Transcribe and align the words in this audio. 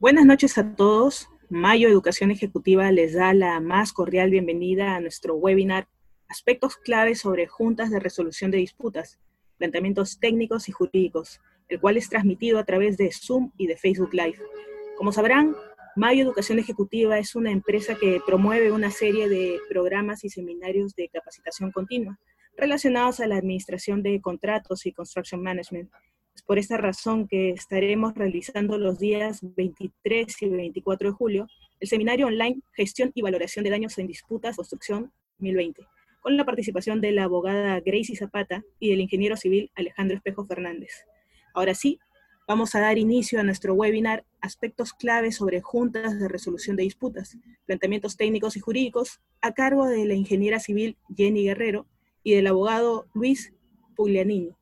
Buenas 0.00 0.24
noches 0.24 0.56
a 0.56 0.76
todos. 0.76 1.28
Mayo 1.50 1.86
Educación 1.86 2.30
Ejecutiva 2.30 2.90
les 2.90 3.12
da 3.12 3.34
la 3.34 3.60
más 3.60 3.92
cordial 3.92 4.30
bienvenida 4.30 4.96
a 4.96 5.00
nuestro 5.00 5.34
webinar 5.34 5.88
Aspectos 6.26 6.78
claves 6.78 7.20
sobre 7.20 7.46
juntas 7.46 7.90
de 7.90 8.00
resolución 8.00 8.50
de 8.50 8.56
disputas, 8.56 9.20
planteamientos 9.58 10.18
técnicos 10.18 10.70
y 10.70 10.72
jurídicos, 10.72 11.42
el 11.68 11.80
cual 11.80 11.98
es 11.98 12.08
transmitido 12.08 12.58
a 12.58 12.64
través 12.64 12.96
de 12.96 13.12
Zoom 13.12 13.52
y 13.58 13.66
de 13.66 13.76
Facebook 13.76 14.14
Live. 14.14 14.38
Como 14.96 15.12
sabrán, 15.12 15.54
Mayo 15.96 16.22
Educación 16.22 16.58
Ejecutiva 16.58 17.18
es 17.18 17.34
una 17.34 17.50
empresa 17.50 17.94
que 17.94 18.22
promueve 18.24 18.72
una 18.72 18.90
serie 18.90 19.28
de 19.28 19.58
programas 19.68 20.24
y 20.24 20.30
seminarios 20.30 20.94
de 20.94 21.10
capacitación 21.10 21.72
continua 21.72 22.18
relacionados 22.56 23.20
a 23.20 23.26
la 23.26 23.36
administración 23.36 24.02
de 24.02 24.20
contratos 24.20 24.86
y 24.86 24.92
construction 24.92 25.42
management 25.42 25.90
por 26.50 26.58
esta 26.58 26.76
razón 26.76 27.28
que 27.28 27.50
estaremos 27.50 28.12
realizando 28.16 28.76
los 28.76 28.98
días 28.98 29.38
23 29.40 30.42
y 30.42 30.48
24 30.48 31.10
de 31.10 31.14
julio 31.14 31.46
el 31.78 31.86
seminario 31.86 32.26
online 32.26 32.60
Gestión 32.72 33.12
y 33.14 33.22
Valoración 33.22 33.62
de 33.62 33.70
Daños 33.70 33.96
en 33.98 34.08
Disputas 34.08 34.56
Construcción 34.56 35.12
2020, 35.38 35.86
con 36.20 36.36
la 36.36 36.44
participación 36.44 37.00
de 37.00 37.12
la 37.12 37.22
abogada 37.22 37.78
Gracie 37.78 38.16
Zapata 38.16 38.64
y 38.80 38.90
del 38.90 39.00
ingeniero 39.00 39.36
civil 39.36 39.70
Alejandro 39.76 40.16
Espejo 40.16 40.44
Fernández. 40.44 41.04
Ahora 41.54 41.76
sí, 41.76 42.00
vamos 42.48 42.74
a 42.74 42.80
dar 42.80 42.98
inicio 42.98 43.38
a 43.38 43.44
nuestro 43.44 43.74
webinar 43.74 44.24
Aspectos 44.40 44.92
claves 44.92 45.36
sobre 45.36 45.60
juntas 45.60 46.18
de 46.18 46.26
resolución 46.26 46.74
de 46.74 46.82
disputas, 46.82 47.38
planteamientos 47.66 48.16
técnicos 48.16 48.56
y 48.56 48.60
jurídicos, 48.60 49.20
a 49.40 49.52
cargo 49.52 49.86
de 49.86 50.04
la 50.04 50.14
ingeniera 50.14 50.58
civil 50.58 50.96
Jenny 51.16 51.44
Guerrero 51.44 51.86
y 52.24 52.34
del 52.34 52.48
abogado 52.48 53.06
Luis 53.14 53.54
Puglianini. 53.94 54.56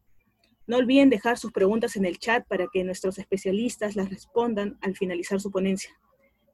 No 0.69 0.77
olviden 0.77 1.09
dejar 1.09 1.39
sus 1.39 1.51
preguntas 1.51 1.97
en 1.97 2.05
el 2.05 2.19
chat 2.19 2.47
para 2.47 2.67
que 2.71 2.85
nuestros 2.85 3.19
especialistas 3.19 3.97
las 3.97 4.11
respondan 4.11 4.77
al 4.83 4.95
finalizar 4.95 5.41
su 5.41 5.51
ponencia. 5.51 5.99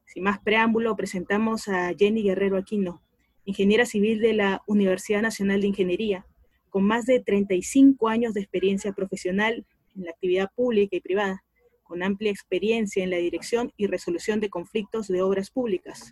Sin 0.06 0.22
más 0.22 0.38
preámbulo, 0.38 0.94
presentamos 0.94 1.66
a 1.66 1.92
Jenny 1.98 2.22
Guerrero 2.22 2.56
Aquino, 2.56 3.02
ingeniera 3.44 3.84
civil 3.84 4.20
de 4.20 4.34
la 4.34 4.62
Universidad 4.68 5.20
Nacional 5.20 5.62
de 5.62 5.66
Ingeniería, 5.66 6.24
con 6.70 6.84
más 6.84 7.06
de 7.06 7.18
35 7.18 8.06
años 8.06 8.34
de 8.34 8.40
experiencia 8.40 8.92
profesional 8.92 9.66
en 9.96 10.04
la 10.04 10.12
actividad 10.12 10.48
pública 10.54 10.94
y 10.94 11.00
privada, 11.00 11.42
con 11.82 12.04
amplia 12.04 12.30
experiencia 12.30 13.02
en 13.02 13.10
la 13.10 13.16
dirección 13.16 13.72
y 13.76 13.88
resolución 13.88 14.38
de 14.38 14.48
conflictos 14.48 15.08
de 15.08 15.22
obras 15.22 15.50
públicas. 15.50 16.08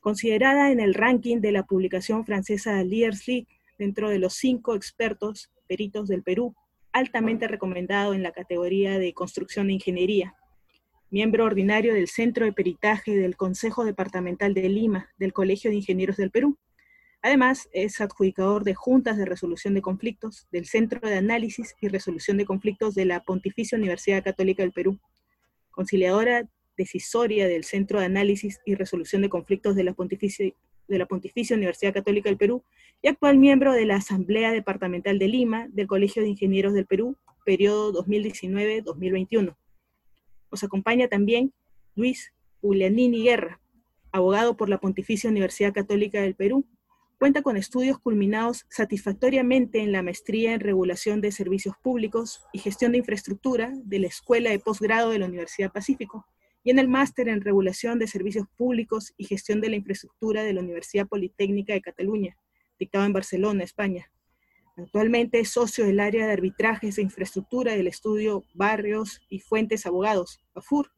Considerada 0.00 0.70
en 0.70 0.80
el 0.80 0.92
ranking 0.92 1.40
de 1.40 1.52
la 1.52 1.62
publicación 1.62 2.26
francesa 2.26 2.84
Leaders 2.84 3.26
League 3.26 3.48
dentro 3.78 4.10
de 4.10 4.18
los 4.18 4.34
cinco 4.34 4.74
expertos 4.74 5.50
peritos 5.66 6.08
del 6.08 6.22
Perú 6.22 6.54
altamente 6.96 7.46
recomendado 7.46 8.14
en 8.14 8.22
la 8.22 8.32
categoría 8.32 8.98
de 8.98 9.12
construcción 9.12 9.66
de 9.66 9.74
ingeniería. 9.74 10.34
Miembro 11.10 11.44
ordinario 11.44 11.92
del 11.92 12.08
Centro 12.08 12.46
de 12.46 12.54
Peritaje 12.54 13.14
del 13.14 13.36
Consejo 13.36 13.84
Departamental 13.84 14.54
de 14.54 14.66
Lima 14.70 15.10
del 15.18 15.34
Colegio 15.34 15.68
de 15.68 15.76
Ingenieros 15.76 16.16
del 16.16 16.30
Perú. 16.30 16.56
Además, 17.20 17.68
es 17.72 18.00
adjudicador 18.00 18.64
de 18.64 18.74
juntas 18.74 19.18
de 19.18 19.26
resolución 19.26 19.74
de 19.74 19.82
conflictos 19.82 20.48
del 20.50 20.64
Centro 20.64 21.06
de 21.06 21.18
Análisis 21.18 21.74
y 21.82 21.88
Resolución 21.88 22.38
de 22.38 22.46
Conflictos 22.46 22.94
de 22.94 23.04
la 23.04 23.20
Pontificia 23.20 23.76
Universidad 23.76 24.24
Católica 24.24 24.62
del 24.62 24.72
Perú. 24.72 24.98
Conciliadora 25.72 26.48
decisoria 26.78 27.46
del 27.46 27.64
Centro 27.64 28.00
de 28.00 28.06
Análisis 28.06 28.60
y 28.64 28.74
Resolución 28.74 29.20
de 29.20 29.28
Conflictos 29.28 29.76
de 29.76 29.84
la 29.84 29.92
Pontificia, 29.92 30.50
de 30.88 30.98
la 30.98 31.04
Pontificia 31.04 31.56
Universidad 31.56 31.92
Católica 31.92 32.30
del 32.30 32.38
Perú 32.38 32.64
y 33.02 33.08
actual 33.08 33.38
miembro 33.38 33.72
de 33.72 33.86
la 33.86 33.96
Asamblea 33.96 34.52
Departamental 34.52 35.18
de 35.18 35.28
Lima 35.28 35.68
del 35.68 35.86
Colegio 35.86 36.22
de 36.22 36.28
Ingenieros 36.28 36.72
del 36.74 36.86
Perú, 36.86 37.16
periodo 37.44 37.92
2019-2021. 38.04 39.56
Nos 40.50 40.64
acompaña 40.64 41.08
también 41.08 41.52
Luis 41.94 42.32
Julianini 42.60 43.22
Guerra, 43.22 43.60
abogado 44.12 44.56
por 44.56 44.68
la 44.68 44.78
Pontificia 44.78 45.30
Universidad 45.30 45.72
Católica 45.72 46.20
del 46.20 46.34
Perú. 46.34 46.66
Cuenta 47.18 47.42
con 47.42 47.56
estudios 47.56 47.98
culminados 47.98 48.66
satisfactoriamente 48.68 49.80
en 49.80 49.92
la 49.92 50.02
maestría 50.02 50.52
en 50.52 50.60
regulación 50.60 51.20
de 51.20 51.32
servicios 51.32 51.74
públicos 51.82 52.44
y 52.52 52.58
gestión 52.58 52.92
de 52.92 52.98
infraestructura 52.98 53.72
de 53.84 54.00
la 54.00 54.08
Escuela 54.08 54.50
de 54.50 54.58
Posgrado 54.58 55.10
de 55.10 55.20
la 55.20 55.26
Universidad 55.26 55.72
Pacífico 55.72 56.26
y 56.62 56.70
en 56.70 56.78
el 56.78 56.88
máster 56.88 57.28
en 57.28 57.40
regulación 57.40 57.98
de 57.98 58.08
servicios 58.08 58.46
públicos 58.56 59.14
y 59.16 59.24
gestión 59.24 59.60
de 59.60 59.70
la 59.70 59.76
infraestructura 59.76 60.42
de 60.42 60.52
la 60.52 60.60
Universidad 60.60 61.06
Politécnica 61.06 61.72
de 61.72 61.80
Cataluña, 61.80 62.36
dictado 62.78 63.04
en 63.04 63.12
Barcelona, 63.12 63.64
España. 63.64 64.10
Actualmente 64.76 65.40
es 65.40 65.50
socio 65.50 65.86
del 65.86 66.00
área 66.00 66.26
de 66.26 66.32
arbitrajes 66.32 66.98
e 66.98 67.02
infraestructura 67.02 67.72
del 67.72 67.86
estudio 67.86 68.44
Barrios 68.54 69.22
y 69.28 69.40
Fuentes 69.40 69.86
Abogados, 69.86 70.42
AFUR, 70.54 70.92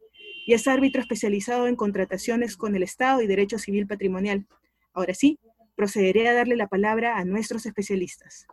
y 0.47 0.55
es 0.55 0.66
árbitro 0.66 1.00
especializado 1.00 1.66
en 1.69 1.77
contrataciones 1.77 2.56
con 2.56 2.75
el 2.75 2.83
Estado 2.83 3.22
y 3.22 3.27
Derecho 3.27 3.59
Civil 3.59 3.87
Patrimonial. 3.87 4.47
Ahora 4.94 5.15
sí, 5.15 5.39
procederé 5.77 6.27
a 6.27 6.33
darle 6.33 6.56
la 6.56 6.66
palabra 6.66 7.19
a 7.19 7.25
nuestros 7.25 7.66
especialistas. 7.66 8.47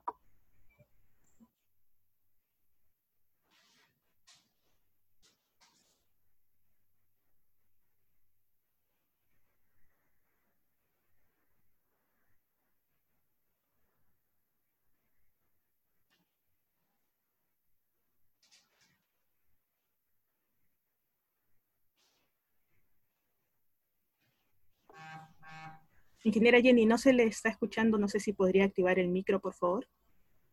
Ingeniera 26.25 26.59
Jenny, 26.59 26.87
no 26.87 26.97
se 26.97 27.13
le 27.13 27.25
está 27.25 27.49
escuchando, 27.49 27.99
no 27.99 28.07
sé 28.07 28.19
si 28.19 28.33
podría 28.33 28.65
activar 28.65 28.97
el 28.97 29.09
micro, 29.09 29.39
por 29.39 29.53
favor. 29.53 29.87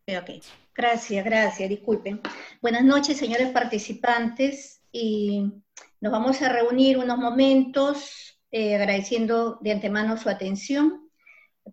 Ok, 0.07 0.45
gracias, 0.75 1.25
gracias, 1.25 1.67
disculpen. 1.67 2.21
Buenas 2.61 2.85
noches, 2.85 3.17
señores 3.17 3.49
participantes, 3.49 4.83
y 4.93 5.51
nos 5.99 6.13
vamos 6.13 6.43
a 6.43 6.51
reunir 6.51 6.99
unos 6.99 7.17
momentos 7.17 8.39
eh, 8.51 8.75
agradeciendo 8.75 9.59
de 9.63 9.73
antemano 9.73 10.19
su 10.19 10.29
atención 10.29 11.11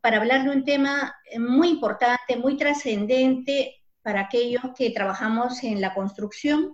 para 0.02 0.16
hablar 0.16 0.46
de 0.46 0.52
un 0.52 0.64
tema 0.64 1.14
muy 1.38 1.68
importante, 1.68 2.38
muy 2.38 2.56
trascendente 2.56 3.84
para 4.02 4.22
aquellos 4.22 4.64
que 4.78 4.92
trabajamos 4.92 5.62
en 5.66 5.82
la 5.82 5.94
construcción. 5.94 6.74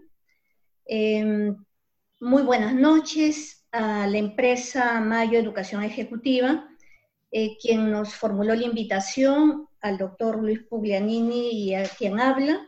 Em, 0.86 1.58
muy 2.20 2.44
buenas 2.44 2.76
noches 2.76 3.66
a 3.72 4.06
la 4.06 4.18
empresa 4.20 5.02
Mayo 5.02 5.40
Educación 5.40 5.82
Ejecutiva 5.82 6.70
eh, 7.32 7.58
quien 7.58 7.92
nos 7.92 8.14
formuló 8.14 8.56
la 8.56 8.66
invitación, 8.66 9.68
al 9.82 9.98
doctor 9.98 10.42
Luis 10.42 10.62
Puglianini 10.70 11.52
y 11.52 11.76
a 11.76 11.88
quien 11.88 12.20
habla, 12.20 12.66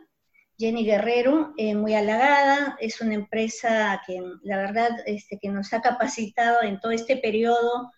Jenny 0.60 0.86
Guerrero, 0.86 1.54
eh, 1.58 1.76
muy 1.76 1.94
halagada, 1.94 2.78
es 2.80 3.00
una 3.00 3.14
empresa 3.14 4.02
que 4.08 4.20
la 4.42 4.58
verdad 4.58 4.90
este, 5.06 5.38
que 5.40 5.50
nos 5.50 5.72
ha 5.74 5.82
capacitado 5.82 6.64
en 6.64 6.80
todo 6.80 6.92
este 6.92 7.18
periodo 7.18 7.92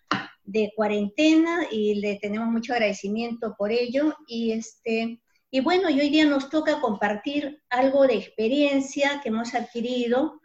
de 0.44 0.70
cuarentena 0.76 1.66
y 1.70 1.94
le 1.94 2.16
tenemos 2.16 2.48
mucho 2.48 2.74
agradecimiento 2.74 3.54
por 3.56 3.72
ello. 3.72 4.14
Y, 4.26 4.52
este, 4.52 5.22
y 5.50 5.60
bueno, 5.60 5.88
y 5.88 6.00
hoy 6.00 6.10
día 6.10 6.26
nos 6.26 6.50
toca 6.50 6.80
compartir 6.80 7.62
algo 7.70 8.06
de 8.06 8.16
experiencia 8.16 9.20
que 9.22 9.30
hemos 9.30 9.54
adquirido 9.54 10.40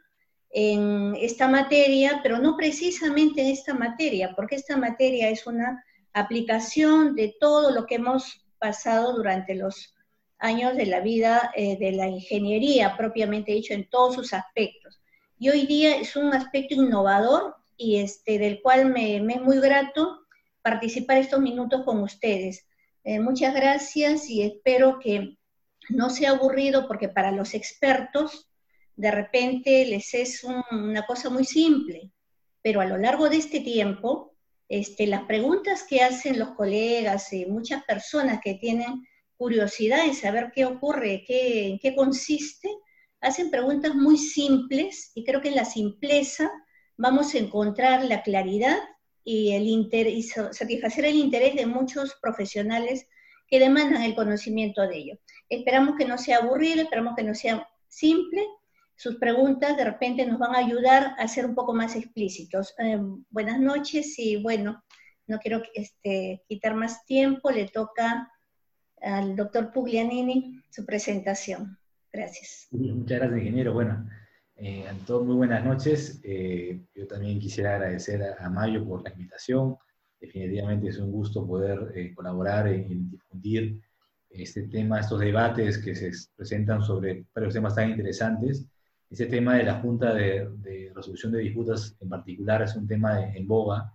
en 0.52 1.18
esta 1.20 1.50
materia, 1.50 2.22
pero 2.24 2.40
no 2.40 2.56
precisamente 2.56 3.42
en 3.42 3.48
esta 3.48 3.74
materia, 3.74 4.34
porque 4.38 4.56
esta 4.56 4.78
materia 4.78 5.30
es 5.30 5.46
una 5.48 5.84
aplicación 6.16 7.14
de 7.14 7.36
todo 7.40 7.72
lo 7.72 7.86
que 7.86 7.96
hemos 7.96 8.48
pasado 8.58 9.14
durante 9.14 9.54
los 9.54 9.94
años 10.40 10.76
de 10.76 10.86
la 10.86 11.02
vida 11.02 11.52
eh, 11.56 11.78
de 11.78 11.92
la 11.92 12.08
ingeniería, 12.08 12.96
propiamente 12.96 13.52
dicho, 13.52 13.74
en 13.74 13.90
todos 13.90 14.16
sus 14.16 14.34
aspectos. 14.34 15.02
Y 15.38 15.50
hoy 15.50 15.66
día 15.66 15.98
es 15.98 16.16
un 16.16 16.34
aspecto 16.34 16.76
innovador 16.76 17.56
y 17.76 17.98
este, 17.98 18.40
del 18.40 18.62
cual 18.62 18.86
me, 18.92 19.18
es 19.18 19.42
muy 19.42 19.60
grato 19.60 20.22
participar 20.62 21.18
estos 21.18 21.42
minutos 21.42 21.84
con 21.84 22.02
ustedes. 22.02 22.66
Eh, 23.04 23.20
muchas 23.20 23.54
gracias 23.54 24.30
y 24.30 24.42
espero 24.42 25.00
que 25.00 25.38
no 25.90 26.10
sea 26.10 26.32
aburrido 26.32 26.88
porque 26.88 27.10
para 27.10 27.32
los 27.32 27.54
expertos 27.54 28.50
de 28.96 29.12
repente 29.12 29.86
les 29.86 30.14
es 30.14 30.46
una 30.72 31.06
cosa 31.06 31.30
muy 31.30 31.44
simple, 31.44 32.10
pero 32.62 32.80
a 32.80 32.86
lo 32.86 32.98
largo 32.98 33.28
de 33.28 33.38
este 33.38 33.60
tiempo 33.60 34.35
este, 34.68 35.08
las 35.08 35.24
preguntas 35.24 35.84
que 35.84 36.02
hacen 36.02 36.40
los 36.40 36.52
colegas 36.52 37.32
y 37.34 37.46
muchas 37.46 37.84
personas 37.84 38.40
que 38.44 38.56
tienen 38.56 39.06
curiosidad 39.38 40.06
en 40.06 40.16
saber 40.16 40.52
qué 40.54 40.66
ocurre, 40.66 41.24
qué, 41.28 41.68
en 41.68 41.80
qué 41.80 41.96
consiste, 41.96 42.70
hacen 43.22 43.52
preguntas 43.52 43.96
muy 43.96 44.18
simples 44.18 45.12
y 45.16 45.24
creo 45.24 45.42
que 45.42 45.50
en 45.50 45.56
la 45.56 45.66
simpleza 45.66 46.52
vamos 46.98 47.34
a 47.34 47.40
encontrar 47.40 48.06
la 48.06 48.24
claridad 48.24 48.78
y, 49.24 49.52
el 49.54 49.68
y 49.68 50.24
satisfacer 50.24 51.06
el 51.06 51.16
interés 51.16 51.56
de 51.56 51.66
muchos 51.66 52.16
profesionales 52.22 53.08
que 53.48 53.60
demandan 53.60 54.04
el 54.04 54.16
conocimiento 54.16 54.88
de 54.88 54.98
ello. 54.98 55.20
Esperamos 55.50 55.96
que 55.98 56.06
no 56.06 56.18
sea 56.18 56.38
aburrido, 56.38 56.84
esperamos 56.84 57.16
que 57.16 57.24
no 57.24 57.36
sea 57.36 57.68
simple 57.88 58.46
sus 58.96 59.16
preguntas 59.18 59.78
de 59.78 59.86
repente 59.86 60.26
nos 60.26 60.40
van 60.40 60.56
a 60.56 60.60
ayudar 60.60 61.16
a 61.18 61.28
ser 61.28 61.46
un 61.46 61.56
poco 61.56 61.74
más 61.74 61.96
explícitos. 61.96 62.74
Eh, 62.80 63.00
buenas 63.30 63.60
noches 63.60 64.18
y 64.18 64.42
bueno, 64.42 64.84
no 65.28 65.40
quiero 65.40 65.62
este, 65.74 66.44
quitar 66.48 66.76
más 66.76 67.06
tiempo, 67.06 67.52
le 67.52 67.68
toca 67.68 68.32
al 69.02 69.36
doctor 69.36 69.72
Puglianini 69.72 70.62
su 70.70 70.86
presentación. 70.86 71.78
Gracias. 72.12 72.68
Muchas 72.72 73.20
gracias, 73.20 73.40
ingeniero. 73.40 73.74
Bueno, 73.74 74.08
eh, 74.56 74.88
a 74.88 74.94
todos 75.06 75.26
muy 75.26 75.36
buenas 75.36 75.66
noches. 75.66 76.22
Eh, 76.24 76.82
yo 76.96 77.08
también 77.08 77.40
quisiera 77.40 77.76
agradecer 77.76 78.24
a, 78.40 78.50
Mayo 78.50 78.86
por 78.86 79.04
la 79.04 79.12
invitación. 79.12 79.76
Definitivamente 80.20 80.88
es 80.90 80.98
un 80.98 81.12
gusto 81.12 81.46
poder 81.46 81.92
eh, 81.94 82.14
colaborar 82.14 82.68
en, 82.68 83.10
difundir 83.10 83.82
este 84.30 84.64
tema, 84.68 85.00
estos 85.00 85.20
debates 85.20 85.78
que 85.78 85.96
se 85.96 86.12
presentan 86.36 86.82
sobre 86.82 87.26
varios 87.34 87.54
temas 87.54 87.76
tan 87.76 87.90
interesantes. 87.90 88.66
Ese 89.10 89.28
tema 89.28 89.56
de 89.56 89.64
la 89.64 89.80
Junta 89.82 90.14
de, 90.14 90.92
Resolución 90.94 91.32
de 91.32 91.40
Disputas 91.40 91.96
en 92.00 92.10
particular 92.10 92.62
es 92.64 92.76
un 92.76 92.88
tema 92.88 93.34
en 93.34 93.48
boga, 93.48 93.94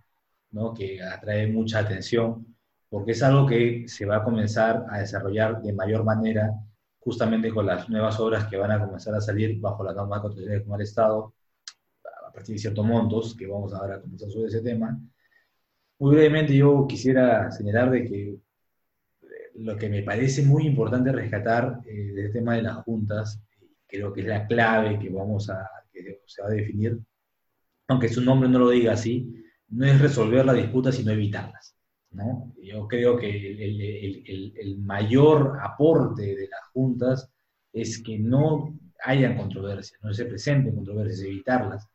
¿no? 0.51 0.73
que 0.73 1.01
atrae 1.01 1.47
mucha 1.47 1.79
atención, 1.79 2.55
porque 2.89 3.11
es 3.11 3.23
algo 3.23 3.47
que 3.47 3.87
se 3.87 4.05
va 4.05 4.17
a 4.17 4.23
comenzar 4.23 4.85
a 4.89 4.99
desarrollar 4.99 5.61
de 5.61 5.73
mayor 5.73 6.03
manera 6.03 6.51
justamente 6.99 7.49
con 7.49 7.65
las 7.65 7.89
nuevas 7.89 8.19
obras 8.19 8.45
que 8.47 8.57
van 8.57 8.71
a 8.71 8.85
comenzar 8.85 9.15
a 9.15 9.21
salir 9.21 9.59
bajo 9.59 9.83
las 9.83 9.95
normas 9.95 10.21
constitucionales 10.21 10.63
como 10.63 10.75
el 10.75 10.81
Estado, 10.83 11.33
a 12.27 12.31
partir 12.31 12.55
de 12.55 12.59
ciertos 12.59 12.85
montos, 12.85 13.35
que 13.35 13.47
vamos 13.47 13.73
ahora 13.73 13.95
a 13.95 14.01
conversar 14.01 14.29
sobre 14.29 14.47
ese 14.47 14.61
tema. 14.61 14.99
Muy 15.99 16.15
brevemente 16.15 16.55
yo 16.55 16.85
quisiera 16.87 17.51
señalar 17.51 17.91
de 17.91 18.05
que 18.05 18.29
eh, 18.29 18.37
lo 19.55 19.77
que 19.77 19.89
me 19.89 20.03
parece 20.03 20.43
muy 20.43 20.65
importante 20.65 21.11
rescatar 21.11 21.81
eh, 21.85 22.11
del 22.13 22.31
tema 22.31 22.55
de 22.55 22.61
las 22.63 22.77
juntas, 22.77 23.41
creo 23.91 24.13
que 24.13 24.21
es 24.21 24.27
la 24.27 24.47
clave 24.47 24.97
que 24.97 25.09
vamos 25.09 25.49
a, 25.49 25.69
que 25.91 26.21
se 26.25 26.41
va 26.41 26.47
a 26.47 26.51
definir, 26.51 26.97
aunque 27.87 28.07
su 28.07 28.21
nombre 28.21 28.49
no 28.49 28.59
lo 28.59 28.69
diga 28.69 28.93
así, 28.93 29.35
no 29.67 29.85
es 29.85 29.99
resolver 29.99 30.45
la 30.45 30.53
disputa, 30.53 30.91
sino 30.91 31.11
evitarlas. 31.11 31.75
¿no? 32.11 32.53
Yo 32.61 32.87
creo 32.87 33.17
que 33.17 33.29
el, 33.29 34.79
mayor 34.79 35.59
aporte 35.61 36.35
de 36.35 36.47
las 36.49 36.61
juntas 36.73 37.29
es 37.73 38.01
que 38.01 38.17
no 38.17 38.77
hayan 39.03 39.37
controversias, 39.37 39.99
no 40.03 40.13
se 40.13 40.25
presenten 40.25 40.75
controversias, 40.75 41.21
evitarlas. 41.21 41.87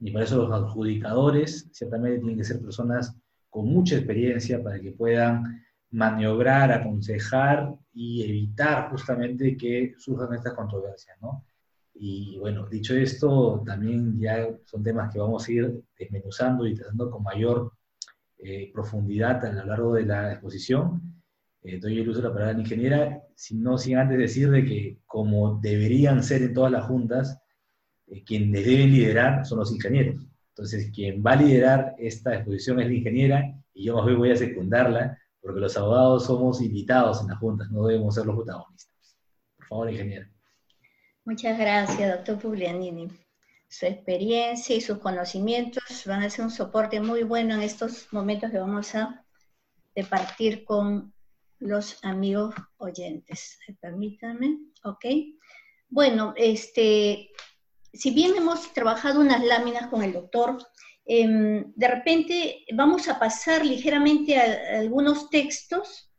Y 0.00 0.10
para 0.10 0.24
eso 0.24 0.46
los 0.46 0.52
adjudicadores 0.52 1.68
ciertamente 1.72 2.18
tienen 2.18 2.36
que 2.36 2.44
ser 2.44 2.60
personas 2.60 3.16
con 3.48 3.66
mucha 3.66 3.96
experiencia 3.96 4.62
para 4.62 4.80
que 4.80 4.92
puedan 4.92 5.64
maniobrar, 5.94 6.72
aconsejar 6.72 7.72
y 7.92 8.24
evitar 8.24 8.90
justamente 8.90 9.56
que 9.56 9.94
surjan 9.96 10.34
estas 10.34 10.54
controversias, 10.54 11.16
¿no? 11.22 11.44
Y 11.94 12.36
bueno, 12.38 12.66
dicho 12.66 12.94
esto, 12.96 13.62
también 13.64 14.18
ya 14.18 14.48
son 14.64 14.82
temas 14.82 15.12
que 15.12 15.20
vamos 15.20 15.46
a 15.46 15.52
ir 15.52 15.84
desmenuzando 15.96 16.66
y 16.66 16.74
tratando 16.74 17.08
con 17.08 17.22
mayor 17.22 17.72
eh, 18.38 18.72
profundidad 18.72 19.44
a 19.44 19.52
lo 19.52 19.64
largo 19.64 19.94
de 19.94 20.04
la 20.04 20.32
exposición. 20.32 21.22
Eh, 21.62 21.78
doy 21.78 22.00
el 22.00 22.08
uso 22.08 22.20
de 22.20 22.28
la 22.28 22.34
palabra 22.34 22.58
ingeniera, 22.58 23.22
no 23.52 23.78
sin 23.78 23.96
antes 23.96 24.18
decir 24.18 24.50
de 24.50 24.64
que 24.64 24.98
como 25.06 25.60
deberían 25.60 26.24
ser 26.24 26.42
en 26.42 26.54
todas 26.54 26.72
las 26.72 26.86
juntas, 26.86 27.38
eh, 28.08 28.24
quienes 28.24 28.66
deben 28.66 28.90
liderar 28.90 29.46
son 29.46 29.60
los 29.60 29.72
ingenieros. 29.72 30.26
Entonces, 30.48 30.90
quien 30.92 31.22
va 31.24 31.32
a 31.32 31.36
liderar 31.36 31.94
esta 31.98 32.34
exposición 32.34 32.80
es 32.80 32.88
la 32.88 32.94
ingeniera 32.94 33.54
y 33.72 33.84
yo 33.84 33.94
más 33.96 34.06
bien 34.06 34.18
voy 34.18 34.32
a 34.32 34.36
secundarla 34.36 35.18
porque 35.44 35.60
los 35.60 35.76
abogados 35.76 36.24
somos 36.24 36.60
invitados 36.60 37.20
en 37.20 37.28
las 37.28 37.38
juntas, 37.38 37.70
no 37.70 37.86
debemos 37.86 38.14
ser 38.14 38.26
los 38.26 38.34
protagonistas. 38.34 39.16
Por 39.56 39.66
favor, 39.66 39.90
ingeniera. 39.90 40.28
Muchas 41.24 41.58
gracias, 41.58 42.16
doctor 42.16 42.38
Puglianini 42.38 43.08
su 43.74 43.86
experiencia 43.86 44.76
y 44.76 44.80
sus 44.80 44.98
conocimientos 44.98 45.82
van 46.06 46.22
a 46.22 46.30
ser 46.30 46.44
un 46.44 46.52
soporte 46.52 47.00
muy 47.00 47.24
bueno 47.24 47.54
en 47.54 47.62
estos 47.62 48.06
momentos 48.12 48.52
que 48.52 48.58
vamos 48.58 48.94
a 48.94 49.24
departir 49.96 50.64
con 50.64 51.12
los 51.58 51.98
amigos 52.04 52.54
oyentes. 52.76 53.58
Permítanme, 53.80 54.60
ok. 54.84 55.04
Bueno, 55.88 56.34
este, 56.36 57.30
si 57.92 58.12
bien 58.12 58.36
hemos 58.36 58.72
trabajado 58.72 59.20
unas 59.20 59.42
láminas 59.44 59.88
con 59.88 60.04
el 60.04 60.12
doctor, 60.12 60.58
em, 61.06 61.72
de 61.74 61.88
repente 61.88 62.64
vamos 62.74 63.08
a 63.08 63.18
pasar 63.18 63.64
ligeramente 63.64 64.38
a, 64.38 64.78
algunos 64.80 65.30
textos, 65.30 66.10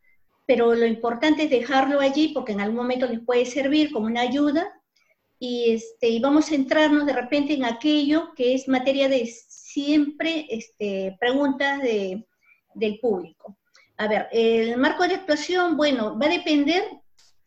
pero 0.46 0.76
lo 0.76 0.86
importante 0.86 1.44
es 1.44 1.50
dejarlo 1.50 2.00
allí 2.00 2.30
porque 2.30 2.52
en 2.52 2.62
algún 2.62 2.78
momento 2.78 3.08
les 3.08 3.20
puede 3.22 3.46
servir 3.46 3.92
como 3.92 4.06
una 4.08 4.22
ayuda 4.22 4.72
y, 5.40 5.72
este, 5.72 6.20
vamos 6.20 6.46
a 6.46 6.50
centrarnos 6.50 7.06
de 7.06 7.14
repente 7.14 7.54
en 7.54 7.66
aquello 7.66 8.34
que 8.36 8.54
es 8.54 8.68
materia 8.68 9.10
de 9.10 9.26
siempre 9.26 10.46
este, 10.50 11.18
preguntas 11.20 11.82
de, 11.82 12.26
del 12.74 13.00
público. 13.00 13.58
A 13.98 14.08
ver, 14.08 14.28
el 14.32 14.78
marco 14.78 15.08
de 15.08 15.16
actuación, 15.16 15.78
bueno, 15.78 16.18
va 16.20 16.28
a 16.28 16.30
depender 16.30 16.84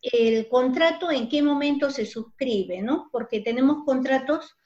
el 0.01 0.47
contrato 0.47 1.11
en 1.11 1.27
qué 1.29 1.41
momento 1.41 1.91
se 1.91 2.05
suscribe, 2.05 2.81
¿no? 2.81 3.09
Porque 3.11 3.41
tenemos 3.41 3.83
contratos 3.85 4.57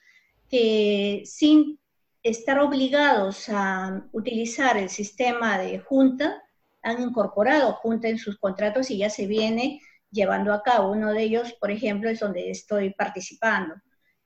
que 0.48 1.22
sin 1.24 1.78
estar 2.24 2.58
obligados 2.58 3.48
a 3.50 4.02
utilizar 4.12 4.78
el 4.78 4.88
sistema 4.88 5.58
de 5.58 5.78
junta, 5.78 6.42
han 6.82 7.00
incorporado 7.02 7.74
junta 7.74 8.08
en 8.08 8.18
sus 8.18 8.38
contratos 8.38 8.90
y 8.90 8.98
ya 8.98 9.10
se 9.10 9.26
viene 9.26 9.80
llevando 10.10 10.52
a 10.52 10.62
cabo. 10.62 10.90
Uno 10.92 11.12
de 11.12 11.22
ellos, 11.22 11.52
por 11.60 11.70
ejemplo, 11.70 12.08
es 12.08 12.20
donde 12.20 12.50
estoy 12.50 12.94
participando. 12.94 13.74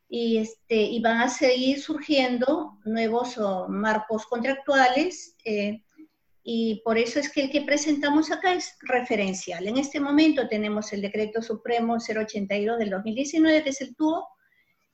Y, 0.08 0.38
este, 0.38 0.76
y 0.76 1.02
van 1.02 1.18
a 1.18 1.28
seguir 1.28 1.82
surgiendo 1.82 2.78
nuevos 2.84 3.38
marcos 3.68 4.24
contractuales 4.26 5.36
eh, 5.44 5.82
y 6.42 6.80
por 6.82 6.96
eso 6.96 7.20
es 7.20 7.30
que 7.30 7.42
el 7.42 7.50
que 7.50 7.62
presentamos 7.62 8.30
acá 8.30 8.54
es 8.54 8.76
referencial. 8.80 9.66
En 9.66 9.76
este 9.76 10.00
momento 10.00 10.48
tenemos 10.48 10.92
el 10.92 11.02
Decreto 11.02 11.42
Supremo 11.42 11.96
082 11.96 12.78
del 12.78 12.90
2019, 12.90 13.64
que 13.64 13.70
es 13.70 13.80
el 13.82 13.94
TUO, 13.96 14.26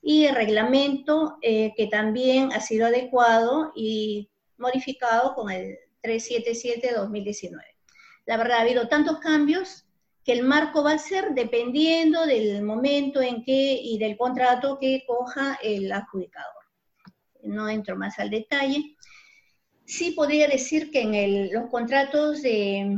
y 0.06 0.26
el 0.26 0.34
reglamento 0.34 1.38
eh, 1.40 1.72
que 1.76 1.86
también 1.86 2.52
ha 2.52 2.60
sido 2.60 2.86
adecuado 2.86 3.72
y 3.74 4.30
modificado 4.58 5.34
con 5.34 5.50
el 5.50 5.78
377 6.02 6.88
de 6.88 6.94
2019. 6.94 7.64
La 8.26 8.36
verdad, 8.36 8.58
ha 8.58 8.60
habido 8.60 8.86
tantos 8.86 9.18
cambios 9.18 9.86
que 10.22 10.32
el 10.32 10.42
marco 10.42 10.84
va 10.84 10.92
a 10.92 10.98
ser 10.98 11.32
dependiendo 11.34 12.26
del 12.26 12.62
momento 12.62 13.22
en 13.22 13.44
que 13.44 13.80
y 13.82 13.98
del 13.98 14.18
contrato 14.18 14.78
que 14.78 15.04
coja 15.06 15.58
el 15.62 15.90
adjudicador. 15.90 16.64
No 17.42 17.70
entro 17.70 17.96
más 17.96 18.18
al 18.18 18.28
detalle. 18.28 18.96
Sí 19.86 20.10
podría 20.10 20.48
decir 20.48 20.90
que 20.90 21.00
en 21.00 21.50
los 21.50 21.70
contratos 21.70 22.42
de, 22.42 22.94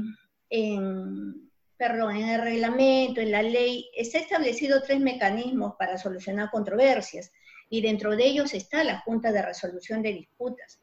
en, 0.51 1.46
perdón, 1.77 2.17
en 2.17 2.29
el 2.29 2.41
reglamento, 2.41 3.21
en 3.21 3.31
la 3.31 3.43
ley, 3.43 3.91
está 3.95 4.19
establecido 4.19 4.83
tres 4.83 5.01
mecanismos 5.01 5.75
para 5.79 5.99
solucionar 5.99 6.51
controversias 6.51 7.33
y 7.69 7.81
dentro 7.81 8.17
de 8.17 8.27
ellos 8.27 8.55
está 8.55 8.85
la 8.85 9.01
Junta 9.01 9.33
de 9.33 9.43
Resolución 9.43 10.03
de 10.03 10.13
Disputas. 10.13 10.81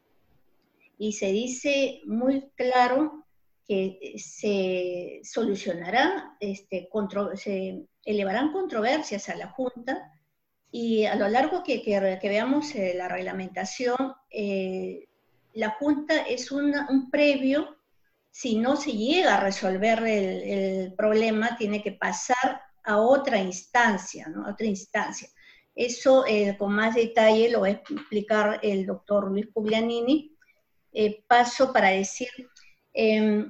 Y 0.98 1.12
se 1.12 1.32
dice 1.32 2.02
muy 2.06 2.50
claro 2.54 3.24
que 3.66 3.98
eh, 4.00 4.18
se 4.18 5.20
solucionará, 5.24 6.36
este, 6.38 6.88
se 7.34 7.86
elevarán 8.04 8.52
controversias 8.52 9.28
a 9.28 9.36
la 9.36 9.48
Junta 9.48 10.12
y 10.70 11.04
a 11.04 11.14
lo 11.16 11.28
largo 11.28 11.62
que, 11.62 11.82
que, 11.82 12.28
veamos 12.28 12.74
eh, 12.74 12.94
la 12.96 13.08
reglamentación, 13.08 14.14
eh, 14.30 15.08
la 15.54 15.70
Junta 15.70 16.22
es 16.22 16.50
un 16.50 17.10
previo, 17.10 17.76
si 18.34 18.56
no 18.56 18.74
se 18.74 18.90
llega 18.90 19.36
a 19.36 19.40
resolver 19.44 20.02
el, 20.02 20.92
problema, 20.94 21.56
tiene 21.56 21.80
que 21.80 21.92
pasar 21.92 22.62
a 22.82 22.96
otra 22.96 23.38
instancia, 23.38 24.26
¿no? 24.26 24.44
A 24.44 24.50
otra 24.50 24.66
instancia. 24.66 25.28
Eso 25.72 26.24
con 26.58 26.72
más 26.72 26.96
detalle 26.96 27.48
lo 27.48 27.60
va 27.60 27.68
a 27.68 27.70
explicar 27.70 28.58
el 28.60 28.86
doctor 28.86 29.30
Luis 29.30 29.46
Puglianini. 29.46 30.36
paso 31.28 31.72
para 31.72 31.90
decir 31.90 32.28
eh, 32.92 33.46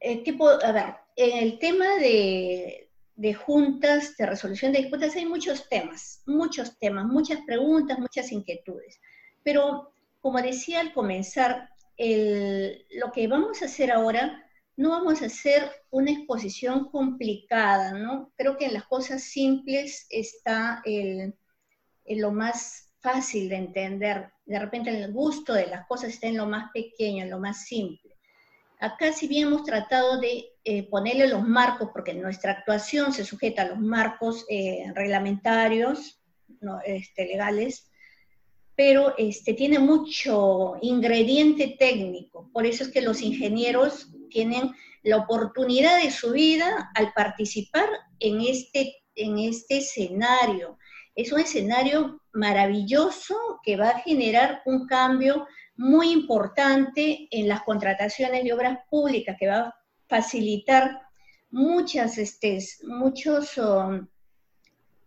a 0.00 0.72
ver, 0.72 0.94
en 1.14 1.36
el 1.36 1.58
tema 1.58 1.96
de, 1.96 2.88
de, 3.16 3.34
juntas 3.34 4.16
de 4.16 4.24
resolución 4.24 4.72
de 4.72 4.78
disputas 4.78 5.14
hay 5.14 5.26
muchos 5.26 5.68
temas, 5.68 6.22
muchos 6.24 6.78
temas, 6.78 7.04
muchas 7.04 7.40
preguntas, 7.46 7.98
muchas 7.98 8.32
inquietudes. 8.32 8.98
Pero, 9.42 9.92
como 10.22 10.40
decía 10.40 10.80
al 10.80 10.94
comenzar, 10.94 11.68
lo 11.98 13.12
que 13.12 13.26
vamos 13.28 13.62
a 13.62 13.66
hacer 13.66 13.90
ahora, 13.90 14.42
no 14.76 14.90
vamos 14.90 15.22
a 15.22 15.26
hacer 15.26 15.70
una 15.90 16.10
exposición 16.10 16.90
complicada, 16.90 17.92
¿no? 17.92 18.32
Creo 18.36 18.56
que 18.58 18.66
en 18.66 18.74
las 18.74 18.84
cosas 18.84 19.22
simples 19.22 20.06
está 20.10 20.82
el, 20.84 21.34
lo 22.04 22.30
más 22.30 22.92
fácil 23.00 23.48
de 23.48 23.56
entender. 23.56 24.30
De 24.44 24.58
repente 24.58 24.90
el 24.90 25.12
gusto 25.12 25.54
de 25.54 25.66
las 25.66 25.86
cosas 25.86 26.10
está 26.10 26.26
en 26.26 26.36
lo 26.36 26.46
más 26.46 26.70
pequeño, 26.72 27.24
en 27.24 27.30
lo 27.30 27.38
más 27.38 27.64
simple. 27.64 28.16
Acá 28.78 29.12
si 29.12 29.26
bien 29.26 29.48
hemos 29.48 29.64
tratado 29.64 30.20
de 30.20 30.44
eh, 30.62 30.88
ponerle 30.90 31.28
los 31.28 31.42
marcos, 31.42 31.88
porque 31.92 32.12
nuestra 32.12 32.52
actuación 32.52 33.14
se 33.14 33.24
sujeta 33.24 33.62
a 33.62 33.68
los 33.68 33.78
marcos 33.78 34.44
eh, 34.50 34.92
reglamentarios, 34.94 36.20
este, 36.84 37.26
legales, 37.26 37.90
pero 38.76 39.14
este, 39.16 39.54
tiene 39.54 39.78
mucho 39.78 40.74
ingrediente 40.82 41.76
técnico. 41.78 42.50
Por 42.52 42.66
eso 42.66 42.84
es 42.84 42.90
que 42.90 43.00
los 43.00 43.22
ingenieros 43.22 44.10
tienen 44.28 44.72
la 45.02 45.16
oportunidad 45.16 46.02
de 46.02 46.10
su 46.10 46.32
vida 46.32 46.90
al 46.94 47.12
participar 47.14 47.88
en 48.20 48.42
este, 48.42 48.96
en 49.14 49.38
este 49.38 49.78
escenario. 49.78 50.78
Es 51.14 51.32
un 51.32 51.40
escenario 51.40 52.20
maravilloso 52.34 53.34
que 53.62 53.76
va 53.76 53.88
a 53.88 54.00
generar 54.00 54.60
un 54.66 54.86
cambio 54.86 55.46
muy 55.76 56.10
importante 56.10 57.28
en 57.30 57.48
las 57.48 57.62
contrataciones 57.62 58.44
de 58.44 58.52
obras 58.52 58.78
públicas, 58.90 59.36
que 59.38 59.48
va 59.48 59.58
a 59.58 59.74
facilitar 60.06 61.00
muchas, 61.50 62.18
este, 62.18 62.58
muchos, 62.82 63.56
um, 63.56 64.06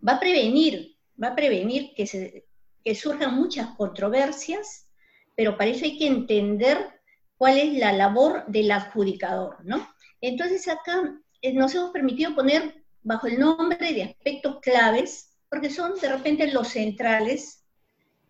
va 0.07 0.13
a 0.13 0.19
prevenir, 0.19 0.95
va 1.21 1.29
a 1.29 1.35
prevenir 1.35 1.93
que, 1.95 2.07
se, 2.07 2.48
que 2.89 2.95
surjan 2.95 3.35
muchas 3.35 3.67
controversias, 3.75 4.87
pero 5.35 5.55
para 5.55 5.69
eso 5.69 5.85
hay 5.85 5.95
que 5.99 6.07
entender 6.07 6.89
cuál 7.37 7.59
es 7.59 7.77
la 7.77 7.93
labor 7.93 8.43
del 8.47 8.71
adjudicador, 8.71 9.57
¿no? 9.63 9.87
Entonces 10.21 10.67
acá 10.67 11.15
eh, 11.43 11.53
nos 11.53 11.75
hemos 11.75 11.91
permitido 11.91 12.33
poner 12.33 12.83
bajo 13.03 13.27
el 13.27 13.39
nombre 13.39 13.93
de 13.93 14.01
aspectos 14.01 14.57
claves, 14.59 15.37
porque 15.51 15.69
son 15.69 15.99
de 15.99 16.09
repente 16.09 16.51
los 16.51 16.69
centrales, 16.69 17.63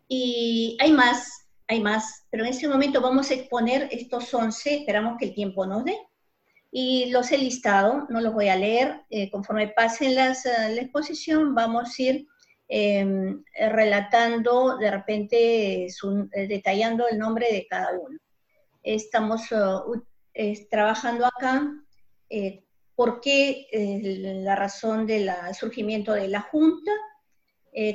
y 0.10 0.76
hay 0.82 0.92
más, 0.92 1.48
hay 1.70 1.80
más, 1.80 2.26
pero 2.30 2.44
en 2.44 2.50
este 2.50 2.68
momento 2.68 3.00
vamos 3.00 3.32
a 3.32 3.36
exponer 3.36 3.88
estos 3.92 4.34
11, 4.34 4.76
esperamos 4.76 5.18
que 5.18 5.28
el 5.28 5.34
tiempo 5.34 5.66
nos 5.66 5.86
dé. 5.86 5.98
Y 6.70 7.12
los 7.12 7.32
he 7.32 7.38
listado, 7.38 8.08
no 8.10 8.20
los 8.20 8.34
voy 8.34 8.50
a 8.50 8.58
leer, 8.58 9.06
eh, 9.10 9.32
conforme 9.32 9.70
pasen 9.70 10.16
las, 10.16 10.46
eh, 10.46 10.52
la 10.76 10.82
exposición 10.82 11.56
vamos 11.56 11.98
a 11.98 12.02
ir 12.02 12.28
em, 12.70 13.44
relatando, 13.54 14.78
de 14.78 14.92
repente, 14.92 15.88
detallando 16.48 17.08
el 17.08 17.18
nombre 17.20 17.48
de 17.52 17.68
cada 17.68 17.92
uno. 18.00 18.18
Estamos 18.84 19.42
trabajando 20.70 21.26
acá 21.26 21.68
por 22.96 23.20
qué 23.20 23.68
la 24.44 24.56
razón 24.56 25.06
del 25.06 25.30
surgimiento 25.54 26.14
de 26.14 26.30
la 26.30 26.42
Junta, 26.42 26.92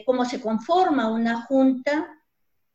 cómo 0.05 0.25
se 0.27 0.41
conforma 0.41 1.11
una 1.11 1.43
Junta, 1.43 2.15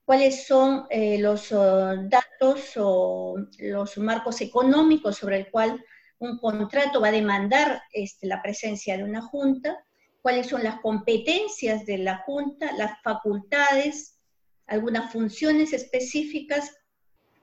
cuáles 0.10 0.48
son 0.48 0.88
eh, 0.90 1.20
los 1.20 1.52
datos 1.52 2.72
o 2.78 3.36
los 3.60 3.96
marcos 4.00 4.42
económicos 4.42 5.18
sobre 5.18 5.38
el 5.38 5.52
cual 5.52 5.86
un 6.18 6.40
contrato 6.40 7.00
va 7.00 7.10
a 7.10 7.12
demandar 7.12 7.84
este, 7.94 8.26
la 8.26 8.42
presencia 8.42 8.98
de 8.98 9.04
una 9.04 9.22
junta, 9.22 9.78
cuáles 10.22 10.48
son 10.48 10.64
las 10.64 10.80
competencias 10.82 11.86
de 11.86 11.98
la 11.98 12.18
junta, 12.20 12.72
las 12.74 13.02
facultades, 13.02 14.20
algunas 14.68 15.12
funciones 15.12 15.74
específicas 15.74 16.76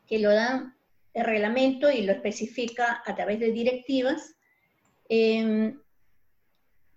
que 0.07 0.19
lo 0.19 0.33
dan 0.33 0.77
el 1.15 1.25
reglamento 1.25 1.91
y 1.91 2.03
lo 2.03 2.13
especifica 2.13 3.03
a 3.05 3.15
través 3.15 3.41
de 3.41 3.53
directivas. 3.53 4.37
Em, 5.09 5.81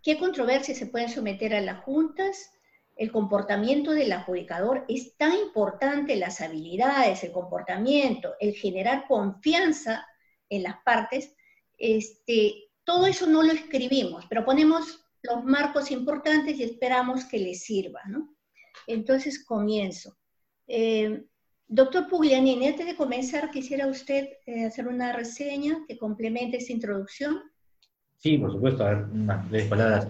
¿Qué 0.03 0.17
controversias 0.17 0.77
se 0.77 0.87
pueden 0.87 1.09
someter 1.09 1.53
a 1.53 1.61
las 1.61 1.83
juntas? 1.83 2.51
el 2.99 3.13
comportamiento 3.13 3.91
del 3.91 4.11
adjudicador 4.11 4.83
es 4.89 5.15
tan 5.15 5.33
importante, 5.33 6.17
las 6.17 6.41
habilidades, 6.41 7.23
el 7.23 7.31
comportamiento, 7.31 8.35
el 8.41 8.53
generar 8.53 9.07
confianza 9.07 10.05
en 10.49 10.63
las 10.63 10.75
partes, 10.83 11.33
este, 11.77 12.67
todo 12.83 13.07
eso 13.07 13.25
no 13.25 13.41
lo 13.41 13.53
escribimos, 13.53 14.25
pero 14.27 14.43
ponemos 14.43 15.05
los 15.23 15.43
marcos 15.43 15.91
importantes 15.91 16.57
y 16.57 16.63
esperamos 16.63 17.25
que 17.25 17.39
les 17.39 17.63
sirva, 17.63 18.01
¿no? 18.07 18.35
Entonces 18.87 19.43
comienzo. 19.43 20.17
Eh, 20.67 21.25
doctor 21.67 22.07
Puglianini, 22.07 22.67
antes 22.67 22.85
de 22.85 22.95
comenzar, 22.95 23.49
quisiera 23.51 23.87
usted 23.87 24.29
eh, 24.45 24.65
hacer 24.65 24.87
una 24.87 25.13
reseña 25.13 25.83
que 25.87 25.97
complemente 25.97 26.57
esta 26.57 26.73
introducción. 26.73 27.41
Sí, 28.17 28.37
por 28.37 28.51
supuesto, 28.51 28.83
a 28.83 28.89
ver, 28.89 29.05
unas 29.11 29.67
palabras 29.67 30.07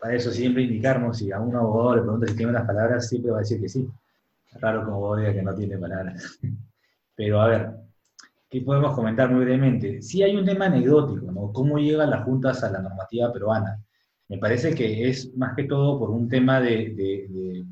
para 0.00 0.14
eso 0.14 0.30
siempre 0.30 0.62
indicarnos, 0.62 1.18
si 1.18 1.32
a 1.32 1.40
un 1.40 1.54
abogado 1.56 1.96
le 1.96 2.02
pregunta 2.02 2.26
si 2.26 2.36
tiene 2.36 2.50
unas 2.50 2.66
palabras, 2.66 3.08
siempre 3.08 3.30
va 3.30 3.38
a 3.38 3.40
decir 3.40 3.60
que 3.60 3.68
sí. 3.68 3.88
Raro 4.60 4.84
como 4.84 4.96
abogado 4.96 5.20
diga 5.20 5.34
que 5.34 5.42
no 5.42 5.54
tiene 5.54 5.78
palabras. 5.78 6.38
Pero 7.16 7.40
a 7.40 7.48
ver, 7.48 7.70
¿qué 8.50 8.60
podemos 8.60 8.94
comentar 8.94 9.30
muy 9.30 9.44
brevemente? 9.44 10.02
Sí 10.02 10.22
hay 10.22 10.36
un 10.36 10.44
tema 10.44 10.66
anecdótico, 10.66 11.30
¿no? 11.32 11.52
¿Cómo 11.52 11.78
llegan 11.78 12.10
las 12.10 12.24
juntas 12.24 12.62
a 12.62 12.70
la 12.70 12.80
normativa 12.80 13.32
peruana? 13.32 13.82
Me 14.28 14.38
parece 14.38 14.74
que 14.74 15.08
es 15.08 15.34
más 15.36 15.54
que 15.54 15.64
todo 15.64 15.98
por 15.98 16.10
un 16.10 16.28
tema 16.28 16.60
de, 16.60 17.64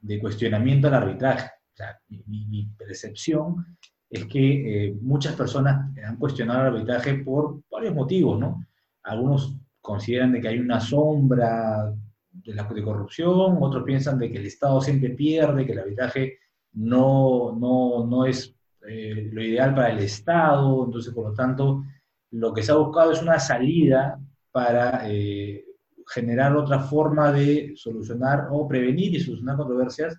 de, 0.00 0.20
cuestionamiento 0.20 0.88
al 0.88 0.94
arbitraje. 0.94 1.46
O 1.46 1.76
sea, 1.76 1.98
mi, 2.08 2.66
percepción 2.76 3.78
es 4.10 4.26
que 4.26 4.88
eh, 4.88 4.94
muchas 5.00 5.34
personas 5.34 5.90
han 6.04 6.16
cuestionado 6.16 6.60
el 6.60 6.74
arbitraje 6.74 7.14
por 7.14 7.62
varios 7.70 7.94
motivos, 7.94 8.38
¿no? 8.38 8.66
Algunos 9.02 9.56
consideran 9.80 10.32
de 10.32 10.40
que 10.40 10.48
hay 10.48 10.58
una 10.58 10.80
sombra 10.80 11.92
de 12.30 12.54
la 12.54 12.64
de 12.64 12.82
corrupción, 12.82 13.58
otros 13.60 13.84
piensan 13.84 14.18
de 14.18 14.30
que 14.30 14.38
el 14.38 14.46
Estado 14.46 14.80
siempre 14.80 15.10
pierde, 15.10 15.66
que 15.66 15.72
el 15.72 15.80
arbitraje 15.80 16.38
no, 16.72 17.56
no, 17.58 18.06
no 18.06 18.24
es 18.26 18.54
eh, 18.86 19.28
lo 19.32 19.42
ideal 19.42 19.74
para 19.74 19.90
el 19.90 19.98
Estado, 19.98 20.84
entonces 20.84 21.12
por 21.12 21.30
lo 21.30 21.34
tanto 21.34 21.84
lo 22.30 22.52
que 22.52 22.62
se 22.62 22.72
ha 22.72 22.76
buscado 22.76 23.12
es 23.12 23.22
una 23.22 23.38
salida 23.38 24.18
para 24.50 25.02
eh, 25.10 25.64
generar 26.06 26.56
otra 26.56 26.80
forma 26.80 27.32
de 27.32 27.72
solucionar 27.76 28.48
o 28.50 28.66
prevenir 28.68 29.14
y 29.14 29.20
solucionar 29.20 29.56
controversias 29.56 30.16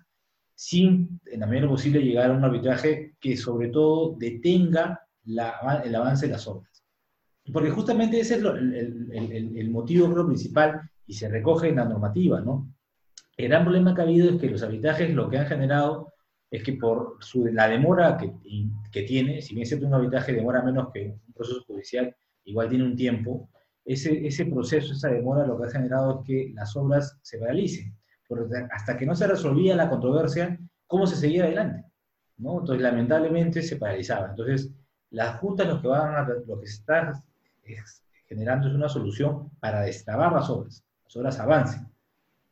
sin, 0.54 1.20
en 1.26 1.40
la 1.40 1.46
medida 1.46 1.68
posible, 1.68 2.00
llegar 2.00 2.30
a 2.30 2.34
un 2.34 2.44
arbitraje 2.44 3.14
que 3.20 3.36
sobre 3.36 3.68
todo 3.68 4.16
detenga 4.16 5.00
la, 5.24 5.82
el 5.84 5.94
avance 5.94 6.26
de 6.26 6.32
las 6.32 6.46
obras. 6.46 6.84
Porque 7.52 7.70
justamente 7.70 8.20
ese 8.20 8.36
es 8.36 8.42
el, 8.42 9.70
motivo 9.70 10.10
creo, 10.10 10.26
principal 10.26 10.80
y 11.06 11.14
se 11.14 11.28
recoge 11.28 11.68
en 11.68 11.76
la 11.76 11.84
normativa, 11.84 12.40
¿no? 12.40 12.72
El 13.36 13.48
gran 13.48 13.64
problema 13.64 13.94
que 13.94 14.00
ha 14.00 14.04
habido 14.04 14.30
es 14.30 14.40
que 14.40 14.48
los 14.48 14.62
arbitrajes 14.62 15.12
lo 15.12 15.28
que 15.28 15.38
han 15.38 15.46
generado 15.46 16.12
es 16.50 16.62
que 16.62 16.74
por 16.74 17.18
la 17.52 17.68
demora 17.68 18.16
que, 18.16 18.32
que 18.92 19.02
tiene, 19.02 19.42
si 19.42 19.54
bien 19.54 19.66
cierto 19.66 19.86
un 19.86 19.94
arbitraje 19.94 20.32
demora 20.32 20.62
menos 20.62 20.88
que 20.94 21.16
un 21.26 21.34
proceso 21.34 21.64
judicial, 21.66 22.14
igual 22.44 22.68
tiene 22.68 22.84
un 22.84 22.96
tiempo, 22.96 23.50
ese, 23.84 24.26
ese 24.26 24.46
proceso, 24.46 24.92
esa 24.92 25.08
demora 25.08 25.46
lo 25.46 25.58
que 25.58 25.66
ha 25.66 25.70
generado 25.70 26.20
es 26.20 26.26
que 26.26 26.52
las 26.54 26.74
obras 26.76 27.18
se 27.22 27.38
paralicen. 27.38 27.94
Porque 28.26 28.54
hasta 28.70 28.96
que 28.96 29.06
no 29.06 29.14
se 29.14 29.26
resolvía 29.26 29.76
la 29.76 29.90
controversia, 29.90 30.58
¿cómo 30.86 31.06
se 31.06 31.16
seguía 31.16 31.44
adelante? 31.44 31.84
¿no? 32.38 32.60
Entonces, 32.60 32.82
lamentablemente 32.82 33.62
se 33.62 33.76
paralizaba. 33.76 34.30
Entonces, 34.30 34.70
las 35.10 35.38
juntas 35.38 35.68
lo 35.68 35.80
que 35.80 35.88
van 35.88 36.26
lo 36.46 36.58
que 36.58 36.66
está 36.66 37.22
generando 38.26 38.68
es 38.68 38.74
una 38.74 38.88
solución 38.88 39.50
para 39.60 39.82
destrabar 39.82 40.32
las 40.32 40.50
obras, 40.50 40.82
las 41.04 41.16
obras 41.16 41.38
avancen. 41.38 41.86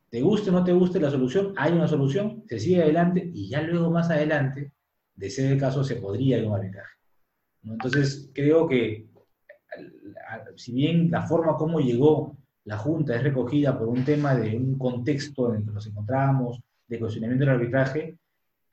Te 0.09 0.21
guste 0.21 0.51
o 0.51 0.53
no 0.53 0.63
te 0.63 0.71
guste 0.71 0.99
la 0.99 1.09
solución, 1.09 1.53
hay 1.57 1.73
una 1.73 1.87
solución, 1.87 2.43
se 2.47 2.59
sigue 2.59 2.83
adelante 2.83 3.31
y 3.33 3.49
ya 3.49 3.61
luego 3.61 3.89
más 3.89 4.09
adelante, 4.11 4.71
de 5.15 5.29
ser 5.29 5.51
el 5.51 5.59
caso, 5.59 5.83
se 5.83 5.95
podría 5.95 6.37
ir 6.37 6.45
a 6.45 6.49
un 6.49 6.55
arbitraje. 6.55 6.93
Entonces, 7.63 8.29
creo 8.33 8.67
que 8.67 9.07
si 10.55 10.73
bien 10.73 11.09
la 11.11 11.23
forma 11.23 11.55
como 11.55 11.79
llegó 11.79 12.37
la 12.65 12.77
Junta 12.77 13.15
es 13.15 13.23
recogida 13.23 13.77
por 13.77 13.89
un 13.89 14.05
tema 14.05 14.35
de 14.35 14.55
un 14.55 14.77
contexto 14.77 15.49
en 15.49 15.61
el 15.61 15.65
que 15.65 15.71
nos 15.71 15.87
encontramos, 15.87 16.61
de 16.87 16.99
cuestionamiento 16.99 17.45
del 17.45 17.55
arbitraje, 17.55 18.17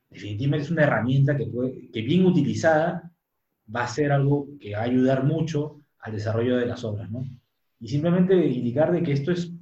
definitivamente 0.08 0.64
es 0.64 0.70
una 0.70 0.82
herramienta 0.82 1.36
que, 1.36 1.46
puede, 1.46 1.90
que 1.90 2.02
bien 2.02 2.24
utilizada 2.24 3.10
va 3.74 3.84
a 3.84 3.88
ser 3.88 4.12
algo 4.12 4.48
que 4.60 4.74
va 4.74 4.80
a 4.80 4.84
ayudar 4.84 5.24
mucho 5.24 5.80
al 6.00 6.12
desarrollo 6.12 6.56
de 6.56 6.66
las 6.66 6.84
obras, 6.84 7.10
¿no? 7.10 7.24
Y 7.78 7.88
simplemente 7.88 8.34
indicar 8.34 8.92
de 8.92 9.02
que 9.02 9.12
esto 9.12 9.32
es, 9.32 9.52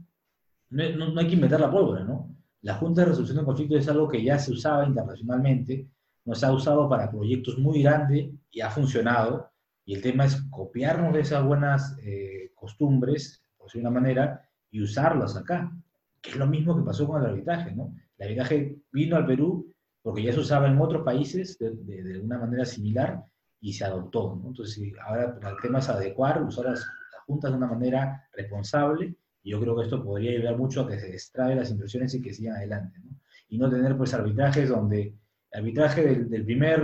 no, 0.71 1.19
hay 1.19 1.27
que 1.27 1.35
inventar 1.35 1.61
la 1.61 1.71
pólvora, 1.71 2.05
¿no? 2.05 2.35
La 2.63 2.75
Junta 2.75 3.03
de 3.03 3.09
Resolución 3.09 3.39
de 3.39 3.45
Conflictos 3.45 3.79
es 3.79 3.89
algo 3.89 4.09
que 4.09 4.23
ya 4.23 4.39
se 4.39 4.53
usaba 4.53 4.87
internacionalmente, 4.87 5.87
nos 6.25 6.43
ha 6.43 6.53
usado 6.53 6.89
para 6.89 7.11
proyectos 7.11 7.59
muy 7.59 7.83
grandes 7.83 8.31
y 8.51 8.61
ha 8.61 8.71
funcionado, 8.71 9.51
y 9.89 9.95
el 9.95 10.03
tema 10.03 10.27
es 10.27 10.43
copiarnos 10.51 11.15
de 11.15 11.21
esas 11.21 11.45
buenas 11.45 11.97
eh, 12.03 12.53
costumbres, 12.55 13.43
por 13.57 13.67
decir 13.67 13.81
una 13.81 13.91
manera, 13.91 14.49
y 14.71 14.83
usarlas 14.83 15.37
acá, 15.37 15.73
que 16.21 16.31
es 16.31 16.37
lo 16.37 16.47
mismo 16.47 16.77
que 16.77 16.85
pasó 16.85 17.07
con 17.07 17.23
el 17.23 17.31
arbitraje, 17.31 17.75
¿no? 17.75 17.95
El 18.19 18.27
arbitraje 18.27 18.77
vino 18.93 19.17
al 19.17 19.27
Perú 19.27 19.73
porque 20.03 20.23
ya 20.23 20.33
se 20.33 20.41
usaba 20.41 20.69
en 20.69 20.81
otros 20.81 21.05
países 21.05 21.59
de, 21.59 21.71
de, 21.71 22.03
de 22.03 22.21
una 22.21 22.39
manera 22.39 22.65
similar, 22.65 23.25
y 23.61 23.73
se 23.73 23.85
adoptó. 23.85 24.39
¿no? 24.41 24.49
Entonces, 24.49 24.93
ahora 25.05 25.39
el 25.43 25.57
tema 25.63 25.79
es 25.79 25.89
adecuar, 25.89 26.43
usar 26.43 26.67
las, 26.67 26.87
juntas 27.27 27.51
de 27.51 27.59
una 27.59 27.67
manera 27.67 28.27
responsable, 28.33 29.15
y 29.43 29.51
yo 29.51 29.61
creo 29.61 29.77
que 29.77 29.85
esto 29.85 30.03
podría 30.03 30.31
ayudar 30.31 30.57
mucho 30.57 30.81
a 30.81 30.89
que 30.89 30.99
se 30.99 31.11
extrae 31.11 31.55
las 31.55 31.71
inversiones 31.71 32.15
y 32.15 32.23
que 32.23 32.33
sigan 32.33 32.57
adelante. 32.57 32.99
¿no? 33.05 33.19
Y 33.51 33.59
no 33.59 33.69
tener 33.69 33.99
pues 33.99 34.15
arbitrajes 34.15 34.71
donde, 34.71 35.15
arbitraje 35.53 36.25
del, 36.25 36.45
primer, 36.45 36.83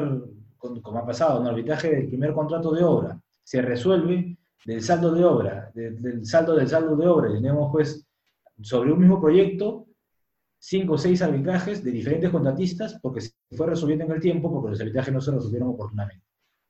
como 0.83 0.99
ha 0.99 1.07
pasado, 1.07 1.43
¿no? 1.43 1.51
arbitraje 1.51 1.91
del 1.91 2.09
primer 2.09 2.33
contrato 2.33 2.73
de 2.73 2.83
obra, 2.83 3.21
se 3.43 3.61
resuelve 3.63 4.37
del 4.65 4.83
saldo 4.83 5.13
de 5.13 5.25
obra, 5.25 5.71
del 5.75 6.25
saldo 6.25 6.57
del 6.57 6.69
saldo 6.69 6.97
de 6.97 7.07
obra, 7.07 7.33
tenemos 7.33 7.71
pues 7.71 8.07
sobre 8.63 8.93
un 8.93 9.01
mismo 9.01 9.21
proyecto, 9.21 9.87
cinco 10.59 10.95
o 10.95 10.99
seis 10.99 11.21
arbitrajes 11.21 11.85
de 11.85 11.91
diferentes 11.91 12.31
contratistas 12.31 12.99
porque 13.03 13.21
se 13.21 13.33
fue 13.55 13.67
resolviendo 13.67 14.07
en 14.07 14.13
el 14.13 14.21
tiempo 14.21 14.51
porque 14.51 14.71
los 14.71 14.81
arbitrajes 14.81 15.13
no 15.13 15.21
se 15.21 15.33
resolvieron 15.33 15.69
oportunamente. 15.71 16.25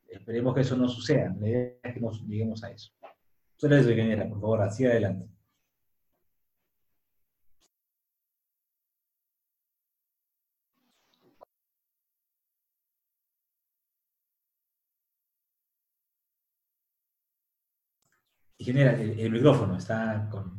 Esperemos 0.09 0.55
que 0.55 0.61
eso 0.63 0.77
no 0.77 0.89
suceda, 0.89 1.35
la 1.39 1.49
idea 1.49 1.73
es 1.83 1.95
que 1.95 2.01
no 2.01 2.11
lleguemos 2.27 2.63
a 2.65 2.71
eso. 2.71 2.91
Solo 3.57 3.77
eso, 3.77 3.91
ingeniera, 3.91 4.29
por 4.29 4.41
favor, 4.41 4.63
hacia 4.63 4.91
adelante. 4.91 5.29
Ingeniera, 18.65 18.93
el, 18.99 19.21
el 19.21 19.31
micrófono 19.31 19.77
está 19.77 20.27
con... 20.31 20.57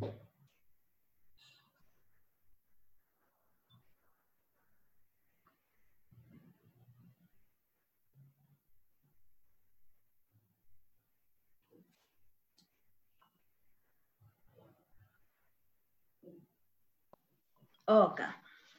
Ok. 17.86 18.20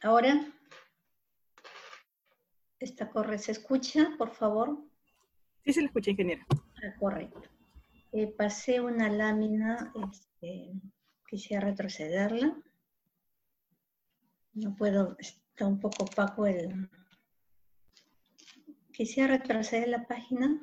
Ahora, 0.04 0.40
esta 2.80 3.10
corre, 3.10 3.36
¿se 3.36 3.52
escucha, 3.52 4.08
por 4.16 4.30
favor? 4.30 4.78
Sí, 5.66 5.74
se 5.74 5.82
la 5.82 5.88
escucha, 5.88 6.12
ingeniera. 6.12 6.46
Ah, 6.50 6.96
correcto. 6.98 7.57
Eh, 8.12 8.26
pasé 8.26 8.80
una 8.80 9.10
lámina, 9.10 9.92
este, 10.10 10.72
quisiera 11.28 11.66
retrocederla. 11.66 12.56
No 14.54 14.74
puedo, 14.74 15.16
está 15.18 15.66
un 15.66 15.78
poco 15.78 16.04
opaco 16.04 16.46
el... 16.46 16.88
Quisiera 18.92 19.36
retroceder 19.36 19.88
la 19.88 20.06
página. 20.06 20.60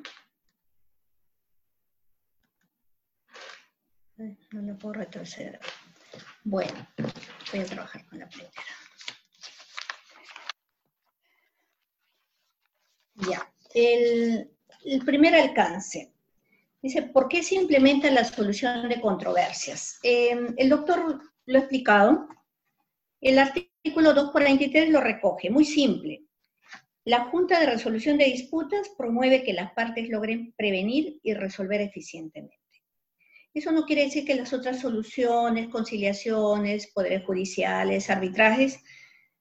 No 4.17 4.61
la 4.61 4.77
puedo 4.77 4.93
retroceder. 4.93 5.59
Bueno, 6.43 6.87
voy 7.51 7.61
a 7.61 7.65
trabajar 7.65 8.05
con 8.05 8.19
la 8.19 8.27
primera. 8.27 8.51
Ya, 13.15 13.51
el, 13.73 14.51
primer 15.05 15.35
alcance. 15.35 16.13
Dice, 16.85 17.01
¿por 17.01 17.27
qué 17.27 17.41
se 17.41 17.55
implementa 17.55 18.11
la 18.11 18.23
solución 18.23 18.87
de 18.87 19.01
controversias? 19.01 19.97
Em, 20.03 20.53
el 20.55 20.69
doctor 20.69 21.19
lo 21.47 21.57
ha 21.57 21.61
explicado. 21.61 22.27
El 23.19 23.39
artículo 23.39 24.13
243 24.13 24.91
lo 24.91 25.01
recoge, 25.01 25.49
muy 25.49 25.65
simple. 25.65 26.27
La 27.03 27.21
Junta 27.21 27.59
de 27.59 27.65
Resolución 27.65 28.19
de 28.19 28.25
Disputas 28.25 28.87
promueve 28.95 29.41
que 29.41 29.53
las 29.53 29.71
partes 29.73 30.09
logren 30.09 30.53
prevenir 30.55 31.19
y 31.23 31.33
resolver 31.33 31.81
eficientemente. 31.81 32.83
Eso 33.51 33.71
no 33.71 33.87
quiere 33.87 34.03
decir 34.03 34.23
que 34.23 34.35
las 34.35 34.53
otras 34.53 34.79
soluciones, 34.79 35.69
conciliaciones, 35.69 36.91
poderes 36.93 37.25
judiciales, 37.25 38.11
arbitrajes, 38.11 38.79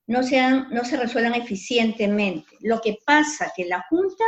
no, 0.06 0.22
sean, 0.22 0.68
no 0.70 0.82
se 0.82 0.96
resuelvan 0.96 1.34
eficientemente. 1.34 2.56
Lo 2.60 2.80
que 2.80 2.96
pasa 3.04 3.52
que 3.54 3.66
la 3.66 3.84
Junta 3.90 4.24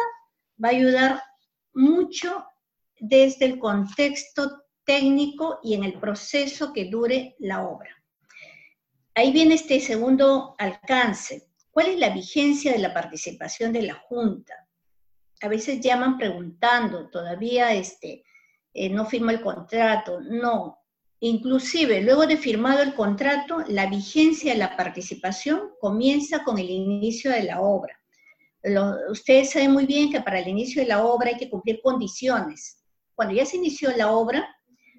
va 0.62 0.68
a 0.68 0.72
ayudar 0.72 1.22
mucho 1.72 2.44
desde 2.98 3.46
el 3.46 3.58
contexto 3.58 4.64
técnico 4.84 5.58
y 5.62 5.74
en 5.74 5.84
el 5.84 5.98
proceso 5.98 6.72
que 6.72 6.86
dure 6.86 7.36
la 7.38 7.66
obra. 7.66 7.90
Ahí 9.14 9.32
viene 9.32 9.54
este 9.54 9.80
segundo 9.80 10.54
alcance. 10.58 11.48
¿Cuál 11.70 11.88
es 11.88 11.98
la 11.98 12.10
vigencia 12.10 12.72
de 12.72 12.78
la 12.78 12.94
participación 12.94 13.72
de 13.72 13.82
la 13.82 13.94
Junta? 13.94 14.54
A 15.42 15.48
veces 15.48 15.80
llaman 15.80 16.16
preguntando, 16.16 17.10
todavía 17.10 17.72
este, 17.74 18.24
eh, 18.72 18.88
no 18.88 19.06
firma 19.06 19.32
el 19.32 19.40
contrato, 19.40 20.20
no. 20.20 20.78
Inclusive, 21.20 22.02
luego 22.02 22.26
de 22.26 22.36
firmado 22.36 22.82
el 22.82 22.94
contrato, 22.94 23.64
la 23.68 23.86
vigencia 23.86 24.52
de 24.52 24.58
la 24.58 24.76
participación 24.76 25.70
comienza 25.80 26.44
con 26.44 26.58
el 26.58 26.68
inicio 26.68 27.30
de 27.30 27.44
la 27.44 27.60
obra. 27.60 27.98
ustedes 29.10 29.50
saben 29.50 29.72
muy 29.72 29.86
bien 29.86 30.10
que 30.10 30.20
para 30.20 30.40
el 30.40 30.48
inicio 30.48 30.82
de 30.82 30.88
la 30.88 31.04
obra 31.04 31.30
hay 31.30 31.36
que 31.36 31.48
cumplir 31.48 31.80
condiciones. 31.82 32.84
Cuando 33.16 33.34
ya 33.34 33.44
se 33.44 33.56
inició 33.56 33.90
la 33.96 34.12
obra, 34.12 34.56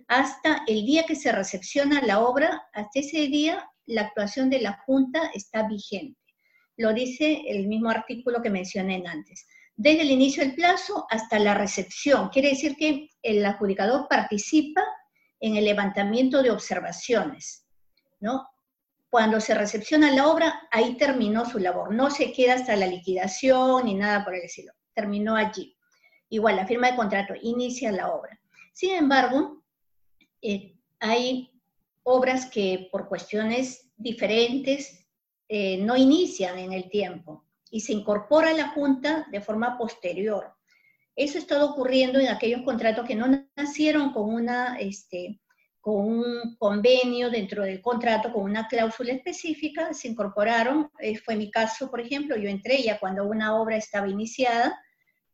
hasta 0.10 0.64
el 0.68 0.86
día 0.86 1.06
que 1.06 1.16
se 1.16 1.32
recepciona 1.32 2.02
la 2.02 2.20
obra, 2.20 2.68
hasta 2.74 3.00
ese 3.00 3.28
día 3.28 3.70
la 3.86 4.02
actuación 4.02 4.50
de 4.50 4.60
la 4.60 4.74
Junta 4.86 5.32
está 5.34 5.66
vigente. 5.66 6.20
Lo 6.76 6.94
dice 6.94 7.44
el 7.48 7.68
mismo 7.68 7.90
artículo 7.90 8.42
que 8.42 8.50
mencioné 8.50 9.02
antes 9.08 9.48
desde 9.78 10.02
el 10.02 10.12
inicio 10.12 10.44
del 10.44 10.56
plazo 10.56 11.06
hasta 11.10 11.40
la 11.40 11.54
recepción. 11.54 12.30
Quiere 12.30 12.50
decir 12.50 12.76
que 12.76 13.12
el 13.22 13.46
adjudicador 13.46 14.08
participa 14.10 14.84
en 15.40 15.56
el 15.56 15.66
levantamiento 15.66 16.42
de 16.42 16.50
observaciones, 16.50 17.66
¿no? 18.20 18.48
Cuando 19.10 19.40
se 19.40 19.54
recepciona 19.54 20.12
la 20.12 20.28
obra, 20.28 20.68
ahí 20.72 20.98
terminó 20.98 21.46
su 21.46 21.60
labor. 21.60 21.94
No 21.94 22.10
se 22.10 22.34
queda 22.34 22.56
hasta 22.56 22.76
la 22.76 22.88
liquidación 22.88 23.86
ni 23.86 23.94
nada 23.94 24.26
por 24.26 24.36
el 24.36 24.42
estilo. 24.42 24.74
Terminó 24.94 25.36
allí. 25.36 25.77
Igual, 26.30 26.58
la 26.58 26.68
firma 26.68 26.92
de 26.92 26.98
contrato 26.98 27.34
inicia 27.42 27.92
la 27.92 28.12
obra. 28.12 28.40
Sin 28.74 28.96
embargo, 28.96 29.64
eh, 30.42 30.76
hay 31.00 31.50
obras 32.04 32.46
que 32.46 32.90
por 32.92 33.08
cuestiones 33.08 33.90
diferentes 33.98 35.06
eh, 35.50 35.78
no 35.78 35.96
inician 35.96 36.60
en 36.60 36.74
el 36.74 36.90
tiempo 36.90 37.46
y 37.72 37.82
se 37.82 37.94
incorpora 37.94 38.50
a 38.50 38.54
la 38.54 38.70
Junta 38.70 39.28
de 39.32 39.42
forma 39.42 39.78
posterior. 39.78 40.54
Eso 41.16 41.38
está 41.38 41.64
ocurriendo 41.64 42.20
en 42.20 42.28
aquellos 42.28 42.62
contratos 42.62 43.06
que 43.06 43.16
no 43.16 43.48
nacieron 43.56 44.14
con, 44.14 44.34
una, 44.34 44.78
este, 44.78 45.40
con 45.82 46.06
un 46.06 46.56
convenio 46.58 47.30
dentro 47.30 47.64
del 47.64 47.82
contrato, 47.82 48.32
con 48.32 48.44
una 48.44 48.68
cláusula 48.68 49.14
específica, 49.14 49.94
se 49.94 50.10
incorporaron, 50.10 50.92
eh, 51.00 51.18
fue 51.18 51.36
mi 51.36 51.50
caso, 51.50 51.90
por 51.90 52.02
ejemplo, 52.02 52.38
yo 52.38 52.50
entré 52.50 52.84
ya 52.84 53.00
cuando 53.00 53.26
una 53.26 53.60
obra 53.60 53.78
estaba 53.78 54.08
iniciada, 54.08 54.80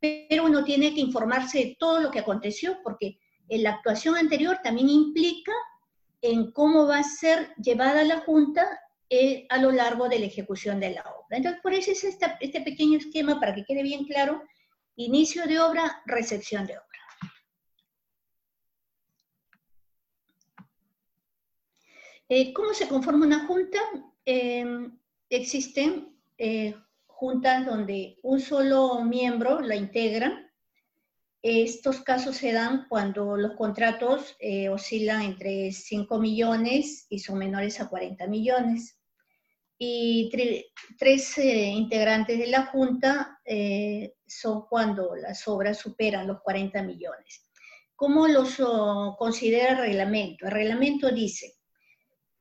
pero 0.04 0.44
uno 0.44 0.66
tiene 0.66 0.94
que 0.94 1.00
informarse 1.00 1.60
de 1.60 1.78
todo 1.80 2.02
lo 2.02 2.12
que 2.12 2.20
aconteció, 2.20 2.78
porque 2.84 3.20
la 3.48 3.76
actuación 3.76 4.18
anterior 4.18 4.60
también 4.62 4.90
implica 4.90 5.54
en 6.22 6.52
cómo 6.52 6.86
va 6.86 6.98
a 6.98 7.04
ser 7.04 7.56
llevada 7.56 8.04
la 8.04 8.20
Junta 8.20 8.82
eh, 9.10 9.48
a 9.50 9.60
lo 9.60 9.72
largo 9.72 10.10
de 10.10 10.20
la 10.20 10.26
ejecución 10.26 10.82
de 10.82 10.90
la 10.90 11.04
obra. 11.04 11.38
Entonces, 11.38 11.62
por 11.62 11.74
eso 11.74 11.92
es 11.92 12.04
este 12.04 12.62
pequeño 12.62 12.98
esquema 12.98 13.40
para 13.40 13.56
que 13.56 13.64
quede 13.64 13.82
bien 13.82 14.04
claro, 14.06 14.44
inicio 14.98 15.46
de 15.46 15.62
obra, 15.62 16.02
recepción 16.06 16.68
de 16.68 16.74
obra. 16.74 16.90
Eh, 22.28 22.52
¿Cómo 22.52 22.74
se 22.74 22.90
conforma 22.90 23.26
una 23.26 23.48
junta? 23.48 23.80
Em, 24.26 24.98
existen 25.30 26.18
eh, 26.38 26.76
juntas 27.14 27.66
donde 27.66 28.18
un 28.24 28.40
solo 28.40 29.04
miembro 29.04 29.62
la 29.62 29.76
integra. 29.76 30.52
Estos 31.42 32.02
casos 32.02 32.38
se 32.38 32.54
dan 32.54 32.86
cuando 32.88 33.36
los 33.36 33.54
contratos 33.54 34.38
oscilan 34.72 35.24
entre 35.24 35.72
5 35.72 36.20
millones 36.20 37.06
y 37.10 37.20
son 37.20 37.38
menores 37.38 37.82
a 37.82 37.90
40 37.90 38.28
millones 38.28 38.98
y 39.78 40.30
tres 40.98 41.38
eh, 41.38 41.68
integrantes 41.70 42.38
de 42.40 42.48
la 42.48 42.68
Junta 42.68 43.40
eh, 43.44 44.14
son 44.26 44.66
cuando 44.70 45.16
las 45.16 45.48
obras 45.48 45.78
superan 45.80 46.28
los 46.28 46.42
40 46.42 46.84
millones. 46.84 47.50
¿Cómo 47.96 48.28
los 48.28 48.60
oh, 48.60 49.16
considera 49.18 49.72
el 49.72 49.78
reglamento? 49.78 50.46
El 50.46 50.52
reglamento 50.52 51.12
dice, 51.12 51.56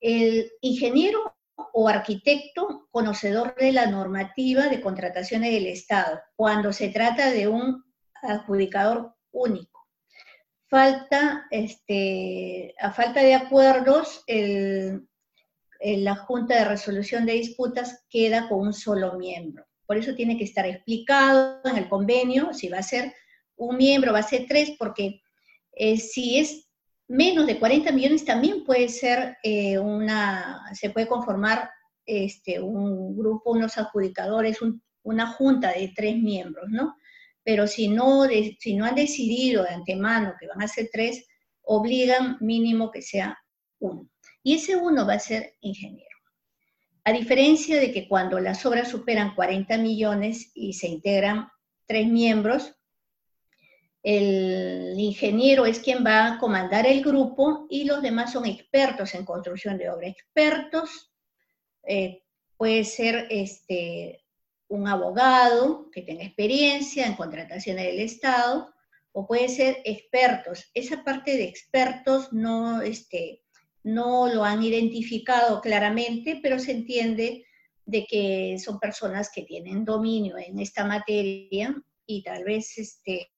el 0.01 0.51
ingeniero 0.61 1.37
o 1.72 1.88
arquitecto 1.88 2.88
conocedor 2.90 3.55
de 3.57 3.72
la 3.72 3.87
normativa 3.87 4.68
de 4.68 4.81
contrataciones 4.81 5.53
del 5.53 5.66
Estado, 5.66 6.20
cuando 6.37 6.72
se 6.72 6.88
trata 6.88 7.31
de 7.31 7.48
un 7.48 7.85
adjudicador 8.22 9.14
único. 9.31 9.87
Falta, 10.68 11.46
este, 11.51 12.75
a 12.81 12.92
falta 12.92 13.20
de 13.20 13.35
acuerdos, 13.35 14.25
la 14.27 16.16
Junta 16.16 16.57
de 16.57 16.64
Resolución 16.64 17.27
de 17.27 17.35
Disputas 17.35 18.05
queda 18.09 18.48
con 18.48 18.61
un 18.61 18.72
solo 18.72 19.18
miembro. 19.18 19.66
Por 19.87 19.98
eso 19.98 20.14
tiene 20.14 20.38
que 20.38 20.44
estar 20.44 20.64
explicado 20.64 21.61
en 21.64 21.77
el 21.77 21.88
convenio 21.88 22.55
si 22.55 22.68
va 22.68 22.79
a 22.79 22.83
ser 22.83 23.12
un 23.57 23.77
miembro, 23.77 24.12
va 24.12 24.20
a 24.20 24.22
ser 24.22 24.46
tres, 24.48 24.72
porque 24.79 25.20
eh, 25.72 25.98
si 25.98 26.38
es 26.38 26.68
menos 27.12 27.46
de 27.46 27.59
40 27.59 27.92
millones 27.92 28.25
también 28.25 28.64
puede 28.64 28.88
ser 28.88 29.37
eh, 29.42 29.79
una, 29.79 30.62
se 30.72 30.90
puede 30.90 31.07
conformar 31.07 31.70
este, 32.07 32.59
un 32.59 33.16
grupo, 33.16 33.53
unos 33.53 33.77
adjudicadores, 33.77 34.59
una 35.03 35.27
junta 35.27 35.72
de 35.72 35.92
tres 35.94 36.16
miembros, 36.16 36.70
¿no? 36.70 36.96
Pero 37.44 37.66
si 37.66 37.88
no, 37.88 38.25
si 38.59 38.77
no 38.77 38.87
han 38.87 38.94
decidido 38.94 39.64
de 39.64 39.70
antemano 39.70 40.35
que 40.40 40.46
van 40.46 40.62
a 40.62 40.68
ser 40.68 40.88
tres, 40.92 41.27
obligan 41.61 42.38
mínimo 42.40 42.90
que 42.90 43.03
sea 43.03 43.38
uno 43.79 44.09
y 44.42 44.55
ese 44.55 44.77
uno 44.77 45.07
va 45.07 45.14
a 45.14 45.18
ser 45.18 45.55
ingeniero. 45.61 46.09
a 47.05 47.12
diferencia 47.12 47.81
de 47.81 47.92
que 47.92 48.07
cuando 48.07 48.38
las 48.38 48.64
obras 48.64 48.88
superan 48.88 49.35
40 49.35 49.77
millones 49.79 50.53
y 50.55 50.75
se 50.75 50.87
integran 50.87 51.48
tres 51.87 52.07
miembros, 52.07 52.77
el 54.03 54.99
ingeniero 54.99 55.65
es 55.65 55.79
quien 55.79 56.05
va 56.05 56.27
a 56.27 56.38
comandar 56.38 56.87
el 56.87 57.03
grupo 57.03 57.67
y 57.71 57.85
los 57.85 58.03
demás 58.03 58.33
son 58.33 58.47
expertos 58.47 59.15
en 59.15 59.25
construcción 59.25 59.79
de 59.79 59.91
obra. 59.91 60.09
Expertos 60.09 61.12
eh, 61.85 62.23
puede 62.57 62.85
ser 62.85 63.27
este, 63.31 64.25
un 64.69 64.88
abogado 64.88 65.91
que 65.93 66.03
tenga 66.03 66.25
experiencia 66.25 67.07
en 67.07 67.15
contrataciones 67.15 67.87
del 67.87 68.01
Estado 68.01 68.75
o 69.12 69.27
puede 69.27 69.49
ser 69.49 69.79
expertos. 69.85 70.71
Esa 70.75 71.05
parte 71.05 71.37
de 71.37 71.45
expertos 71.45 72.33
no, 72.33 72.83
este, 72.83 73.43
no 73.85 74.27
lo 74.27 74.45
han 74.45 74.62
identificado 74.62 75.61
claramente, 75.61 76.41
pero 76.43 76.59
se 76.59 76.73
entiende 76.73 77.45
de 77.85 78.07
que 78.07 78.59
son 78.59 78.81
personas 78.81 79.31
que 79.33 79.43
tienen 79.43 79.85
dominio 79.85 80.38
en 80.38 80.59
esta 80.59 80.85
materia 80.85 81.75
y 82.07 82.23
tal 82.23 82.45
vez 82.45 82.79
este, 82.79 83.31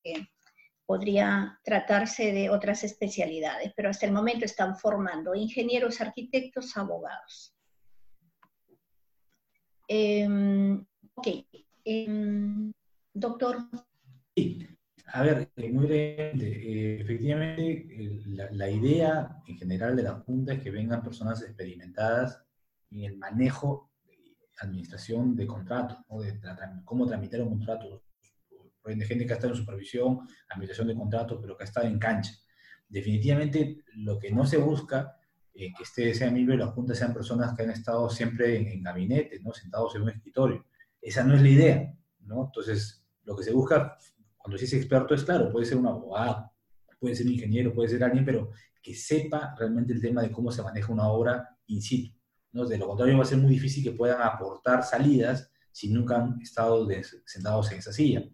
podría 0.86 1.58
tratarse 1.64 2.32
de 2.32 2.50
otras 2.50 2.84
especialidades, 2.84 3.72
pero 3.76 3.88
hasta 3.88 4.06
el 4.06 4.12
momento 4.12 4.44
están 4.44 4.76
formando 4.76 5.34
ingenieros, 5.34 6.00
arquitectos, 6.00 6.76
abogados. 6.76 7.54
Em, 9.88 10.84
ok. 11.14 11.26
Em, 11.84 12.72
doctor. 13.12 13.58
Sí. 14.36 14.66
A 15.12 15.22
ver, 15.22 15.48
muy 15.56 15.86
brevemente, 15.86 16.46
eh, 16.46 17.00
efectivamente, 17.00 17.86
la, 18.50 18.68
idea 18.68 19.42
en 19.46 19.56
general 19.58 19.94
de 19.94 20.02
la 20.02 20.14
Junta 20.14 20.54
es 20.54 20.60
que 20.60 20.70
vengan 20.70 21.02
personas 21.04 21.42
experimentadas 21.42 22.42
en 22.90 23.04
el 23.04 23.16
manejo 23.16 23.92
de 24.06 24.34
administración 24.60 25.36
de 25.36 25.46
contratos, 25.46 25.98
de 26.20 26.40
cómo 26.84 27.06
tramitar 27.06 27.42
un 27.42 27.50
contrato, 27.50 28.02
de 28.84 29.06
gente 29.06 29.26
que 29.26 29.32
ha 29.32 29.36
estado 29.36 29.54
en 29.54 29.60
supervisión, 29.60 30.20
administración 30.48 30.88
de 30.88 30.94
contratos, 30.94 31.38
pero 31.40 31.56
que 31.56 31.64
ha 31.64 31.66
estado 31.66 31.86
en 31.86 31.98
cancha. 31.98 32.32
Definitivamente, 32.88 33.84
lo 33.94 34.18
que 34.18 34.30
no 34.30 34.46
se 34.46 34.58
busca 34.58 35.16
eh, 35.54 35.72
que 35.76 35.84
esté, 35.84 36.12
sea 36.14 36.30
miembro 36.30 36.56
de 36.56 36.64
la 36.64 36.72
Junta 36.72 36.94
sean 36.94 37.14
personas 37.14 37.54
que 37.54 37.62
han 37.62 37.70
estado 37.70 38.10
siempre 38.10 38.56
en, 38.56 38.82
gabinete, 38.82 39.40
¿no? 39.40 39.52
sentados 39.52 39.94
en 39.94 40.02
un 40.02 40.10
escritorio. 40.10 40.66
Esa 41.00 41.24
no 41.24 41.34
es 41.34 41.42
la 41.42 41.48
idea. 41.48 41.94
¿no? 42.20 42.46
Entonces, 42.46 43.06
lo 43.22 43.36
que 43.36 43.44
se 43.44 43.52
busca 43.52 43.96
cuando 44.36 44.58
se 44.58 44.64
dice 44.64 44.76
experto 44.76 45.14
es 45.14 45.24
claro, 45.24 45.50
puede 45.50 45.64
ser 45.64 45.78
un 45.78 45.86
abogado, 45.86 46.52
puede 46.98 47.14
ser 47.14 47.26
un 47.26 47.32
ingeniero, 47.32 47.72
puede 47.72 47.88
ser 47.88 48.04
alguien, 48.04 48.24
pero 48.24 48.50
que 48.82 48.94
sepa 48.94 49.54
realmente 49.58 49.92
el 49.92 50.00
tema 50.00 50.20
de 50.20 50.30
cómo 50.30 50.50
se 50.50 50.62
maneja 50.62 50.92
una 50.92 51.08
obra 51.08 51.48
in 51.66 51.80
situ. 51.80 52.14
¿no? 52.52 52.66
De 52.66 52.76
lo 52.76 52.86
contrario, 52.88 53.16
va 53.16 53.22
a 53.22 53.26
ser 53.26 53.38
muy 53.38 53.54
difícil 53.54 53.82
que 53.82 53.92
puedan 53.92 54.20
aportar 54.20 54.82
salidas 54.82 55.50
si 55.72 55.90
nunca 55.90 56.16
han 56.16 56.40
estado 56.42 56.86
sentados 57.24 57.72
en 57.72 57.78
esa 57.78 57.92
silla. 57.92 58.28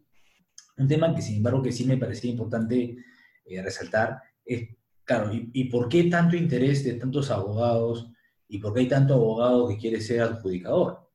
Un 0.80 0.88
tema 0.88 1.14
que, 1.14 1.20
sin 1.20 1.36
embargo, 1.36 1.62
que 1.62 1.72
sí 1.72 1.84
me 1.84 1.98
parecía 1.98 2.30
importante 2.30 2.96
eh, 3.44 3.62
resaltar 3.62 4.22
es, 4.46 4.70
claro, 5.04 5.30
y, 5.30 5.64
por 5.64 5.90
qué 5.90 6.04
tanto 6.04 6.36
interés 6.36 6.82
de 6.84 6.94
tantos 6.94 7.30
abogados 7.30 8.10
y 8.48 8.58
por 8.58 8.72
qué 8.72 8.80
hay 8.80 8.88
tanto 8.88 9.12
abogado 9.12 9.68
que 9.68 9.76
quiere 9.76 10.00
ser 10.00 10.22
adjudicador? 10.22 11.06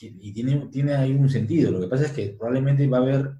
Y 0.00 0.32
tiene, 0.32 0.68
tiene 0.72 0.94
ahí 0.94 1.12
un 1.12 1.28
sentido. 1.28 1.70
Lo 1.70 1.80
que 1.80 1.88
pasa 1.88 2.06
es 2.06 2.12
que 2.12 2.28
probablemente 2.38 2.86
va 2.86 2.98
a 2.98 3.00
haber, 3.02 3.34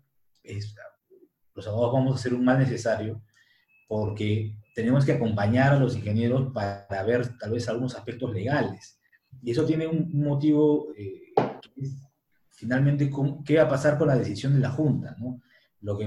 los 1.55 1.66
abogados 1.66 1.95
vamos 1.95 2.12
a 2.12 2.19
hacer 2.19 2.35
un 2.35 2.45
mal 2.45 2.59
necesario 2.59 3.23
porque 3.88 4.59
tenemos 4.75 5.07
que 5.07 5.12
acompañar 5.12 5.73
a 5.73 5.79
los 5.79 5.97
ingenieros 5.97 6.53
para 6.53 7.03
ver 7.05 7.38
tal 7.38 7.53
vez 7.53 7.66
algunos 7.66 7.95
aspectos 7.95 8.31
legales. 8.35 9.01
Y 9.42 9.53
eso 9.53 9.64
tiene 9.64 9.87
un, 9.87 10.11
motivo 10.23 10.92
eh, 10.99 11.33
que 11.75 11.81
es 11.81 11.97
finalmente 12.51 13.11
qué 13.45 13.57
va 13.57 13.62
a 13.62 13.69
pasar 13.69 13.97
con 13.97 14.09
la 14.09 14.16
decisión 14.16 14.53
de 14.53 14.61
la 14.61 14.71
Junta, 14.71 15.16
¿no? 15.19 15.40
Lo 15.87 15.96
que, 15.96 16.05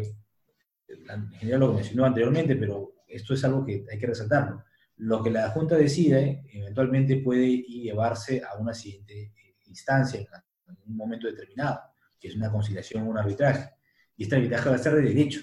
en 0.87 1.31
general 1.31 1.61
lo 1.61 1.69
que 1.69 1.75
mencionó 1.75 2.05
anteriormente, 2.05 2.57
pero 2.57 2.95
esto 3.07 3.33
es 3.33 3.43
algo 3.45 3.65
que 3.65 3.85
hay 3.89 3.97
que 3.97 4.07
resaltarlo. 4.07 4.63
Lo 4.97 5.23
que 5.23 5.31
la 5.31 5.49
Junta 5.51 5.77
decide 5.77 6.43
eventualmente 6.51 7.17
puede 7.17 7.61
llevarse 7.61 8.43
a 8.43 8.57
una 8.57 8.73
siguiente 8.73 9.33
instancia 9.67 10.19
en 10.19 10.75
un 10.85 10.97
momento 10.97 11.27
determinado, 11.27 11.79
que 12.19 12.27
es 12.27 12.35
una 12.35 12.51
conciliación 12.51 13.03
o 13.03 13.09
un 13.09 13.17
arbitraje. 13.17 13.69
Y 14.17 14.23
este 14.23 14.35
arbitraje 14.35 14.69
va 14.69 14.75
a 14.75 14.79
ser 14.79 14.95
de 14.95 15.01
derecho. 15.03 15.39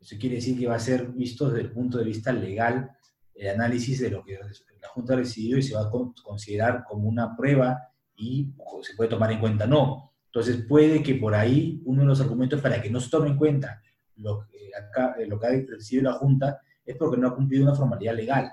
Eso 0.00 0.16
quiere 0.18 0.36
decir 0.36 0.58
que 0.58 0.66
va 0.66 0.74
a 0.74 0.80
ser 0.80 1.06
visto 1.12 1.48
desde 1.48 1.68
el 1.68 1.72
punto 1.72 1.98
de 1.98 2.04
vista 2.04 2.32
legal 2.32 2.90
el 3.34 3.48
análisis 3.50 4.00
de 4.00 4.10
lo 4.10 4.24
que 4.24 4.34
la 4.34 4.88
Junta 4.88 5.14
ha 5.14 5.18
decidido 5.18 5.58
y 5.58 5.62
se 5.62 5.76
va 5.76 5.82
a 5.82 5.90
considerar 6.24 6.82
como 6.82 7.08
una 7.08 7.36
prueba 7.36 7.78
y 8.16 8.52
se 8.82 8.94
puede 8.96 9.10
tomar 9.10 9.30
en 9.30 9.38
cuenta 9.38 9.66
no. 9.68 10.15
Entonces 10.36 10.66
puede 10.66 11.02
que 11.02 11.14
por 11.14 11.34
ahí 11.34 11.80
uno 11.86 12.02
de 12.02 12.08
los 12.08 12.20
argumentos 12.20 12.60
para 12.60 12.82
que 12.82 12.90
no 12.90 13.00
se 13.00 13.08
tome 13.08 13.30
en 13.30 13.38
cuenta 13.38 13.80
lo 14.16 14.46
que, 14.46 14.70
acá, 14.76 15.16
eh, 15.18 15.26
lo 15.26 15.40
que 15.40 15.46
ha 15.46 15.50
decidido 15.50 16.10
la 16.10 16.12
Junta 16.12 16.60
es 16.84 16.94
porque 16.94 17.16
no 17.16 17.28
ha 17.28 17.34
cumplido 17.34 17.64
una 17.64 17.74
formalidad 17.74 18.14
legal. 18.14 18.52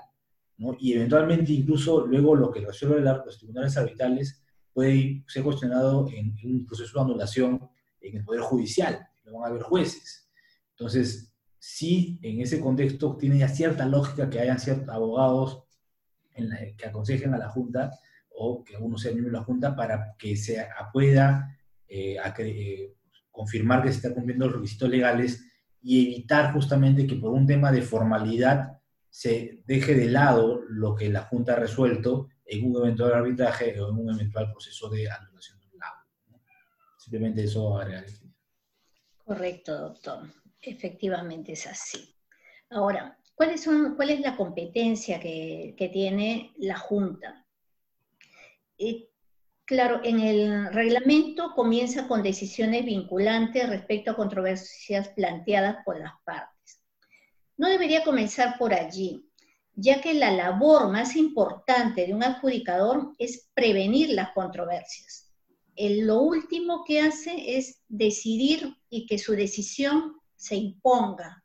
¿no? 0.56 0.74
Y 0.80 0.94
eventualmente 0.94 1.52
incluso 1.52 2.06
luego 2.06 2.36
lo 2.36 2.50
que 2.50 2.62
resuelve 2.62 3.02
los 3.02 3.36
tribunales 3.36 3.76
arbitrales 3.76 4.42
puede 4.72 5.24
ser 5.28 5.42
cuestionado 5.42 6.08
en, 6.10 6.34
un 6.44 6.64
proceso 6.64 6.98
de 6.98 7.04
anulación 7.04 7.60
en 8.00 8.16
el 8.16 8.24
Poder 8.24 8.40
Judicial, 8.40 9.06
lo 9.24 9.40
van 9.40 9.50
a 9.50 9.52
ver 9.52 9.62
jueces. 9.64 10.30
Entonces, 10.70 11.34
sí, 11.58 12.18
en 12.22 12.40
ese 12.40 12.60
contexto 12.62 13.14
tiene 13.18 13.36
ya 13.36 13.48
cierta 13.48 13.84
lógica 13.84 14.30
que 14.30 14.40
hayan 14.40 14.58
ciertos 14.58 14.88
abogados 14.88 15.64
que 16.34 16.86
aconsejen 16.86 17.34
a 17.34 17.38
la 17.38 17.50
Junta 17.50 17.90
o 18.30 18.64
que 18.64 18.74
uno 18.78 18.96
sea 18.96 19.12
miembro 19.12 19.32
de 19.32 19.38
la 19.38 19.44
Junta 19.44 19.76
para 19.76 20.16
que 20.16 20.34
se 20.34 20.66
pueda 20.90 21.53
eh, 21.88 22.16
eh, 22.38 22.94
confirmar 23.30 23.82
que 23.82 23.90
se 23.90 23.96
están 23.96 24.14
cumpliendo 24.14 24.46
los 24.46 24.56
requisitos 24.56 24.88
legales 24.88 25.44
y 25.82 26.06
evitar 26.06 26.52
justamente 26.52 27.06
que 27.06 27.16
por 27.16 27.32
un 27.32 27.46
tema 27.46 27.70
de 27.70 27.82
formalidad 27.82 28.80
se 29.10 29.62
deje 29.66 29.94
de 29.94 30.06
lado 30.06 30.62
lo 30.68 30.94
que 30.94 31.08
la 31.08 31.22
Junta 31.22 31.52
ha 31.52 31.56
resuelto 31.56 32.28
en 32.46 32.64
un 32.64 32.82
eventual 32.82 33.12
arbitraje 33.12 33.80
o 33.80 33.90
en 33.90 33.96
un 33.96 34.14
eventual 34.14 34.50
proceso 34.50 34.88
de 34.88 35.08
anulación 35.08 35.60
del 35.60 35.78
lago. 35.78 36.40
Simplemente 36.98 37.44
eso 37.44 37.78
agregar. 37.78 38.04
Correcto, 39.24 39.78
doctor. 39.78 40.28
Efectivamente 40.60 41.52
es 41.52 41.66
así. 41.66 42.14
Ahora, 42.70 43.18
¿cuáles 43.34 43.62
son, 43.62 43.94
¿cuál 43.94 44.10
es 44.10 44.20
la 44.20 44.36
competencia 44.36 45.20
que, 45.20 45.74
que 45.78 45.88
tiene 45.90 46.52
la 46.56 46.76
Junta? 46.76 47.46
Eh, 48.78 49.10
Claro, 49.66 50.00
en 50.04 50.20
el 50.20 50.72
reglamento 50.74 51.54
comienza 51.54 52.06
con 52.06 52.22
decisiones 52.22 52.84
vinculantes 52.84 53.66
respecto 53.68 54.10
a 54.10 54.16
controversias 54.16 55.08
planteadas 55.08 55.78
por 55.86 55.98
las 55.98 56.12
partes. 56.24 56.82
No 57.56 57.68
debería 57.68 58.04
comenzar 58.04 58.58
por 58.58 58.74
allí, 58.74 59.26
ya 59.74 60.02
que 60.02 60.12
la 60.12 60.30
labor 60.30 60.90
más 60.90 61.16
importante 61.16 62.06
de 62.06 62.12
un 62.12 62.22
adjudicador 62.22 63.12
es 63.18 63.48
prevenir 63.54 64.10
las 64.10 64.32
controversias. 64.32 65.32
lo 65.76 66.20
último 66.20 66.84
que 66.84 67.00
hace 67.00 67.56
es 67.56 67.80
decidir 67.88 68.76
y 68.90 69.06
que 69.06 69.18
su 69.18 69.32
decisión 69.32 70.14
se 70.36 70.56
imponga. 70.56 71.42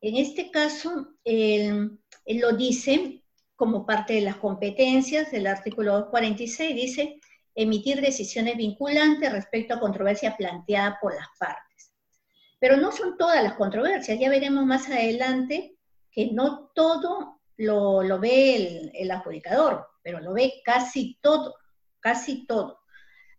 En 0.00 0.16
este 0.16 0.50
caso, 0.50 1.08
él, 1.24 1.98
lo 2.26 2.52
dice 2.52 3.22
como 3.56 3.84
parte 3.84 4.14
de 4.14 4.22
las 4.22 4.36
competencias 4.36 5.30
del 5.30 5.46
artículo 5.46 5.92
246, 5.92 6.74
dice, 6.74 7.19
emitir 7.54 8.00
decisiones 8.00 8.56
vinculantes 8.56 9.32
respecto 9.32 9.74
a 9.74 9.80
controversia 9.80 10.36
planteada 10.36 10.98
por 11.00 11.14
las 11.14 11.28
partes. 11.38 11.92
Pero 12.58 12.76
no 12.76 12.92
son 12.92 13.16
todas 13.16 13.42
las 13.42 13.54
controversias, 13.54 14.18
ya 14.18 14.28
veremos 14.28 14.64
más 14.66 14.88
adelante 14.88 15.76
que 16.10 16.30
no 16.32 16.70
todo 16.74 17.40
lo, 17.56 18.18
ve 18.18 18.90
el, 18.94 19.10
adjudicador, 19.10 19.86
pero 20.02 20.20
lo 20.20 20.32
ve 20.32 20.60
casi 20.64 21.18
todo, 21.20 21.56
casi 22.00 22.46
todo. 22.46 22.80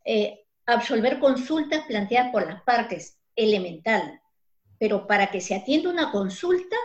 Eh, 0.05 0.45
absolver 0.65 1.19
consultas 1.19 1.85
planteadas 1.85 2.31
por 2.31 2.45
las 2.47 2.61
partes, 2.63 3.19
elemental, 3.35 4.21
pero 4.79 5.07
para 5.07 5.29
que 5.31 5.41
se 5.41 5.55
atienda 5.55 5.89
una 5.89 6.11
consulta 6.11 6.75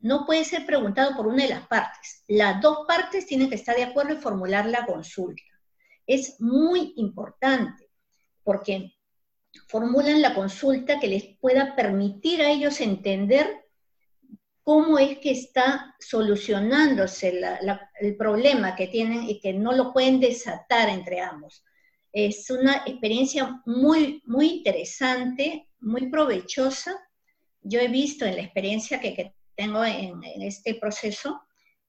no 0.00 0.26
puede 0.26 0.44
ser 0.44 0.66
preguntado 0.66 1.16
por 1.16 1.26
una 1.26 1.44
de 1.44 1.50
las 1.50 1.66
partes. 1.66 2.22
Las 2.28 2.60
dos 2.60 2.86
partes 2.86 3.26
tienen 3.26 3.48
que 3.48 3.54
estar 3.56 3.74
de 3.74 3.84
acuerdo 3.84 4.12
en 4.12 4.20
formular 4.20 4.66
la 4.66 4.84
consulta 4.84 5.42
es 6.06 6.40
muy 6.40 6.92
importante 6.96 7.90
porque 8.42 8.92
formulan 9.68 10.20
la 10.20 10.34
consulta 10.34 11.00
que 11.00 11.08
les 11.08 11.24
pueda 11.38 11.74
permitir 11.76 12.42
a 12.42 12.50
ellos 12.50 12.80
entender 12.80 13.64
cómo 14.62 14.98
es 14.98 15.18
que 15.18 15.30
está 15.30 15.94
solucionándose 16.00 17.40
el 18.00 18.16
problema 18.16 18.74
que 18.74 18.88
tienen 18.88 19.28
y 19.28 19.40
que 19.40 19.52
no 19.52 19.72
lo 19.72 19.92
pueden 19.92 20.20
desatar 20.20 20.88
entre 20.88 21.20
ambos. 21.20 21.62
Es 22.12 22.48
una 22.50 22.82
experiencia 22.86 23.60
muy, 23.66 24.22
muy 24.24 24.48
interesante, 24.58 25.68
muy 25.80 26.08
provechosa. 26.08 26.98
Yo 27.60 27.80
he 27.80 27.88
visto 27.88 28.24
en 28.24 28.36
la 28.36 28.42
experiencia 28.42 29.00
que, 29.00 29.34
tengo 29.56 29.84
en, 29.84 30.22
este 30.42 30.74
proceso 30.74 31.42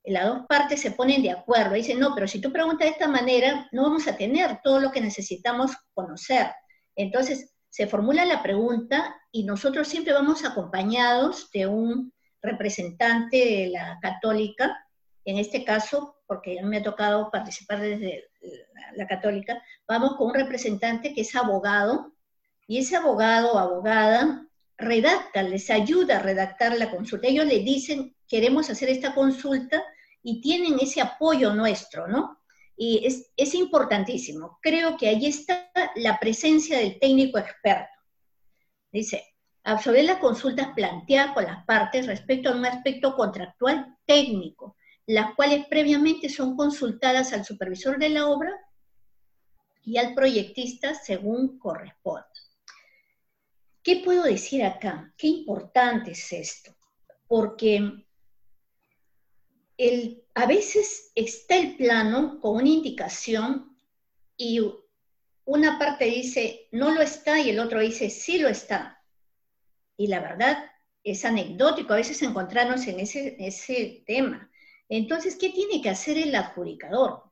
las 0.07 0.25
dos 0.25 0.45
partes 0.47 0.81
se 0.81 0.91
ponen 0.91 1.21
de 1.23 1.31
acuerdo. 1.31 1.73
Dicen, 1.73 1.99
no, 1.99 2.13
pero 2.13 2.27
si 2.27 2.39
tú 2.39 2.51
preguntas 2.51 2.85
de 2.85 2.91
esta 2.91 3.07
manera, 3.07 3.67
no 3.71 3.83
vamos 3.83 4.07
a 4.07 4.15
tener 4.15 4.59
todo 4.63 4.79
lo 4.79 4.91
que 4.91 5.01
necesitamos 5.01 5.71
conocer. 5.93 6.51
Entonces, 6.95 7.53
se 7.69 7.87
formula 7.87 8.23
la 8.25 8.41
pregunta 8.41 9.15
y 9.31 9.43
nosotros 9.43 9.87
siempre 9.87 10.13
vamos 10.13 10.45
acompañados 10.45 11.49
de 11.51 11.67
un 11.67 12.13
representante 12.41 13.37
de 13.37 13.67
la 13.67 13.99
católica, 14.01 14.77
en 15.25 15.39
este 15.39 15.65
caso, 15.65 16.17
porque 16.27 16.59
a 16.59 16.63
me 16.63 16.77
ha 16.77 16.83
tocado 16.83 17.29
participar 17.31 17.81
desde 17.81 18.29
la 18.95 19.07
católica, 19.07 19.61
vamos 19.87 20.15
con 20.15 20.27
un 20.27 20.35
representante 20.35 21.13
que 21.13 21.21
es 21.21 21.35
abogado, 21.35 22.13
y 22.67 22.79
ese 22.79 22.95
abogado 22.95 23.53
o 23.53 23.59
abogada 23.59 24.47
redacta, 24.77 25.43
les 25.43 25.69
ayuda 25.69 26.17
a 26.17 26.21
redactar 26.21 26.77
la 26.77 26.91
consulta. 26.91 27.27
Ellos 27.27 27.45
le 27.45 27.59
dicen, 27.59 28.15
queremos 28.27 28.69
hacer 28.69 28.89
esta 28.89 29.13
consulta 29.13 29.83
y 30.27 30.41
tienen 30.41 30.79
ese 30.79 31.01
apoyo 31.01 31.53
nuestro, 31.53 32.07
¿no? 32.07 32.41
Y 32.75 33.05
es, 33.05 33.31
es 33.37 33.53
importantísimo. 33.53 34.57
Creo 34.59 34.97
que 34.97 35.07
ahí 35.07 35.27
está 35.27 35.71
la 35.95 36.19
presencia 36.19 36.79
del 36.79 36.99
técnico 36.99 37.37
experto. 37.37 37.93
Dice, 38.91 39.23
absorber 39.63 40.03
las 40.03 40.17
consultas 40.17 40.69
planteadas 40.75 41.35
por 41.35 41.43
las 41.43 41.63
partes 41.65 42.07
respecto 42.07 42.49
a 42.49 42.55
un 42.55 42.65
aspecto 42.65 43.15
contractual 43.15 43.95
técnico, 44.07 44.75
las 45.05 45.35
cuales 45.35 45.67
previamente 45.67 46.27
son 46.27 46.55
consultadas 46.57 47.31
al 47.31 47.45
supervisor 47.45 47.99
de 47.99 48.09
la 48.09 48.27
obra 48.27 48.51
y 49.83 49.97
al 49.97 50.15
proyectista 50.15 50.95
según 50.95 51.59
corresponda. 51.59 52.25
¿Qué 53.83 54.01
puedo 54.03 54.23
decir 54.23 54.65
acá? 54.65 55.13
Qué 55.15 55.27
importante 55.27 56.11
es 56.11 56.33
esto, 56.33 56.75
porque 57.27 58.04
a 60.33 60.45
veces 60.45 61.11
está 61.15 61.57
el 61.57 61.75
plano 61.75 62.39
con 62.39 62.57
una 62.57 62.69
indicación 62.69 63.77
y 64.37 64.61
una 65.45 65.77
parte 65.77 66.05
dice 66.05 66.67
no 66.71 66.91
lo 66.91 67.01
está 67.01 67.39
y 67.39 67.49
el 67.49 67.59
otro 67.59 67.79
dice 67.79 68.09
sí 68.09 68.37
lo 68.37 68.49
está. 68.49 69.03
Y 69.97 70.07
la 70.07 70.19
verdad 70.19 70.57
es 71.03 71.23
anecdótico 71.23 71.93
a 71.93 71.97
veces 71.97 72.21
encontrarnos 72.21 72.87
en 72.87 72.99
ese, 72.99 73.35
ese 73.39 74.03
tema. 74.05 74.49
Entonces, 74.89 75.35
¿qué 75.35 75.49
tiene 75.49 75.81
que 75.81 75.89
hacer 75.89 76.17
el 76.17 76.35
adjudicador? 76.35 77.23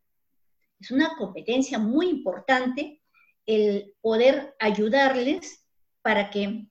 Es 0.79 0.91
una 0.91 1.15
competencia 1.17 1.79
muy 1.79 2.09
importante 2.09 3.01
el 3.45 3.93
poder 4.01 4.55
ayudarles 4.59 5.65
para 6.01 6.29
que 6.29 6.67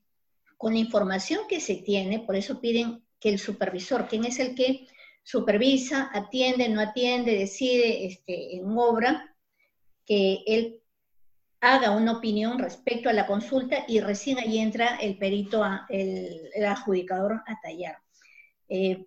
con 0.56 0.74
la 0.74 0.78
información 0.78 1.42
que 1.48 1.60
se 1.60 1.76
tiene, 1.76 2.20
por 2.20 2.36
eso 2.36 2.60
piden 2.60 3.04
que 3.18 3.30
el 3.30 3.38
supervisor, 3.38 4.08
quien 4.08 4.24
es 4.24 4.38
el 4.38 4.54
que 4.54 4.86
supervisa, 5.22 6.10
atiende, 6.12 6.68
no 6.68 6.80
atiende, 6.80 7.36
decide 7.36 8.06
este, 8.06 8.56
en 8.56 8.66
obra, 8.76 9.34
que 10.04 10.42
él 10.46 10.82
haga 11.60 11.92
una 11.92 12.12
opinión 12.12 12.58
respecto 12.58 13.08
a 13.08 13.12
la 13.12 13.26
consulta 13.26 13.84
y 13.86 14.00
recién 14.00 14.38
ahí 14.38 14.58
entra 14.58 14.96
el 14.96 15.16
perito, 15.16 15.64
el, 15.88 16.50
adjudicador 16.66 17.42
a 17.46 17.60
tallar. 17.62 17.98
Eh, 18.68 19.06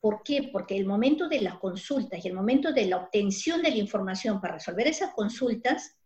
¿Por 0.00 0.22
qué? 0.22 0.48
Porque 0.52 0.76
el 0.76 0.86
momento 0.86 1.28
de 1.28 1.40
las 1.40 1.58
consultas 1.58 2.24
y 2.24 2.28
el 2.28 2.34
momento 2.34 2.72
de 2.72 2.86
la 2.86 2.98
obtención 2.98 3.62
de 3.62 3.70
la 3.70 3.76
información 3.76 4.40
para 4.40 4.54
resolver 4.54 4.86
esas 4.86 5.12
consultas 5.12 5.96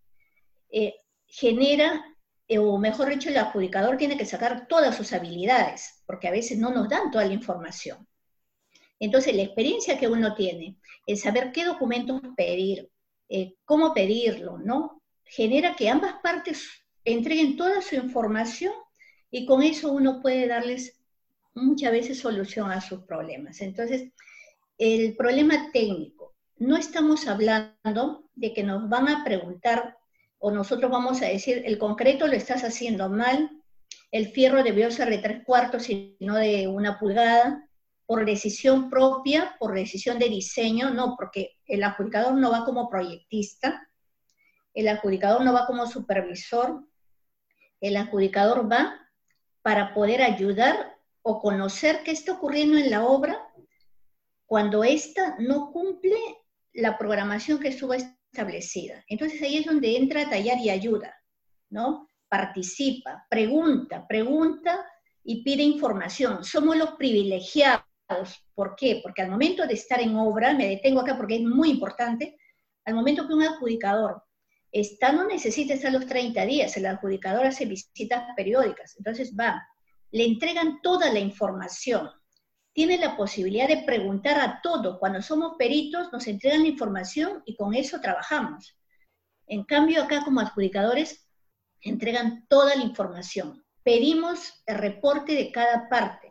eh, 0.70 0.94
genera, 1.26 2.04
eh, 2.48 2.58
o 2.58 2.78
mejor 2.78 3.10
dicho, 3.10 3.28
el 3.28 3.36
adjudicador 3.36 3.98
tiene 3.98 4.16
que 4.16 4.24
sacar 4.24 4.66
todas 4.68 4.96
sus 4.96 5.12
habilidades, 5.12 6.02
porque 6.06 6.28
a 6.28 6.32
veces 6.32 6.58
no 6.58 6.70
nos 6.70 6.88
dan 6.88 7.10
toda 7.10 7.24
la 7.24 7.34
información. 7.34 8.06
Entonces, 8.98 9.34
la 9.34 9.42
experiencia 9.42 9.98
que 9.98 10.08
uno 10.08 10.34
tiene, 10.34 10.76
el 11.06 11.16
saber 11.18 11.52
qué 11.52 11.64
documentos 11.64 12.20
pedir, 12.36 12.90
eh, 13.28 13.54
cómo 13.64 13.92
pedirlo, 13.92 14.58
¿no? 14.58 15.02
Genera 15.24 15.76
que 15.76 15.88
ambas 15.88 16.14
partes 16.22 16.68
entreguen 17.04 17.56
toda 17.56 17.82
su 17.82 17.94
información 17.94 18.72
y 19.30 19.46
con 19.46 19.62
eso 19.62 19.92
uno 19.92 20.22
puede 20.22 20.46
darles 20.46 20.98
muchas 21.54 21.92
veces 21.92 22.18
solución 22.18 22.70
a 22.70 22.80
sus 22.80 23.00
problemas. 23.04 23.60
Entonces, 23.60 24.12
el 24.78 25.16
problema 25.16 25.70
técnico, 25.72 26.34
no 26.58 26.76
estamos 26.76 27.26
hablando 27.26 28.30
de 28.34 28.52
que 28.52 28.62
nos 28.62 28.88
van 28.88 29.08
a 29.08 29.24
preguntar 29.24 29.96
o 30.38 30.50
nosotros 30.50 30.90
vamos 30.90 31.22
a 31.22 31.26
decir, 31.26 31.62
el 31.64 31.78
concreto 31.78 32.26
lo 32.26 32.34
estás 32.34 32.62
haciendo 32.62 33.08
mal, 33.08 33.50
el 34.12 34.28
fierro 34.28 34.62
debió 34.62 34.90
ser 34.90 35.10
de 35.10 35.18
tres 35.18 35.44
cuartos 35.44 35.88
y 35.90 36.16
no 36.20 36.36
de 36.36 36.68
una 36.68 36.98
pulgada, 36.98 37.65
por 38.06 38.24
decisión 38.24 38.88
propia, 38.88 39.56
por 39.58 39.74
decisión 39.74 40.18
de 40.18 40.28
diseño, 40.28 40.90
no, 40.90 41.16
porque 41.16 41.56
el 41.66 41.82
adjudicador 41.82 42.34
no 42.34 42.50
va 42.50 42.64
como 42.64 42.88
proyectista, 42.88 43.88
el 44.74 44.88
adjudicador 44.88 45.44
no 45.44 45.52
va 45.52 45.66
como 45.66 45.86
supervisor, 45.86 46.84
el 47.80 47.96
adjudicador 47.96 48.70
va 48.70 48.94
para 49.62 49.92
poder 49.92 50.22
ayudar 50.22 50.96
o 51.22 51.40
conocer 51.40 52.02
qué 52.04 52.12
está 52.12 52.32
ocurriendo 52.32 52.78
en 52.78 52.90
la 52.90 53.04
obra 53.04 53.42
cuando 54.46 54.84
ésta 54.84 55.36
no 55.40 55.72
cumple 55.72 56.16
la 56.72 56.96
programación 56.96 57.58
que 57.58 57.68
estuvo 57.68 57.94
establecida. 57.94 59.04
Entonces 59.08 59.42
ahí 59.42 59.56
es 59.56 59.66
donde 59.66 59.96
entra 59.96 60.22
a 60.22 60.30
tallar 60.30 60.58
y 60.58 60.70
ayuda, 60.70 61.12
¿no? 61.68 62.08
Participa, 62.28 63.26
pregunta, 63.28 64.06
pregunta 64.06 64.86
y 65.24 65.42
pide 65.42 65.64
información. 65.64 66.44
Somos 66.44 66.76
los 66.76 66.92
privilegiados 66.92 67.84
¿Por 68.54 68.76
qué? 68.76 69.00
Porque 69.02 69.22
al 69.22 69.30
momento 69.30 69.66
de 69.66 69.74
estar 69.74 70.00
en 70.00 70.16
obra, 70.16 70.54
me 70.54 70.68
detengo 70.68 71.00
acá 71.00 71.16
porque 71.16 71.36
es 71.36 71.42
muy 71.42 71.70
importante, 71.70 72.38
al 72.84 72.94
momento 72.94 73.26
que 73.26 73.34
un 73.34 73.42
adjudicador 73.42 74.22
está, 74.70 75.12
no 75.12 75.26
necesita 75.26 75.74
estar 75.74 75.92
los 75.92 76.06
30 76.06 76.44
días, 76.46 76.76
el 76.76 76.86
adjudicador 76.86 77.46
hace 77.46 77.64
visitas 77.64 78.24
periódicas, 78.36 78.96
entonces 78.96 79.34
va, 79.38 79.66
le 80.10 80.24
entregan 80.24 80.80
toda 80.82 81.12
la 81.12 81.18
información, 81.18 82.10
tiene 82.76 82.98
la 82.98 83.16
posibilidad 83.16 83.68
de 83.68 83.84
preguntar 83.84 84.38
a 84.38 84.60
todo. 84.62 84.98
Cuando 84.98 85.22
somos 85.22 85.54
peritos 85.56 86.12
nos 86.12 86.26
entregan 86.26 86.62
la 86.62 86.68
información 86.68 87.42
y 87.46 87.56
con 87.56 87.74
eso 87.74 88.02
trabajamos. 88.02 88.76
En 89.46 89.64
cambio, 89.64 90.02
acá 90.02 90.22
como 90.22 90.40
adjudicadores 90.40 91.26
entregan 91.80 92.46
toda 92.48 92.76
la 92.76 92.82
información. 92.82 93.64
Pedimos 93.82 94.62
el 94.66 94.76
reporte 94.76 95.32
de 95.32 95.50
cada 95.52 95.88
parte. 95.88 96.25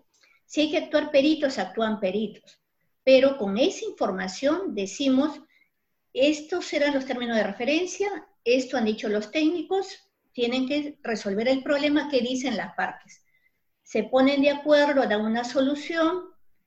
Si 0.56 0.62
hay 0.62 0.72
que 0.72 0.78
actuar 0.78 1.12
peritos, 1.12 1.58
actúan 1.58 2.00
peritos. 2.00 2.62
Pero 3.04 3.38
con 3.38 3.58
esa 3.58 3.84
información 3.84 4.74
decimos, 4.74 5.42
estos 6.14 6.64
serán 6.64 6.94
los 6.94 7.06
términos 7.06 7.36
de 7.36 7.44
referencia, 7.44 8.08
esto 8.46 8.78
han 8.78 8.86
dicho 8.86 9.10
los 9.10 9.32
técnicos, 9.32 9.86
tienen 10.32 10.66
que 10.66 10.98
resolver 11.04 11.50
el 11.50 11.62
problema 11.62 12.08
que 12.10 12.22
dicen 12.22 12.56
las 12.56 12.74
partes. 12.74 13.22
Se 13.84 14.06
ponen 14.06 14.42
de 14.42 14.52
acuerdo, 14.52 15.06
dan 15.06 15.26
una 15.26 15.44
solución, 15.44 16.22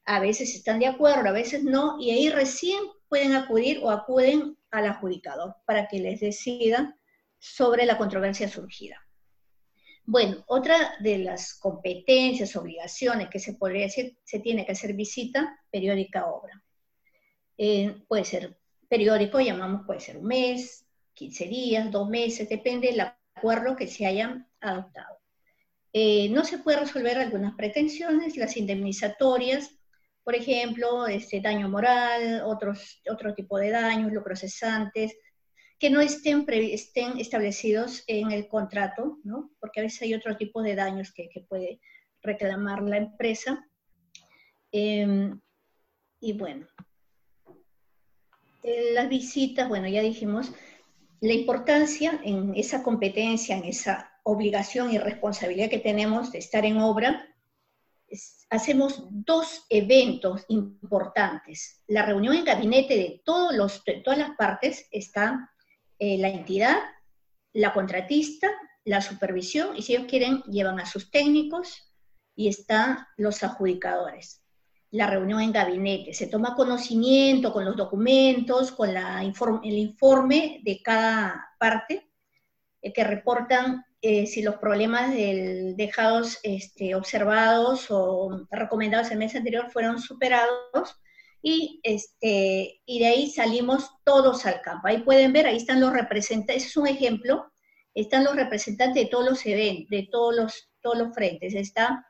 a 0.04 0.20
veces 0.20 0.54
están 0.54 0.80
de 0.80 0.88
acuerdo, 0.88 1.30
a 1.30 1.32
veces 1.32 1.64
no, 1.64 1.98
y 1.98 2.10
ahí 2.10 2.28
recién 2.28 2.80
pueden 3.08 3.32
acudir 3.32 3.80
o 3.82 3.90
acuden 3.90 4.58
al 4.70 4.84
adjudicador 4.84 5.56
para 5.64 5.88
que 5.88 5.98
les 5.98 6.20
decidan 6.20 6.94
sobre 7.38 7.86
la 7.86 7.96
controversia 7.96 8.50
surgida. 8.50 9.07
Bueno, 10.10 10.42
otra 10.46 10.94
de 11.00 11.18
las 11.18 11.52
competencias, 11.52 12.56
obligaciones 12.56 13.28
que 13.28 13.38
se 13.38 13.52
podría 13.52 13.82
decir, 13.82 14.16
se 14.24 14.38
tiene 14.40 14.64
que 14.64 14.72
hacer 14.72 14.94
visita 14.94 15.60
periódica 15.70 16.20
a 16.20 16.28
obra. 16.28 16.64
Eh, 17.58 17.94
puede 18.08 18.24
ser 18.24 18.58
periódico, 18.88 19.38
llamamos, 19.38 19.84
puede 19.84 20.00
ser 20.00 20.16
un 20.16 20.24
mes, 20.24 20.86
15 21.12 21.44
días, 21.44 21.90
dos 21.90 22.08
meses, 22.08 22.48
depende 22.48 22.86
del 22.86 23.02
acuerdo 23.36 23.76
que 23.76 23.86
se 23.86 24.06
hayan 24.06 24.48
adoptado. 24.62 25.18
Eh, 25.92 26.30
no 26.30 26.42
se 26.42 26.56
puede 26.56 26.80
resolver 26.80 27.18
algunas 27.18 27.54
pretensiones, 27.54 28.38
las 28.38 28.56
indemnizatorias, 28.56 29.78
por 30.24 30.34
ejemplo, 30.34 31.06
este 31.06 31.42
daño 31.42 31.68
moral, 31.68 32.44
otros, 32.46 33.02
otro 33.10 33.34
tipo 33.34 33.58
de 33.58 33.72
daños, 33.72 34.10
los 34.10 34.24
procesantes, 34.24 35.14
que 35.78 35.90
no 35.90 36.00
estén, 36.00 36.44
estén 36.48 37.18
establecidos 37.18 38.02
en 38.06 38.32
el 38.32 38.48
contrato, 38.48 39.18
¿no? 39.22 39.50
porque 39.60 39.80
a 39.80 39.82
veces 39.84 40.02
hay 40.02 40.14
otro 40.14 40.36
tipo 40.36 40.62
de 40.62 40.74
daños 40.74 41.12
que, 41.12 41.28
puede 41.48 41.80
reclamar 42.20 42.82
la 42.82 42.96
empresa. 42.96 43.64
Em, 44.72 45.40
y 46.20 46.32
bueno, 46.32 46.66
las 48.92 49.08
visitas, 49.08 49.68
bueno, 49.68 49.86
ya 49.88 50.02
dijimos, 50.02 50.52
la 51.20 51.32
importancia 51.32 52.20
en 52.24 52.54
esa 52.56 52.82
competencia, 52.82 53.56
en 53.56 53.64
esa 53.64 54.12
obligación 54.24 54.92
y 54.92 54.98
responsabilidad 54.98 55.70
que 55.70 55.78
tenemos 55.78 56.32
de 56.32 56.38
estar 56.38 56.64
en 56.64 56.78
obra, 56.78 57.24
hacemos 58.50 59.04
dos 59.10 59.64
eventos 59.68 60.44
importantes. 60.48 61.82
La 61.86 62.04
reunión 62.04 62.34
en 62.34 62.44
gabinete 62.44 62.96
de 62.96 63.22
todas 63.24 63.56
las 63.56 64.36
partes 64.36 64.88
está 64.90 65.50
eh, 65.98 66.18
la 66.18 66.28
entidad, 66.28 66.78
la 67.52 67.72
contratista, 67.72 68.50
la 68.84 69.00
supervisión, 69.00 69.76
y 69.76 69.82
si 69.82 69.94
ellos 69.94 70.06
quieren, 70.08 70.42
llevan 70.42 70.80
a 70.80 70.86
sus 70.86 71.10
técnicos 71.10 71.92
y 72.34 72.48
están 72.48 73.06
los 73.16 73.42
adjudicadores. 73.42 74.42
la 74.90 75.06
reunión 75.06 75.42
en 75.42 75.52
gabinete. 75.52 76.14
Se 76.14 76.28
toma 76.28 76.54
conocimiento 76.54 77.52
con 77.52 77.66
los 77.66 77.76
documentos, 77.76 78.72
con 78.72 78.88
el 78.96 79.78
informe 79.78 80.62
de 80.64 80.80
cada 80.82 81.46
parte 81.58 82.08
eh, 82.80 82.92
que 82.94 83.04
reportan 83.04 83.84
eh, 84.00 84.26
si 84.26 84.40
los 84.40 84.56
problemas 84.56 85.10
dejados 85.12 86.38
este, 86.42 86.94
observados 86.94 87.88
o 87.90 88.46
recomendados 88.50 89.10
el 89.10 89.18
mes 89.18 89.34
anterior 89.34 89.70
fueron 89.70 90.00
superados 90.00 90.98
y, 91.42 91.80
este, 91.82 92.80
y 92.84 92.98
de 92.98 93.06
ahí 93.06 93.30
salimos 93.30 93.90
todos 94.04 94.46
al 94.46 94.60
campo. 94.62 94.88
Ahí 94.88 95.02
pueden 95.02 95.32
ver, 95.32 95.46
ahí 95.46 95.56
están 95.56 95.80
los 95.80 95.92
representantes, 95.92 96.56
ese 96.56 96.66
es 96.68 96.76
un 96.76 96.88
ejemplo, 96.88 97.52
están 97.94 98.24
los 98.24 98.36
representantes 98.36 99.04
de 99.04 99.10
todos 99.10 99.24
los 99.24 99.46
eventos, 99.46 99.90
de 99.90 100.08
todos 100.10 100.36
los, 100.36 100.70
todos 100.80 100.98
los 100.98 101.14
frentes. 101.14 101.54
Está 101.54 102.04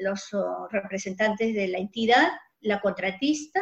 los 0.00 0.32
oh, 0.32 0.68
representantes 0.70 1.54
de 1.54 1.68
la 1.68 1.78
entidad, 1.78 2.28
la 2.60 2.80
contratista, 2.80 3.60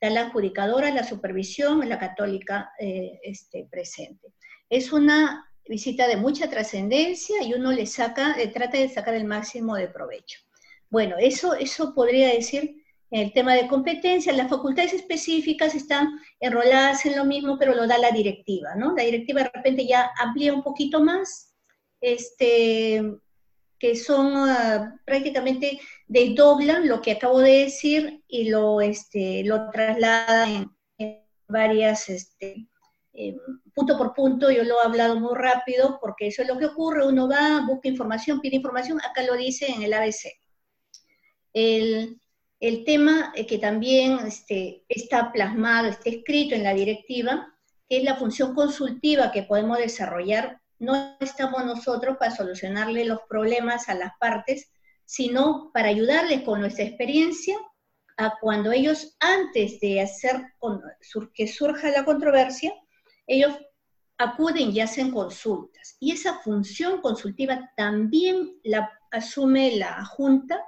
la 0.00 0.22
adjudicadora, 0.22 0.90
la 0.90 1.04
supervisión, 1.04 1.86
la 1.88 1.98
católica 1.98 2.72
eh, 2.78 3.18
este, 3.22 3.66
presente. 3.70 4.32
Es 4.68 4.92
una 4.92 5.44
visita 5.68 6.06
de 6.06 6.16
mucha 6.16 6.48
trascendencia 6.48 7.42
y 7.42 7.52
uno 7.52 7.72
le 7.72 7.86
saca, 7.86 8.36
le 8.36 8.48
trata 8.48 8.78
de 8.78 8.88
sacar 8.88 9.14
el 9.14 9.24
máximo 9.24 9.74
de 9.76 9.88
provecho. 9.88 10.40
Bueno, 10.88 11.16
eso, 11.18 11.54
eso 11.54 11.94
podría 11.94 12.28
decir 12.28 12.79
el 13.10 13.32
tema 13.32 13.54
de 13.54 13.66
competencia, 13.66 14.32
las 14.32 14.48
facultades 14.48 14.92
específicas 14.92 15.74
están 15.74 16.20
enroladas 16.38 17.04
en 17.06 17.16
lo 17.16 17.24
mismo, 17.24 17.58
pero 17.58 17.74
lo 17.74 17.86
da 17.86 17.98
la 17.98 18.12
directiva, 18.12 18.74
¿no? 18.76 18.94
La 18.94 19.02
directiva 19.02 19.42
de 19.42 19.50
repente 19.52 19.86
ya 19.86 20.10
amplía 20.18 20.54
un 20.54 20.62
poquito 20.62 21.00
más, 21.02 21.54
este, 22.00 23.02
que 23.78 23.96
son 23.96 24.36
uh, 24.36 24.98
prácticamente 25.04 25.80
desdoblan 26.06 26.86
lo 26.86 27.00
que 27.00 27.12
acabo 27.12 27.40
de 27.40 27.64
decir 27.64 28.22
y 28.28 28.48
lo, 28.48 28.80
este, 28.80 29.42
lo 29.44 29.70
trasladan 29.70 30.76
en, 30.98 31.20
varias, 31.48 32.08
este, 32.08 32.68
punto 33.74 33.98
por 33.98 34.14
punto, 34.14 34.52
yo 34.52 34.62
lo 34.62 34.80
he 34.80 34.86
hablado 34.86 35.18
muy 35.18 35.34
rápido 35.34 35.98
porque 36.00 36.28
eso 36.28 36.42
es 36.42 36.48
lo 36.48 36.58
que 36.58 36.66
ocurre, 36.66 37.08
uno 37.08 37.28
va, 37.28 37.66
busca 37.66 37.88
información, 37.88 38.40
pide 38.40 38.54
información, 38.56 39.00
acá 39.00 39.24
lo 39.24 39.34
dice 39.36 39.66
en 39.66 39.82
el 39.82 39.92
ABC. 39.92 40.30
El, 41.52 42.20
el 42.60 42.84
tema 42.84 43.32
que 43.48 43.58
también 43.58 44.18
este, 44.26 44.84
está 44.88 45.32
plasmado, 45.32 45.88
está 45.88 46.10
escrito 46.10 46.54
en 46.54 46.62
la 46.62 46.74
directiva, 46.74 47.54
que 47.88 47.98
es 47.98 48.04
la 48.04 48.16
función 48.16 48.54
consultiva 48.54 49.32
que 49.32 49.42
podemos 49.42 49.78
desarrollar. 49.78 50.60
No 50.78 51.16
estamos 51.20 51.64
nosotros 51.64 52.18
para 52.18 52.36
solucionarle 52.36 53.06
los 53.06 53.20
problemas 53.28 53.88
a 53.88 53.94
las 53.94 54.12
partes, 54.20 54.70
sino 55.06 55.70
para 55.72 55.88
ayudarles 55.88 56.42
con 56.42 56.60
nuestra 56.60 56.84
experiencia 56.84 57.56
a 58.18 58.34
cuando 58.38 58.70
ellos, 58.72 59.16
antes 59.18 59.80
de 59.80 60.02
hacer 60.02 60.42
que 61.34 61.48
surja 61.48 61.88
la 61.88 62.04
controversia, 62.04 62.74
ellos 63.26 63.54
acuden 64.18 64.70
y 64.70 64.80
hacen 64.80 65.10
consultas. 65.10 65.96
Y 65.98 66.12
esa 66.12 66.38
función 66.40 67.00
consultiva 67.00 67.72
también 67.74 68.60
la 68.62 68.92
asume 69.10 69.76
la 69.76 70.04
Junta 70.04 70.62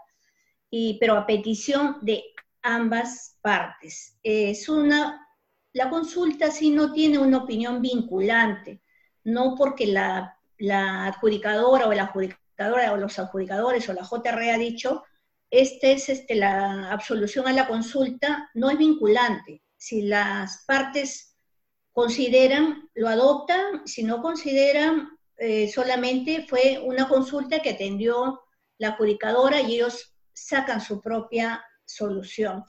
pero 0.99 1.17
a 1.17 1.27
petición 1.27 1.99
de 2.01 2.25
ambas 2.63 3.37
partes. 3.43 4.19
Es 4.23 4.69
una, 4.69 5.29
la 5.75 5.91
consulta 5.91 6.51
sí 6.51 6.71
no 6.71 6.93
tiene 6.93 7.19
una 7.19 7.39
opinión 7.39 7.83
vinculante, 7.83 8.81
no 9.25 9.55
porque 9.57 9.87
la, 9.87 10.39
adjudicadora 10.71 11.89
o 11.89 11.93
la 11.93 12.05
adjudicadora 12.05 12.93
o 12.93 12.97
los 12.97 13.19
adjudicadores 13.19 13.89
o 13.89 13.93
la 13.93 14.05
JR 14.05 14.51
ha 14.51 14.59
dicho, 14.59 15.05
esta 15.51 15.89
es 15.89 16.09
este, 16.09 16.37
la 16.37 16.91
absolución 16.91 17.47
a 17.47 17.53
la 17.53 17.69
consulta, 17.69 18.51
no 18.55 18.71
es 18.71 18.79
vinculante. 18.79 19.63
Si 19.77 20.03
las 20.03 20.65
partes 20.67 21.37
consideran, 21.93 22.89
lo 22.95 23.09
adoptan, 23.09 23.87
si 23.87 24.05
no 24.05 24.23
consideran, 24.23 25.19
eh, 25.37 25.71
solamente 25.71 26.47
fue 26.49 26.81
una 26.83 27.09
consulta 27.09 27.61
que 27.61 27.71
atendió 27.71 28.41
la 28.79 28.91
adjudicadora 28.91 29.61
y 29.61 29.75
ellos 29.75 30.12
sacan 30.33 30.81
su 30.81 31.01
propia 31.01 31.65
solución. 31.85 32.65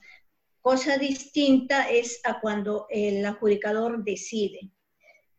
Cosa 0.60 0.96
distinta 0.96 1.90
es 1.90 2.20
a 2.24 2.40
cuando 2.40 2.86
el 2.88 3.24
adjudicador 3.24 4.02
decide. 4.02 4.70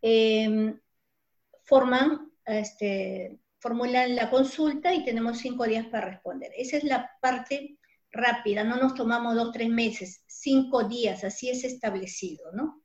Em, 0.02 0.80
forman, 1.64 2.32
este, 2.46 3.40
formulan 3.60 4.16
la 4.16 4.30
consulta 4.30 4.94
y 4.94 5.04
tenemos 5.04 5.40
cinco 5.40 5.66
días 5.66 5.88
para 5.88 6.10
responder. 6.10 6.52
Esa 6.56 6.78
es 6.78 6.84
la 6.84 7.10
parte 7.22 7.80
rápida, 8.12 8.64
no 8.64 8.78
nos 8.78 8.94
tomamos 8.94 9.36
dos, 9.36 9.52
tres 9.52 9.70
meses, 9.70 10.24
cinco 10.28 10.84
días, 10.84 11.24
así 11.24 11.50
es 11.50 11.64
establecido, 11.64 12.52
¿no? 12.54 12.84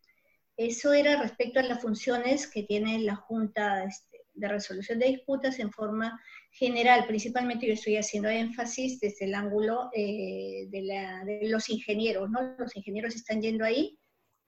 Eso 0.57 0.93
era 0.93 1.21
respecto 1.21 1.61
a 1.61 1.63
las 1.63 1.81
funciones 1.81 2.47
que 2.47 2.65
tiene 2.65 2.99
la 3.01 3.17
Junta 3.17 3.85
este, 3.85 4.27
de 4.35 4.49
Resolución 4.49 4.99
de 4.99 5.07
Disputas 5.07 5.59
en 5.59 5.71
forma 5.71 6.21
general, 6.51 7.07
principalmente 7.07 7.67
yo 7.67 7.73
estoy 7.73 7.97
haciendo 7.97 8.29
énfasis 8.29 9.01
desde 9.01 9.27
el 9.27 9.35
ángulo 9.35 9.91
eh, 9.95 10.67
de, 10.69 11.41
los 11.49 11.69
ingenieros, 11.71 12.29
¿no? 12.31 12.55
Los 12.59 12.77
ingenieros 12.77 13.15
están 13.15 13.41
yendo 13.41 13.65
ahí, 13.65 13.99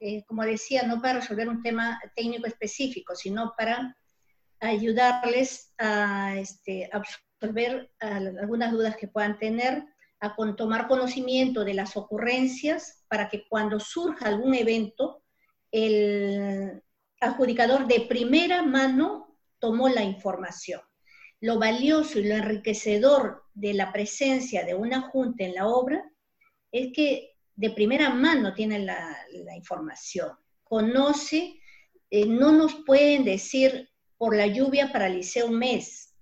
eh, 0.01 0.25
como 0.25 0.43
decía, 0.43 0.83
no 0.83 1.01
para 1.01 1.21
resolver 1.21 1.49
un 1.49 1.63
tema 1.63 2.01
técnico 2.17 2.47
específico, 2.47 3.15
sino 3.15 3.55
para 3.57 3.97
ayudarles 4.61 5.73
a 5.79 6.37
este, 6.37 6.91
absorber 6.93 7.91
algunas 8.01 8.73
dudas 8.73 8.97
que 8.97 9.09
puedan 9.09 9.39
tener, 9.39 9.85
a 10.21 10.37
tomar 10.57 10.87
conocimiento 10.87 11.65
de 11.65 11.75
las 11.75 11.97
ocurrencias 11.97 13.05
para 13.09 13.29
que 13.29 13.45
cuando 13.49 13.81
surja 13.81 14.29
algún 14.29 14.55
evento, 14.55 15.25
el 15.73 16.81
adjudicador 17.21 17.89
de 17.89 18.03
primera 18.03 18.63
mano 18.63 19.37
tomó 19.59 19.89
la 19.89 20.05
información 20.05 20.81
lo 21.43 21.59
valioso 21.59 22.21
y 22.21 22.25
lo 22.25 22.37
enriquecedor 22.37 23.43
de 23.53 23.75
la 23.75 23.93
presencia 23.93 24.65
de 24.65 24.75
una 24.75 25.03
junta 25.11 25.43
en 25.45 25.55
la 25.55 25.67
obra 25.67 26.09
es 26.71 26.93
que 26.95 27.35
de 27.57 27.71
primera 27.71 28.11
mano 28.11 28.55
tiene 28.55 28.79
la, 28.79 29.27
información, 29.57 30.31
conoce, 30.63 31.61
eh, 32.11 32.27
no 32.27 32.53
nos 32.53 32.77
pueden 32.87 33.25
decir 33.25 33.91
por 34.17 34.37
la 34.37 34.47
lluvia 34.47 34.93
paralicé 34.93 35.43
un 35.43 35.59
mes, 35.59 36.15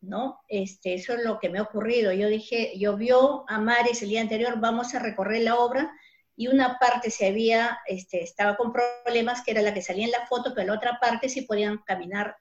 ¿no? 0.00 0.40
Este, 0.46 0.94
eso 0.94 1.14
es 1.14 1.24
lo 1.24 1.40
que 1.40 1.48
me 1.48 1.58
ha 1.58 1.62
ocurrido. 1.62 2.12
Yo 2.12 2.28
dije, 2.28 2.72
llovió 2.78 3.44
a 3.48 3.58
mares 3.58 4.00
el 4.02 4.10
día 4.10 4.20
anterior, 4.20 4.60
vamos 4.60 4.94
a 4.94 5.00
recorrer 5.00 5.42
la 5.42 5.56
obra, 5.56 5.92
y 6.36 6.46
una 6.46 6.78
parte 6.78 7.10
se 7.10 7.26
había, 7.26 7.80
este, 7.86 8.22
estaba 8.22 8.56
con 8.56 8.72
problemas, 8.72 9.42
que 9.42 9.50
era 9.50 9.60
la 9.60 9.74
que 9.74 9.82
salía 9.82 10.04
en 10.04 10.12
la 10.12 10.26
foto, 10.28 10.52
pero 10.54 10.68
la 10.68 10.74
otra 10.74 10.98
parte 11.00 11.28
sí 11.28 11.42
podían 11.42 11.78
caminar 11.78 12.36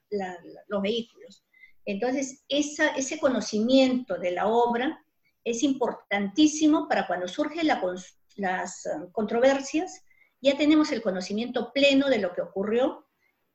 los 0.68 0.82
vehículos. 0.84 1.44
Entonces, 1.86 2.44
ese 2.48 3.20
conocimiento 3.20 4.18
de 4.18 4.32
la 4.32 4.48
obra 4.48 5.04
es 5.44 5.64
importantísimo 5.64 6.88
para 6.88 7.08
cuando 7.08 7.28
surgen 7.28 7.68
las 7.68 8.86
um, 8.86 9.12
controversias, 9.12 10.04
ya 10.40 10.58
tenemos 10.58 10.92
el 10.92 11.02
conocimiento 11.02 11.72
pleno 11.74 12.10
de 12.10 12.20
lo 12.20 12.34
que 12.34 12.42
ocurrió 12.42 13.08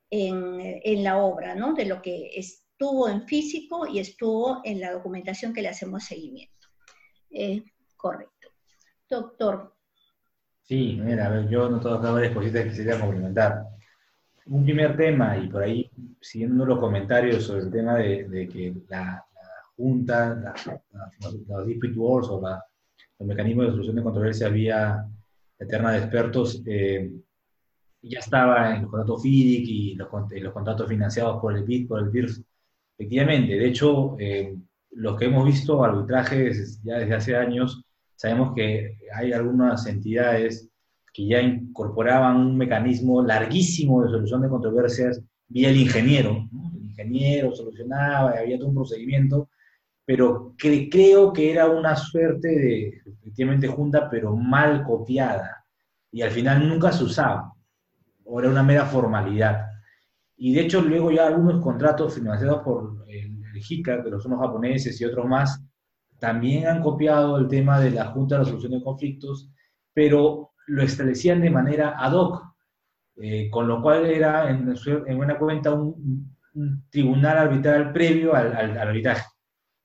en, 0.09 1.03
la 1.03 1.17
obra, 1.17 1.55
¿no? 1.55 1.73
de 1.73 1.85
lo 1.85 2.01
que 2.01 2.31
estuvo 2.33 3.09
en 3.09 3.27
físico 3.27 3.87
y 3.87 3.99
estuvo 3.99 4.61
en 4.63 4.79
la 4.79 4.91
documentación 4.91 5.53
que 5.53 5.61
le 5.61 5.69
hacemos 5.69 6.05
seguimiento. 6.05 6.67
Eh, 7.29 7.63
correcto. 7.95 8.49
Doctor. 9.09 9.75
Sí, 10.63 10.99
mira, 11.01 11.45
yo 11.49 11.69
no 11.69 11.79
todo 11.79 12.13
varias 12.13 12.33
cositas 12.33 12.63
que 12.63 12.69
quisiera 12.69 12.99
complementar 12.99 13.63
un 14.45 14.63
primer 14.63 14.95
tema, 14.95 15.37
y 15.37 15.47
por 15.47 15.63
ahí 15.63 15.86
siguiendo 16.27 16.65
los 16.65 16.79
comentarios 16.79 17.45
sobre 17.45 17.61
el 17.61 17.71
tema 17.71 17.95
de, 17.95 18.49
que 18.51 18.73
la, 18.89 19.23
Junta, 19.77 20.35
la, 20.35 21.11
los 21.47 21.67
dispute 21.67 21.97
wars 21.97 22.27
o 22.29 22.41
los 22.41 23.27
mecanismos 23.27 23.65
de 23.65 23.71
solución 23.71 23.95
de 23.95 24.03
controversia 24.03 24.49
vía 24.49 25.07
eterna 25.57 25.91
de 25.91 25.99
expertos, 25.99 26.61
eh, 26.65 27.11
ya 28.01 28.19
estaba 28.19 28.75
en 28.75 28.81
los 28.81 28.91
contratos 28.91 29.21
FIDIC 29.21 29.67
y 29.67 29.95
los, 29.95 30.07
los, 30.11 30.53
contratos 30.53 30.89
financiados 30.89 31.39
por 31.39 31.55
el 31.55 31.63
BID, 31.63 31.87
por 31.87 31.99
el 31.99 32.09
BIRS. 32.09 32.41
Efectivamente, 32.97 33.53
de 33.53 33.67
hecho, 33.67 34.17
eh, 34.19 34.55
los 34.91 35.17
que 35.17 35.25
hemos 35.25 35.45
visto 35.45 35.83
arbitrajes 35.83 36.81
ya 36.83 36.97
desde 36.97 37.15
hace 37.15 37.35
años, 37.35 37.83
sabemos 38.15 38.53
que 38.55 38.97
hay 39.13 39.31
algunas 39.31 39.85
entidades 39.85 40.69
que 41.13 41.27
ya 41.27 41.39
incorporaban 41.39 42.37
un 42.37 42.57
mecanismo 42.57 43.21
larguísimo 43.23 44.03
de 44.03 44.09
solución 44.09 44.41
de 44.41 44.49
controversias 44.49 45.21
vía 45.47 45.69
el 45.69 45.77
ingeniero. 45.77 46.47
El 46.75 46.85
ingeniero 46.85 47.55
solucionaba, 47.55 48.31
había 48.31 48.57
todo 48.57 48.69
un 48.69 48.75
procedimiento, 48.75 49.49
pero 50.05 50.55
que, 50.57 50.89
creo 50.89 51.33
que 51.33 51.51
era 51.51 51.67
una 51.67 51.95
suerte 51.95 52.47
de, 52.47 53.01
efectivamente, 53.05 53.67
junta, 53.67 54.09
pero 54.09 54.35
mal 54.35 54.83
copiada. 54.83 55.65
Y 56.11 56.21
al 56.21 56.31
final 56.31 56.67
nunca 56.67 56.91
se 56.91 57.03
usaba. 57.03 57.53
O 58.23 58.39
era 58.39 58.49
una 58.49 58.63
mera 58.63 58.85
formalidad. 58.85 59.65
Y 60.37 60.53
de 60.53 60.61
hecho, 60.61 60.81
luego 60.81 61.11
ya 61.11 61.27
algunos 61.27 61.61
contratos 61.61 62.15
financiados 62.15 62.61
por 62.63 63.03
el, 63.07 63.43
el 63.53 63.61
JICA, 63.61 64.03
que 64.03 64.09
los 64.09 64.25
unos 64.25 64.39
japoneses 64.39 64.99
y 65.01 65.05
otros 65.05 65.25
más, 65.25 65.63
también 66.19 66.67
han 66.67 66.81
copiado 66.81 67.37
el 67.37 67.47
tema 67.47 67.79
de 67.79 67.91
la 67.91 68.05
Junta 68.05 68.35
de 68.35 68.43
Resolución 68.43 68.71
de 68.71 68.83
Conflictos, 68.83 69.49
pero 69.93 70.51
lo 70.67 70.83
establecían 70.83 71.41
de 71.41 71.49
manera 71.49 71.95
ad 71.97 72.13
hoc, 72.13 72.46
eh, 73.19 73.49
con 73.49 73.67
lo 73.67 73.81
cual 73.81 74.05
era 74.05 74.49
en, 74.49 74.73
en 75.07 75.17
buena 75.17 75.37
cuenta 75.39 75.73
un, 75.73 76.35
tribunal 76.89 77.37
arbitral 77.37 77.93
previo 77.93 78.33
al, 78.33 78.77
arbitraje, 78.77 79.27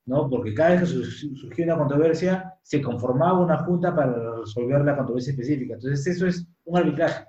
¿no? 0.07 0.29
Porque 0.29 0.55
cada 0.55 0.71
vez 0.71 0.81
que 0.81 0.87
surgió 0.87 1.65
una 1.65 1.77
controversia, 1.77 2.55
se 2.63 2.81
conformaba 2.81 3.41
una 3.41 3.59
junta 3.59 3.95
para 3.95 4.39
resolver 4.41 4.83
la 4.83 4.97
controversia 4.97 5.33
específica. 5.33 5.75
Entonces, 5.75 6.07
eso 6.07 6.27
es 6.27 6.47
un 6.65 6.79
arbitraje. 6.79 7.27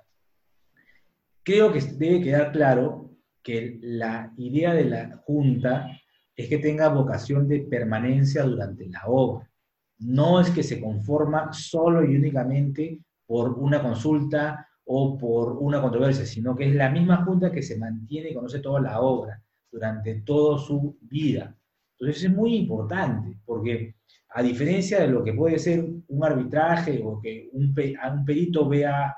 Creo 1.42 1.70
que 1.72 1.80
debe 1.80 2.22
quedar 2.22 2.52
claro 2.52 3.10
que 3.42 3.78
la 3.82 4.32
idea 4.38 4.72
de 4.72 4.84
la 4.84 5.16
junta 5.26 5.90
es 6.34 6.48
que 6.48 6.58
tenga 6.58 6.88
vocación 6.88 7.46
de 7.46 7.60
permanencia 7.60 8.42
durante 8.44 8.86
la 8.88 9.02
obra. 9.06 9.48
No 9.98 10.40
es 10.40 10.50
que 10.50 10.62
se 10.62 10.80
conforma 10.80 11.52
solo 11.52 12.02
y 12.02 12.16
únicamente 12.16 13.00
por 13.26 13.50
una 13.58 13.82
consulta 13.82 14.66
o 14.86 15.16
por 15.18 15.56
una 15.58 15.80
controversia, 15.80 16.26
sino 16.26 16.54
que 16.54 16.68
es 16.68 16.74
la 16.74 16.90
misma 16.90 17.24
junta 17.24 17.50
que 17.50 17.62
se 17.62 17.78
mantiene 17.78 18.30
y 18.30 18.34
conoce 18.34 18.60
toda 18.60 18.80
la 18.80 19.00
obra 19.00 19.42
durante 19.70 20.22
toda 20.22 20.58
su 20.58 20.96
vida. 21.00 21.56
Entonces 21.98 22.24
es 22.24 22.30
muy 22.30 22.56
importante, 22.56 23.38
porque 23.44 23.94
a 24.30 24.42
diferencia 24.42 25.00
de 25.00 25.08
lo 25.08 25.22
que 25.22 25.32
puede 25.32 25.58
ser 25.58 25.84
un 26.08 26.24
arbitraje 26.24 27.00
o 27.04 27.20
que 27.20 27.48
un, 27.52 27.74
un 27.74 28.24
perito 28.24 28.68
vea, 28.68 29.14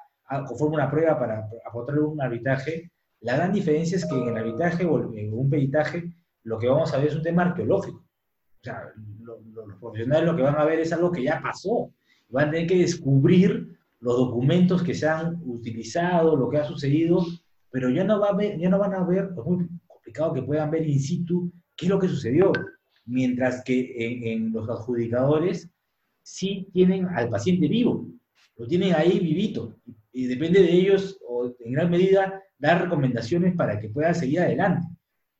conforme 0.46 0.76
una 0.76 0.90
prueba 0.90 1.18
para 1.18 1.48
aportar 1.66 1.98
un 1.98 2.20
arbitraje, 2.20 2.90
la 3.20 3.36
gran 3.36 3.52
diferencia 3.52 3.96
es 3.96 4.06
que 4.06 4.14
en 4.14 4.28
el 4.28 4.36
arbitraje 4.36 4.84
o 4.84 5.12
en 5.12 5.32
un 5.32 5.48
peritaje 5.48 6.12
lo 6.44 6.58
que 6.58 6.68
vamos 6.68 6.92
a 6.92 6.98
ver 6.98 7.08
es 7.08 7.16
un 7.16 7.22
tema 7.22 7.42
arqueológico. 7.42 7.98
O 7.98 8.62
sea, 8.62 8.92
los 9.24 9.74
profesionales 9.80 10.26
lo 10.26 10.36
que 10.36 10.42
van 10.42 10.56
a 10.56 10.64
ver 10.64 10.80
es 10.80 10.92
algo 10.92 11.10
que 11.10 11.24
ya 11.24 11.40
pasó. 11.42 11.92
Van 12.28 12.48
a 12.48 12.50
tener 12.52 12.68
que 12.68 12.78
descubrir 12.78 13.75
los 14.00 14.16
documentos 14.16 14.82
que 14.82 14.94
se 14.94 15.08
han 15.08 15.40
utilizado, 15.44 16.36
lo 16.36 16.48
que 16.48 16.58
ha 16.58 16.64
sucedido, 16.64 17.24
pero 17.70 17.90
ya 17.90 18.04
no, 18.04 18.20
va 18.20 18.28
a 18.28 18.36
ver, 18.36 18.58
ya 18.58 18.68
no 18.68 18.78
van 18.78 18.94
a 18.94 19.04
ver, 19.04 19.30
es 19.36 19.44
muy 19.44 19.68
complicado 19.86 20.32
que 20.32 20.42
puedan 20.42 20.70
ver 20.70 20.88
in 20.88 21.00
situ 21.00 21.52
qué 21.76 21.86
es 21.86 21.90
lo 21.90 21.98
que 21.98 22.08
sucedió. 22.08 22.52
Mientras 23.04 23.62
que 23.64 23.94
en, 23.98 24.26
en 24.26 24.52
los 24.52 24.68
adjudicadores 24.68 25.70
sí 26.22 26.68
tienen 26.72 27.06
al 27.06 27.28
paciente 27.28 27.68
vivo, 27.68 28.08
lo 28.56 28.66
tienen 28.66 28.94
ahí 28.94 29.18
vivito, 29.18 29.76
y 30.12 30.26
depende 30.26 30.62
de 30.62 30.72
ellos, 30.72 31.18
o 31.28 31.54
en 31.60 31.72
gran 31.72 31.90
medida, 31.90 32.42
dar 32.58 32.82
recomendaciones 32.82 33.54
para 33.54 33.78
que 33.78 33.90
pueda 33.90 34.14
seguir 34.14 34.40
adelante. 34.40 34.86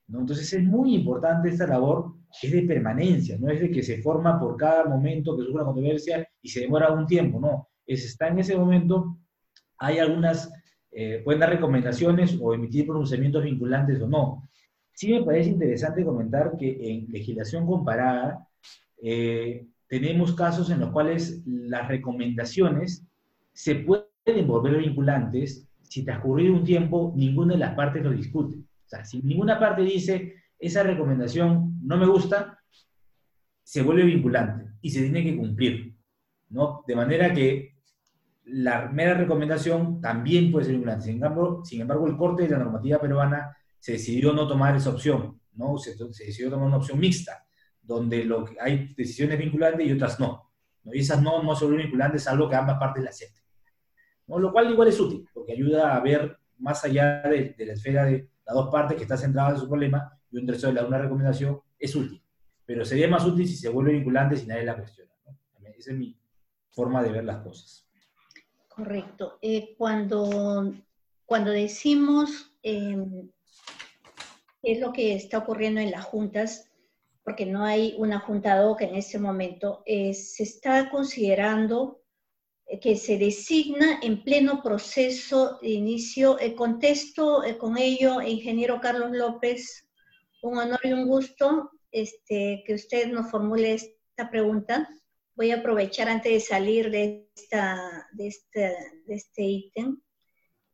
¿no? 0.08 0.20
Entonces 0.20 0.52
es 0.52 0.62
muy 0.62 0.94
importante 0.94 1.48
esta 1.48 1.66
labor 1.66 2.14
que 2.40 2.48
es 2.48 2.52
de 2.52 2.62
permanencia, 2.62 3.38
no 3.38 3.50
es 3.50 3.60
de 3.60 3.70
que 3.70 3.82
se 3.82 4.02
forma 4.02 4.38
por 4.38 4.56
cada 4.56 4.84
momento 4.84 5.36
que 5.36 5.42
surge 5.42 5.54
una 5.54 5.64
controversia 5.64 6.28
y 6.42 6.48
se 6.48 6.60
demora 6.60 6.92
un 6.92 7.06
tiempo, 7.06 7.40
no, 7.40 7.68
está 7.86 8.28
en 8.28 8.38
ese 8.38 8.56
momento, 8.56 9.18
hay 9.78 9.98
algunas, 9.98 10.52
eh, 10.92 11.24
dar 11.38 11.50
recomendaciones 11.50 12.38
o 12.40 12.54
emitir 12.54 12.86
pronunciamientos 12.86 13.44
vinculantes 13.44 14.00
o 14.00 14.08
no. 14.08 14.48
Sí 14.92 15.12
me 15.12 15.22
parece 15.22 15.50
interesante 15.50 16.04
comentar 16.04 16.56
que 16.58 16.78
en 16.80 17.06
legislación 17.10 17.66
comparada 17.66 18.48
eh, 19.02 19.66
tenemos 19.88 20.34
casos 20.34 20.70
en 20.70 20.80
los 20.80 20.90
cuales 20.90 21.42
las 21.46 21.86
recomendaciones 21.88 23.06
se 23.52 23.76
pueden 23.76 24.46
volver 24.46 24.78
vinculantes 24.78 25.68
si 25.82 26.04
transcurrido 26.04 26.54
un 26.54 26.64
tiempo, 26.64 27.12
ninguna 27.16 27.54
de 27.54 27.60
las 27.60 27.74
partes 27.74 28.02
lo 28.02 28.10
discute. 28.10 28.56
O 28.58 28.88
sea, 28.88 29.04
si 29.04 29.22
ninguna 29.22 29.58
parte 29.58 29.82
dice, 29.82 30.34
esa 30.58 30.82
recomendación 30.82 31.78
no 31.82 31.96
me 31.96 32.06
gusta, 32.06 32.58
se 33.62 33.82
vuelve 33.82 34.04
vinculante 34.04 34.72
y 34.80 34.90
se 34.90 35.02
tiene 35.02 35.22
que 35.22 35.36
cumplir. 35.36 35.94
¿no? 36.50 36.84
De 36.86 36.96
manera 36.96 37.32
que 37.32 37.75
la 38.46 38.88
mera 38.88 39.14
recomendación 39.14 40.00
también 40.00 40.52
puede 40.52 40.66
ser 40.66 40.74
vinculante. 40.74 41.06
Sin 41.06 41.14
embargo, 41.14 41.64
sin 41.64 41.80
embargo, 41.80 42.06
el 42.06 42.16
corte 42.16 42.44
de 42.44 42.50
la 42.50 42.58
normativa 42.58 43.00
peruana 43.00 43.56
se 43.78 43.92
decidió 43.92 44.32
no 44.32 44.46
tomar 44.46 44.76
esa 44.76 44.90
opción, 44.90 45.40
¿no? 45.54 45.76
Se, 45.78 45.96
decidió 45.96 46.50
tomar 46.50 46.66
una 46.66 46.76
opción 46.76 46.98
mixta, 46.98 47.44
donde 47.82 48.28
hay 48.60 48.94
decisiones 48.96 49.38
vinculantes 49.38 49.86
y 49.86 49.92
otras 49.92 50.20
no. 50.20 50.52
¿no? 50.84 50.94
Y 50.94 51.00
esas 51.00 51.20
no, 51.20 51.42
no 51.42 51.56
son 51.56 51.76
vinculantes, 51.76 52.26
algo 52.28 52.48
que 52.48 52.56
ambas 52.56 52.78
partes 52.78 53.02
la 53.02 53.10
acepten. 53.10 53.42
Lo 54.28 54.52
cual 54.52 54.70
igual 54.70 54.88
es 54.88 54.98
útil, 54.98 55.28
porque 55.32 55.52
ayuda 55.52 55.96
a 55.96 56.00
ver 56.00 56.38
más 56.58 56.84
allá 56.84 57.22
de, 57.22 57.54
la 57.58 57.72
esfera 57.72 58.04
de 58.04 58.28
las 58.44 58.54
dos 58.54 58.70
partes 58.70 58.96
que 58.96 59.02
está 59.02 59.16
centrada 59.16 59.50
en 59.50 59.58
su 59.58 59.68
problema 59.68 60.18
y 60.30 60.38
un 60.38 60.46
tercero 60.46 60.72
le 60.72 60.80
da 60.80 60.86
una 60.86 60.98
recomendación, 60.98 61.60
es 61.78 61.94
útil. 61.94 62.22
Pero 62.64 62.84
sería 62.84 63.08
más 63.08 63.24
útil 63.24 63.46
si 63.46 63.56
se 63.56 63.68
vuelve 63.68 63.92
vinculante 63.92 64.36
si 64.36 64.46
nadie 64.46 64.64
la 64.64 64.76
cuestiona. 64.76 65.12
Esa 65.76 65.90
es 65.90 65.96
mi 65.96 66.18
forma 66.70 67.02
de 67.02 67.10
ver 67.10 67.24
las 67.24 67.38
cosas. 67.38 67.85
Correcto. 68.76 69.38
Eh, 69.40 69.74
cuando, 69.78 70.72
cuando 71.24 71.50
decimos 71.50 72.52
em, 72.62 73.30
es 74.62 74.80
lo 74.80 74.92
que 74.92 75.14
está 75.14 75.38
ocurriendo 75.38 75.80
en 75.80 75.90
las 75.90 76.04
juntas, 76.04 76.70
porque 77.24 77.46
no 77.46 77.64
hay 77.64 77.94
una 77.98 78.20
junta 78.20 78.52
ad 78.52 78.68
hoc 78.68 78.82
en 78.82 78.94
este 78.94 79.18
momento, 79.18 79.82
eh, 79.86 80.14
se 80.14 80.42
está 80.42 80.90
considerando 80.90 82.02
que 82.80 82.96
se 82.96 83.16
designa 83.16 84.00
en 84.02 84.22
pleno 84.22 84.62
proceso 84.62 85.58
de 85.62 85.70
inicio. 85.70 86.38
Eh, 86.40 86.54
contesto 86.54 87.44
eh, 87.44 87.56
con 87.56 87.78
ello, 87.78 88.20
ingeniero 88.20 88.80
Carlos 88.80 89.12
López, 89.12 89.88
un 90.42 90.58
honor 90.58 90.80
y 90.82 90.92
un 90.92 91.06
gusto 91.06 91.70
este, 91.92 92.62
que 92.66 92.74
usted 92.74 93.08
nos 93.08 93.30
formule 93.30 93.74
esta 93.74 94.28
pregunta. 94.30 94.88
Voy 95.36 95.50
a 95.50 95.56
aprovechar 95.56 96.08
antes 96.08 96.32
de 96.32 96.40
salir 96.40 96.90
de, 96.90 97.28
esta, 97.36 98.08
de, 98.12 98.26
este, 98.26 98.60
de 99.06 99.14
este 99.14 99.42
ítem. 99.42 100.00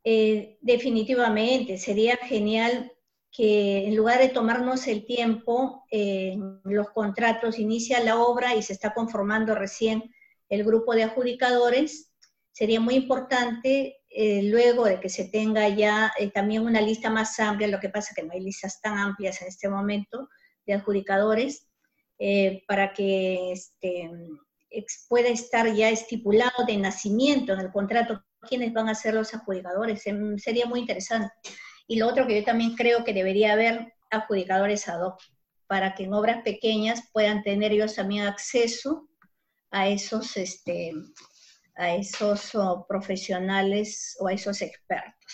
Eh, 0.05 0.59
definitivamente, 0.61 1.77
sería 1.77 2.17
genial 2.17 2.93
que 3.31 3.87
en 3.87 3.97
lugar 3.97 4.21
de 4.21 4.29
tomarnos 4.29 4.87
el 4.87 5.07
tiempo, 5.07 5.85
los 6.65 6.91
contratos 6.91 7.59
inicia 7.59 7.99
la 8.01 8.19
obra 8.19 8.55
y 8.55 8.63
se 8.63 8.75
está 8.75 8.93
conformando 8.93 9.55
recién 9.55 10.13
el 10.53 10.65
grupo 10.65 10.95
de 10.95 11.05
adjudicadores. 11.05 12.13
Sería 12.53 12.79
muy 12.79 12.95
importante, 12.95 14.03
eh, 14.11 14.43
luego 14.43 14.85
de 14.85 15.01
que 15.01 15.09
se 15.09 15.25
tenga 15.25 15.67
ya 15.71 16.13
eh, 16.19 16.31
también 16.31 16.67
una 16.67 16.83
lista 16.83 17.09
más 17.09 17.41
amplia, 17.41 17.69
lo 17.69 17.81
que 17.81 17.89
pasa 17.89 18.15
que 18.15 18.23
no 18.23 18.35
hay 18.35 18.41
listas 18.41 18.79
tan 18.83 18.99
amplias 18.99 19.41
en 19.41 19.49
este 19.49 19.71
momento 19.71 20.29
de 20.67 20.75
adjudicadores, 20.75 21.67
eh, 22.19 22.63
para 22.69 22.93
que 22.93 23.53
este, 23.53 24.11
pueda 25.09 25.29
estar 25.29 25.73
ya 25.75 25.91
estipulado 25.91 26.65
de 26.67 26.77
nacimiento 26.77 27.53
en 27.53 27.61
el 27.61 27.73
contrato 27.73 28.23
quiénes 28.49 28.73
van 28.73 28.89
a 28.89 28.95
ser 28.95 29.15
los 29.15 29.33
adjudicadores. 29.35 30.07
Em, 30.07 30.39
sería 30.39 30.67
muy 30.67 30.81
interesante. 30.81 31.33
Y 31.87 31.97
lo 31.97 32.09
otro 32.09 32.27
que 32.27 32.41
yo 32.41 32.45
también 32.45 32.75
creo 32.75 33.05
que 33.05 33.13
debería 33.13 33.53
haber 33.53 33.95
adjudicadores 34.11 34.89
ad 34.89 35.03
hoc, 35.03 35.21
para 35.67 35.95
que 35.95 36.05
en 36.05 36.15
obras 36.15 36.43
pequeñas 36.43 37.03
puedan 37.13 37.43
tener 37.43 37.73
ellos 37.73 37.95
también 37.95 38.27
acceso 38.27 39.09
a 39.71 39.89
esos, 39.89 40.37
este, 40.37 40.93
a 41.77 41.95
esos 41.95 42.55
oh, 42.55 42.87
profesionales 42.87 44.17
o 44.21 44.29
a 44.29 44.35
esos 44.35 44.61
expertos. 44.61 45.33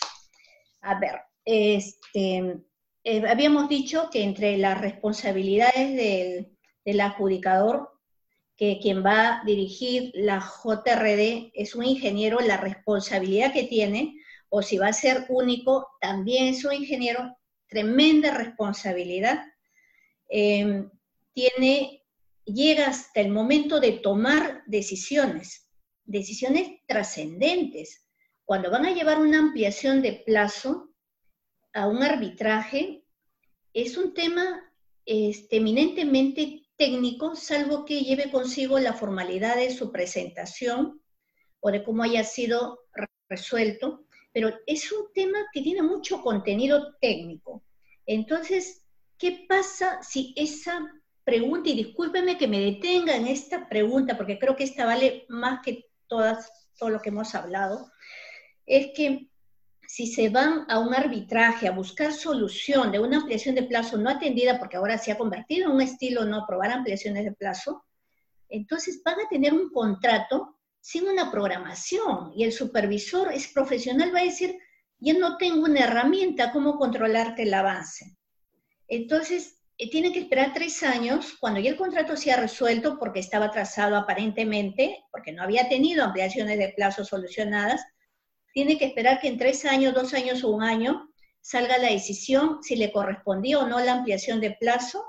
A 0.81 0.99
ver, 0.99 1.21
este, 1.45 2.61
eh, 3.05 3.29
habíamos 3.29 3.69
dicho 3.69 4.09
que 4.11 4.23
entre 4.23 4.57
las 4.59 4.81
responsabilidades 4.81 5.97
del, 5.97 6.57
del 6.85 7.01
adjudicador, 7.01 7.98
que 8.59 8.81
quien 8.83 9.05
va 9.05 9.39
a 9.41 9.45
dirigir 9.45 10.11
la 10.15 10.41
JRD 10.41 11.53
es 11.55 11.75
un 11.75 11.85
ingeniero, 11.85 12.41
la 12.41 12.59
responsabilidad 12.59 13.53
que 13.53 13.63
tiene, 13.63 14.17
o 14.51 14.63
si 14.63 14.77
va 14.77 14.89
a 14.89 14.93
ser 14.93 15.27
único, 15.29 15.87
también 16.01 16.49
es 16.49 16.65
un 16.65 16.75
ingeniero, 16.75 17.39
tremenda 17.69 18.33
responsabilidad. 18.33 19.45
Eh, 20.29 20.85
tiene 21.33 21.99
llega 22.45 22.89
hasta 22.89 23.21
el 23.21 23.31
momento 23.31 23.79
de 23.81 23.93
tomar 23.93 24.63
decisiones, 24.67 25.69
decisiones 26.05 26.81
trascendentes. 26.87 28.07
Cuando 28.45 28.71
van 28.71 28.87
a 28.87 28.93
llevar 28.93 29.21
una 29.21 29.39
ampliación 29.39 30.03
de 30.03 30.25
plazo 30.27 30.91
a 31.75 31.87
un 31.87 32.03
arbitraje, 32.03 33.05
es 33.75 33.97
un 33.97 34.15
tema 34.15 34.73
este, 35.05 35.59
eminentemente 35.59 36.68
técnico, 36.79 37.37
salvo 37.37 37.85
que 37.85 38.01
lleve 38.01 38.31
consigo 38.31 38.79
la 38.79 38.95
formalidad 38.95 39.57
de 39.57 39.71
su 39.71 39.93
presentación 39.93 41.03
o 41.61 41.71
de 41.71 41.85
cómo 41.85 42.05
haya 42.05 42.25
sido 42.25 42.87
resuelto, 43.29 44.07
pero 44.33 44.51
es 44.67 44.91
un 44.93 45.13
tema 45.13 45.39
que 45.53 45.61
tiene 45.61 45.83
mucho 45.83 46.23
contenido 46.23 46.95
técnico. 47.01 47.65
Entonces, 48.07 48.85
¿qué 49.19 49.45
pasa 49.49 50.01
si 50.03 50.33
esa 50.37 50.89
pregunta, 51.25 51.69
y 51.69 51.75
discúlpeme 51.75 52.39
que 52.39 52.49
me 52.49 52.61
detenga 52.61 53.15
en 53.15 53.27
esta 53.27 53.69
pregunta, 53.69 54.17
porque 54.17 54.39
creo 54.39 54.57
que 54.57 54.65
esta 54.65 54.87
vale 54.87 55.27
más 55.29 55.61
que 55.63 55.85
todas, 56.07 56.51
todo 56.79 56.89
lo 56.89 57.01
que 57.01 57.11
hemos 57.11 57.35
hablado, 57.35 57.93
es 58.65 58.93
que 58.95 59.29
si 59.91 60.07
se 60.07 60.29
van 60.29 60.67
a 60.69 60.79
un 60.79 60.95
arbitraje 60.95 61.67
a 61.67 61.71
buscar 61.71 62.13
solución 62.13 62.93
de 62.93 62.99
una 62.99 63.17
ampliación 63.17 63.55
de 63.55 63.63
plazo 63.63 63.97
no 63.97 64.11
atendida, 64.11 64.59
porque 64.59 64.77
ahora 64.77 64.99
se 64.99 65.11
ha 65.11 65.17
convertido 65.17 65.65
en 65.65 65.77
un 65.77 65.81
estilo 65.81 66.27
no 66.27 66.43
aprobar 66.43 66.71
ampliaciones 66.71 67.25
de 67.25 67.33
plazo, 67.33 67.87
Entonces 68.51 69.01
van 69.03 69.19
a 69.19 69.29
tener 69.31 69.55
un 69.55 69.71
contrato 69.71 70.59
sin 70.79 71.09
una 71.09 71.31
programación 71.31 72.33
y 72.37 72.45
el 72.45 72.53
supervisor 72.53 73.33
es 73.33 73.49
profesional, 73.49 74.15
va 74.15 74.21
a 74.21 74.25
decir, 74.25 74.59
ya 74.99 75.15
no 75.15 75.39
tengo 75.39 75.65
una 75.65 75.81
herramienta, 75.81 76.53
¿cómo 76.53 76.77
controlarte 76.77 77.45
el 77.45 77.55
avance? 77.55 78.15
Entonces, 78.89 79.63
eh, 79.79 79.89
tiene 79.89 80.13
que 80.13 80.21
esperar 80.21 80.53
tres 80.53 80.83
años 80.83 81.35
cuando 81.41 81.61
ya 81.61 81.71
el 81.71 81.77
contrato 81.77 82.15
se 82.15 82.31
ha 82.31 82.37
resuelto 82.37 82.99
porque 82.99 83.21
estaba 83.21 83.47
atrasado 83.47 83.97
aparentemente, 83.97 85.03
porque 85.11 85.33
no 85.33 85.43
había 85.43 85.67
tenido 85.71 86.05
ampliaciones 86.05 86.59
de 86.59 86.75
plazo 86.77 87.07
solucionadas, 87.07 87.83
tiene 88.53 88.79
que 88.79 88.87
esperar 88.87 89.21
que 89.21 89.29
en 89.29 89.39
tres 89.39 89.65
años, 89.65 89.95
dos 89.95 90.15
años 90.15 90.45
o 90.45 90.51
un 90.51 90.63
año 90.63 91.11
salga 91.41 91.79
la 91.79 91.91
decisión 91.91 92.63
si 92.63 92.77
le 92.77 92.93
correspondía 92.93 93.59
o 93.59 93.67
no 93.67 93.81
la 93.81 93.93
ampliación 93.93 94.41
de 94.41 94.53
plazo 94.53 95.05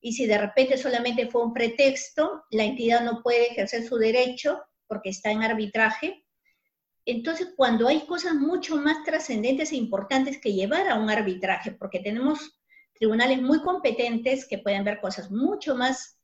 y 0.00 0.12
si 0.12 0.26
de 0.26 0.38
repente 0.38 0.78
solamente 0.78 1.28
fue 1.28 1.42
un 1.42 1.52
pretexto, 1.52 2.44
la 2.50 2.64
entidad 2.64 3.02
no 3.02 3.22
puede 3.22 3.50
ejercer 3.50 3.82
su 3.82 3.96
derecho 3.96 4.60
porque 4.86 5.10
está 5.10 5.32
en 5.32 5.42
arbitraje. 5.42 6.24
Entonces, 7.04 7.48
cuando 7.56 7.88
hay 7.88 8.06
cosas 8.06 8.34
mucho 8.34 8.76
más 8.76 9.04
trascendentes 9.04 9.72
e 9.72 9.76
importantes 9.76 10.40
que 10.40 10.52
llevar 10.52 10.88
a 10.88 10.94
un 10.94 11.10
arbitraje, 11.10 11.72
porque 11.72 12.00
tenemos 12.00 12.60
tribunales 12.94 13.42
muy 13.42 13.60
competentes 13.62 14.46
que 14.46 14.58
pueden 14.58 14.84
ver 14.84 15.00
cosas 15.00 15.30
mucho 15.30 15.74
más 15.74 16.18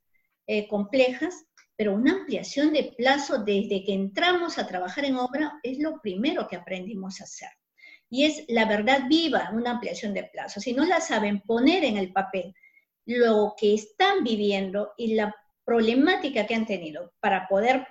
eh, 0.47 0.67
complejas, 0.67 1.45
pero 1.75 1.93
una 1.93 2.13
ampliación 2.13 2.73
de 2.73 2.93
plazo 2.97 3.39
desde 3.43 3.83
que 3.83 3.93
entramos 3.93 4.57
a 4.57 4.67
trabajar 4.67 5.05
en 5.05 5.15
obra 5.15 5.59
es 5.63 5.79
lo 5.79 5.99
primero 6.01 6.47
que 6.47 6.55
aprendimos 6.55 7.19
a 7.19 7.23
hacer. 7.23 7.49
Y 8.09 8.25
es 8.25 8.45
la 8.47 8.65
verdad 8.65 9.07
viva, 9.09 9.49
una 9.53 9.71
ampliación 9.71 10.13
de 10.13 10.25
plazo. 10.25 10.59
Si 10.59 10.73
no 10.73 10.85
la 10.85 11.01
saben 11.01 11.41
poner 11.41 11.83
en 11.83 11.97
el 11.97 12.11
papel, 12.13 12.53
lo 13.05 13.55
que 13.57 13.73
están 13.73 14.23
viviendo 14.23 14.93
y 14.97 15.15
la 15.15 15.35
problemática 15.65 16.45
que 16.45 16.55
han 16.55 16.65
tenido 16.65 17.13
para 17.19 17.47
poder 17.47 17.87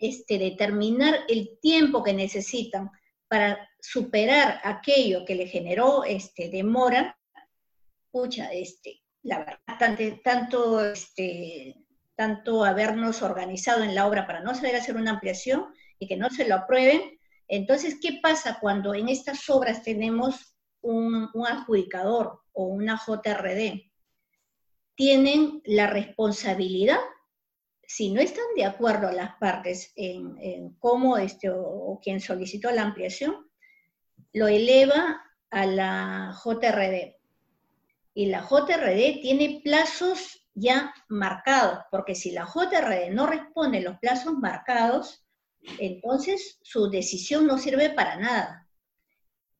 este, 0.00 0.38
determinar 0.38 1.20
el 1.28 1.58
tiempo 1.60 2.02
que 2.02 2.12
necesitan 2.12 2.90
para 3.28 3.68
superar 3.80 4.60
aquello 4.62 5.24
que 5.24 5.34
le 5.34 5.46
generó 5.46 6.04
este, 6.04 6.48
demora, 6.48 7.18
pucha, 8.10 8.52
este, 8.52 9.02
la 9.22 9.38
verdad, 9.38 10.20
tanto, 10.22 10.84
este, 10.84 11.85
tanto 12.16 12.64
habernos 12.64 13.22
organizado 13.22 13.84
en 13.84 13.94
la 13.94 14.06
obra 14.06 14.26
para 14.26 14.40
no 14.40 14.54
saber 14.54 14.74
hacer 14.74 14.96
una 14.96 15.12
ampliación 15.12 15.66
y 15.98 16.08
que 16.08 16.16
no 16.16 16.30
se 16.30 16.48
lo 16.48 16.56
aprueben. 16.56 17.20
Entonces, 17.46 17.98
¿qué 18.00 18.18
pasa 18.22 18.58
cuando 18.60 18.94
en 18.94 19.08
estas 19.08 19.48
obras 19.50 19.82
tenemos 19.82 20.56
un, 20.80 21.30
adjudicador 21.46 22.40
o 22.52 22.64
una 22.64 22.98
JRD? 22.98 23.90
Tienen 24.94 25.60
la 25.64 25.86
responsabilidad 25.86 26.98
si 27.88 28.10
no 28.10 28.20
están 28.20 28.44
de 28.56 28.64
acuerdo 28.64 29.12
las 29.12 29.36
partes 29.36 29.92
en, 29.94 30.74
cómo 30.80 31.18
este, 31.18 31.50
o, 31.50 32.00
quien 32.02 32.20
solicitó 32.20 32.70
la 32.72 32.82
ampliación, 32.82 33.48
lo 34.32 34.48
eleva 34.48 35.22
a 35.50 35.66
la 35.66 36.36
JRD. 36.42 37.14
Y 38.14 38.26
la 38.26 38.40
JRD 38.42 39.20
tiene 39.20 39.60
plazos 39.62 40.45
ya 40.56 40.92
marcados, 41.08 41.84
porque 41.90 42.14
si 42.14 42.32
la 42.32 42.46
JRD 42.46 43.10
no 43.12 43.26
responde 43.26 43.80
los 43.80 43.98
plazos 43.98 44.34
marcados, 44.38 45.24
entonces 45.78 46.58
su 46.62 46.90
decisión 46.90 47.46
no 47.46 47.58
sirve 47.58 47.90
para 47.90 48.16
nada. 48.16 48.68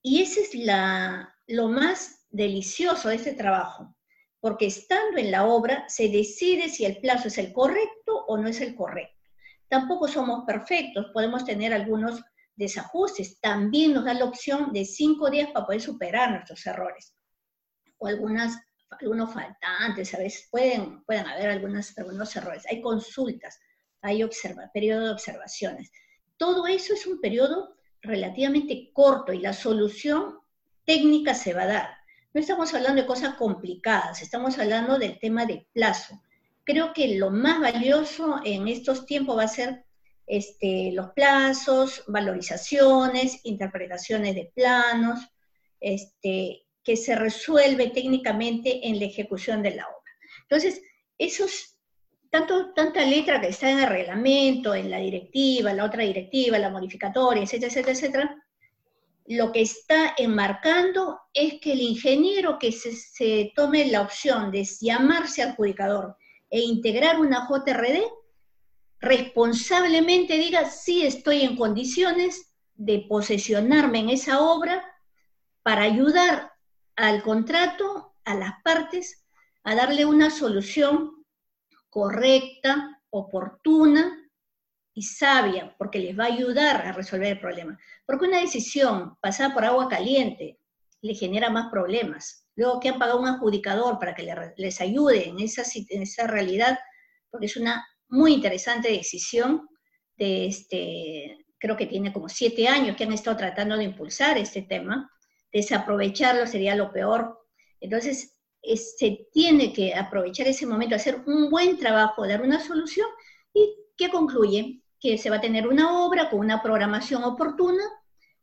Y 0.03 0.23
ese 0.23 0.41
es 0.41 0.55
la, 0.55 1.35
lo 1.47 1.69
más 1.69 2.27
delicioso 2.31 3.11
de 3.11 3.17
este 3.17 3.35
trabajo, 3.35 3.95
porque 4.41 4.67
estando 4.67 5.19
en 5.19 5.31
la 5.31 5.45
obra 5.45 5.85
se 5.89 6.09
decide 6.09 6.69
si 6.69 6.85
el 6.85 6.99
plazo 6.99 7.29
es 7.29 7.39
el 7.39 7.53
correcto 7.53 8.25
o 8.27 8.39
no 8.39 8.49
es 8.49 8.61
el 8.61 8.75
correcto. 8.75 9.15
Tampoco 9.69 10.09
somos 10.09 10.45
perfectos, 10.47 11.07
podemos 11.13 11.45
tener 11.45 11.75
algunos 11.75 12.23
desajustes. 12.57 13.39
También 13.41 13.93
nos 13.93 14.05
da 14.05 14.15
la 14.15 14.25
opción 14.25 14.73
de 14.73 14.85
cinco 14.85 15.31
días 15.31 15.51
para 15.53 15.67
poder 15.67 15.81
superar 15.81 16.31
nuestros 16.31 16.65
errores. 16.67 17.15
O 17.99 18.07
algunas, 18.07 18.57
algunos 18.91 19.33
faltantes, 19.33 20.15
a 20.15 20.19
veces 20.19 20.49
pueden, 20.51 21.03
pueden 21.05 21.27
haber 21.27 21.51
algunos, 21.51 21.97
algunos 21.99 22.35
errores. 22.37 22.65
Hay 22.71 22.81
consultas, 22.81 23.61
hay 24.01 24.23
observa, 24.23 24.71
periodo 24.73 25.07
de 25.07 25.13
observaciones. 25.13 25.91
Todo 26.37 26.67
eso 26.67 26.95
es 26.95 27.07
un 27.07 27.21
periodo 27.21 27.77
relativamente 28.03 28.91
corto 28.93 29.33
y 29.33 29.41
la 29.41 29.53
solución 29.53 30.39
técnica 30.85 31.35
se 31.35 31.55
va 31.55 31.63
a 31.63 31.67
dar. 31.67 31.97
No 32.33 32.41
estamos 32.41 32.73
hablando 32.75 33.01
de 33.01 33.07
cosas 33.07 33.35
complicadas, 33.35 34.23
estamos 34.23 34.59
hablando 34.59 34.99
del 34.99 35.19
tema 35.19 35.47
de 35.47 35.67
plazo. 35.73 36.23
Creo 36.65 36.93
que 36.93 37.17
lo 37.17 37.31
más 37.31 37.61
valioso 37.61 38.41
en 38.45 38.69
estos 38.69 39.07
tiempos 39.07 39.39
va 39.39 39.45
a 39.45 39.49
ser 39.49 39.85
este, 40.27 40.91
los 40.93 41.13
plazos, 41.13 42.05
valorizaciones, 42.09 43.41
interpretaciones 43.45 44.35
de 44.35 44.53
planos, 44.55 45.21
este, 45.81 46.66
que 46.87 46.97
se 46.97 47.17
resuelve 47.17 47.89
técnicamente 47.89 48.87
en 48.87 49.01
la 49.01 49.07
ejecución 49.07 49.61
de 49.61 49.75
la 49.75 49.89
obra. 49.89 50.13
Entonces, 50.43 50.81
esos, 51.19 51.77
tanto, 52.31 52.73
tanta 52.75 53.05
letra 53.05 53.41
que 53.41 53.49
está 53.49 53.69
en 53.69 53.81
el 53.81 53.89
reglamento, 53.89 54.73
en 54.73 54.89
la 54.89 54.99
directiva, 54.99 55.73
la 55.73 55.85
otra 55.85 56.05
directiva, 56.05 56.61
la 56.61 56.71
modificatoria, 56.71 57.43
etcétera, 57.43 57.73
etcétera, 57.73 57.93
etcétera, 57.93 58.45
lo 59.27 59.51
que 59.51 59.63
está 59.63 60.15
enmarcando 60.17 61.19
es 61.35 61.55
que 61.61 61.73
el 61.73 61.81
ingeniero 61.81 62.57
que 62.61 62.71
se, 62.71 63.53
tome 63.57 63.87
la 63.87 64.03
opción 64.03 64.53
de 64.53 64.65
llamarse 64.81 65.43
adjudicador 65.43 66.17
e 66.49 66.61
integrar 66.61 67.19
una 67.19 67.49
JRD, 67.49 68.05
responsablemente 69.01 70.39
diga, 70.39 70.71
sí 70.71 71.05
estoy 71.05 71.43
en 71.43 71.57
condiciones 71.57 72.53
de 72.77 73.05
posesionarme 73.09 73.99
en 73.99 74.11
esa 74.11 74.41
obra 74.41 74.85
para 75.65 75.83
ayudar 75.83 76.53
al 76.97 77.23
contrato, 77.23 78.15
a 78.25 78.35
las 78.35 78.55
partes, 78.63 79.25
a 79.63 79.75
darle 79.75 80.05
una 80.05 80.31
solución 80.31 81.25
correcta, 81.89 83.01
oportuna, 83.11 84.27
y 84.97 85.03
sabia, 85.03 85.75
porque 85.77 85.99
les 85.99 86.19
va 86.19 86.25
a 86.25 86.29
ayudar 86.29 86.87
a 86.87 86.93
resolver 86.93 87.33
el 87.33 87.41
problema. 87.41 87.79
Porque 88.07 88.25
una 88.25 88.41
decisión 88.41 89.17
pasada 89.21 89.53
por 89.53 89.63
agua 89.63 89.89
caliente 89.89 90.59
le 91.03 91.15
genera 91.15 91.51
más 91.51 91.71
problemas. 91.71 92.47
Luego 92.55 92.81
que 92.81 92.89
han 92.89 92.99
pagado 92.99 93.21
un 93.21 93.29
adjudicador 93.29 93.99
para 93.99 94.15
que 94.15 94.35
les 94.57 94.81
ayude 94.81 95.29
en 95.29 95.39
esa, 95.41 95.63
en 95.91 96.03
esa 96.03 96.27
realidad, 96.27 96.79
porque 97.31 97.45
es 97.45 97.59
una 97.59 97.87
muy 98.09 98.33
interesante 98.33 98.91
decisión 98.91 99.69
de 100.17 100.47
este, 100.47 101.45
creo 101.59 101.77
que 101.77 101.87
tiene 101.87 102.11
como 102.11 102.31
siete 102.31 102.67
años 102.67 102.97
que 102.97 103.05
han 103.05 103.13
estado 103.13 103.37
tratando 103.37 103.77
de 103.77 103.85
impulsar 103.85 104.39
este 104.39 104.63
tema, 104.63 105.11
desaprovecharlo 105.57 106.47
sería 106.47 106.77
lo 106.77 106.93
peor. 106.93 107.39
Entonces, 107.81 108.37
se 108.63 109.29
tiene 109.33 109.73
que 109.73 109.95
aprovechar 109.95 110.47
ese 110.49 110.67
momento, 110.67 110.95
hacer 110.95 111.23
un 111.27 111.51
buen 111.51 111.79
trabajo, 111.79 112.27
dar 112.27 112.43
una 112.43 112.61
solución 112.61 113.09
y 113.55 113.75
que 113.97 114.11
concluye 114.11 114.83
que 115.01 115.19
se 115.19 115.31
va 115.31 115.37
a 115.37 115.41
tener 115.41 115.67
una 115.67 116.05
obra 116.05 116.29
con 116.31 116.41
una 116.41 116.63
programación 116.63 117.25
oportuna 117.25 117.85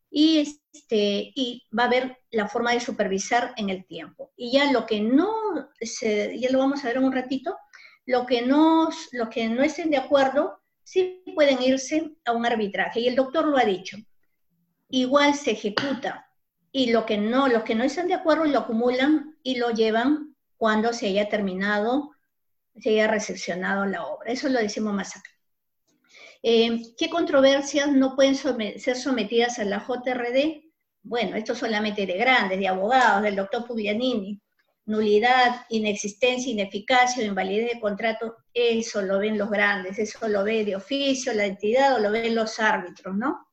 y, 0.09 0.39
este, 0.39 1.31
y 1.35 1.63
va 1.77 1.83
a 1.83 1.87
haber 1.87 2.17
la 2.31 2.47
forma 2.47 2.71
de 2.71 2.79
supervisar 2.79 3.53
en 3.57 3.69
el 3.69 3.85
tiempo. 3.85 4.31
Y 4.35 4.51
ya 4.51 4.71
lo 4.71 4.85
que 4.85 5.01
no, 5.01 5.31
ya 5.81 6.49
lo 6.51 6.59
vamos 6.59 6.83
a 6.83 6.87
ver 6.87 6.97
en 6.97 7.03
un 7.03 7.13
ratito, 7.13 7.57
lo 8.05 8.25
que 8.25 8.41
no, 8.41 8.89
los 9.11 9.29
que 9.29 9.47
no 9.49 9.63
estén 9.63 9.89
de 9.89 9.97
acuerdo, 9.97 10.59
sí 10.83 11.23
pueden 11.35 11.61
irse 11.61 12.11
a 12.25 12.31
un 12.31 12.45
arbitraje. 12.45 13.01
Y 13.01 13.07
el 13.07 13.15
doctor 13.15 13.45
lo 13.47 13.57
ha 13.57 13.65
dicho. 13.65 13.97
Igual 14.89 15.33
se 15.35 15.51
ejecuta. 15.51 16.22
Y 16.75 16.91
lo 16.91 17.05
que 17.05 17.17
no, 17.17 17.47
los 17.47 17.63
que 17.63 17.75
no 17.75 17.83
están 17.83 18.07
de 18.07 18.15
acuerdo 18.15 18.45
lo 18.45 18.57
acumulan 18.57 19.37
y 19.43 19.57
lo 19.57 19.69
llevan 19.69 20.35
cuando 20.57 20.91
se 20.91 21.05
haya 21.05 21.29
terminado, 21.29 22.11
se 22.81 22.89
haya 22.89 23.07
recepcionado 23.07 23.85
la 23.85 24.03
obra. 24.03 24.31
Eso 24.31 24.49
lo 24.49 24.59
decimos 24.59 24.91
más 24.91 25.15
acá. 25.15 25.29
Eh, 26.41 26.81
¿Qué 26.97 27.11
controversias 27.11 27.91
no 27.91 28.15
pueden 28.15 28.35
ser 28.35 28.95
sometidas 28.95 29.59
a 29.59 29.65
la 29.65 29.85
JRD? 29.85 30.63
Bueno, 31.03 31.35
esto 31.35 31.53
solamente 31.53 32.07
de 32.07 32.17
grandes, 32.17 32.57
de 32.57 32.67
abogados, 32.67 33.21
del 33.21 33.35
doctor 33.35 33.67
Puglianini. 33.67 34.41
Nulidad, 34.85 35.65
inexistencia, 35.69 36.51
ineficacia 36.51 37.23
o 37.23 37.27
invalidez 37.27 37.75
de 37.75 37.79
contrato, 37.79 38.35
eso 38.51 39.01
lo 39.03 39.19
ven 39.19 39.37
los 39.37 39.49
grandes, 39.49 39.99
eso 39.99 40.27
lo 40.27 40.43
ve 40.43 40.65
de 40.65 40.75
oficio 40.75 41.33
la 41.33 41.45
entidad 41.45 41.95
o 41.95 41.99
lo 41.99 42.09
ven 42.09 42.33
los 42.33 42.59
árbitros, 42.59 43.15
¿no? 43.15 43.47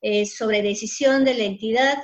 Eh, 0.00 0.24
sobre 0.24 0.62
decisión 0.62 1.22
de 1.22 1.34
la 1.34 1.44
entidad 1.44 1.98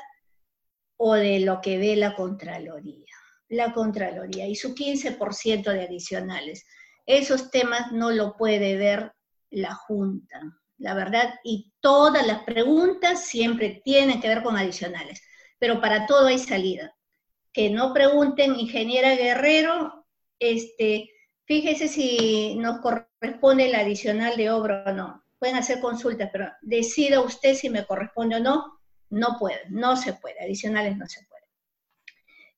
o 1.05 1.15
de 1.15 1.41
lo 1.41 1.61
que 1.61 1.79
ve 1.79 1.97
la 1.97 2.15
Contraloría. 2.15 3.13
La 3.49 3.73
Contraloría 3.73 4.47
y 4.47 4.55
su 4.55 4.73
15% 4.73 5.73
de 5.73 5.83
adicionales. 5.83 6.65
Esos 7.07 7.51
temas 7.51 7.91
no 7.91 8.13
lo 8.13 8.37
puede 8.37 8.77
ver 8.77 9.13
la 9.51 9.75
Junta, 9.75 10.41
la 10.79 10.95
verdad, 10.95 11.35
y 11.43 11.73
todas 11.81 12.25
las 12.25 12.45
preguntas 12.45 13.25
siempre 13.25 13.83
tienen 13.85 14.21
que 14.21 14.29
ver 14.29 14.45
con 14.45 14.57
adicionales, 14.57 15.21
pero 15.59 15.81
para 15.81 16.07
todo 16.07 16.29
hay 16.29 16.39
salida. 16.39 16.95
Que 17.53 17.69
no 17.69 17.93
pregunten, 17.93 18.55
ingeniera 18.55 19.17
Guerrero, 19.17 20.07
este, 20.39 21.11
fíjese 21.47 21.89
si 21.89 22.55
nos 22.55 22.81
corresponde 22.81 23.67
el 23.67 23.75
adicional 23.75 24.37
de 24.37 24.53
obra 24.53 24.85
o 24.87 24.93
no. 24.93 25.25
Pueden 25.41 25.57
hacer 25.57 25.81
consultas, 25.81 26.31
pero 26.33 26.49
decida 26.61 27.21
usted 27.23 27.57
si 27.57 27.69
me 27.71 27.85
corresponde 27.85 28.37
o 28.37 28.41
no. 28.41 28.82
No 29.13 29.37
puede, 29.39 29.61
no 29.69 29.95
se 29.95 30.15
puede, 30.15 30.41
adicionales 30.41 30.97
no 30.97 31.07
se 31.07 31.21
puede. 31.27 31.45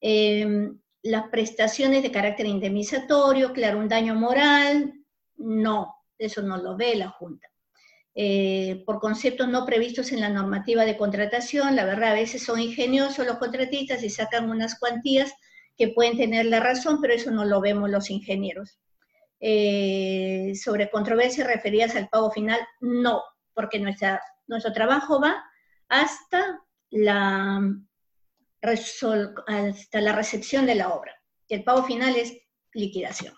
Em, 0.00 0.78
las 1.02 1.28
prestaciones 1.28 2.04
de 2.04 2.12
carácter 2.12 2.46
indemnizatorio, 2.46 3.52
claro, 3.52 3.78
un 3.78 3.88
daño 3.88 4.14
moral, 4.14 4.94
no, 5.36 5.96
eso 6.16 6.42
no 6.42 6.56
lo 6.58 6.76
ve 6.76 6.94
la 6.94 7.08
Junta. 7.08 7.48
Eh, 8.14 8.84
por 8.86 9.00
conceptos 9.00 9.48
no 9.48 9.66
previstos 9.66 10.12
en 10.12 10.20
la 10.20 10.28
normativa 10.28 10.84
de 10.84 10.96
contratación, 10.96 11.74
la 11.74 11.84
verdad 11.84 12.12
a 12.12 12.14
veces 12.14 12.44
son 12.44 12.60
ingeniosos 12.60 13.26
los 13.26 13.38
contratistas 13.38 14.04
y 14.04 14.08
sacan 14.08 14.48
unas 14.48 14.78
cuantías 14.78 15.34
que 15.76 15.88
pueden 15.88 16.16
tener 16.16 16.46
la 16.46 16.60
razón, 16.60 17.00
pero 17.00 17.14
eso 17.14 17.32
no 17.32 17.44
lo 17.44 17.60
vemos 17.60 17.90
los 17.90 18.10
ingenieros. 18.10 18.78
Eh, 19.40 20.52
sobre 20.54 20.88
controversias 20.88 21.48
referidas 21.48 21.96
al 21.96 22.08
pago 22.08 22.30
final, 22.30 22.60
no, 22.80 23.24
porque 23.54 23.80
nuestro 23.80 24.72
trabajo 24.72 25.20
va 25.20 25.44
hasta 26.02 26.60
la, 26.90 27.60
hasta 28.62 30.00
la 30.00 30.12
recepción 30.14 30.66
de 30.66 30.74
la 30.74 30.90
obra. 30.90 31.14
El 31.48 31.64
pago 31.64 31.84
final 31.84 32.16
es 32.16 32.36
liquidación. 32.72 33.34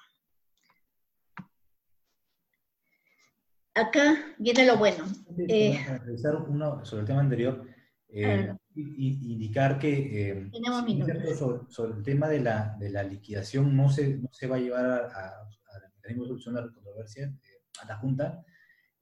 acá 3.76 4.34
viene 4.38 4.66
lo 4.66 4.76
bueno. 4.78 5.04
Eh, 5.48 5.78
uno 6.48 6.84
sobre 6.84 7.02
el 7.02 7.06
tema 7.06 7.20
anterior, 7.20 7.66
eh, 8.08 8.54
indicar 8.74 9.78
que 9.78 10.30
eh, 10.30 10.50
sobre, 11.68 11.92
el 11.94 12.02
tema 12.02 12.28
de 12.28 12.40
la, 12.40 12.76
de 12.78 12.90
la 12.90 13.02
liquidación 13.02 13.76
no 13.76 13.90
se, 13.90 14.16
no 14.16 14.28
se, 14.32 14.46
va 14.46 14.56
a 14.56 14.60
llevar 14.60 14.86
a, 14.86 14.88
la 14.88 15.88
mecanismo 15.96 16.24
de 16.24 16.28
solución 16.28 16.54
de 16.54 16.60
la 16.62 16.72
controversia 16.72 17.24
eh, 17.26 17.62
a 17.82 17.86
la 17.86 17.96
Junta. 17.96 18.44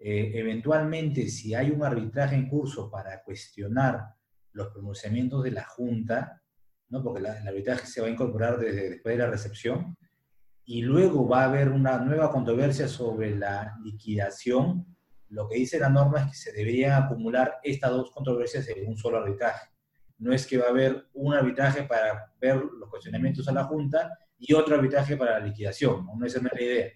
Eventualmente, 0.07 1.29
si 1.29 1.55
hay 1.55 1.71
un 1.71 1.83
arbitraje 1.83 2.37
en 2.37 2.47
curso 2.47 2.91
para 2.91 3.23
cuestionar 3.23 4.15
los 4.53 4.69
pronunciamientos 4.69 5.43
de 5.43 5.51
la 5.51 5.65
Junta, 5.65 6.43
¿no? 6.91 7.03
porque 7.03 7.21
el 7.21 7.27
arbitraje 7.27 7.87
se 7.87 8.03
va 8.03 8.09
a 8.09 8.11
incorporar 8.11 8.59
desde 8.59 8.91
después 8.91 9.17
de 9.17 9.25
la 9.25 9.31
recepción, 9.31 9.97
y 10.67 10.83
luego 10.83 11.27
va 11.27 11.43
a 11.43 11.47
haber 11.47 11.71
una 11.71 11.99
nueva 11.99 12.31
controversia 12.31 12.87
sobre 12.87 13.35
la 13.35 13.77
liquidación, 13.83 14.87
lo 15.29 15.49
que 15.49 15.57
dice 15.57 15.79
la 15.79 15.89
norma 15.89 16.21
es 16.21 16.27
que 16.27 16.37
se 16.37 16.53
deberían 16.53 17.03
acumular 17.03 17.59
estas 17.63 17.91
dos 17.91 18.11
controversias 18.11 18.69
en 18.69 18.87
un 18.87 18.97
solo 18.97 19.19
arbitraje. 19.19 19.69
No 20.19 20.33
es 20.33 20.47
que 20.47 20.59
va 20.59 20.67
a 20.67 20.71
haber 20.71 21.09
un 21.15 21.35
arbitraje 21.35 21.83
para 21.85 22.33
ver 22.41 22.57
los 22.57 22.89
cuestionamientos 22.89 23.49
a 23.49 23.53
la 23.53 23.65
Junta 23.65 24.17
y 24.39 24.53
otro 24.53 24.77
arbitraje 24.77 25.17
para 25.17 25.39
la 25.39 25.47
liquidación. 25.47 26.07
No, 26.07 26.25
esa 26.25 26.41
no 26.41 26.49
es 26.49 26.55
la 26.55 26.63
idea. 26.63 26.93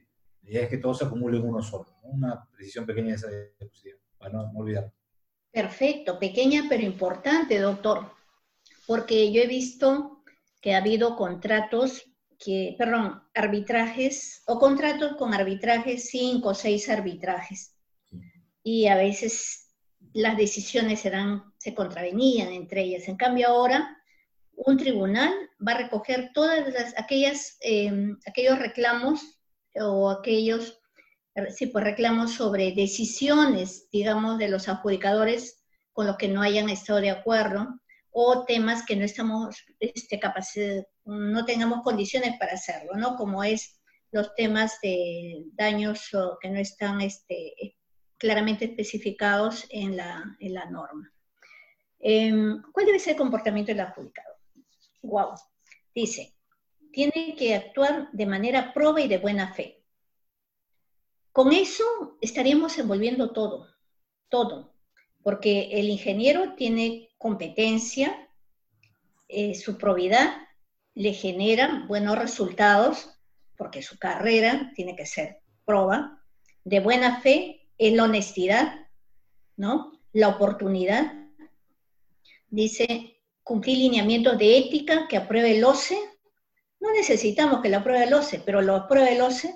La 0.49 0.55
idea 0.55 0.62
es 0.64 0.70
que 0.70 0.78
todo 0.78 0.94
se 0.94 1.05
acumule 1.05 1.36
en 1.36 1.44
uno 1.44 1.62
solo. 1.62 1.99
Una 2.03 2.49
precisión 2.51 2.86
pequeña 2.86 3.09
de 3.09 3.14
esa 3.16 3.28
diapositiva, 3.28 3.99
para 4.16 4.32
no, 4.32 4.51
no 4.51 4.61
olvidar. 4.61 4.90
Perfecto, 5.51 6.18
pequeña 6.18 6.64
pero 6.70 6.82
importante, 6.82 7.59
doctor, 7.59 8.12
porque 8.86 9.30
yo 9.30 9.42
he 9.42 9.46
visto 9.46 10.24
que 10.62 10.74
ha 10.74 10.78
habido 10.78 11.16
contratos 11.16 12.03
que, 12.38 12.76
perdón, 12.78 13.22
arbitrajes 13.34 14.42
o 14.46 14.59
contratos 14.59 15.16
con 15.16 15.34
arbitrajes, 15.34 16.09
cinco 16.09 16.51
o 16.51 16.55
seis 16.55 16.88
arbitrajes. 16.88 17.76
Y 18.62 18.86
a 18.86 18.96
veces 18.96 19.74
las 20.14 20.38
decisiones 20.38 21.05
eran, 21.05 21.53
se 21.59 21.74
contravenían 21.74 22.53
entre 22.53 22.84
ellas. 22.84 23.07
En 23.07 23.16
cambio 23.16 23.49
ahora 23.49 23.99
un 24.53 24.78
tribunal 24.78 25.32
va 25.66 25.72
a 25.72 25.78
recoger 25.78 26.30
todas 26.32 26.94
aquellas, 26.96 27.59
em, 27.61 28.16
aquellos 28.26 28.59
reclamos 28.59 29.38
o 29.81 30.11
aquellos 30.11 30.79
sí, 31.55 31.66
pues 31.66 31.85
reclamos 31.85 32.35
sobre 32.35 32.72
decisiones, 32.72 33.89
digamos, 33.91 34.39
de 34.39 34.49
los 34.49 34.68
adjudicadores 34.68 35.64
con 35.93 36.07
los 36.07 36.16
que 36.16 36.29
no 36.29 36.43
hayan 36.43 36.68
estado 36.68 37.01
de 37.01 37.11
acuerdo 37.11 37.81
o 38.11 38.45
temas 38.45 38.85
que 38.85 38.97
no 38.97 39.05
estamos 39.05 39.57
este, 39.81 40.18
capaces, 40.18 40.87
no 41.05 41.45
tengamos 41.45 41.83
condiciones 41.83 42.37
para 42.39 42.55
hacerlo, 42.55 42.95
¿no? 42.95 43.16
Como 43.16 43.45
es 43.45 43.81
los 44.11 44.35
temas 44.35 44.79
de 44.83 45.45
daños 45.53 46.11
que 46.41 46.51
no 46.51 46.59
están 46.59 47.01
este, 47.01 47.76
claramente 48.16 48.64
especificados 48.64 49.66
en 49.70 49.97
la, 49.97 50.24
en 50.41 50.55
la 50.55 50.64
norma. 50.70 51.12
Em, 52.01 52.62
¿Cuál 52.72 52.87
debe 52.87 52.99
ser 52.99 53.12
el 53.12 53.18
comportamiento 53.18 53.72
del 53.72 53.81
adjudicado? 53.81 54.35
Wow. 55.03 55.35
Dice, 55.95 56.38
tiene 56.99 57.36
que 57.36 57.55
actuar 57.55 58.09
de 58.11 58.26
manera 58.26 58.72
proba 58.74 59.01
y 59.01 59.07
de 59.07 59.18
buena 59.18 59.55
fe. 59.55 59.84
Con 61.30 61.53
eso 61.53 61.84
estaríamos 62.20 62.76
envolviendo 62.76 63.30
todo, 63.30 63.68
todo, 64.28 64.74
porque 65.22 65.68
el 65.74 65.90
ingeniero 65.90 66.57
tiene 66.57 67.11
competencia, 67.16 68.28
eh, 69.28 69.55
su 69.55 69.78
probidad 69.78 70.28
le 70.96 71.12
genera 71.12 71.84
buenos 71.86 72.18
resultados, 72.18 73.09
porque 73.57 73.80
su 73.80 73.96
carrera 73.96 74.72
tiene 74.74 74.96
que 74.96 75.07
ser 75.07 75.38
proba, 75.64 76.24
de 76.64 76.80
buena 76.80 77.20
fe, 77.20 77.68
es 77.78 77.92
la 77.92 78.03
honestidad, 78.03 78.88
¿no? 79.57 79.92
La 80.12 80.30
oportunidad. 80.30 81.12
Dice, 82.49 83.20
cumplir 83.44 83.78
lineamientos 83.78 84.36
de 84.36 84.59
ética 84.59 85.07
que 85.07 85.16
apruebe 85.16 85.57
el 85.57 85.62
OCE. 85.62 85.96
No 86.81 86.93
necesitamos 86.93 87.61
que 87.61 87.68
lo 87.68 87.79
apruebe 87.79 88.05
el 88.05 88.14
OCE, 88.14 88.41
pero 88.45 88.62
lo 88.62 88.76
apruebe 88.76 89.14
el 89.14 89.20
OCE. 89.20 89.55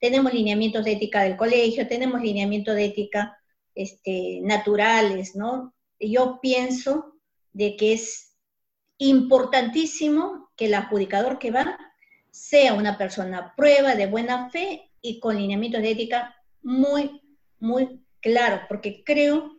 Tenemos 0.00 0.32
lineamientos 0.32 0.84
de 0.84 0.92
ética 0.92 1.22
del 1.22 1.36
colegio, 1.36 1.86
tenemos 1.86 2.20
lineamientos 2.20 2.74
de 2.74 2.86
ética 2.86 3.38
este, 3.74 4.40
naturales, 4.42 5.34
¿no? 5.36 5.74
yo 5.98 6.40
pienso 6.42 7.14
de 7.52 7.76
que 7.76 7.92
es 7.92 8.36
importantísimo 8.98 10.50
que 10.56 10.66
el 10.66 10.74
adjudicador 10.74 11.38
que 11.38 11.50
va 11.50 11.78
sea 12.30 12.74
una 12.74 12.98
persona 12.98 13.54
prueba 13.56 13.94
de 13.94 14.06
buena 14.06 14.50
fe 14.50 14.90
y 15.00 15.20
con 15.20 15.36
lineamientos 15.36 15.82
de 15.82 15.90
ética 15.90 16.34
muy, 16.62 17.20
muy 17.58 18.04
claros, 18.20 18.62
porque 18.68 19.02
creo 19.04 19.58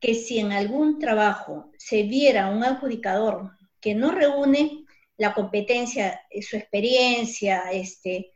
que 0.00 0.14
si 0.14 0.38
en 0.38 0.52
algún 0.52 0.98
trabajo 0.98 1.70
se 1.78 2.02
viera 2.04 2.50
un 2.50 2.64
adjudicador 2.64 3.52
que 3.80 3.94
no 3.94 4.10
reúne 4.12 4.81
la 5.22 5.34
competencia, 5.34 6.20
su 6.40 6.56
experiencia, 6.56 7.70
este, 7.72 8.32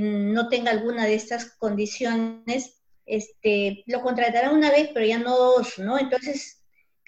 no 0.00 0.48
tenga 0.48 0.70
alguna 0.70 1.06
de 1.06 1.14
estas 1.14 1.56
condiciones, 1.56 2.82
este, 3.06 3.82
lo 3.86 4.02
contratará 4.02 4.50
una 4.52 4.70
vez, 4.70 4.90
pero 4.92 5.06
ya 5.06 5.18
no 5.18 5.36
dos, 5.36 5.78
¿no? 5.78 5.98
Entonces, 5.98 6.58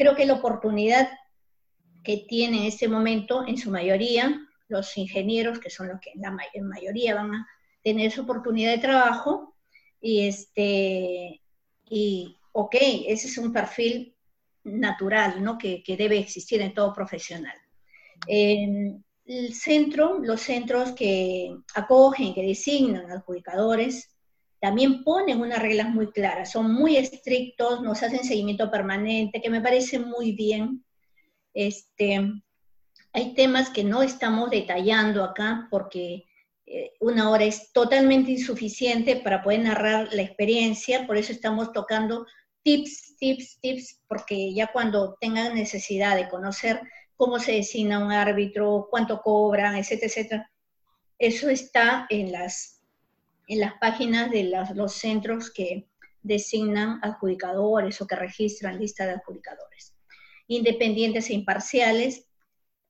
Creo 0.00 0.16
que 0.16 0.24
la 0.24 0.32
oportunidad 0.32 1.10
que 2.02 2.24
tienen 2.26 2.60
en 2.60 2.68
este 2.68 2.88
momento, 2.88 3.46
en 3.46 3.58
su 3.58 3.70
mayoría, 3.70 4.48
los 4.66 4.96
ingenieros, 4.96 5.58
que 5.58 5.68
son 5.68 5.88
los 5.88 6.00
que 6.00 6.12
en 6.14 6.22
la 6.22 6.30
mayoría 6.62 7.16
van 7.16 7.34
a 7.34 7.46
tener 7.84 8.06
esa 8.06 8.22
oportunidad 8.22 8.70
de 8.70 8.78
trabajo, 8.78 9.54
y 10.00 10.26
este, 10.26 11.42
y 11.84 12.34
ok, 12.52 12.76
ese 13.08 13.28
es 13.28 13.36
un 13.36 13.52
perfil 13.52 14.16
natural, 14.64 15.44
¿no? 15.44 15.58
Que, 15.58 15.84
debe 15.86 16.18
existir 16.18 16.62
en 16.62 16.72
todo 16.72 16.94
profesional. 16.94 17.58
El 19.30 19.54
centro, 19.54 20.18
los 20.18 20.40
centros 20.40 20.90
que 20.92 21.56
acogen, 21.74 22.34
que 22.34 22.42
designan 22.42 23.12
adjudicadores, 23.12 24.10
también 24.60 25.04
ponen 25.04 25.40
unas 25.40 25.60
reglas 25.62 25.88
muy 25.88 26.10
claras, 26.10 26.50
son 26.50 26.72
muy 26.72 26.96
estrictos, 26.96 27.80
nos 27.80 28.02
hacen 28.02 28.24
seguimiento 28.24 28.70
permanente, 28.70 29.40
que 29.40 29.48
me 29.48 29.60
parece 29.60 30.00
muy 30.00 30.32
bien. 30.32 30.84
Este, 31.54 32.20
hay 33.12 33.34
temas 33.34 33.70
que 33.70 33.84
no 33.84 34.02
estamos 34.02 34.50
detallando 34.50 35.22
acá 35.22 35.68
porque 35.70 36.26
eh, 36.66 36.92
una 36.98 37.30
hora 37.30 37.44
es 37.44 37.72
totalmente 37.72 38.32
insuficiente 38.32 39.16
para 39.16 39.42
poder 39.42 39.60
narrar 39.60 40.08
la 40.12 40.22
experiencia, 40.22 41.06
por 41.06 41.16
eso 41.16 41.32
estamos 41.32 41.72
tocando 41.72 42.26
tips, 42.64 43.16
tips, 43.16 43.60
tips, 43.60 44.00
porque 44.08 44.52
ya 44.52 44.72
cuando 44.72 45.16
tengan 45.20 45.54
necesidad 45.54 46.16
de 46.16 46.28
conocer 46.28 46.80
cómo 47.20 47.38
se 47.38 47.52
designa 47.52 48.02
un 48.02 48.12
árbitro, 48.12 48.88
cuánto 48.90 49.20
cobran, 49.20 49.76
etcétera, 49.76 50.06
etcétera, 50.06 50.50
eso 51.18 51.50
está 51.50 52.06
en 52.08 52.32
las 52.32 52.80
en 53.46 53.60
las 53.60 53.74
páginas 53.74 54.30
de 54.30 54.50
los 54.74 54.94
centros 54.94 55.50
que 55.50 55.90
designan 56.22 56.98
adjudicadores 57.02 58.00
o 58.00 58.06
que 58.06 58.16
registran 58.16 58.78
lista 58.78 59.04
de 59.04 59.12
adjudicadores. 59.12 59.94
Independientes 60.46 61.28
e 61.28 61.34
imparciales. 61.34 62.26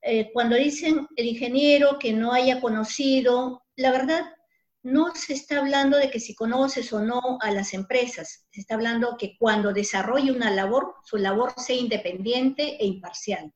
Eh, 0.01 0.31
cuando 0.33 0.55
dicen 0.55 1.09
el 1.17 1.27
ingeniero 1.27 1.99
que 1.99 2.13
no 2.13 2.33
haya 2.33 2.61
conocido, 2.61 3.65
la 3.75 3.91
verdad 3.91 4.23
no 4.85 5.13
se 5.17 5.33
está 5.33 5.59
hablando 5.59 5.97
de 5.97 6.09
que 6.09 6.21
si 6.21 6.37
conoces 6.37 6.93
o 6.93 7.01
no 7.01 7.39
a 7.41 7.51
las 7.51 7.75
empresas, 7.75 8.47
se 8.53 8.61
está 8.61 8.75
hablando 8.75 9.17
que 9.19 9.37
cuando 9.39 9.73
desarrolle 9.73 10.31
una 10.31 10.53
labor, 10.53 10.95
su 11.03 11.17
labor 11.17 11.53
sea 11.57 11.75
independiente 11.75 12.77
e 12.81 12.87
imparcial. 12.87 13.53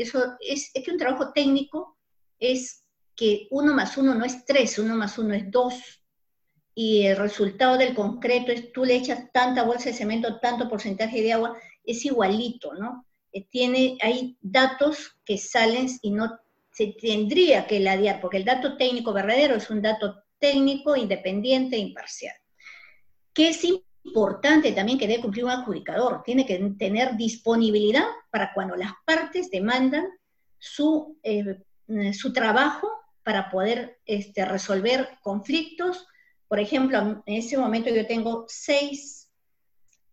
Eso 0.00 0.36
es, 0.40 0.70
que 0.72 0.90
un 0.90 0.96
trabajo 0.96 1.32
técnico 1.32 1.98
es 2.38 2.84
que 3.14 3.48
uno 3.50 3.74
más 3.74 3.98
uno 3.98 4.14
no 4.14 4.24
es 4.24 4.46
tres, 4.46 4.78
uno 4.78 4.96
más 4.96 5.18
uno 5.18 5.34
es 5.34 5.50
dos, 5.50 5.74
y 6.74 7.02
el 7.02 7.16
resultado 7.16 7.76
del 7.76 7.94
concreto 7.94 8.50
es 8.50 8.72
tú 8.72 8.84
le 8.84 8.96
echas 8.96 9.30
tanta 9.32 9.62
bolsa 9.62 9.90
de 9.90 9.96
cemento, 9.96 10.40
tanto 10.40 10.70
porcentaje 10.70 11.20
de 11.20 11.34
agua, 11.34 11.58
es 11.84 12.02
igualito, 12.06 12.72
¿no? 12.72 13.06
Eh, 13.32 13.46
tiene, 13.50 13.98
hay 14.00 14.38
datos 14.40 15.18
que 15.24 15.36
salen 15.36 15.88
y 16.00 16.12
no 16.12 16.38
se 16.72 16.94
tendría 16.98 17.66
que 17.66 17.80
ladear, 17.80 18.22
porque 18.22 18.38
el 18.38 18.46
dato 18.46 18.78
técnico 18.78 19.12
verdadero 19.12 19.56
es 19.56 19.68
un 19.68 19.82
dato 19.82 20.22
técnico, 20.38 20.96
independiente 20.96 21.76
e 21.76 21.80
imparcial. 21.80 22.36
¿Qué 23.34 23.50
es 23.50 23.62
importante 23.64 23.89
también 24.74 24.98
que 24.98 25.06
debe 25.06 25.22
cumplir 25.22 25.44
un 25.44 25.50
adjudicador? 25.50 26.22
Tiene 26.24 26.46
que 26.46 26.58
tener 26.78 27.16
disponibilidad 27.16 28.04
para 28.30 28.52
cuando 28.52 28.76
las 28.76 28.92
partes 29.04 29.50
demandan 29.50 30.08
su, 30.58 31.18
eh, 31.22 31.62
su 32.12 32.32
trabajo 32.32 32.88
para 33.22 33.50
poder 33.50 33.98
este, 34.06 34.44
resolver 34.44 35.08
conflictos. 35.22 36.06
Por 36.48 36.58
ejemplo, 36.60 37.22
en 37.26 37.34
ese 37.34 37.56
momento 37.56 37.90
yo 37.90 38.06
tengo 38.06 38.44
seis 38.48 39.30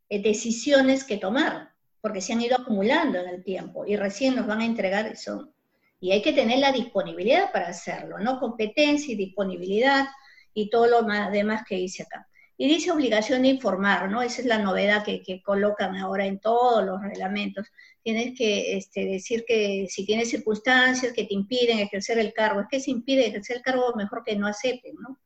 eh, 0.09 0.21
decisiones 0.21 1.03
que 1.03 1.17
tomar, 1.17 1.73
porque 2.01 2.21
se 2.21 2.33
han 2.33 2.41
ido 2.41 2.57
acumulando 2.57 3.19
en 3.19 3.29
el 3.29 3.43
tiempo 3.43 3.85
y 3.85 3.95
recién 3.95 4.35
nos 4.35 4.47
van 4.47 4.61
a 4.61 4.65
entregar 4.65 5.07
eso. 5.07 5.51
Y 5.99 6.11
hay 6.11 6.21
que 6.21 6.33
tener 6.33 6.59
la 6.59 6.71
disponibilidad 6.71 7.51
para 7.51 7.69
hacerlo, 7.69 8.19
¿no? 8.19 8.39
Competencia 8.39 9.13
y 9.13 9.17
disponibilidad 9.17 10.05
y 10.53 10.69
todo 10.69 10.87
lo 10.87 11.01
demás 11.31 11.63
que 11.67 11.75
dice 11.75 12.03
acá. 12.03 12.26
Y 12.59 12.67
dice 12.67 12.91
obligación 12.91 13.43
de 13.43 13.49
informar, 13.49 14.09
¿no? 14.09 14.23
Esa 14.23 14.41
es 14.41 14.47
la 14.47 14.57
novedad 14.57 15.05
que, 15.05 15.41
colocan 15.43 15.95
ahora 15.95 16.25
en 16.25 16.39
todos 16.39 16.83
los 16.83 16.99
reglamentos. 17.01 17.67
Tienes 18.01 18.35
que 18.35 18.75
este, 18.75 19.05
decir 19.05 19.45
que 19.47 19.85
si 19.89 20.05
tienes 20.05 20.29
circunstancias 20.29 21.13
que 21.13 21.25
te 21.25 21.35
impiden 21.35 21.79
ejercer 21.79 22.17
el 22.17 22.33
cargo, 22.33 22.61
es 22.61 22.67
que 22.69 22.79
si 22.79 22.91
impide 22.91 23.27
ejercer 23.27 23.57
el 23.57 23.61
cargo, 23.61 23.93
mejor 23.95 24.23
que 24.25 24.35
no 24.35 24.47
acepten, 24.47 24.95
¿no? 24.95 25.19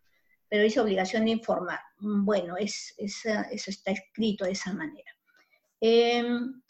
Pero 0.49 0.63
dice 0.63 0.81
obligación 0.81 1.23
de 1.23 1.31
informar. 1.31 1.79
Bueno, 1.99 2.57
es, 2.57 2.93
eso 2.97 3.29
está 3.47 3.91
escrito 3.91 4.43
de 4.43 4.51
esa 4.51 4.73
manera. 4.73 5.11
Em, 5.79 6.61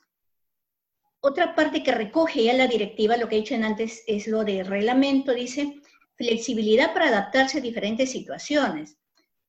otra 1.22 1.56
parte 1.56 1.82
que 1.82 1.92
recoge 1.92 2.44
ya 2.44 2.54
la 2.54 2.68
directiva, 2.68 3.18
lo 3.18 3.28
que 3.28 3.38
he 3.38 3.40
dicho 3.40 3.56
antes, 3.56 4.04
es 4.06 4.28
lo 4.28 4.44
de 4.44 4.64
reglamento, 4.64 5.34
dice 5.34 5.82
flexibilidad 6.16 6.94
para 6.94 7.08
adaptarse 7.08 7.58
a 7.58 7.62
diferentes 7.62 8.12
situaciones. 8.12 8.98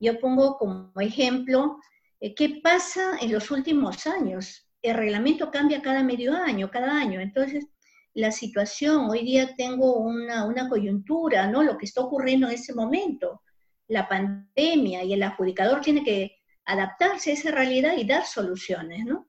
Yo 0.02 0.18
pongo 0.18 0.58
como 0.58 0.92
ejemplo, 1.00 1.78
eh, 2.18 2.34
¿qué 2.34 2.60
pasa 2.60 3.18
en 3.20 3.30
los 3.30 3.52
últimos 3.52 4.04
años? 4.08 4.68
El 4.82 4.96
reglamento 4.96 5.52
cambia 5.52 5.80
cada 5.80 6.02
medio 6.02 6.34
año, 6.34 6.72
cada 6.72 6.92
año. 6.92 7.20
Entonces, 7.20 7.68
la 8.12 8.32
situación, 8.32 9.08
hoy 9.08 9.22
día 9.22 9.54
tengo 9.54 9.98
una, 9.98 10.44
una 10.44 10.68
coyuntura, 10.68 11.46
¿no? 11.46 11.62
Lo 11.62 11.78
que 11.78 11.86
está 11.86 12.00
ocurriendo 12.00 12.48
en 12.48 12.54
ese 12.54 12.74
momento, 12.74 13.42
la 13.86 14.08
pandemia, 14.08 15.04
y 15.04 15.12
el 15.12 15.22
adjudicador 15.22 15.80
tiene 15.82 16.02
que 16.02 16.32
adaptarse 16.64 17.30
a 17.30 17.34
esa 17.34 17.52
realidad 17.52 17.96
y 17.96 18.04
dar 18.04 18.26
soluciones, 18.26 19.04
¿no? 19.04 19.28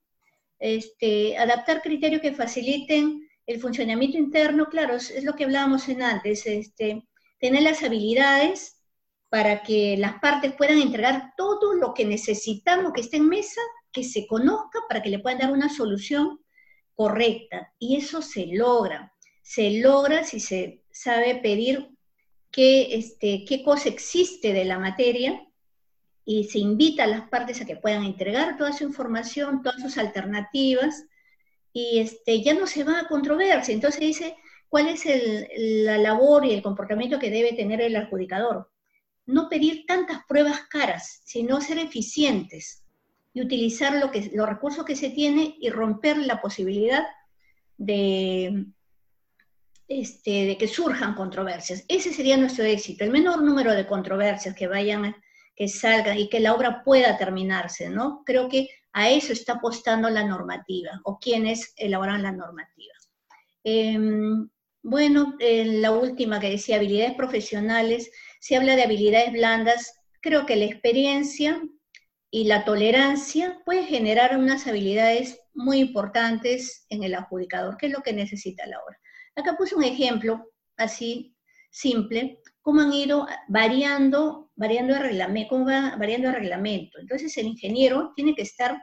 Este, 0.57 1.37
adaptar 1.37 1.83
criterios 1.83 2.19
que 2.19 2.33
faciliten 2.33 3.29
el 3.45 3.59
funcionamiento 3.59 4.17
interno, 4.17 4.65
claro, 4.69 4.95
es, 4.95 5.23
lo 5.23 5.35
que 5.35 5.43
hablábamos 5.43 5.87
en 5.87 6.01
antes, 6.01 6.47
este, 6.47 7.07
tener 7.39 7.61
las 7.61 7.83
habilidades 7.83 8.82
para 9.33 9.63
que 9.63 9.97
las 9.97 10.19
partes 10.19 10.53
puedan 10.53 10.77
entregar 10.77 11.33
todo 11.35 11.73
lo 11.73 11.95
que 11.95 12.05
necesitamos 12.05 12.93
que 12.93 13.01
esté 13.01 13.17
en 13.17 13.29
mesa, 13.29 13.61
que 13.91 14.03
se 14.03 14.27
conozca 14.27 14.81
para 14.87 15.01
que 15.01 15.09
le 15.09 15.17
puedan 15.17 15.39
dar 15.39 15.51
una 15.51 15.69
solución 15.69 16.39
correcta. 16.93 17.73
Y 17.79 17.95
eso 17.95 18.21
se 18.21 18.45
logra. 18.45 19.11
Se 19.41 19.79
logra 19.79 20.23
si 20.23 20.39
se 20.39 20.83
sabe 20.91 21.33
pedir 21.41 21.89
qué, 22.51 22.93
este, 22.93 23.43
qué 23.43 23.63
cosa 23.63 23.89
existe 23.89 24.53
de 24.53 24.65
la 24.65 24.77
materia 24.77 25.43
y 26.23 26.43
se 26.43 26.59
invita 26.59 27.05
a 27.05 27.07
las 27.07 27.27
partes 27.27 27.59
a 27.59 27.65
que 27.65 27.77
puedan 27.77 28.03
entregar 28.03 28.55
toda 28.55 28.71
su 28.71 28.83
información, 28.83 29.63
todas 29.63 29.81
sus 29.81 29.97
alternativas, 29.97 31.07
y 31.73 31.97
este, 31.97 32.43
ya 32.43 32.53
no 32.53 32.67
se 32.67 32.83
va 32.83 32.99
a 32.99 33.07
controversia. 33.07 33.73
Entonces 33.73 33.99
dice, 33.99 34.35
¿cuál 34.69 34.89
es 34.89 35.05
la 35.57 35.97
labor 35.97 36.45
y 36.45 36.53
el 36.53 36.61
comportamiento 36.61 37.17
que 37.17 37.31
debe 37.31 37.53
tener 37.53 37.81
el 37.81 37.95
adjudicador? 37.95 38.69
No 39.25 39.49
pedir 39.49 39.85
tantas 39.85 40.23
pruebas 40.27 40.61
caras, 40.69 41.21
sino 41.23 41.61
ser 41.61 41.77
eficientes 41.79 42.83
y 43.33 43.41
utilizar 43.41 43.95
lo 43.95 44.11
que, 44.11 44.31
los 44.33 44.47
recursos 44.47 44.85
que 44.85 44.95
se 44.95 45.09
tiene 45.09 45.55
y 45.59 45.69
romper 45.69 46.17
la 46.17 46.41
posibilidad 46.41 47.03
de, 47.77 48.65
este, 49.87 50.57
que 50.57 50.67
surjan 50.67 51.15
controversias. 51.15 51.83
Ese 51.87 52.13
sería 52.13 52.37
nuestro 52.37 52.63
éxito, 52.63 53.03
el 53.03 53.11
menor 53.11 53.41
número 53.41 53.73
de 53.73 53.87
controversias 53.87 54.55
que 54.55 54.67
vayan, 54.67 55.15
que 55.55 55.67
salgan 55.67 56.17
y 56.17 56.29
que 56.29 56.39
la 56.39 56.53
obra 56.53 56.83
pueda 56.83 57.17
terminarse, 57.17 57.89
¿no? 57.89 58.23
Creo 58.25 58.49
que 58.49 58.69
a 58.93 59.09
eso 59.09 59.33
está 59.33 59.53
apostando 59.53 60.09
la 60.09 60.23
normativa 60.23 61.01
o 61.03 61.19
quienes 61.19 61.73
elaboran 61.75 62.21
la 62.23 62.31
normativa. 62.31 62.93
Em, 63.63 64.49
bueno, 64.83 65.35
la 65.39 65.91
última 65.91 66.39
que 66.39 66.49
decía, 66.49 66.75
habilidades 66.75 67.15
profesionales, 67.15 68.11
se 68.43 68.57
habla 68.57 68.75
de 68.75 68.83
habilidades 68.83 69.31
blandas, 69.31 69.93
creo 70.19 70.45
que 70.45 70.57
la 70.57 70.65
experiencia 70.65 71.61
y 72.29 72.43
la 72.43 72.65
tolerancia 72.65 73.61
pueden 73.63 73.85
generar 73.85 74.37
unas 74.37 74.67
habilidades 74.67 75.39
muy 75.53 75.79
importantes 75.79 76.85
en 76.89 77.03
el 77.03 77.15
adjudicador, 77.15 77.77
que 77.77 77.85
es 77.85 77.93
lo 77.93 78.01
que 78.01 78.11
necesita 78.11 78.67
la 78.67 78.81
obra. 78.83 78.99
Acá 79.37 79.55
puse 79.57 79.75
un 79.75 79.85
ejemplo 79.85 80.51
así 80.75 81.37
simple, 81.71 82.41
cómo 82.61 82.81
han 82.81 82.91
ido 82.91 83.25
variando, 83.47 84.51
variando 84.57 84.93
el 84.93 85.03
reglamento, 85.03 85.49
cómo 85.49 85.65
va 85.65 85.95
variando 85.95 86.27
el 86.27 86.35
reglamento. 86.35 86.99
Entonces 86.99 87.37
el 87.37 87.45
ingeniero 87.45 88.11
tiene 88.13 88.35
que 88.35 88.41
estar 88.41 88.77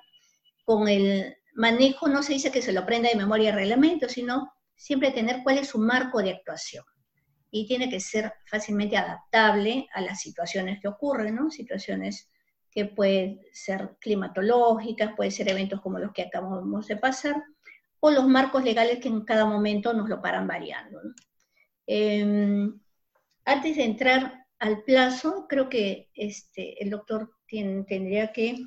con 0.65 0.89
el 0.89 1.37
manejo, 1.53 2.09
no 2.09 2.23
se 2.23 2.33
dice 2.33 2.51
que 2.51 2.63
se 2.63 2.73
lo 2.73 2.81
aprenda 2.81 3.11
de 3.11 3.17
memoria 3.17 3.51
el 3.51 3.57
reglamento, 3.57 4.09
sino 4.09 4.51
siempre 4.75 5.11
tener 5.11 5.43
cuál 5.43 5.59
es 5.59 5.69
su 5.69 5.79
marco 5.79 6.23
de 6.23 6.31
actuación 6.31 6.83
y 7.51 7.67
tiene 7.67 7.91
que 7.91 8.01
ser 8.01 8.33
fácilmente 8.47 8.97
adaptable 8.97 9.89
a 9.93 10.01
las 10.01 10.21
situaciones 10.21 10.81
que 10.81 10.89
ocurren, 10.89 11.35
¿no? 11.35 11.51
Situaciones 11.51 12.31
que 12.71 12.85
pueden 12.85 13.41
ser 13.53 13.97
climatológicas, 14.01 15.15
pueden 15.17 15.33
ser 15.33 15.49
eventos 15.49 15.81
como 15.81 15.99
los 15.99 16.13
que 16.13 16.23
acabamos 16.23 16.87
de 16.87 16.97
pasar, 16.97 17.43
o 17.99 18.11
los 18.11 18.27
marcos 18.27 18.65
legales 18.65 19.01
que 19.01 19.09
en 19.09 19.25
cada 19.25 19.45
momento 19.45 19.93
nos 19.93 20.09
lo 20.09 20.23
paran 20.23 20.47
variando. 20.47 21.01
Em, 21.87 22.81
antes 23.45 23.77
de 23.77 23.85
entrar 23.85 24.47
al 24.59 24.83
plazo, 24.85 25.47
creo 25.49 25.69
que 25.69 26.11
este, 26.15 26.83
el 26.83 26.91
doctor 26.91 27.35
tendría 27.49 28.33
que 28.33 28.65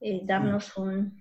eh, 0.00 0.20
darnos 0.24 0.76
un, 0.76 1.20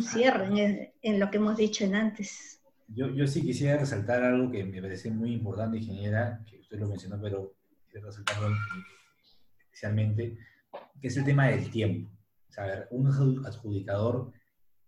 cierre 0.00 0.46
en, 0.46 0.92
en, 1.02 1.20
lo 1.20 1.30
que 1.30 1.38
hemos 1.38 1.56
dicho 1.56 1.84
en 1.84 1.94
antes. 1.94 2.55
Yo, 2.88 3.08
yo 3.10 3.26
sí 3.26 3.42
quisiera 3.42 3.78
resaltar 3.78 4.22
algo 4.22 4.50
que 4.50 4.64
me 4.64 4.80
parece 4.80 5.10
muy 5.10 5.32
importante, 5.32 5.78
ingeniera, 5.78 6.44
que 6.46 6.60
usted 6.60 6.78
lo 6.78 6.88
mencionó, 6.88 7.20
pero 7.20 7.54
quisiera 7.84 8.06
resaltarlo 8.06 8.48
especialmente, 9.58 10.38
que 11.00 11.08
es 11.08 11.16
el 11.16 11.24
tema 11.24 11.48
del 11.48 11.70
tiempo. 11.70 12.10
Saber, 12.48 12.86
un 12.90 13.06
adjudicador 13.44 14.32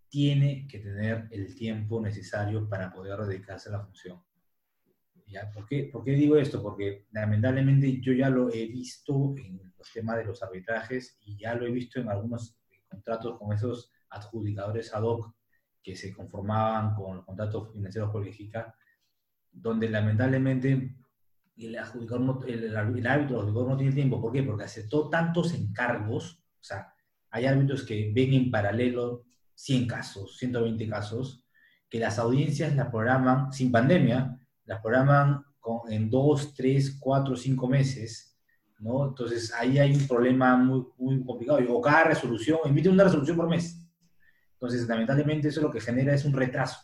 tiene 0.07 0.67
que 0.67 0.79
tener 0.79 1.27
el 1.31 1.53
tiempo 1.55 2.01
necesario 2.01 2.67
para 2.67 2.91
poder 2.91 3.19
dedicarse 3.19 3.69
a 3.69 3.73
la 3.73 3.85
función. 3.85 4.21
¿Ya? 5.27 5.51
¿Por, 5.51 5.67
qué, 5.67 5.89
¿Por 5.91 6.03
qué 6.03 6.11
digo 6.11 6.37
esto? 6.37 6.63
Porque 6.63 7.05
lamentablemente 7.11 8.01
yo 8.01 8.13
ya 8.13 8.29
lo 8.31 8.51
he 8.51 8.65
visto 8.65 9.35
en 9.37 9.61
los 9.77 9.91
temas 9.93 10.17
de 10.17 10.25
los 10.25 10.41
arbitrajes 10.41 11.19
y 11.21 11.37
ya 11.37 11.53
lo 11.53 11.67
he 11.67 11.71
visto 11.71 11.99
en 11.99 12.09
algunos 12.09 12.57
contratos 12.87 13.37
con 13.37 13.53
esos 13.53 13.91
adjudicadores 14.09 14.91
ad 14.91 15.03
hoc 15.03 15.31
que 15.83 15.95
se 15.95 16.13
conformaban 16.13 16.95
con 16.95 17.17
los 17.17 17.25
contratos 17.25 17.73
financieros 17.73 18.11
por 18.11 18.25
donde 19.51 19.89
lamentablemente 19.89 20.95
el, 21.57 21.77
adjudicador 21.77 22.49
el, 22.49 22.63
el, 22.63 23.07
árbitro 23.07 23.43
no 23.43 23.77
tiene 23.77 23.93
tiempo. 23.93 24.21
¿Por 24.21 24.31
qué? 24.31 24.43
Porque 24.43 24.63
aceptó 24.63 25.09
tantos 25.09 25.53
encargos, 25.53 26.43
o 26.59 26.63
sea, 26.63 26.93
hay 27.31 27.45
árbitros 27.45 27.83
que 27.83 28.11
ven 28.13 28.33
en 28.33 28.51
paralelo 28.51 29.25
100 29.55 29.87
casos, 29.87 30.37
120 30.37 30.87
casos, 30.87 31.45
que 31.89 31.99
las 31.99 32.19
audiencias 32.19 32.75
las 32.75 32.89
programan 32.89 33.51
sin 33.51 33.71
pandemia, 33.71 34.39
las 34.65 34.81
programan 34.81 35.43
con, 35.59 35.91
en 35.91 36.09
2, 36.09 36.53
3, 36.53 36.97
4, 36.99 37.35
5 37.35 37.67
meses, 37.67 38.37
¿no? 38.79 39.07
Entonces 39.07 39.53
ahí 39.53 39.77
hay 39.77 39.93
un 39.93 40.07
problema 40.07 40.55
muy, 40.55 40.85
muy 40.97 41.23
complicado. 41.25 41.59
O 41.69 41.81
cada 41.81 42.05
resolución, 42.05 42.59
emite 42.65 42.89
una 42.89 43.03
resolución 43.03 43.35
por 43.35 43.49
mes. 43.49 43.88
Entonces, 44.61 44.87
lamentablemente 44.87 45.47
eso 45.47 45.61
lo 45.61 45.71
que 45.71 45.79
genera 45.79 46.13
es 46.13 46.25
un 46.25 46.33
retraso. 46.33 46.79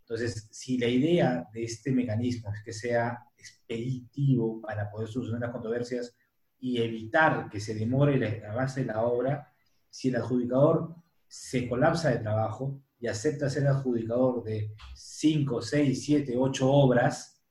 Entonces, 0.00 0.46
si 0.50 0.76
la 0.76 0.88
idea 0.88 1.48
de 1.52 1.64
este 1.64 1.90
mecanismo 1.90 2.52
es 2.52 2.62
que 2.62 2.72
sea 2.74 3.18
expeditivo 3.38 4.60
para 4.60 4.90
poder 4.90 5.08
solucionar 5.08 5.40
las 5.40 5.52
controversias 5.52 6.14
y 6.58 6.82
evitar 6.82 7.48
que 7.48 7.60
se 7.60 7.74
demore 7.74 8.16
el 8.16 8.44
avance 8.44 8.80
de 8.80 8.86
la 8.86 9.02
obra, 9.02 9.50
si 9.88 10.08
el 10.08 10.16
adjudicador 10.16 10.94
se 11.26 11.66
colapsa 11.66 12.10
de 12.10 12.18
trabajo 12.18 12.78
y 13.00 13.06
acepta 13.06 13.48
ser 13.48 13.66
adjudicador 13.66 14.44
de 14.44 14.74
5, 14.94 15.62
6, 15.62 16.04
7, 16.04 16.34
8 16.36 16.70
obras, 16.70 17.42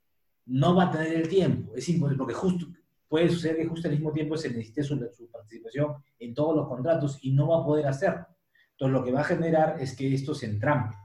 no 0.45 0.75
va 0.75 0.85
a 0.85 0.91
tener 0.91 1.13
el 1.13 1.27
tiempo. 1.27 1.73
Es 1.75 1.89
imposible, 1.89 2.17
porque 2.17 2.33
justo 2.33 2.67
puede 3.07 3.29
suceder 3.29 3.57
que 3.57 3.67
justo 3.67 3.87
al 3.87 3.93
mismo 3.93 4.11
tiempo 4.11 4.37
se 4.37 4.49
necesite 4.49 4.83
su, 4.83 4.97
su, 5.11 5.29
participación 5.29 5.95
en 6.19 6.33
todos 6.33 6.55
los 6.55 6.67
contratos 6.67 7.19
y 7.21 7.31
no 7.31 7.47
va 7.47 7.61
a 7.61 7.65
poder 7.65 7.87
hacerlo. 7.87 8.25
Entonces, 8.73 8.93
lo 8.93 9.03
que 9.03 9.11
va 9.11 9.21
a 9.21 9.25
generar 9.25 9.77
es 9.79 9.95
que 9.95 10.13
esto 10.13 10.33
se 10.33 10.47
entrampe, 10.47 10.95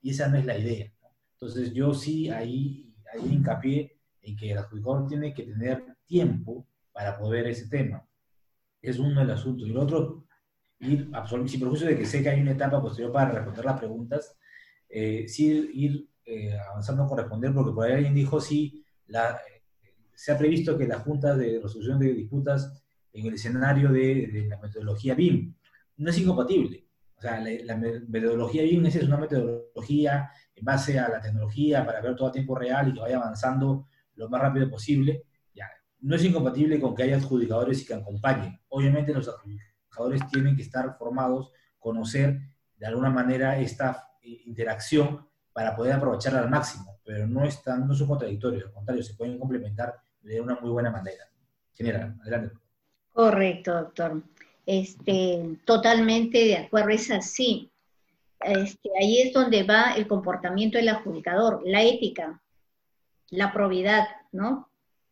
y 0.00 0.10
esa 0.10 0.28
no 0.28 0.36
es 0.36 0.46
la 0.46 0.58
idea. 0.58 0.92
Entonces, 1.32 1.72
yo 1.72 1.92
sí 1.92 2.30
ahí, 2.30 2.94
ahí 3.12 3.32
hincapié 3.32 3.98
en 4.22 4.36
que 4.36 4.52
el 4.52 4.58
adjudicador 4.58 5.06
tiene 5.06 5.34
que 5.34 5.44
tener 5.44 5.96
tiempo 6.06 6.66
para 6.92 7.18
poder 7.18 7.46
ese 7.46 7.68
tema. 7.68 8.06
Es 8.80 8.98
uno 8.98 9.20
del 9.20 9.30
asunto. 9.30 9.66
Y 9.66 9.70
el 9.70 9.76
otro, 9.76 10.26
ir, 10.80 11.10
sin 11.46 11.60
perjuicio 11.60 11.88
de 11.88 11.96
que 11.96 12.06
sé 12.06 12.22
que 12.22 12.30
hay 12.30 12.40
una 12.40 12.52
etapa 12.52 12.80
posterior 12.80 13.12
para 13.12 13.30
responder 13.30 13.64
las 13.64 13.78
preguntas, 13.78 14.36
eh, 14.88 15.26
sí 15.28 15.70
ir 15.74 16.08
eh, 16.24 16.56
avanzando 16.58 17.06
con 17.06 17.18
responder, 17.18 17.52
porque 17.52 17.72
por 17.72 17.86
ahí 17.86 17.94
alguien 17.94 18.14
dijo, 18.14 18.40
sí, 18.40 18.84
la, 19.08 19.38
se 20.16 20.32
ha 20.32 20.38
previsto 20.38 20.76
que 20.76 20.86
la 20.86 20.98
Junta 20.98 21.36
de 21.36 21.60
Resolución 21.62 21.98
de 21.98 22.14
Disputas 22.14 22.82
en 23.12 23.26
el 23.26 23.34
escenario 23.34 23.92
de, 23.92 24.46
la 24.48 24.58
metodología 24.58 25.14
BIM 25.14 25.54
no 25.98 26.10
es 26.10 26.18
incompatible. 26.18 26.85
O 27.16 27.20
sea, 27.20 27.40
la, 27.40 27.76
metodología 27.76 28.62
BIM 28.62 28.86
es 28.86 29.02
una 29.02 29.16
metodología 29.16 30.30
en 30.54 30.64
base 30.64 30.98
a 30.98 31.08
la 31.08 31.20
tecnología 31.20 31.84
para 31.84 32.00
ver 32.00 32.14
todo 32.14 32.28
a 32.28 32.32
tiempo 32.32 32.54
real 32.54 32.88
y 32.88 32.94
que 32.94 33.00
vaya 33.00 33.16
avanzando 33.16 33.88
lo 34.14 34.28
más 34.28 34.40
rápido 34.40 34.68
posible. 34.68 35.24
Ya, 35.54 35.68
no 36.00 36.14
es 36.14 36.24
incompatible 36.24 36.78
con 36.78 36.94
que 36.94 37.04
haya 37.04 37.16
adjudicadores 37.16 37.82
y 37.82 37.86
que 37.86 37.94
acompañen. 37.94 38.60
Obviamente 38.68 39.14
los 39.14 39.28
adjudicadores 39.28 40.28
tienen 40.30 40.56
que 40.56 40.62
estar 40.62 40.96
formados, 40.98 41.52
conocer 41.78 42.38
de 42.76 42.86
alguna 42.86 43.10
manera 43.10 43.58
esta 43.58 44.10
eh, 44.22 44.42
interacción 44.44 45.26
para 45.52 45.74
poder 45.74 45.94
aprovecharla 45.94 46.40
al 46.40 46.50
máximo, 46.50 47.00
pero 47.02 47.26
no, 47.26 47.44
están, 47.44 47.88
no 47.88 47.94
son 47.94 48.08
contradictorios, 48.08 48.64
al 48.64 48.72
contrario, 48.72 49.02
se 49.02 49.14
pueden 49.14 49.38
complementar 49.38 49.94
de 50.20 50.38
una 50.38 50.60
muy 50.60 50.68
buena 50.68 50.90
manera. 50.90 51.24
General, 51.72 52.14
adelante. 52.20 52.56
Correcto, 53.10 53.72
doctor. 53.72 54.22
Este, 54.66 55.58
totalmente 55.64 56.38
de 56.38 56.56
acuerdo, 56.56 56.90
es 56.90 57.10
así. 57.10 57.70
Este, 58.40 58.90
ahí 59.00 59.22
es 59.22 59.32
donde 59.32 59.62
va 59.62 59.92
el 59.96 60.08
comportamiento 60.08 60.76
del 60.76 60.88
adjudicador, 60.88 61.62
la 61.64 61.82
ética, 61.82 62.42
la 63.30 63.52
probidad, 63.52 64.06
¿no? 64.32 64.68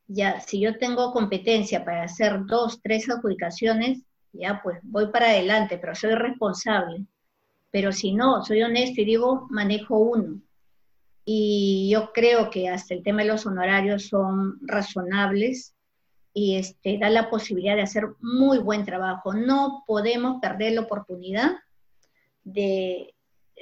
Ya, 0.07 0.41
si 0.41 0.61
yo 0.61 0.77
tengo 0.77 1.13
competencia 1.13 1.85
para 1.85 2.03
hacer 2.03 2.45
dos, 2.45 2.83
tres 2.83 3.09
adjudicaciones, 3.09 4.03
ya 4.33 4.61
pues 4.63 4.79
voy 4.83 5.07
para 5.11 5.27
adelante, 5.27 5.79
pero 5.79 5.95
soy 5.95 6.15
responsable. 6.15 7.07
Pero 7.71 7.93
si 7.93 8.13
no, 8.13 8.45
soy 8.45 8.63
honesto 8.63 9.01
y 9.01 9.05
digo, 9.05 9.47
manejo 9.51 9.97
uno. 9.99 10.41
Y 11.25 11.89
yo 11.91 12.13
creo 12.13 12.51
que 12.51 12.69
hasta 12.69 12.93
el 12.95 13.03
tema 13.03 13.23
de 13.23 13.29
los 13.29 13.47
honorarios 13.47 14.09
son 14.09 14.59
razonables 14.63 15.74
y 16.35 16.57
este, 16.57 16.99
da 16.99 17.09
la 17.09 17.31
posibilidad 17.31 17.77
de 17.77 17.83
hacer 17.83 18.09
muy 18.21 18.59
buen 18.59 18.85
trabajo. 18.85 19.33
No 19.33 19.85
podemos 19.87 20.41
perder 20.43 20.73
la 20.73 20.83
oportunidad 20.83 21.53
de 22.43 23.15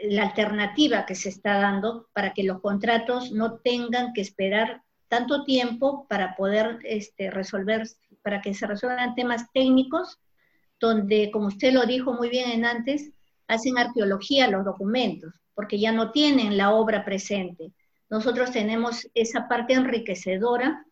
la 0.02 0.24
alternativa 0.24 1.06
que 1.06 1.14
se 1.14 1.28
está 1.28 1.58
dando 1.58 2.08
para 2.12 2.32
que 2.32 2.42
los 2.42 2.60
contratos 2.60 3.30
no 3.30 3.58
tengan 3.58 4.12
que 4.12 4.22
esperar 4.22 4.82
tanto 5.08 5.44
tiempo 5.44 6.06
para 6.08 6.34
poder 6.34 6.78
este, 6.82 7.30
resolver, 7.30 7.86
para 8.22 8.40
que 8.40 8.54
se 8.54 8.66
resuelvan 8.66 9.14
temas 9.14 9.52
técnicos, 9.52 10.18
donde, 10.80 11.30
como 11.30 11.48
usted 11.48 11.72
lo 11.72 11.84
dijo 11.84 12.14
muy 12.14 12.30
bien 12.30 12.50
en 12.50 12.64
antes, 12.64 13.12
hacen 13.46 13.78
arqueología 13.78 14.48
los 14.48 14.64
documentos 14.64 15.32
porque 15.54 15.78
ya 15.78 15.92
no 15.92 16.10
tienen 16.12 16.56
la 16.56 16.72
obra 16.72 17.04
presente. 17.04 17.72
Nosotros 18.10 18.50
tenemos 18.50 19.08
esa 19.14 19.48
parte 19.48 19.74
enriquecedora 19.74 20.84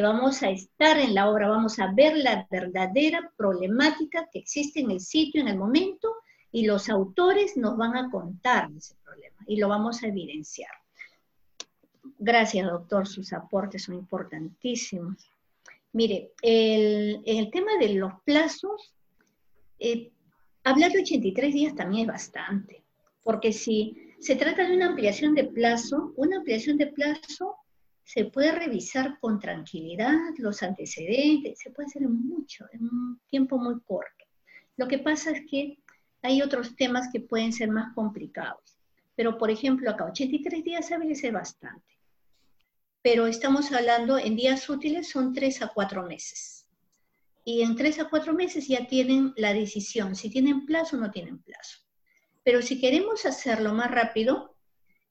vamos 0.00 0.42
a 0.42 0.50
estar 0.50 0.98
en 0.98 1.14
la 1.14 1.30
obra, 1.30 1.48
vamos 1.48 1.78
a 1.78 1.92
ver 1.92 2.16
la 2.16 2.46
verdadera 2.50 3.32
problemática 3.36 4.28
que 4.32 4.40
existe 4.40 4.80
en 4.80 4.90
el 4.90 5.00
sitio, 5.00 5.40
en 5.40 5.48
el 5.48 5.56
momento, 5.56 6.14
y 6.50 6.66
los 6.66 6.88
autores 6.88 7.56
nos 7.56 7.76
van 7.76 7.96
a 7.96 8.10
contar 8.10 8.70
ese 8.76 8.94
problema 9.04 9.36
y 9.46 9.56
lo 9.56 9.68
vamos 9.68 10.02
a 10.02 10.08
evidenciar. 10.08 10.70
Gracias, 12.18 12.66
doctor, 12.66 13.06
sus 13.06 13.32
aportes 13.32 13.84
son 13.84 13.96
importantísimos. 13.96 15.30
Mire, 15.92 16.32
el, 16.42 17.22
el 17.26 17.50
tema 17.50 17.72
de 17.78 17.94
los 17.94 18.12
plazos, 18.24 18.94
eh, 19.78 20.10
hablar 20.62 20.92
de 20.92 21.02
83 21.02 21.52
días 21.52 21.74
también 21.74 22.02
es 22.02 22.08
bastante, 22.08 22.82
porque 23.22 23.52
si 23.52 24.04
se 24.24 24.36
trata 24.36 24.66
de 24.66 24.74
una 24.74 24.86
ampliación 24.86 25.34
de 25.34 25.44
plazo. 25.44 26.14
Una 26.16 26.38
ampliación 26.38 26.78
de 26.78 26.86
plazo 26.86 27.56
se 28.04 28.26
puede 28.26 28.52
revisar 28.52 29.18
con 29.18 29.40
tranquilidad 29.40 30.14
los 30.38 30.62
antecedentes, 30.62 31.58
se 31.58 31.70
puede 31.70 31.86
hacer 31.86 32.02
mucho, 32.08 32.66
en 32.72 32.82
un 32.84 33.20
tiempo 33.28 33.58
muy 33.58 33.80
corto. 33.80 34.26
Lo 34.76 34.86
que 34.86 34.98
pasa 34.98 35.30
es 35.30 35.42
que 35.50 35.78
hay 36.22 36.42
otros 36.42 36.76
temas 36.76 37.08
que 37.12 37.20
pueden 37.20 37.52
ser 37.52 37.70
más 37.70 37.94
complicados. 37.94 38.78
Pero, 39.16 39.38
por 39.38 39.50
ejemplo, 39.50 39.90
acá 39.90 40.04
83 40.04 40.64
días 40.64 40.90
hábiles 40.92 41.22
es 41.24 41.32
bastante. 41.32 41.98
Pero 43.02 43.26
estamos 43.26 43.70
hablando 43.72 44.18
en 44.18 44.36
días 44.36 44.68
útiles 44.68 45.08
son 45.08 45.32
3 45.32 45.62
a 45.62 45.68
4 45.68 46.02
meses. 46.04 46.66
Y 47.44 47.62
en 47.62 47.76
3 47.76 48.00
a 48.00 48.08
4 48.08 48.32
meses 48.32 48.66
ya 48.66 48.86
tienen 48.86 49.32
la 49.36 49.52
decisión, 49.52 50.16
si 50.16 50.30
tienen 50.30 50.66
plazo 50.66 50.96
o 50.96 51.00
no 51.00 51.10
tienen 51.10 51.38
plazo. 51.38 51.78
Pero 52.42 52.62
si 52.62 52.80
queremos 52.80 53.26
hacerlo 53.26 53.72
más 53.72 53.90
rápido, 53.90 54.53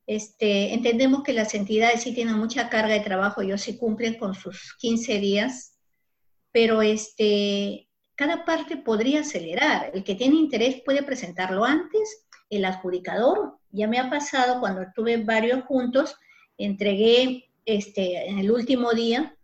este, 0.05 0.73
entendemos 0.73 1.23
que 1.23 1.33
las 1.33 1.53
entidades 1.53 2.03
sí 2.03 2.13
tienen 2.13 2.37
mucha 2.37 2.69
carga 2.69 2.93
de 2.93 2.99
trabajo, 2.99 3.41
ellos 3.41 3.61
sí 3.61 3.77
cumplen 3.77 4.17
con 4.17 4.35
sus 4.35 4.75
15 4.79 5.19
días, 5.19 5.77
pero 6.51 6.81
este, 6.81 7.87
cada 8.15 8.45
parte 8.45 8.77
podría 8.77 9.21
acelerar. 9.21 9.91
El 9.93 10.03
que 10.03 10.15
tiene 10.15 10.35
interés 10.35 10.81
puede 10.83 11.03
presentarlo 11.03 11.65
antes, 11.65 12.25
el 12.49 12.65
adjudicador, 12.65 13.57
ya 13.71 13.87
me 13.87 13.99
ha 13.99 14.09
pasado 14.09 14.59
cuando 14.59 14.85
tuve 14.93 15.17
varios 15.17 15.63
juntos, 15.65 16.15
entregué 16.57 17.49
este, 17.65 18.29
en 18.29 18.39
el 18.39 18.51
último 18.51 18.91
día, 18.91 19.35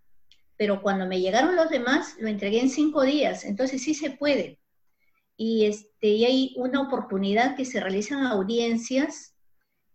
pero 0.57 0.81
cuando 0.81 1.07
me 1.07 1.21
llegaron 1.21 1.55
los 1.55 1.69
demás, 1.69 2.15
lo 2.19 2.27
entregué 2.27 2.59
en 2.59 2.69
cinco 2.69 3.03
días, 3.03 3.45
entonces 3.45 3.81
sí 3.81 3.93
se 3.93 4.11
puede 4.11 4.59
y, 5.39 5.65
este, 5.65 6.07
y 6.07 6.25
hay 6.25 6.53
una 6.57 6.81
oportunidad 6.81 7.55
que 7.55 7.63
se 7.63 7.79
realizan 7.79 8.27
audiencias 8.27 9.35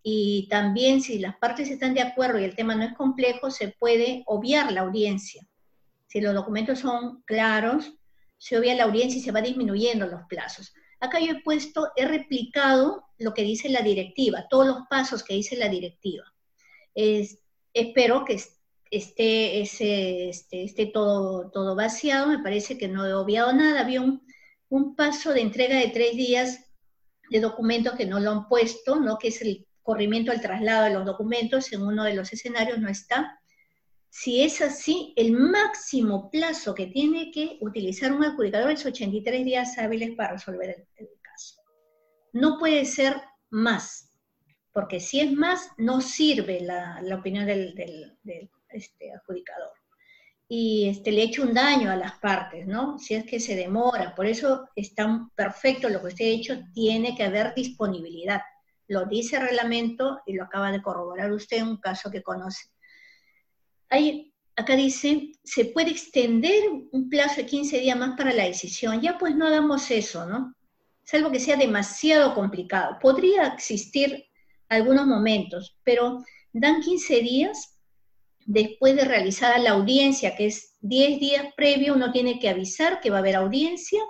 y 0.06 0.46
también 0.50 1.00
si 1.00 1.18
las 1.18 1.34
partes 1.38 1.70
están 1.70 1.94
de 1.94 2.02
acuerdo 2.02 2.38
y 2.38 2.44
el 2.44 2.54
tema 2.54 2.74
no 2.74 2.84
es 2.84 2.92
complejo, 2.92 3.50
se 3.50 3.68
puede 3.68 4.22
obviar 4.26 4.70
la 4.70 4.82
audiencia. 4.82 5.48
Si 6.08 6.20
los 6.20 6.34
documentos 6.34 6.80
son 6.80 7.22
claros, 7.22 7.94
se 8.36 8.58
obvia 8.58 8.74
la 8.74 8.84
audiencia 8.84 9.18
y 9.18 9.22
se 9.22 9.32
va 9.32 9.40
disminuyendo 9.40 10.06
los 10.06 10.20
plazos. 10.28 10.74
Acá 11.00 11.20
yo 11.20 11.32
he 11.32 11.42
puesto, 11.42 11.90
he 11.96 12.06
replicado 12.06 13.06
lo 13.16 13.32
que 13.32 13.44
dice 13.44 13.70
la 13.70 13.80
directiva, 13.80 14.46
todos 14.50 14.66
los 14.66 14.76
pasos 14.90 15.24
que 15.24 15.34
dice 15.34 15.56
la 15.56 15.70
directiva. 15.70 16.24
espero 16.94 18.26
que 18.26 18.38
esté, 18.90 19.62
ese, 19.62 20.28
esté, 20.28 20.64
esté 20.64 20.84
todo, 20.84 21.50
todo 21.50 21.74
vaciado, 21.74 22.26
me 22.26 22.40
parece 22.40 22.76
que 22.76 22.88
no 22.88 23.06
he 23.06 23.14
obviado 23.14 23.54
nada. 23.54 23.80
Había 23.80 24.02
un, 24.02 24.22
un 24.68 24.94
paso 24.96 25.32
de 25.32 25.40
entrega 25.40 25.78
de 25.78 25.88
tres 25.88 26.14
días 26.14 26.60
de 27.30 27.40
documentos 27.40 27.94
que 27.94 28.04
no 28.04 28.20
lo 28.20 28.30
han 28.30 28.48
puesto, 28.48 28.96
¿no? 28.96 29.16
que 29.18 29.28
es 29.28 29.40
el 29.40 29.66
corrimiento 29.84 30.32
al 30.32 30.40
traslado 30.40 30.84
de 30.84 30.94
los 30.94 31.06
documentos, 31.06 31.72
en 31.72 31.82
uno 31.82 32.02
de 32.02 32.14
los 32.14 32.32
escenarios 32.32 32.80
no 32.80 32.88
está. 32.88 33.38
Si 34.08 34.42
es 34.42 34.60
así, 34.60 35.12
el 35.16 35.32
máximo 35.32 36.30
plazo 36.30 36.74
que 36.74 36.86
tiene 36.86 37.30
que 37.30 37.58
utilizar 37.60 38.12
un 38.12 38.24
adjudicador 38.24 38.72
es 38.72 38.84
83 38.84 39.44
días 39.44 39.78
hábiles 39.78 40.16
para 40.16 40.32
resolver 40.32 40.86
el, 40.96 41.08
caso. 41.20 41.60
No 42.32 42.58
puede 42.58 42.84
ser 42.84 43.14
más, 43.50 44.12
porque 44.72 44.98
si 44.98 45.20
es 45.20 45.30
más, 45.32 45.68
no 45.78 46.00
sirve 46.00 46.60
la, 46.60 47.00
opinión 47.16 47.46
del, 47.46 47.74
este, 48.70 49.12
adjudicador 49.12 49.70
y 50.48 50.88
este, 50.88 51.10
le 51.10 51.22
hecho 51.22 51.42
un 51.42 51.54
daño 51.54 51.90
a 51.90 51.96
las 51.96 52.18
partes, 52.18 52.66
¿no? 52.66 52.98
Si 52.98 53.14
es 53.14 53.24
que 53.24 53.40
se 53.40 53.56
demora. 53.56 54.14
Por 54.14 54.26
eso 54.26 54.68
es 54.76 54.94
tan 54.94 55.30
perfecto 55.30 55.88
lo 55.88 56.00
que 56.00 56.08
usted 56.08 56.24
ha 56.26 56.28
hecho, 56.28 56.62
tiene 56.72 57.16
que 57.16 57.24
haber 57.24 57.54
disponibilidad. 57.54 58.40
Lo 58.88 59.06
dice 59.06 59.36
el 59.36 59.42
reglamento 59.42 60.20
y 60.26 60.34
lo 60.34 60.44
acaba 60.44 60.70
de 60.70 60.82
corroborar 60.82 61.32
usted 61.32 61.58
en 61.58 61.68
un 61.68 61.76
caso 61.78 62.10
que 62.10 62.22
conoce. 62.22 62.68
Hay, 63.88 64.34
acá 64.56 64.76
dice, 64.76 65.32
se 65.42 65.66
puede 65.66 65.90
extender 65.90 66.62
un 66.92 67.08
plazo 67.08 67.36
de 67.36 67.46
15 67.46 67.80
días 67.80 67.98
más 67.98 68.16
para 68.16 68.32
la 68.32 68.44
decisión. 68.44 69.00
Ya 69.00 69.18
pues 69.18 69.34
no 69.34 69.46
hagamos 69.46 69.90
eso, 69.90 70.26
¿no? 70.26 70.54
Es 71.04 71.14
algo 71.14 71.30
que 71.30 71.40
sea 71.40 71.56
demasiado 71.56 72.34
complicado. 72.34 72.98
Podría 73.00 73.46
existir 73.48 74.24
algunos 74.68 75.06
momentos, 75.06 75.76
pero 75.84 76.24
dan 76.52 76.80
15 76.80 77.20
días 77.20 77.74
después 78.46 78.96
de 78.96 79.04
realizada 79.04 79.58
la 79.58 79.70
audiencia, 79.70 80.36
que 80.36 80.46
es 80.46 80.76
10 80.80 81.20
días 81.20 81.46
previo, 81.56 81.94
uno 81.94 82.12
tiene 82.12 82.38
que 82.38 82.48
avisar 82.48 83.00
que 83.00 83.10
va 83.10 83.16
a 83.16 83.20
haber 83.20 83.36
audiencia, 83.36 84.00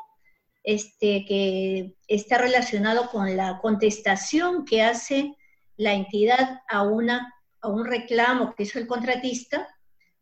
este, 0.64 1.24
que 1.26 1.94
está 2.08 2.38
relacionado 2.38 3.10
con 3.10 3.36
la 3.36 3.58
contestación 3.62 4.64
que 4.64 4.82
hace 4.82 5.36
la 5.76 5.94
entidad 5.94 6.62
a, 6.68 6.82
una, 6.82 7.32
a 7.60 7.68
un 7.68 7.84
reclamo 7.84 8.54
que 8.54 8.64
hizo 8.64 8.78
el 8.78 8.86
contratista, 8.86 9.68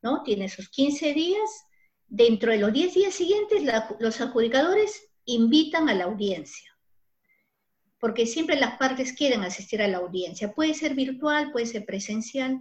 ¿no? 0.02 0.22
Tiene 0.22 0.48
sus 0.48 0.68
15 0.68 1.14
días 1.14 1.48
dentro 2.12 2.52
de 2.52 2.58
los 2.58 2.72
10 2.74 2.92
días 2.92 3.14
siguientes 3.14 3.62
los 3.98 4.20
adjudicadores 4.20 5.08
invitan 5.24 5.88
a 5.88 5.94
la 5.94 6.04
audiencia, 6.04 6.70
porque 7.98 8.26
siempre 8.26 8.60
las 8.60 8.76
partes 8.76 9.14
quieren 9.14 9.42
asistir 9.42 9.80
a 9.80 9.88
la 9.88 9.98
audiencia. 9.98 10.52
Puede 10.52 10.74
ser 10.74 10.94
virtual, 10.94 11.52
puede 11.52 11.64
ser 11.64 11.86
presencial, 11.86 12.60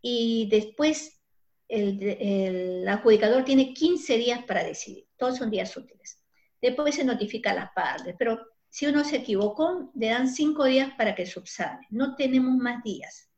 y 0.00 0.48
después 0.50 1.20
el, 1.68 2.86
adjudicador 2.88 3.44
tiene 3.44 3.74
15 3.74 4.16
días 4.16 4.44
para 4.44 4.64
decidir, 4.64 5.06
todos 5.18 5.36
son 5.36 5.50
días 5.50 5.76
útiles. 5.76 6.21
Después 6.62 6.94
se 6.94 7.04
notifica 7.04 7.50
a 7.50 7.54
las 7.54 7.72
partes, 7.72 8.14
pero 8.18 8.40
si 8.68 8.86
uno 8.86 9.04
se 9.04 9.16
equivocó, 9.16 9.90
le 9.94 10.08
dan 10.08 10.28
5 10.28 10.64
días 10.64 10.92
para 10.96 11.14
que 11.14 11.26
subsane, 11.26 11.86
no 11.90 12.14
tenemos 12.14 12.56
más 12.56 12.82
días. 12.82 13.28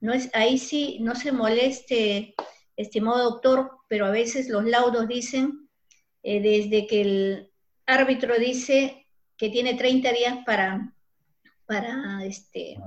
No 0.00 0.12
es, 0.12 0.28
ahí 0.34 0.58
sí, 0.58 0.98
no 1.00 1.14
se 1.14 1.32
moleste, 1.32 2.34
estimado 2.76 3.30
doctor, 3.30 3.70
pero 3.88 4.06
a 4.06 4.10
veces 4.10 4.48
los 4.48 4.64
laudos 4.64 5.08
dicen, 5.08 5.68
eh, 6.22 6.40
desde 6.40 6.86
que 6.86 7.00
el 7.00 7.52
árbitro 7.86 8.38
dice 8.38 9.06
que 9.36 9.48
tiene 9.48 9.74
30 9.74 10.12
días 10.12 10.38
para, 10.44 10.94
para 11.64 12.24
este, 12.24 12.78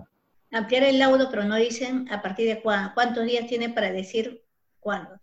ampliar 0.51 0.83
el 0.83 0.99
laudo, 0.99 1.29
pero 1.29 1.45
no 1.45 1.55
dicen 1.55 2.07
a 2.11 2.21
partir 2.21 2.47
de 2.47 2.61
cuántos 2.61 3.25
días 3.25 3.47
tiene 3.47 3.69
para 3.69 3.91
decir 3.91 4.43
cuándo. 4.79 5.19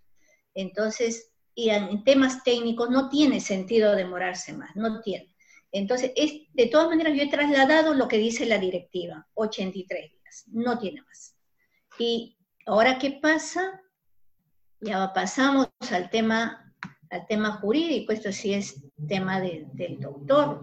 Entonces, 0.55 1.31
y 1.59 1.71
en 1.71 2.05
temas 2.05 2.45
técnicos 2.45 2.89
no 2.89 3.09
tiene 3.09 3.41
sentido 3.41 3.97
demorarse 3.97 4.53
más, 4.53 4.77
no 4.77 5.01
tiene. 5.01 5.35
Entonces, 5.73 6.13
es, 6.15 6.33
de 6.53 6.67
todas 6.67 6.87
maneras, 6.89 7.15
yo 7.17 7.25
he 7.25 7.29
trasladado 7.29 7.95
lo 7.95 8.07
que 8.07 8.17
dice 8.17 8.47
la 8.47 8.59
directiva, 8.59 9.27
83 9.35 10.13
días, 10.13 10.45
no 10.53 10.79
tiene 10.79 11.03
más. 11.03 11.37
Y 11.99 12.39
ahora, 12.65 12.97
¿qué 13.01 13.19
pasa? 13.21 13.83
Ya 14.81 15.13
pasamos 15.13 15.69
al 15.91 16.09
tema 16.11 16.65
al 17.11 17.27
tema 17.27 17.53
jurídico, 17.53 18.13
esto 18.13 18.31
sí 18.31 18.55
es 18.55 18.81
tema 19.09 19.41
del 19.41 19.99
doctor. 19.99 20.61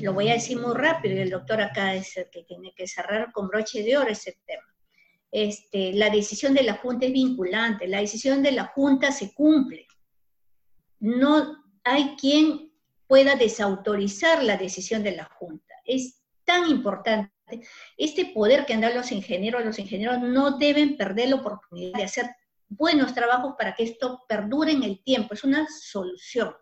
Lo 0.00 0.12
voy 0.12 0.30
a 0.30 0.34
decir 0.34 0.58
muy 0.58 0.74
rápido, 0.74 1.14
y 1.14 1.20
el 1.20 1.30
doctor 1.30 1.60
acá 1.60 1.94
es 1.94 2.16
el 2.16 2.28
que 2.30 2.42
tiene 2.42 2.72
que 2.74 2.88
cerrar 2.88 3.30
con 3.30 3.46
broche 3.46 3.84
de 3.84 3.96
oro 3.96 4.08
ese 4.08 4.36
tema. 4.44 4.64
Este, 5.30 5.92
la 5.92 6.10
decisión 6.10 6.54
de 6.54 6.64
la 6.64 6.74
Junta 6.74 7.06
es 7.06 7.12
vinculante, 7.12 7.86
la 7.86 8.00
decisión 8.00 8.42
de 8.42 8.52
la 8.52 8.64
Junta 8.64 9.12
se 9.12 9.32
cumple. 9.32 9.86
No 11.00 11.64
hay 11.82 12.16
quien 12.16 12.72
pueda 13.06 13.34
desautorizar 13.34 14.42
la 14.44 14.56
decisión 14.56 15.02
de 15.02 15.16
la 15.16 15.24
Junta. 15.24 15.74
Es 15.84 16.22
tan 16.44 16.70
importante. 16.70 17.32
Este 17.96 18.26
poder 18.26 18.64
que 18.64 18.74
han 18.74 18.82
dado 18.82 18.94
los 18.94 19.10
ingenieros, 19.10 19.64
los 19.64 19.78
ingenieros 19.78 20.20
no 20.20 20.58
deben 20.58 20.96
perder 20.96 21.30
la 21.30 21.36
oportunidad 21.36 21.98
de 21.98 22.04
hacer 22.04 22.30
buenos 22.68 23.12
trabajos 23.14 23.54
para 23.58 23.74
que 23.74 23.82
esto 23.82 24.22
perdure 24.28 24.72
en 24.72 24.84
el 24.84 25.02
tiempo. 25.02 25.34
Es 25.34 25.42
una 25.42 25.66
solución. 25.68 26.54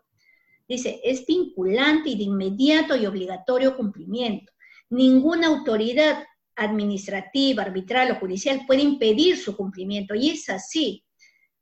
Dice, 0.67 0.99
es 1.03 1.25
vinculante 1.25 2.09
y 2.09 2.17
de 2.17 2.23
inmediato 2.23 2.95
y 2.95 3.05
obligatorio 3.05 3.75
cumplimiento. 3.75 4.51
Ninguna 4.89 5.47
autoridad 5.47 6.23
administrativa, 6.55 7.63
arbitral 7.63 8.11
o 8.11 8.15
judicial 8.15 8.61
puede 8.65 8.81
impedir 8.81 9.37
su 9.37 9.55
cumplimiento. 9.55 10.15
Y 10.15 10.31
es 10.31 10.49
así. 10.49 11.03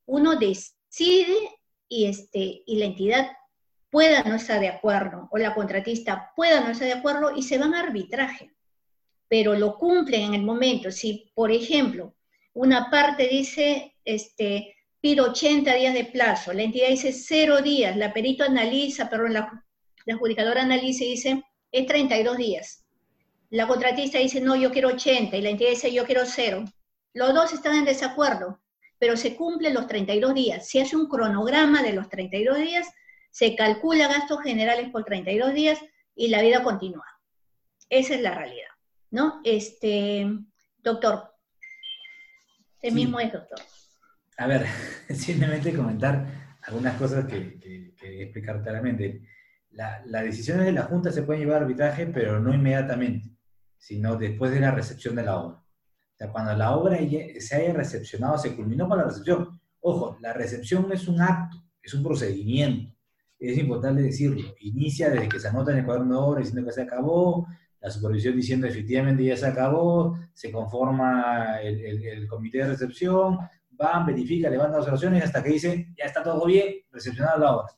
Uno 0.05 0.35
decide 0.35 1.56
y, 1.89 2.05
este, 2.05 2.63
y 2.65 2.77
la 2.77 2.85
entidad 2.85 3.31
pueda 3.89 4.23
no 4.23 4.35
estar 4.35 4.59
de 4.59 4.67
acuerdo, 4.67 5.27
o 5.31 5.37
la 5.37 5.53
contratista 5.53 6.31
pueda 6.35 6.61
no 6.61 6.71
estar 6.71 6.87
de 6.87 6.93
acuerdo, 6.93 7.35
y 7.35 7.43
se 7.43 7.57
van 7.57 7.73
a 7.73 7.81
arbitraje. 7.81 8.51
Pero 9.27 9.55
lo 9.55 9.77
cumplen 9.77 10.21
en 10.23 10.33
el 10.35 10.43
momento. 10.43 10.91
Si, 10.91 11.31
por 11.33 11.51
ejemplo, 11.51 12.15
una 12.53 12.89
parte 12.89 13.27
dice, 13.27 13.95
este, 14.03 14.75
pido 14.99 15.31
80 15.31 15.73
días 15.75 15.93
de 15.93 16.05
plazo, 16.05 16.53
la 16.53 16.63
entidad 16.63 16.89
dice 16.89 17.13
0 17.13 17.61
días, 17.61 17.95
la 17.95 18.13
perito 18.13 18.43
analiza, 18.43 19.09
perdón, 19.09 19.33
la, 19.33 19.65
la 20.05 20.13
adjudicadora 20.13 20.63
analiza 20.63 21.03
y 21.03 21.11
dice, 21.11 21.43
es 21.71 21.85
32 21.85 22.37
días. 22.37 22.85
La 23.49 23.67
contratista 23.67 24.19
dice, 24.19 24.41
no, 24.41 24.55
yo 24.55 24.71
quiero 24.71 24.89
80, 24.89 25.37
y 25.37 25.41
la 25.41 25.49
entidad 25.49 25.69
dice, 25.69 25.93
yo 25.93 26.05
quiero 26.05 26.25
0. 26.25 26.65
Los 27.13 27.33
dos 27.33 27.53
están 27.53 27.75
en 27.75 27.85
desacuerdo, 27.85 28.59
pero 28.99 29.17
se 29.17 29.35
cumplen 29.35 29.73
los 29.73 29.87
32 29.87 30.33
días. 30.33 30.67
Se 30.67 30.81
hace 30.81 30.95
un 30.95 31.07
cronograma 31.07 31.83
de 31.83 31.93
los 31.93 32.09
32 32.09 32.57
días, 32.57 32.87
se 33.31 33.55
calcula 33.55 34.07
gastos 34.07 34.41
generales 34.41 34.89
por 34.89 35.03
32 35.03 35.53
días 35.53 35.79
y 36.15 36.29
la 36.29 36.41
vida 36.41 36.63
continúa. 36.63 37.05
Esa 37.89 38.15
es 38.15 38.21
la 38.21 38.33
realidad, 38.33 38.69
¿no? 39.11 39.39
Este, 39.43 40.27
doctor, 40.79 41.31
el 42.81 42.93
mismo 42.93 43.19
es, 43.19 43.31
doctor. 43.31 43.59
A 44.37 44.47
ver, 44.47 44.65
simplemente 45.13 45.73
comentar 45.73 46.57
algunas 46.63 46.95
cosas 46.97 47.25
que, 47.25 47.59
que, 47.59 48.23
explicar 48.23 48.61
claramente. 48.61 49.21
las 49.71 50.23
decisiones 50.23 50.65
de 50.65 50.71
la 50.71 50.83
Junta 50.83 51.11
se 51.11 51.23
pueden 51.23 51.41
llevar 51.41 51.61
a 51.61 51.65
arbitraje, 51.65 52.07
pero 52.07 52.39
no 52.39 52.53
inmediatamente, 52.53 53.29
sino 53.77 54.15
después 54.15 54.51
de 54.51 54.59
la 54.59 54.71
recepción 54.71 55.15
de 55.15 55.23
la 55.23 55.37
obra. 55.37 55.63
O 56.17 56.23
sea, 56.23 56.31
cuando 56.31 56.55
la 56.55 56.75
obra 56.75 56.97
se 57.39 57.55
haya 57.55 57.73
recepcionado, 57.73 58.39
se 58.39 58.55
culminó 58.55 58.89
con 58.89 58.97
la 58.97 59.03
recepción. 59.03 59.59
Ojo, 59.81 60.17
la 60.19 60.33
recepción 60.33 60.91
es 60.91 61.07
un 61.07 61.21
acto, 61.21 61.63
es 61.79 61.93
un 61.93 62.01
procedimiento. 62.01 62.91
Es 63.37 63.55
importante 63.59 64.01
decirlo. 64.01 64.55
Inicia 64.61 65.11
desde 65.11 65.29
que 65.29 65.39
se 65.39 65.47
anota 65.47 65.71
en 65.73 65.77
el 65.77 65.85
cuaderno 65.85 66.15
de 66.15 66.19
obra 66.19 66.39
diciendo 66.39 66.65
que 66.65 66.73
se 66.73 66.81
acabó, 66.81 67.47
la 67.79 67.91
supervisión 67.91 68.35
diciendo 68.35 68.65
efectivamente 68.65 69.23
ya 69.23 69.37
se 69.37 69.45
acabó, 69.45 70.17
se 70.33 70.51
conforma 70.51 71.61
el, 71.61 72.27
comité 72.27 72.57
de 72.57 72.69
recepción, 72.69 73.37
van, 73.69 74.07
verifican, 74.07 74.51
levantan 74.51 74.79
observaciones 74.79 75.23
hasta 75.23 75.43
que 75.43 75.51
dice 75.51 75.87
ya 75.95 76.05
está 76.05 76.23
todo 76.23 76.47
bien, 76.47 76.77
recepcionada 76.91 77.37
la 77.37 77.55
obra. 77.57 77.73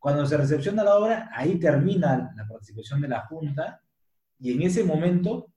Cuando 0.00 0.26
se 0.26 0.36
recepciona 0.36 0.82
la 0.82 0.96
obra, 0.96 1.30
ahí 1.32 1.60
termina 1.60 2.32
la 2.34 2.48
participación 2.48 3.00
de 3.02 3.08
la 3.08 3.20
Junta 3.28 3.80
y 4.40 4.52
en 4.52 4.62
ese 4.62 4.82
momento 4.82 5.53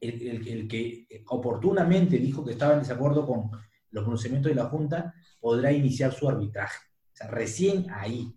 el, 0.00 0.68
que 0.68 1.06
oportunamente 1.28 2.18
dijo 2.18 2.44
que 2.44 2.52
estaba 2.52 2.74
en 2.74 2.80
desacuerdo 2.80 3.26
con 3.26 3.50
los 3.90 4.04
conocimientos 4.04 4.50
de 4.50 4.56
la 4.56 4.68
Junta 4.68 5.14
podrá 5.40 5.72
iniciar 5.72 6.12
su 6.12 6.28
arbitraje. 6.28 6.78
O 7.12 7.16
sea, 7.16 7.28
recién 7.28 7.86
ahí. 7.90 8.34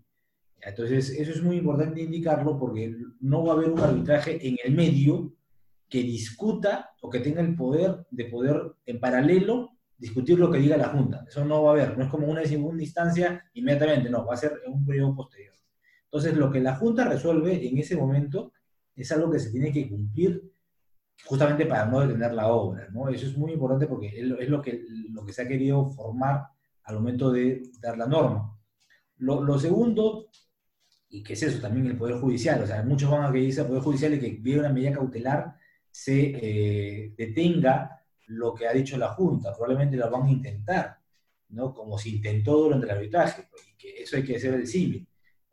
Entonces, 0.61 1.09
eso 1.09 1.31
es 1.31 1.41
muy 1.41 1.57
importante 1.57 2.01
indicarlo 2.01 2.57
porque 2.57 2.95
no 3.21 3.45
va 3.45 3.53
a 3.53 3.55
haber 3.55 3.71
un 3.71 3.79
arbitraje 3.79 4.45
en 4.47 4.57
el 4.63 4.73
medio 4.73 5.33
que 5.87 6.03
discuta 6.03 6.91
o 7.01 7.09
que 7.09 7.19
tenga 7.19 7.41
el 7.41 7.55
poder 7.55 8.05
de 8.11 8.25
poder 8.25 8.73
en 8.85 8.99
paralelo 8.99 9.71
discutir 9.97 10.39
lo 10.39 10.49
que 10.49 10.59
diga 10.59 10.77
la 10.77 10.89
Junta. 10.89 11.25
Eso 11.27 11.43
no 11.43 11.63
va 11.63 11.71
a 11.71 11.73
haber, 11.73 11.97
no 11.97 12.05
es 12.05 12.09
como 12.09 12.27
una 12.27 12.45
segunda 12.45 12.81
instancia 12.81 13.43
inmediatamente, 13.53 14.09
no, 14.09 14.25
va 14.25 14.33
a 14.33 14.37
ser 14.37 14.61
en 14.65 14.73
un 14.73 14.85
periodo 14.85 15.15
posterior. 15.15 15.53
Entonces, 16.05 16.35
lo 16.37 16.49
que 16.49 16.61
la 16.61 16.75
Junta 16.75 17.05
resuelve 17.05 17.67
en 17.67 17.77
ese 17.77 17.95
momento 17.97 18.53
es 18.95 19.11
algo 19.11 19.29
que 19.29 19.39
se 19.39 19.51
tiene 19.51 19.71
que 19.71 19.89
cumplir 19.89 20.41
justamente 21.25 21.65
para 21.65 21.85
no 21.85 22.01
detener 22.01 22.33
la 22.33 22.47
obra, 22.47 22.87
¿no? 22.91 23.09
Eso 23.09 23.27
es 23.27 23.37
muy 23.37 23.53
importante 23.53 23.87
porque 23.87 24.07
es 24.19 24.49
lo, 24.49 24.61
que, 24.61 24.83
lo 25.11 25.25
que 25.25 25.33
se 25.33 25.43
ha 25.43 25.47
querido 25.47 25.89
formar 25.91 26.47
al 26.83 26.95
momento 26.95 27.31
de 27.31 27.63
dar 27.79 27.97
la 27.97 28.07
norma. 28.07 28.57
Lo, 29.17 29.43
lo 29.43 29.59
segundo 29.59 30.29
y 31.09 31.23
que 31.23 31.33
es 31.33 31.43
eso 31.43 31.59
también 31.59 31.87
el 31.87 31.97
Poder 31.97 32.19
Judicial. 32.19 32.63
O 32.63 32.67
sea, 32.67 32.83
muchos 32.83 33.09
van 33.09 33.23
a 33.23 33.31
que 33.31 33.39
dice 33.39 33.61
el 33.61 33.67
Poder 33.67 33.81
Judicial 33.81 34.13
y 34.13 34.19
que 34.19 34.37
viene 34.39 34.59
una 34.61 34.69
medida 34.69 34.93
cautelar 34.93 35.55
se 35.91 36.31
eh, 36.35 37.13
detenga 37.17 37.99
lo 38.27 38.53
que 38.53 38.67
ha 38.67 38.73
dicho 38.73 38.95
la 38.97 39.09
Junta. 39.09 39.53
Probablemente 39.53 39.97
lo 39.97 40.09
van 40.09 40.27
a 40.27 40.31
intentar, 40.31 40.97
¿no? 41.49 41.73
Como 41.73 41.97
se 41.97 42.09
intentó 42.09 42.57
durante 42.57 42.85
el 42.85 42.91
arbitraje, 42.91 43.49
y 43.71 43.75
que 43.75 44.03
eso 44.03 44.15
hay 44.17 44.23
que 44.23 44.39
ser 44.39 44.65
civil. 44.67 45.07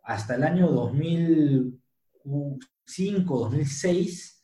Hasta 0.05 0.35
el 0.35 0.45
año 0.45 0.69
2005, 0.69 3.39
2006, 3.39 4.36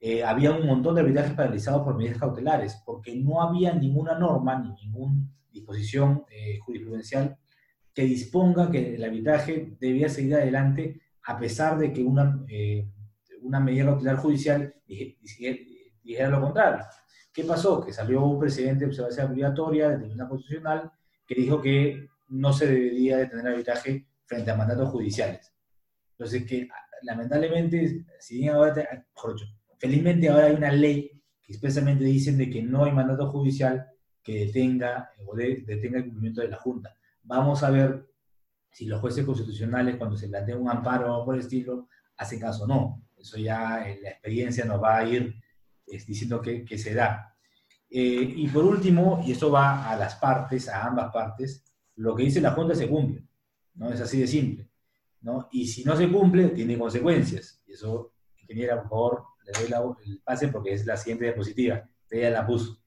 eh, 0.00 0.22
había 0.22 0.52
un 0.52 0.66
montón 0.66 0.94
de 0.94 1.00
arbitrajes 1.00 1.32
paralizados 1.32 1.82
por 1.82 1.96
medidas 1.96 2.18
cautelares, 2.18 2.80
porque 2.86 3.16
no 3.16 3.42
había 3.42 3.72
ninguna 3.72 4.16
norma 4.16 4.58
ni 4.58 4.72
ninguna 4.84 5.28
disposición 5.50 6.24
eh, 6.30 6.58
jurisprudencial 6.60 7.36
que 7.92 8.04
disponga 8.04 8.70
que 8.70 8.94
el 8.94 9.02
arbitraje 9.02 9.76
debía 9.80 10.08
seguir 10.08 10.36
adelante 10.36 11.00
a 11.24 11.36
pesar 11.36 11.76
de 11.78 11.92
que 11.92 12.04
una, 12.04 12.44
eh, 12.48 12.88
una 13.42 13.58
medida 13.58 13.86
cautelar 13.86 14.16
judicial 14.18 14.72
dijera 14.86 16.28
lo 16.28 16.40
contrario. 16.40 16.84
¿Qué 17.32 17.42
pasó? 17.42 17.84
Que 17.84 17.92
salió 17.92 18.24
un 18.24 18.38
presidente 18.38 18.84
de 18.84 18.90
observación 18.90 19.32
obligatoria 19.32 19.90
de 19.90 19.98
Tribunal 19.98 20.28
Constitucional 20.28 20.92
que 21.26 21.34
dijo 21.34 21.60
que 21.60 22.08
no 22.28 22.52
se 22.52 22.66
debería 22.66 23.18
detener 23.18 23.48
arbitraje 23.48 24.06
frente 24.24 24.50
a 24.50 24.56
mandatos 24.56 24.90
judiciales. 24.90 25.52
Entonces, 26.12 26.44
que 26.46 26.68
lamentablemente, 27.02 28.06
si 28.18 28.38
bien 28.38 28.54
ahora, 28.54 29.06
felizmente 29.78 30.28
ahora 30.28 30.46
hay 30.46 30.54
una 30.54 30.72
ley 30.72 31.22
que 31.42 31.52
expresamente 31.52 32.04
dicen 32.04 32.36
de 32.36 32.50
que 32.50 32.62
no 32.62 32.84
hay 32.84 32.92
mandato 32.92 33.30
judicial 33.30 33.86
que 34.22 34.46
detenga 34.46 35.10
o 35.26 35.34
detenga 35.34 35.98
el 35.98 36.04
cumplimiento 36.04 36.42
de 36.42 36.48
la 36.48 36.56
Junta. 36.56 36.94
Vamos 37.22 37.62
a 37.62 37.70
ver 37.70 38.08
si 38.70 38.86
los 38.86 39.00
jueces 39.00 39.24
constitucionales, 39.24 39.96
cuando 39.96 40.16
se 40.16 40.28
plantea 40.28 40.56
un 40.56 40.68
amparo 40.68 41.16
o 41.16 41.24
por 41.24 41.34
el 41.34 41.40
estilo, 41.40 41.88
hacen 42.16 42.38
caso 42.38 42.64
o 42.64 42.66
no. 42.66 43.02
Eso 43.16 43.38
ya 43.38 43.88
en 43.88 44.02
la 44.02 44.10
experiencia 44.10 44.64
nos 44.64 44.82
va 44.82 44.98
a 44.98 45.04
ir 45.04 45.34
diciendo 45.86 46.40
que, 46.40 46.78
se 46.78 46.94
da. 46.94 47.34
Eh, 47.90 48.34
y 48.36 48.46
por 48.48 48.64
último, 48.64 49.22
y 49.24 49.32
esto 49.32 49.50
va 49.50 49.90
a 49.90 49.96
las 49.96 50.16
partes, 50.16 50.68
a 50.68 50.86
ambas 50.86 51.12
partes, 51.12 51.64
lo 51.96 52.14
que 52.14 52.24
dice 52.24 52.40
la 52.40 52.52
Junta 52.52 52.74
se 52.74 52.88
cumple, 52.88 53.24
¿no? 53.74 53.90
Es 53.92 54.00
así 54.00 54.20
de 54.20 54.26
simple, 54.26 54.70
¿no? 55.22 55.48
Y 55.50 55.66
si 55.66 55.84
no 55.84 55.96
se 55.96 56.08
cumple, 56.08 56.48
tiene 56.50 56.78
consecuencias. 56.78 57.62
Y 57.66 57.72
eso, 57.72 58.12
ingeniera, 58.36 58.80
por 58.82 58.90
favor, 58.90 59.24
le 59.68 59.76
doy 59.76 59.94
el 60.06 60.20
pase 60.20 60.48
porque 60.48 60.72
es 60.72 60.86
la 60.86 60.96
siguiente 60.96 61.24
diapositiva. 61.24 61.88
Ella 62.10 62.30
la 62.30 62.46
puso. 62.46 62.78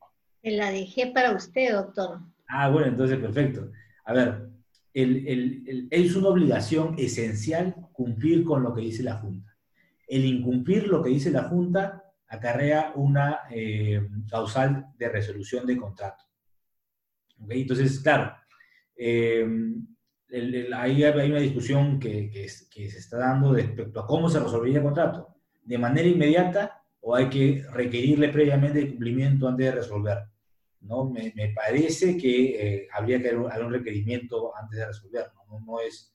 La 0.43 0.71
dejé 0.71 1.07
para 1.07 1.31
usted, 1.31 1.73
doctor. 1.73 2.19
Ah, 2.47 2.69
bueno, 2.69 2.87
entonces 2.87 3.19
perfecto. 3.19 3.71
A 4.05 4.13
ver, 4.13 4.49
es 4.93 6.15
una 6.15 6.29
obligación 6.29 6.95
esencial 6.97 7.75
cumplir 7.93 8.43
con 8.43 8.63
lo 8.63 8.73
que 8.73 8.81
dice 8.81 9.03
la 9.03 9.15
Junta. 9.15 9.55
El 10.07 10.25
incumplir 10.25 10.87
lo 10.87 11.01
que 11.01 11.11
dice 11.11 11.31
la 11.31 11.43
Junta 11.43 12.03
acarrea 12.27 12.93
una 12.95 13.41
eh, 13.49 14.07
causal 14.29 14.87
de 14.97 15.09
resolución 15.09 15.65
de 15.65 15.77
contrato. 15.77 16.23
Entonces, 17.49 17.99
claro, 17.99 18.33
eh, 18.95 19.45
ahí 20.73 21.03
hay 21.03 21.31
una 21.31 21.39
discusión 21.39 21.99
que, 21.99 22.29
que, 22.29 22.47
se 22.47 22.97
está 22.99 23.17
dando 23.17 23.53
respecto 23.53 23.99
a 23.99 24.07
cómo 24.07 24.29
se 24.29 24.39
resolvería 24.39 24.77
el 24.77 24.83
contrato. 24.83 25.30
¿De 25.61 25.77
manera 25.77 26.07
inmediata 26.07 26.83
o 27.01 27.15
hay 27.15 27.29
que 27.29 27.63
requerirle 27.71 28.29
previamente 28.29 28.79
el 28.79 28.89
cumplimiento 28.89 29.47
antes 29.47 29.65
de 29.67 29.71
resolver? 29.71 30.17
¿no? 30.81 31.09
Me, 31.09 31.31
me 31.35 31.53
parece 31.53 32.17
que 32.17 32.75
eh, 32.83 32.87
habría 32.91 33.21
que 33.21 33.29
haber 33.29 33.65
un 33.65 33.71
requerimiento 33.71 34.55
antes 34.55 34.79
de 34.79 34.85
resolver. 34.87 35.27
No, 35.49 35.59
no, 35.59 35.79
es, 35.79 36.13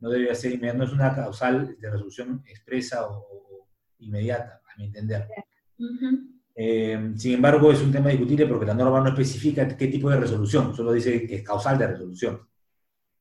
no 0.00 0.10
debe 0.10 0.34
ser 0.34 0.52
inmediato, 0.52 0.78
no 0.78 0.84
es 0.84 0.92
una 0.92 1.14
causal 1.14 1.76
de 1.78 1.90
resolución 1.90 2.42
expresa 2.46 3.06
o, 3.08 3.68
inmediata, 4.00 4.62
a 4.64 4.78
mi 4.78 4.86
entender. 4.86 5.28
Eh, 6.54 7.12
sin 7.16 7.34
embargo, 7.34 7.70
es 7.70 7.80
un 7.82 7.92
tema 7.92 8.10
discutible 8.10 8.46
porque 8.46 8.66
la 8.66 8.74
norma 8.74 9.00
no 9.00 9.08
especifica 9.10 9.68
qué 9.76 9.86
tipo 9.88 10.10
de 10.10 10.18
resolución, 10.18 10.74
solo 10.74 10.92
dice 10.92 11.26
que 11.26 11.36
es 11.36 11.42
causal 11.42 11.78
de 11.78 11.86
resolución. 11.86 12.40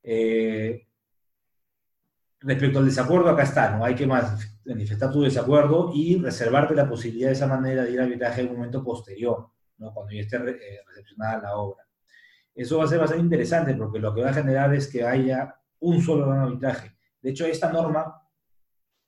Eh, 0.03 0.88
respecto 2.39 2.80
al 2.80 2.86
desacuerdo, 2.86 3.30
acá 3.30 3.43
está, 3.43 3.78
¿no? 3.78 3.84
Hay 3.84 3.95
que 3.95 4.07
manifestar 4.68 5.11
tu 5.11 5.22
desacuerdo 5.22 5.91
y 5.93 6.18
reservarte 6.18 6.76
la 6.76 6.88
posibilidad 6.88 7.30
de 7.30 7.34
esa 7.34 7.47
manera 7.47 7.84
de 7.84 7.91
ir 7.91 7.99
a 7.99 8.03
arbitraje 8.03 8.41
en 8.41 8.49
un 8.49 8.55
momento 8.57 8.84
posterior, 8.84 9.49
¿no? 9.78 9.93
Cuando 9.93 10.13
ya 10.13 10.22
esté 10.22 10.38
eh, 10.38 10.82
recepcionada 10.88 11.41
la 11.41 11.55
obra. 11.55 11.84
Eso 12.53 12.78
va 12.80 12.86
a 12.86 12.88
ser 12.88 12.99
bastante 12.99 13.24
interesante 13.24 13.76
porque 13.76 13.99
lo 13.99 14.13
que 14.13 14.22
va 14.22 14.32
a 14.32 14.34
generar 14.34 14.74
es 14.74 14.88
que 14.88 15.03
haya 15.03 15.55
un 15.80 16.01
solo 16.01 16.32
arbitraje. 16.32 16.97
De 17.22 17.30
hecho, 17.30 17.45
esta 17.45 17.72
norma 17.72 18.22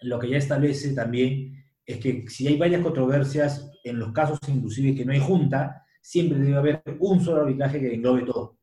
lo 0.01 0.19
que 0.19 0.29
ya 0.29 0.37
establece 0.37 0.93
también 0.93 1.65
es 1.85 1.97
que 1.97 2.25
si 2.29 2.47
hay 2.47 2.57
varias 2.57 2.81
controversias, 2.81 3.71
en 3.83 3.99
los 3.99 4.11
casos 4.11 4.39
inclusive 4.47 4.95
que 4.95 5.05
no 5.05 5.11
hay 5.11 5.19
junta, 5.19 5.83
siempre 6.01 6.39
debe 6.39 6.57
haber 6.57 6.83
un 6.99 7.19
solo 7.19 7.41
arbitraje 7.41 7.79
que 7.79 7.93
englobe 7.93 8.23
todo, 8.23 8.57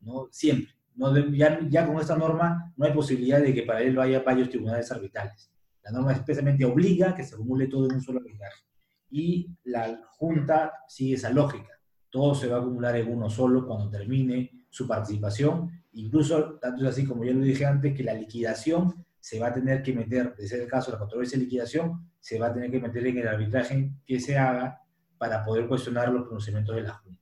¿no? 0.00 0.28
Siempre. 0.30 0.74
No 0.96 1.16
ya, 1.32 1.58
ya, 1.68 1.86
con 1.86 1.98
esta 1.98 2.16
norma 2.16 2.72
no 2.76 2.84
hay 2.84 2.92
posibilidad 2.92 3.40
de 3.40 3.52
que 3.52 3.62
para 3.62 3.80
él 3.82 3.98
haya 3.98 4.20
varios 4.20 4.48
tribunales 4.48 4.90
arbitrales. 4.92 5.53
La 5.84 5.92
norma 5.92 6.12
especialmente 6.12 6.64
obliga 6.64 7.14
que 7.14 7.24
se 7.24 7.34
acumule 7.34 7.66
todo 7.66 7.86
en 7.86 7.96
un 7.96 8.02
solo 8.02 8.20
arbitraje. 8.20 8.64
Y 9.10 9.50
la 9.64 10.00
Junta 10.16 10.72
sigue 10.88 11.14
esa 11.14 11.30
lógica. 11.30 11.78
Todo 12.10 12.34
se 12.34 12.48
va 12.48 12.56
a 12.56 12.60
acumular 12.60 12.96
en 12.96 13.12
uno 13.12 13.28
solo 13.28 13.66
cuando 13.66 13.90
termine 13.90 14.66
su 14.70 14.88
participación. 14.88 15.70
Incluso, 15.92 16.58
tanto 16.58 16.82
es 16.82 16.90
así 16.90 17.04
como 17.04 17.24
ya 17.24 17.32
lo 17.32 17.40
dije 17.40 17.66
antes, 17.66 17.94
que 17.94 18.02
la 18.02 18.14
liquidación 18.14 19.04
se 19.20 19.38
va 19.38 19.48
a 19.48 19.52
tener 19.52 19.82
que 19.82 19.92
meter, 19.92 20.34
de 20.36 20.48
ser 20.48 20.60
el 20.60 20.68
caso 20.68 20.90
de 20.90 20.96
la 20.96 21.00
controversia 21.00 21.38
de 21.38 21.44
liquidación, 21.44 22.10
se 22.18 22.38
va 22.38 22.48
a 22.48 22.52
tener 22.54 22.70
que 22.70 22.80
meter 22.80 23.06
en 23.06 23.18
el 23.18 23.28
arbitraje 23.28 23.90
que 24.06 24.20
se 24.20 24.36
haga 24.36 24.82
para 25.18 25.44
poder 25.44 25.68
cuestionar 25.68 26.08
los 26.08 26.26
conocimientos 26.26 26.74
de 26.74 26.82
la 26.82 26.94
Junta. 26.94 27.20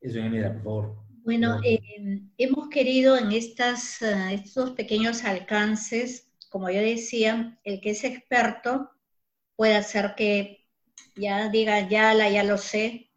Eso, 0.00 0.18
ingeniera, 0.18 0.52
por 0.52 0.62
favor. 0.62 1.06
Bueno, 1.24 1.60
eh, 1.64 2.22
hemos 2.38 2.68
querido 2.68 3.16
en 3.16 3.32
estas, 3.32 4.00
eh, 4.00 4.34
estos 4.34 4.70
pequeños 4.70 5.24
alcances, 5.24 6.25
como 6.48 6.70
yo 6.70 6.80
decía, 6.80 7.58
el 7.64 7.80
que 7.80 7.90
es 7.90 8.04
experto 8.04 8.90
puede 9.56 9.74
hacer 9.74 10.14
que 10.16 10.66
ya 11.14 11.48
diga, 11.48 11.88
ya 11.88 12.14
la, 12.14 12.30
ya 12.30 12.44
lo 12.44 12.58
sé, 12.58 13.10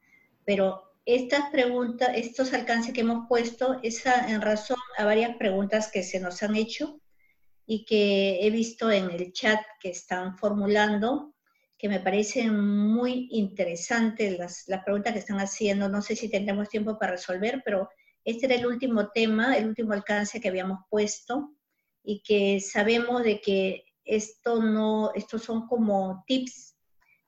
pero 0.46 0.94
estas 1.06 1.50
preguntas, 1.50 2.12
estos 2.16 2.54
alcances 2.54 2.94
que 2.94 3.02
hemos 3.02 3.28
puesto 3.28 3.80
es 3.84 4.06
en 4.06 4.42
razón 4.42 4.78
a 4.98 5.06
varias 5.06 5.36
preguntas 5.38 5.90
que 5.92 6.04
se 6.04 6.20
nos 6.20 6.44
han 6.44 6.56
hecho 6.56 7.02
y 7.66 7.86
que 7.86 8.46
he 8.46 8.50
visto 8.50 8.92
en 8.92 9.10
el 9.12 9.32
chat 9.32 9.60
que 9.80 9.90
están 9.90 10.38
formulando, 10.38 11.36
que 11.78 11.90
me 11.90 12.00
parecen 12.00 12.60
muy 12.60 13.28
interesantes 13.32 14.38
las, 14.38 14.68
las 14.68 14.84
preguntas 14.84 15.14
que 15.14 15.20
están 15.20 15.40
haciendo. 15.40 15.90
No 15.90 16.02
sé 16.02 16.16
si 16.16 16.30
tendremos 16.30 16.70
tiempo 16.70 16.98
para 16.98 17.14
resolver, 17.14 17.62
pero 17.64 17.90
este 18.24 18.46
era 18.46 18.56
el 18.56 18.66
último 18.66 19.10
tema, 19.10 19.58
el 19.58 19.68
último 19.68 19.94
alcance 19.94 20.40
que 20.40 20.50
habíamos 20.50 20.80
puesto 20.90 21.56
y 22.04 22.22
que 22.22 22.60
sabemos 22.60 23.24
de 23.24 23.42
que 23.42 23.84
esto 24.06 24.62
no, 24.62 25.12
estos 25.14 25.44
son 25.44 25.68
como 25.68 26.24
tips 26.28 26.76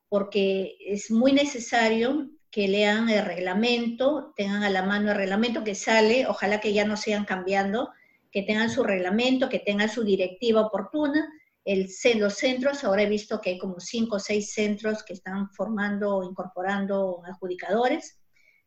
porque 0.09 0.75
es 0.85 1.09
muy 1.09 1.31
necesario 1.31 2.29
que 2.51 2.67
lean 2.67 3.09
el 3.09 3.23
reglamento, 3.23 4.33
tengan 4.35 4.63
a 4.63 4.69
la 4.69 4.83
mano 4.83 5.11
el 5.11 5.17
reglamento 5.17 5.63
que 5.63 5.73
sale, 5.73 6.27
ojalá 6.27 6.59
que 6.59 6.73
ya 6.73 6.83
no 6.83 6.97
sigan 6.97 7.23
cambiando, 7.23 7.89
que 8.29 8.43
tengan 8.43 8.69
su 8.69 8.83
reglamento, 8.83 9.47
que 9.47 9.59
tengan 9.59 9.87
su 9.87 10.03
directiva 10.03 10.61
oportuna. 10.61 11.31
El, 11.63 11.87
los 12.15 12.33
centros, 12.33 12.83
ahora 12.83 13.03
he 13.03 13.09
visto 13.09 13.39
que 13.39 13.51
hay 13.51 13.57
como 13.57 13.79
cinco 13.79 14.17
o 14.17 14.19
seis 14.19 14.51
centros 14.51 15.03
que 15.03 15.13
están 15.13 15.49
formando 15.51 16.17
o 16.17 16.23
incorporando 16.23 17.21
adjudicadores, 17.25 18.19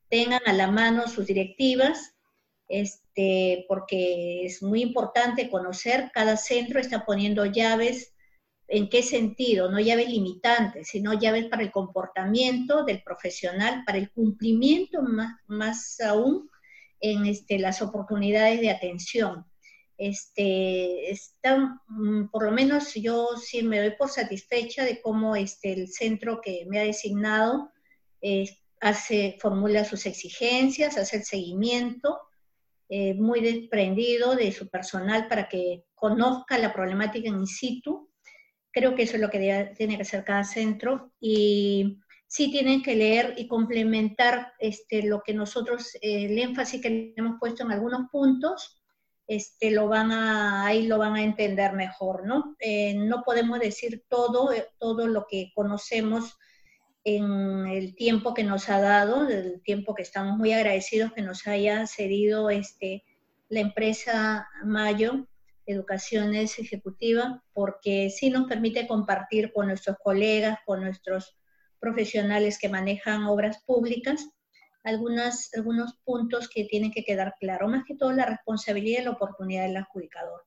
tengan 0.09 0.41
a 0.47 0.53
la 0.55 0.71
mano 0.71 1.09
sus 1.09 1.27
directivas, 1.27 2.15
este, 2.69 3.67
porque 3.69 4.47
es 4.47 4.63
muy 4.63 4.83
importante 4.83 5.51
conocer, 5.51 6.11
cada 6.13 6.37
centro 6.37 6.81
está 6.81 7.05
poniendo 7.05 7.45
llaves 7.47 8.15
¿En 8.67 8.89
qué 8.89 9.03
sentido? 9.03 9.71
No 9.71 9.79
llaves 9.79 10.09
limitantes, 10.09 10.89
sino 10.89 11.13
llaves 11.13 11.47
para 11.47 11.63
el 11.63 11.71
comportamiento 11.71 12.85
del 12.85 13.03
profesional, 13.03 13.83
para 13.85 13.99
el 13.99 14.11
cumplimiento 14.11 15.03
más, 15.03 15.37
más 15.47 16.01
aún 16.01 16.51
en 17.01 17.27
este, 17.27 17.59
las 17.59 17.83
oportunidades 17.83 18.61
de 18.61 18.71
atención. 18.71 19.45
Este, 19.99 21.11
están, 21.11 21.81
mm, 21.89 22.29
por 22.31 22.45
lo 22.45 22.53
menos 22.53 22.95
yo 22.95 23.29
sí 23.37 23.63
me 23.63 23.79
doy 23.81 23.93
por 23.97 24.09
satisfecha 24.09 24.85
de 24.85 25.01
cómo 25.01 25.37
este, 25.37 25.73
el 25.73 25.89
centro 25.89 26.41
que 26.41 26.67
me 26.69 26.81
ha 26.81 26.85
designado 26.85 27.71
eh, 28.23 28.49
hace, 28.81 29.37
formula 29.41 29.85
sus 29.85 30.07
exigencias, 30.07 30.97
hace 30.97 31.19
el 31.19 31.25
seguimiento, 31.25 32.19
eh, 32.89 33.15
muy 33.15 33.41
desprendido 33.41 34.37
de 34.37 34.53
su 34.53 34.69
personal 34.69 35.29
para 35.29 35.49
que 35.49 35.85
conozca 35.95 36.59
la 36.59 36.73
problemática 36.73 37.29
in 37.29 37.47
situ 37.47 38.11
Creo 38.75 38.97
que 38.97 39.05
eso 39.05 39.15
es 39.15 39.23
lo 39.23 39.31
que 39.31 39.73
tiene 39.77 39.97
que 39.97 40.03
hacer 40.03 40.25
cada 40.25 40.43
centro 40.43 41.13
y 41.21 42.01
sí 42.27 42.51
tienen 42.51 42.83
que 42.83 42.97
leer 42.97 43.35
y 43.37 43.47
complementar 43.47 44.53
este, 44.59 45.05
lo 45.05 45.23
que 45.23 45.33
nosotros, 45.33 45.95
eh, 46.03 46.25
el 46.25 46.37
énfasis 46.37 46.83
que 46.83 47.15
hemos 47.17 47.39
puesto 47.39 47.63
en 47.63 47.71
algunos 47.71 48.11
puntos, 48.11 48.83
este, 49.29 49.71
lo 49.71 49.87
van 49.87 50.11
a, 50.11 50.67
ahí 50.67 50.89
lo 50.89 50.99
van 50.99 51.15
a 51.15 51.23
entender 51.23 51.73
mejor, 51.75 52.27
¿no? 52.27 52.57
Eh, 52.59 52.95
no 52.95 53.23
podemos 53.23 53.61
decir 53.61 54.05
todo, 54.09 54.53
eh, 54.53 54.67
todo 54.81 55.07
lo 55.07 55.25
que 55.31 55.53
conocemos 55.55 56.37
en 57.05 57.67
el 57.67 57.95
tiempo 57.95 58.35
que 58.35 58.45
nos 58.45 58.69
ha 58.69 58.81
dado, 58.81 59.29
el 59.29 59.63
tiempo 59.63 59.95
que 59.95 60.03
estamos 60.03 60.37
muy 60.39 60.53
agradecidos 60.53 61.13
que 61.13 61.23
nos 61.23 61.47
haya 61.47 61.87
cedido 61.87 62.51
este, 62.51 63.05
la 63.49 63.61
empresa 63.61 64.49
Mayo 64.65 65.27
educación 65.67 66.35
es 66.35 66.59
ejecutiva, 66.59 67.43
porque 67.53 68.11
sí 68.11 68.31
nos 68.31 68.49
permite 68.49 68.87
compartir 68.87 69.53
con 69.53 69.69
nuestros 69.69 69.97
colegas, 70.03 70.59
con 70.67 70.83
nuestros 70.83 71.37
profesionales 71.81 72.59
que 72.59 72.69
manejan 72.69 73.25
obras 73.25 73.63
públicas, 73.65 74.29
algunas, 74.83 75.51
algunos 75.55 75.95
puntos 76.05 76.49
que 76.49 76.65
tienen 76.65 76.93
que 76.93 77.05
quedar 77.05 77.35
claros, 77.41 77.71
más 77.71 77.85
que 77.85 77.97
todo 77.97 78.13
la 78.13 78.27
responsabilidad 78.27 79.01
y 79.01 79.05
la 79.05 79.11
oportunidad 79.13 79.67
del 79.67 79.79
adjudicador. 79.79 80.45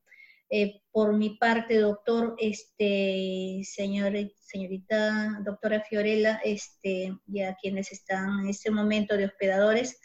Eh, 0.49 0.81
por 0.91 1.13
mi 1.13 1.31
parte, 1.37 1.77
doctor, 1.77 2.35
este, 2.39 3.61
señor, 3.63 4.13
señorita 4.39 5.41
doctora 5.43 5.81
Fiorella, 5.81 6.39
este, 6.43 7.17
y 7.27 7.41
a 7.41 7.55
quienes 7.55 7.91
están 7.91 8.39
en 8.39 8.49
este 8.49 8.71
momento 8.71 9.17
de 9.17 9.25
hospedadores, 9.25 9.99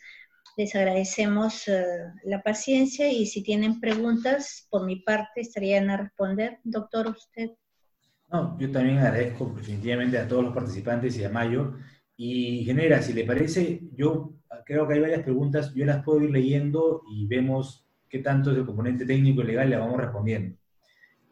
les 0.56 0.74
agradecemos 0.74 1.66
eh, 1.68 1.84
la 2.24 2.42
paciencia 2.42 3.10
y 3.10 3.26
si 3.26 3.42
tienen 3.42 3.80
preguntas, 3.80 4.66
por 4.68 4.84
mi 4.84 4.96
parte, 4.96 5.40
estarían 5.40 5.88
a 5.90 5.96
responder. 5.96 6.58
Doctor, 6.64 7.08
usted. 7.08 7.50
No, 8.30 8.58
yo 8.58 8.70
también 8.70 8.98
agradezco 8.98 9.52
definitivamente 9.56 10.18
a 10.18 10.26
todos 10.26 10.44
los 10.44 10.54
participantes 10.54 11.16
y 11.16 11.24
a 11.24 11.30
Mayo. 11.30 11.74
Y 12.16 12.64
Genera, 12.64 13.00
si 13.00 13.12
le 13.12 13.24
parece, 13.24 13.80
yo 13.94 14.34
creo 14.66 14.86
que 14.86 14.94
hay 14.94 15.00
varias 15.00 15.22
preguntas, 15.22 15.72
yo 15.74 15.84
las 15.86 16.04
puedo 16.04 16.20
ir 16.22 16.30
leyendo 16.30 17.02
y 17.10 17.26
vemos 17.26 17.86
qué 18.12 18.18
tanto 18.18 18.52
es 18.52 18.58
el 18.58 18.66
componente 18.66 19.06
técnico 19.06 19.40
y 19.40 19.46
legal 19.46 19.70
le 19.70 19.78
vamos 19.78 19.98
respondiendo. 19.98 20.56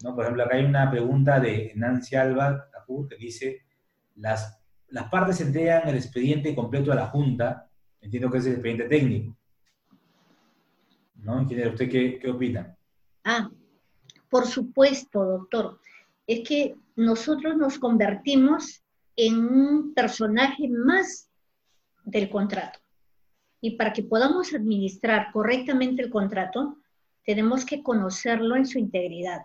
¿No? 0.03 0.15
Por 0.15 0.25
ejemplo, 0.25 0.45
acá 0.45 0.57
hay 0.57 0.65
una 0.65 0.91
pregunta 0.91 1.39
de 1.39 1.73
Nancy 1.77 2.17
Alba 2.17 2.67
que 3.09 3.17
dice, 3.17 3.67
las, 4.17 4.61
las 4.89 5.09
partes 5.11 5.41
entregan 5.41 5.87
el 5.89 5.95
expediente 5.95 6.57
completo 6.57 6.91
a 6.91 6.97
la 6.97 7.07
Junta 7.07 7.71
Entiendo 8.01 8.31
que 8.31 8.39
es 8.39 8.47
el 8.47 8.53
expediente 8.53 8.85
técnico. 8.85 9.37
¿no? 11.17 11.43
Ingeniero, 11.43 11.73
¿usted 11.73 11.91
qué, 11.91 12.19
qué 12.19 12.31
opina? 12.31 12.75
Ah, 13.25 13.51
por 14.31 14.47
supuesto, 14.47 15.23
doctor. 15.23 15.79
Es 16.27 16.49
que 16.49 16.75
nosotros 16.97 17.57
nos 17.57 17.79
convertimos 17.79 18.83
en 19.17 19.37
un 19.37 19.93
personaje 19.93 20.67
más 20.69 21.29
del 22.05 22.31
contrato. 22.31 22.79
Y 23.61 23.77
para 23.77 23.93
que 23.93 24.03
podamos 24.03 24.55
administrar 24.55 25.31
correctamente 25.33 26.03
el 26.03 26.11
contrato, 26.11 26.79
tenemos 27.25 27.65
que 27.65 27.83
conocerlo 27.83 28.57
en 28.57 28.67
su 28.67 28.79
integridad. 28.79 29.43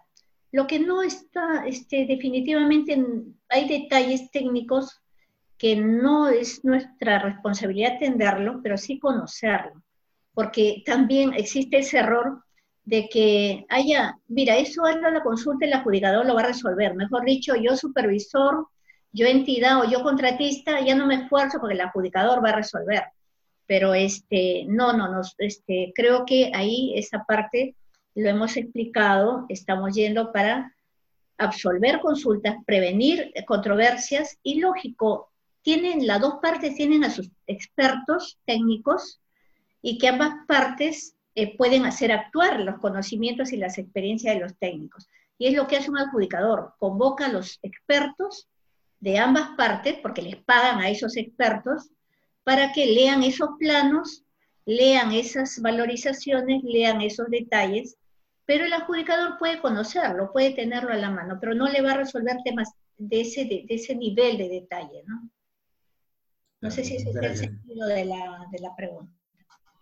Lo 0.51 0.67
que 0.67 0.79
no 0.79 1.01
está, 1.01 1.65
este, 1.67 2.05
definitivamente 2.05 3.03
hay 3.49 3.67
detalles 3.67 4.31
técnicos 4.31 5.01
que 5.57 5.75
no 5.75 6.29
es 6.29 6.63
nuestra 6.63 7.19
responsabilidad 7.19 7.95
atenderlo, 7.95 8.61
pero 8.63 8.77
sí 8.77 8.99
conocerlo, 8.99 9.81
porque 10.33 10.83
también 10.85 11.33
existe 11.33 11.79
ese 11.79 11.99
error 11.99 12.43
de 12.83 13.09
que 13.09 13.65
haya, 13.69 14.17
mira, 14.27 14.57
eso 14.57 14.85
hazlo 14.85 15.09
la 15.09 15.23
consulta 15.23 15.65
y 15.65 15.69
el 15.69 15.73
adjudicador 15.73 16.25
lo 16.25 16.35
va 16.35 16.41
a 16.41 16.47
resolver. 16.47 16.93
Mejor 16.95 17.25
dicho, 17.25 17.55
yo 17.55 17.75
supervisor, 17.75 18.67
yo 19.11 19.25
entidad 19.25 19.81
o 19.81 19.89
yo 19.89 20.03
contratista, 20.03 20.81
ya 20.81 20.93
no 20.95 21.07
me 21.07 21.15
esfuerzo 21.15 21.57
porque 21.59 21.75
el 21.75 21.81
adjudicador 21.81 22.43
va 22.43 22.49
a 22.49 22.57
resolver. 22.57 23.03
Pero 23.67 23.93
este, 23.93 24.65
no, 24.67 24.93
no, 24.93 25.11
no, 25.11 25.21
este, 25.39 25.91
creo 25.95 26.25
que 26.25 26.51
ahí 26.53 26.93
esa 26.95 27.23
parte 27.25 27.75
lo 28.13 28.29
hemos 28.29 28.55
explicado, 28.57 29.45
estamos 29.49 29.95
yendo 29.95 30.31
para 30.31 30.73
absolver 31.37 31.99
consultas, 31.99 32.55
prevenir 32.65 33.33
controversias 33.45 34.37
y 34.43 34.59
lógico, 34.59 35.31
tienen, 35.61 36.05
las 36.05 36.21
dos 36.21 36.35
partes 36.41 36.75
tienen 36.75 37.03
a 37.03 37.09
sus 37.09 37.31
expertos 37.47 38.37
técnicos 38.45 39.19
y 39.81 39.97
que 39.97 40.07
ambas 40.07 40.33
partes 40.47 41.15
eh, 41.33 41.57
pueden 41.57 41.85
hacer 41.85 42.11
actuar 42.11 42.59
los 42.61 42.79
conocimientos 42.79 43.51
y 43.51 43.57
las 43.57 43.77
experiencias 43.77 44.35
de 44.35 44.41
los 44.41 44.55
técnicos. 44.57 45.09
Y 45.37 45.47
es 45.47 45.53
lo 45.53 45.67
que 45.67 45.77
hace 45.77 45.89
un 45.89 45.97
adjudicador, 45.97 46.73
convoca 46.79 47.25
a 47.25 47.31
los 47.31 47.59
expertos 47.61 48.47
de 48.99 49.17
ambas 49.17 49.49
partes, 49.57 49.97
porque 50.01 50.21
les 50.21 50.37
pagan 50.37 50.79
a 50.79 50.89
esos 50.89 51.17
expertos, 51.17 51.89
para 52.45 52.71
que 52.71 52.85
lean 52.85 53.23
esos 53.23 53.49
planos, 53.59 54.23
lean 54.65 55.11
esas 55.11 55.59
valorizaciones, 55.61 56.63
lean 56.63 57.01
esos 57.01 57.27
detalles, 57.29 57.97
pero 58.45 58.65
el 58.65 58.73
adjudicador 58.73 59.37
puede 59.39 59.59
conocerlo, 59.59 60.31
puede 60.31 60.51
tenerlo 60.51 60.91
a 60.91 60.97
la 60.97 61.09
mano, 61.09 61.39
pero 61.41 61.55
no 61.55 61.67
le 61.67 61.81
va 61.81 61.91
a 61.91 61.97
resolver 61.97 62.37
temas 62.45 62.71
de 62.97 63.21
ese, 63.21 63.45
de, 63.45 63.65
ese 63.67 63.95
nivel 63.95 64.37
de 64.37 64.47
detalle, 64.47 65.03
¿no? 65.07 65.29
No 66.61 66.71
sé 66.71 66.83
si 66.83 66.95
ese 66.95 67.09
es 67.09 67.15
el 67.15 67.35
sentido 67.35 67.87
de 67.87 68.05
la, 68.05 68.45
de 68.51 68.59
la 68.59 68.75
pregunta. 68.75 69.11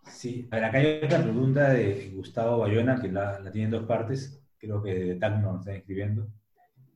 Sí, 0.10 0.48
a 0.52 0.56
ver, 0.56 0.66
acá 0.66 0.78
hay 0.78 1.02
otra 1.04 1.22
pregunta 1.22 1.70
de 1.70 2.12
Gustavo 2.16 2.60
Bayona, 2.60 3.02
que 3.02 3.10
la, 3.10 3.40
tiene 3.52 3.66
en 3.66 3.72
dos 3.72 3.86
partes, 3.86 4.42
creo 4.58 4.82
que 4.82 4.94
de 4.94 5.16
TAC 5.16 5.42
nos 5.42 5.60
está 5.60 5.76
escribiendo. 5.76 6.28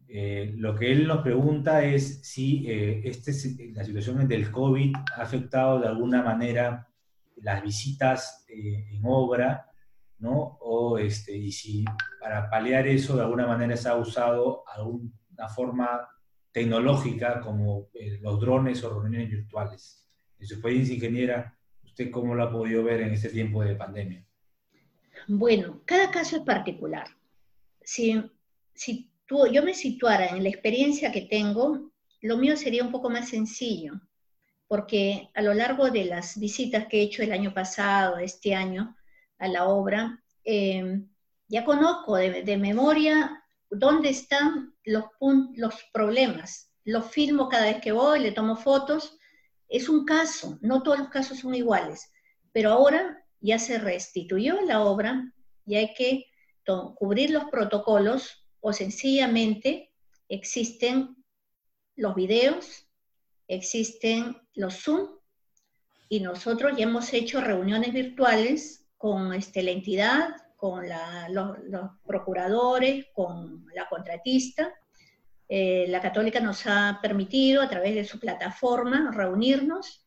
Eh, 0.09 0.53
lo 0.57 0.75
que 0.75 0.91
él 0.91 1.07
nos 1.07 1.21
pregunta 1.21 1.84
es 1.84 2.21
si 2.21 2.65
eh, 2.67 3.01
este, 3.03 3.71
la 3.73 3.84
situación 3.84 4.27
del 4.27 4.51
COVID 4.51 4.93
ha 5.15 5.21
afectado 5.21 5.79
de 5.79 5.88
alguna 5.88 6.23
manera 6.23 6.88
las 7.38 7.61
visitas 7.61 8.45
eh, 8.47 8.88
en 8.91 9.01
obra, 9.03 9.69
¿no? 10.19 10.57
O 10.61 10.97
este, 10.97 11.35
y 11.35 11.51
si 11.51 11.85
para 12.19 12.49
paliar 12.49 12.88
eso 12.88 13.15
de 13.15 13.23
alguna 13.23 13.45
manera 13.45 13.75
se 13.75 13.89
ha 13.89 13.95
usado 13.95 14.63
alguna 14.67 15.47
forma 15.53 16.07
tecnológica 16.51 17.41
como 17.41 17.89
los 18.21 18.39
drones 18.39 18.84
o 18.84 18.89
reuniones 18.89 19.29
virtuales. 19.29 20.07
En 20.39 20.47
su 20.47 20.55
experiencia 20.55 20.95
ingeniera, 20.95 21.57
¿Usted 21.97 22.11
cómo 22.11 22.35
lo 22.35 22.43
ha 22.43 22.51
podido 22.51 22.84
ver 22.84 23.01
en 23.01 23.13
este 23.13 23.29
tiempo 23.29 23.63
de 23.63 23.73
pandemia? 23.73 24.23
Bueno, 25.27 25.81
cada 25.84 26.11
caso 26.11 26.38
es 26.38 26.43
particular. 26.43 27.07
Si, 27.81 28.23
si 28.75 29.06
yo 29.51 29.63
me 29.63 29.73
situara 29.73 30.27
en 30.27 30.43
la 30.43 30.49
experiencia 30.49 31.11
que 31.11 31.21
tengo, 31.21 31.91
lo 32.21 32.37
mío 32.37 32.55
sería 32.55 32.83
un 32.83 32.91
poco 32.91 33.09
más 33.09 33.29
sencillo, 33.29 33.93
porque 34.67 35.29
a 35.33 35.41
lo 35.41 35.53
largo 35.53 35.89
de 35.89 36.05
las 36.05 36.39
visitas 36.39 36.87
que 36.87 36.99
he 36.99 37.03
hecho 37.03 37.23
el 37.23 37.31
año 37.31 37.53
pasado, 37.53 38.17
este 38.17 38.55
año, 38.55 38.95
a 39.37 39.47
la 39.47 39.65
obra, 39.67 40.23
eh, 40.43 41.01
ya 41.47 41.63
conozco 41.63 42.15
de, 42.15 42.43
de, 42.43 42.57
memoria 42.57 43.43
dónde 43.69 44.09
están 44.09 44.73
los, 44.83 45.05
los 45.55 45.75
problemas. 45.93 46.71
Los 46.83 47.11
filmo 47.11 47.49
cada 47.49 47.65
vez 47.65 47.81
que 47.81 47.91
voy, 47.91 48.19
le 48.19 48.31
tomo 48.31 48.55
fotos 48.55 49.17
es 49.69 49.89
un 49.89 50.05
caso, 50.05 50.57
no 50.61 50.81
todos 50.81 50.99
los 50.99 51.09
casos 51.09 51.39
son 51.39 51.53
iguales, 51.53 52.11
pero 52.53 52.71
ahora 52.71 53.25
ya 53.41 53.59
se 53.59 53.77
restituyó 53.77 54.61
la 54.61 54.81
obra 54.81 55.31
y 55.65 55.75
hay 55.75 55.93
que 55.93 56.25
cubrir 56.95 57.31
los 57.31 57.45
protocolos 57.45 58.47
o 58.68 58.73
sencillamente 58.73 59.94
existen 60.27 61.15
los 61.95 62.15
videos, 62.15 62.85
existen 63.48 64.35
los 64.56 64.84
Zoom 64.84 65.07
y 66.10 66.19
nosotros 66.19 66.73
ya 66.76 66.84
hemos 66.84 67.14
hecho 67.14 67.39
reuniones 67.39 67.94
virtuales 67.94 68.85
con 68.98 69.34
este, 69.34 69.64
la 69.64 69.72
entidad, 69.72 70.35
con 70.57 70.84
los 71.69 71.91
procuradores, 72.06 73.06
con 73.14 73.65
la 73.73 73.88
contratista. 73.88 74.73
Eh, 75.48 75.85
la 75.88 76.02
Católica 76.02 76.41
nos 76.41 76.68
ha 76.68 76.99
permitido 77.02 77.61
a 77.61 77.69
través 77.69 77.95
de 77.95 78.03
su 78.03 78.19
plataforma 78.19 79.11
reunirnos 79.14 80.06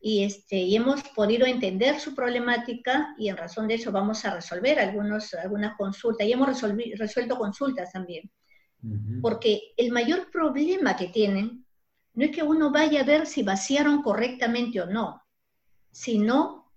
y, 0.00 0.22
este, 0.22 0.56
y 0.56 0.76
hemos 0.76 1.02
podido 1.14 1.46
entender 1.46 1.98
su 1.98 2.14
problemática 2.14 3.14
y 3.18 3.28
en 3.28 3.36
razón 3.36 3.66
de 3.66 3.74
eso 3.74 3.90
vamos 3.90 4.24
a 4.24 4.34
resolver 4.34 4.78
algunos, 4.78 5.34
algunas 5.34 5.76
consultas 5.76 6.26
y 6.26 6.32
hemos 6.32 6.60
resuelto 6.96 7.36
consultas 7.36 7.92
también. 7.92 8.30
Porque 9.20 9.72
el 9.76 9.90
mayor 9.90 10.30
problema 10.30 10.96
que 10.96 11.08
tienen 11.08 11.66
no 12.14 12.24
es 12.24 12.30
que 12.30 12.44
uno 12.44 12.70
vaya 12.70 13.00
a 13.00 13.04
ver 13.04 13.26
si 13.26 13.42
vaciaron 13.42 14.02
correctamente 14.02 14.80
o 14.80 14.86
no, 14.86 15.20
sino 15.90 16.72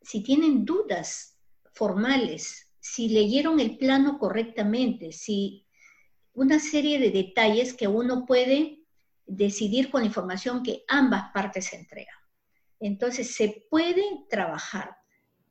si 0.00 0.22
tienen 0.22 0.64
dudas 0.64 1.38
formales, 1.72 2.68
si 2.80 3.08
leyeron 3.08 3.60
el 3.60 3.78
plano 3.78 4.18
correctamente, 4.18 5.12
si 5.12 5.64
una 6.34 6.58
serie 6.58 6.98
de 6.98 7.10
detalles 7.10 7.72
que 7.74 7.86
uno 7.86 8.26
puede 8.26 8.80
decidir 9.26 9.90
con 9.90 10.04
información 10.04 10.62
que 10.62 10.84
ambas 10.88 11.30
partes 11.32 11.72
entregan. 11.72 12.21
Entonces, 12.86 13.34
se 13.34 13.64
puede 13.70 14.04
trabajar. 14.28 14.96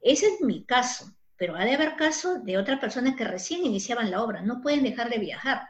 Ese 0.01 0.27
es 0.27 0.41
mi 0.41 0.65
caso, 0.65 1.15
pero 1.37 1.55
ha 1.55 1.65
de 1.65 1.73
haber 1.73 1.95
casos 1.95 2.43
de 2.43 2.57
otras 2.57 2.79
personas 2.79 3.15
que 3.15 3.23
recién 3.23 3.65
iniciaban 3.65 4.11
la 4.11 4.23
obra, 4.23 4.41
no 4.41 4.61
pueden 4.61 4.83
dejar 4.83 5.09
de 5.09 5.19
viajar. 5.19 5.61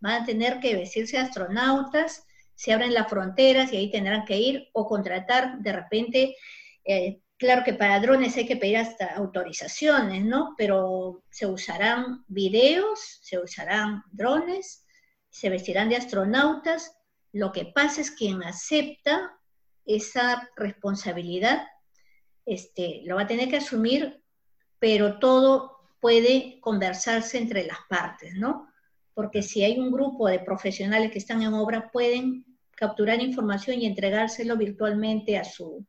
Van 0.00 0.22
a 0.22 0.26
tener 0.26 0.60
que 0.60 0.76
vestirse 0.76 1.18
astronautas, 1.18 2.24
se 2.54 2.72
abren 2.72 2.94
las 2.94 3.08
fronteras 3.08 3.72
y 3.72 3.76
ahí 3.76 3.90
tendrán 3.90 4.24
que 4.24 4.36
ir 4.36 4.68
o 4.72 4.86
contratar 4.86 5.58
de 5.58 5.72
repente 5.72 6.36
eh, 6.84 7.20
Claro 7.38 7.64
que 7.64 7.74
para 7.74 8.00
drones 8.00 8.34
hay 8.36 8.46
que 8.46 8.56
pedir 8.56 8.78
hasta 8.78 9.14
autorizaciones, 9.14 10.24
¿no? 10.24 10.54
Pero 10.56 11.22
se 11.30 11.46
usarán 11.46 12.24
videos, 12.28 13.18
se 13.20 13.38
usarán 13.38 14.02
drones, 14.10 14.86
se 15.28 15.50
vestirán 15.50 15.90
de 15.90 15.96
astronautas. 15.96 16.96
Lo 17.32 17.52
que 17.52 17.66
pasa 17.66 18.00
es 18.00 18.10
quien 18.10 18.42
acepta 18.42 19.38
esa 19.86 20.50
responsabilidad 20.56 21.66
este, 22.44 23.02
lo 23.04 23.16
va 23.16 23.22
a 23.22 23.26
tener 23.26 23.48
que 23.48 23.56
asumir, 23.56 24.22
pero 24.78 25.18
todo 25.18 25.78
puede 26.00 26.60
conversarse 26.60 27.38
entre 27.38 27.66
las 27.66 27.78
partes, 27.88 28.34
¿no? 28.34 28.68
Porque 29.14 29.42
si 29.42 29.64
hay 29.64 29.78
un 29.78 29.90
grupo 29.90 30.28
de 30.28 30.38
profesionales 30.38 31.10
que 31.10 31.18
están 31.18 31.42
en 31.42 31.54
obra, 31.54 31.90
pueden 31.90 32.44
capturar 32.76 33.20
información 33.20 33.80
y 33.80 33.86
entregárselo 33.86 34.56
virtualmente 34.56 35.38
a 35.38 35.44
su, 35.44 35.84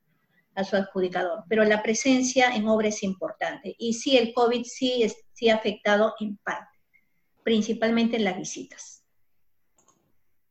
a 0.56 0.64
su 0.64 0.76
adjudicador, 0.78 1.44
pero 1.50 1.64
la 1.64 1.84
presencia 1.84 2.56
en 2.56 2.68
obra 2.68 2.88
es 2.88 3.04
importante. 3.04 3.76
Y 3.78 3.94
sí, 3.94 4.18
el 4.18 4.34
COVID 4.34 4.64
sí, 4.64 5.06
sí 5.34 5.50
ha 5.50 5.56
afectado 5.56 6.16
en 6.20 6.38
parte, 6.38 6.80
principalmente 7.44 8.16
en 8.16 8.24
las 8.24 8.38
visitas. 8.38 9.04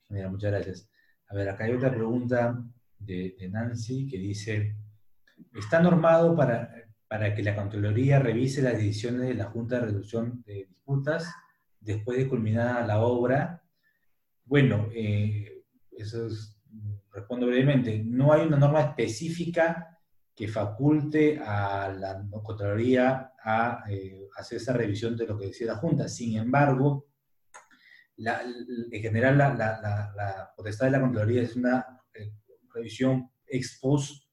Mira, 0.09 0.28
muchas 0.28 0.52
gracias. 0.52 0.89
A 1.28 1.35
ver, 1.35 1.48
acá 1.48 1.64
hay 1.64 1.73
otra 1.73 1.90
pregunta 1.90 2.62
de, 2.98 3.36
Nancy 3.51 4.06
que 4.06 4.18
dice, 4.18 4.77
¿está 5.55 5.81
normado 5.81 6.35
para, 6.35 6.70
para 7.09 7.35
que 7.35 7.43
la 7.43 7.55
Contraloría 7.55 8.18
revise 8.18 8.62
las 8.62 8.74
decisiones 8.74 9.23
de 9.23 9.35
la 9.35 9.47
Junta 9.47 9.77
de 9.77 9.86
Reducción 9.86 10.43
de 10.47 10.66
Disputas 10.68 11.32
después 11.81 12.18
de 12.18 12.28
culminada 12.28 12.86
la 12.86 13.01
obra? 13.01 13.62
Bueno, 14.44 14.89
eh, 14.94 15.64
eso 15.90 16.27
es, 16.27 16.56
respondo 17.12 17.47
brevemente, 17.47 18.02
no 18.05 18.32
hay 18.32 18.47
una 18.47 18.59
norma 18.59 18.81
específica 18.81 19.98
que 20.35 20.48
faculte 20.48 21.40
a 21.43 21.89
la 21.89 22.23
Contraloría 22.43 23.32
a 23.43 23.85
eh, 23.89 24.28
hacer 24.36 24.59
esa 24.59 24.74
revisión 24.74 25.16
de 25.16 25.27
lo 25.27 25.39
que 25.39 25.47
decía 25.47 25.68
la 25.68 25.77
Junta. 25.77 26.09
Sin 26.09 26.36
embargo, 26.36 27.06
en 28.18 29.02
general 29.02 29.39
la, 29.39 30.52
potestad 30.55 30.86
de 30.86 30.93
la 30.93 31.01
Contraloría 31.01 31.43
es 31.43 31.56
una 31.56 31.95
revisión 32.77 33.31
ex 33.47 33.78
post 33.81 34.24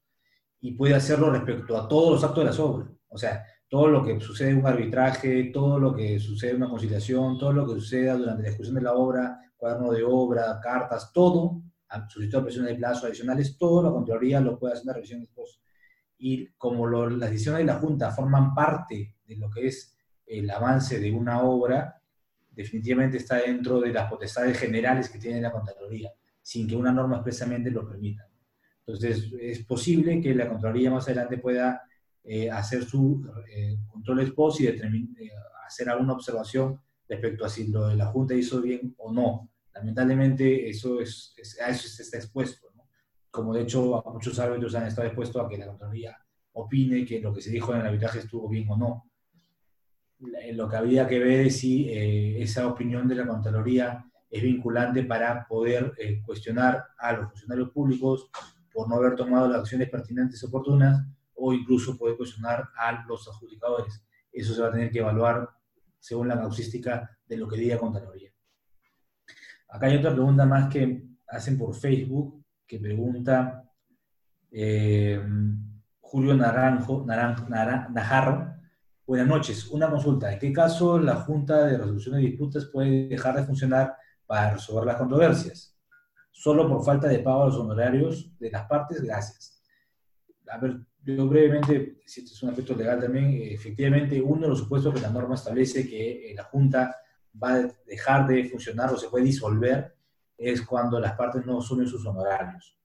y 0.60 0.72
puede 0.72 0.94
hacerlo 0.94 1.30
respecto 1.30 1.76
a 1.76 1.88
todos 1.88 2.12
los 2.12 2.24
actos 2.24 2.38
de 2.38 2.50
las 2.50 2.58
obras. 2.58 2.88
O 3.08 3.18
sea, 3.18 3.44
todo 3.68 3.88
lo 3.88 4.04
que 4.04 4.20
sucede 4.20 4.50
en 4.50 4.58
un 4.58 4.66
arbitraje, 4.66 5.50
todo 5.52 5.78
lo 5.78 5.94
que 5.94 6.18
sucede 6.18 6.52
en 6.52 6.56
una 6.58 6.70
conciliación, 6.70 7.38
todo 7.38 7.52
lo 7.52 7.66
que 7.66 7.80
suceda 7.80 8.16
durante 8.16 8.42
la 8.42 8.48
ejecución 8.48 8.76
de 8.76 8.82
la 8.82 8.94
obra, 8.94 9.38
cuaderno 9.56 9.92
de 9.92 10.04
obra, 10.04 10.60
cartas, 10.62 11.12
todo, 11.12 11.62
solicitud 12.08 12.38
de 12.38 12.44
presiones 12.44 12.70
de 12.70 12.76
plazo 12.76 13.06
adicionales, 13.06 13.56
todo 13.56 13.82
la 13.82 13.90
Contraloría 13.90 14.40
lo 14.40 14.58
puede 14.58 14.74
hacer 14.74 14.84
una 14.84 14.94
revisión 14.94 15.20
de 15.20 15.28
post. 15.28 15.60
Y 16.18 16.46
como 16.56 16.88
las 16.88 17.30
decisiones 17.30 17.60
de 17.60 17.64
la 17.64 17.78
Junta 17.78 18.10
forman 18.10 18.54
parte 18.54 19.16
de 19.26 19.36
lo 19.36 19.50
que 19.50 19.66
es 19.66 19.96
el 20.26 20.50
avance 20.50 20.98
de 20.98 21.12
una 21.12 21.42
obra, 21.42 22.00
definitivamente 22.50 23.18
está 23.18 23.36
dentro 23.36 23.80
de 23.80 23.92
las 23.92 24.08
potestades 24.10 24.58
generales 24.58 25.08
que 25.08 25.18
tiene 25.18 25.40
la 25.40 25.52
Contraloría, 25.52 26.12
sin 26.40 26.66
que 26.66 26.76
una 26.76 26.92
norma 26.92 27.16
expresamente 27.16 27.70
lo 27.70 27.86
permita. 27.86 28.28
Entonces, 28.86 29.32
es 29.40 29.64
posible 29.64 30.20
que 30.20 30.34
la 30.34 30.48
Contraloría 30.48 30.90
más 30.90 31.04
adelante 31.06 31.38
pueda 31.38 31.82
eh, 32.22 32.50
hacer 32.50 32.84
su 32.84 33.26
eh, 33.50 33.78
control 33.88 34.20
ex 34.20 34.30
post 34.32 34.60
y 34.60 34.66
eh, 34.66 34.80
hacer 35.66 35.88
alguna 35.88 36.12
observación 36.12 36.80
respecto 37.08 37.44
a 37.44 37.48
si 37.48 37.68
lo 37.68 37.88
de 37.88 37.96
la 37.96 38.06
Junta 38.06 38.34
hizo 38.34 38.60
bien 38.60 38.94
o 38.98 39.12
no. 39.12 39.50
Lamentablemente, 39.74 40.68
eso, 40.68 41.00
es, 41.00 41.34
a 41.64 41.70
eso 41.70 41.88
se 41.88 42.02
está 42.02 42.18
expuesto. 42.18 42.68
Como 43.30 43.52
de 43.52 43.62
hecho, 43.62 44.02
muchos 44.12 44.38
árbitros 44.38 44.74
han 44.74 44.86
estado 44.86 45.08
expuestos 45.08 45.44
a 45.44 45.48
que 45.48 45.58
la 45.58 45.66
Contraloría 45.66 46.16
opine 46.52 47.04
que 47.04 47.20
lo 47.20 47.32
que 47.32 47.40
se 47.40 47.50
dijo 47.50 47.72
en 47.74 47.80
el 47.80 47.86
arbitraje 47.86 48.20
estuvo 48.20 48.48
bien 48.48 48.68
o 48.68 48.76
no 48.76 49.10
lo 50.52 50.68
que 50.68 50.76
había 50.76 51.06
que 51.06 51.18
ver 51.18 51.46
es 51.46 51.58
si 51.58 51.88
eh, 51.88 52.42
esa 52.42 52.66
opinión 52.66 53.08
de 53.08 53.14
la 53.16 53.26
Contraloría 53.26 54.04
es 54.30 54.42
vinculante 54.42 55.04
para 55.04 55.46
poder 55.46 55.92
eh, 55.98 56.20
cuestionar 56.22 56.84
a 56.98 57.12
los 57.12 57.30
funcionarios 57.30 57.70
públicos 57.70 58.30
por 58.74 58.88
no 58.88 58.96
haber 58.96 59.14
tomado 59.14 59.48
las 59.48 59.60
acciones 59.60 59.88
pertinentes 59.88 60.42
y 60.42 60.46
oportunas, 60.46 61.06
o 61.36 61.52
incluso 61.52 61.96
poder 61.96 62.16
cuestionar 62.16 62.68
a 62.76 63.04
los 63.06 63.28
adjudicadores. 63.28 64.04
Eso 64.32 64.52
se 64.52 64.60
va 64.60 64.68
a 64.68 64.72
tener 64.72 64.90
que 64.90 64.98
evaluar 64.98 65.48
según 66.00 66.28
la 66.28 66.38
causística 66.38 67.16
de 67.26 67.36
lo 67.36 67.46
que 67.48 67.56
diga 67.56 67.78
Contraloría. 67.78 68.32
Acá 69.68 69.86
hay 69.86 69.96
otra 69.96 70.12
pregunta 70.12 70.44
más 70.44 70.68
que 70.68 71.04
hacen 71.28 71.56
por 71.56 71.74
Facebook, 71.74 72.44
que 72.66 72.78
pregunta 72.78 73.64
eh, 74.50 75.22
Julio 76.00 76.34
Naranjo, 76.34 77.04
Najarro, 77.06 78.54
Buenas 79.06 79.26
noches. 79.26 79.66
Una 79.68 79.90
consulta. 79.90 80.32
¿En 80.32 80.38
qué 80.38 80.50
caso 80.50 80.98
la 80.98 81.16
Junta 81.16 81.66
de 81.66 81.76
Resolución 81.76 82.14
de 82.14 82.22
Disputas 82.22 82.64
puede 82.64 83.06
dejar 83.06 83.36
de 83.36 83.44
funcionar 83.44 83.94
para 84.26 84.52
resolver 84.54 84.86
las 84.86 84.96
controversias? 84.96 85.73
Solo 86.36 86.68
por 86.68 86.84
falta 86.84 87.06
de 87.06 87.20
pago 87.20 87.44
a 87.44 87.46
los 87.46 87.56
honorarios 87.56 88.36
de 88.40 88.50
las 88.50 88.66
partes. 88.66 89.00
Gracias. 89.00 89.62
A 90.48 90.58
ver, 90.58 90.80
yo 91.04 91.28
brevemente, 91.28 92.00
si 92.04 92.22
esto 92.22 92.34
es 92.34 92.42
un 92.42 92.50
aspecto 92.50 92.74
legal 92.74 93.00
también, 93.00 93.38
efectivamente, 93.52 94.20
uno 94.20 94.42
de 94.42 94.48
los 94.48 94.58
supuestos 94.58 94.92
que 94.92 95.00
la 95.00 95.10
norma 95.10 95.36
establece 95.36 95.88
que 95.88 96.32
eh, 96.32 96.34
la 96.34 96.42
Junta 96.42 96.96
va 97.40 97.54
a 97.54 97.68
dejar 97.86 98.26
de 98.26 98.48
funcionar 98.48 98.92
o 98.92 98.96
se 98.96 99.08
puede 99.08 99.24
disolver 99.24 99.94
es 100.36 100.62
cuando 100.62 100.98
las 100.98 101.12
partes 101.12 101.46
no 101.46 101.58
asumen 101.58 101.86
sus 101.86 102.04
honorarios. 102.04 102.76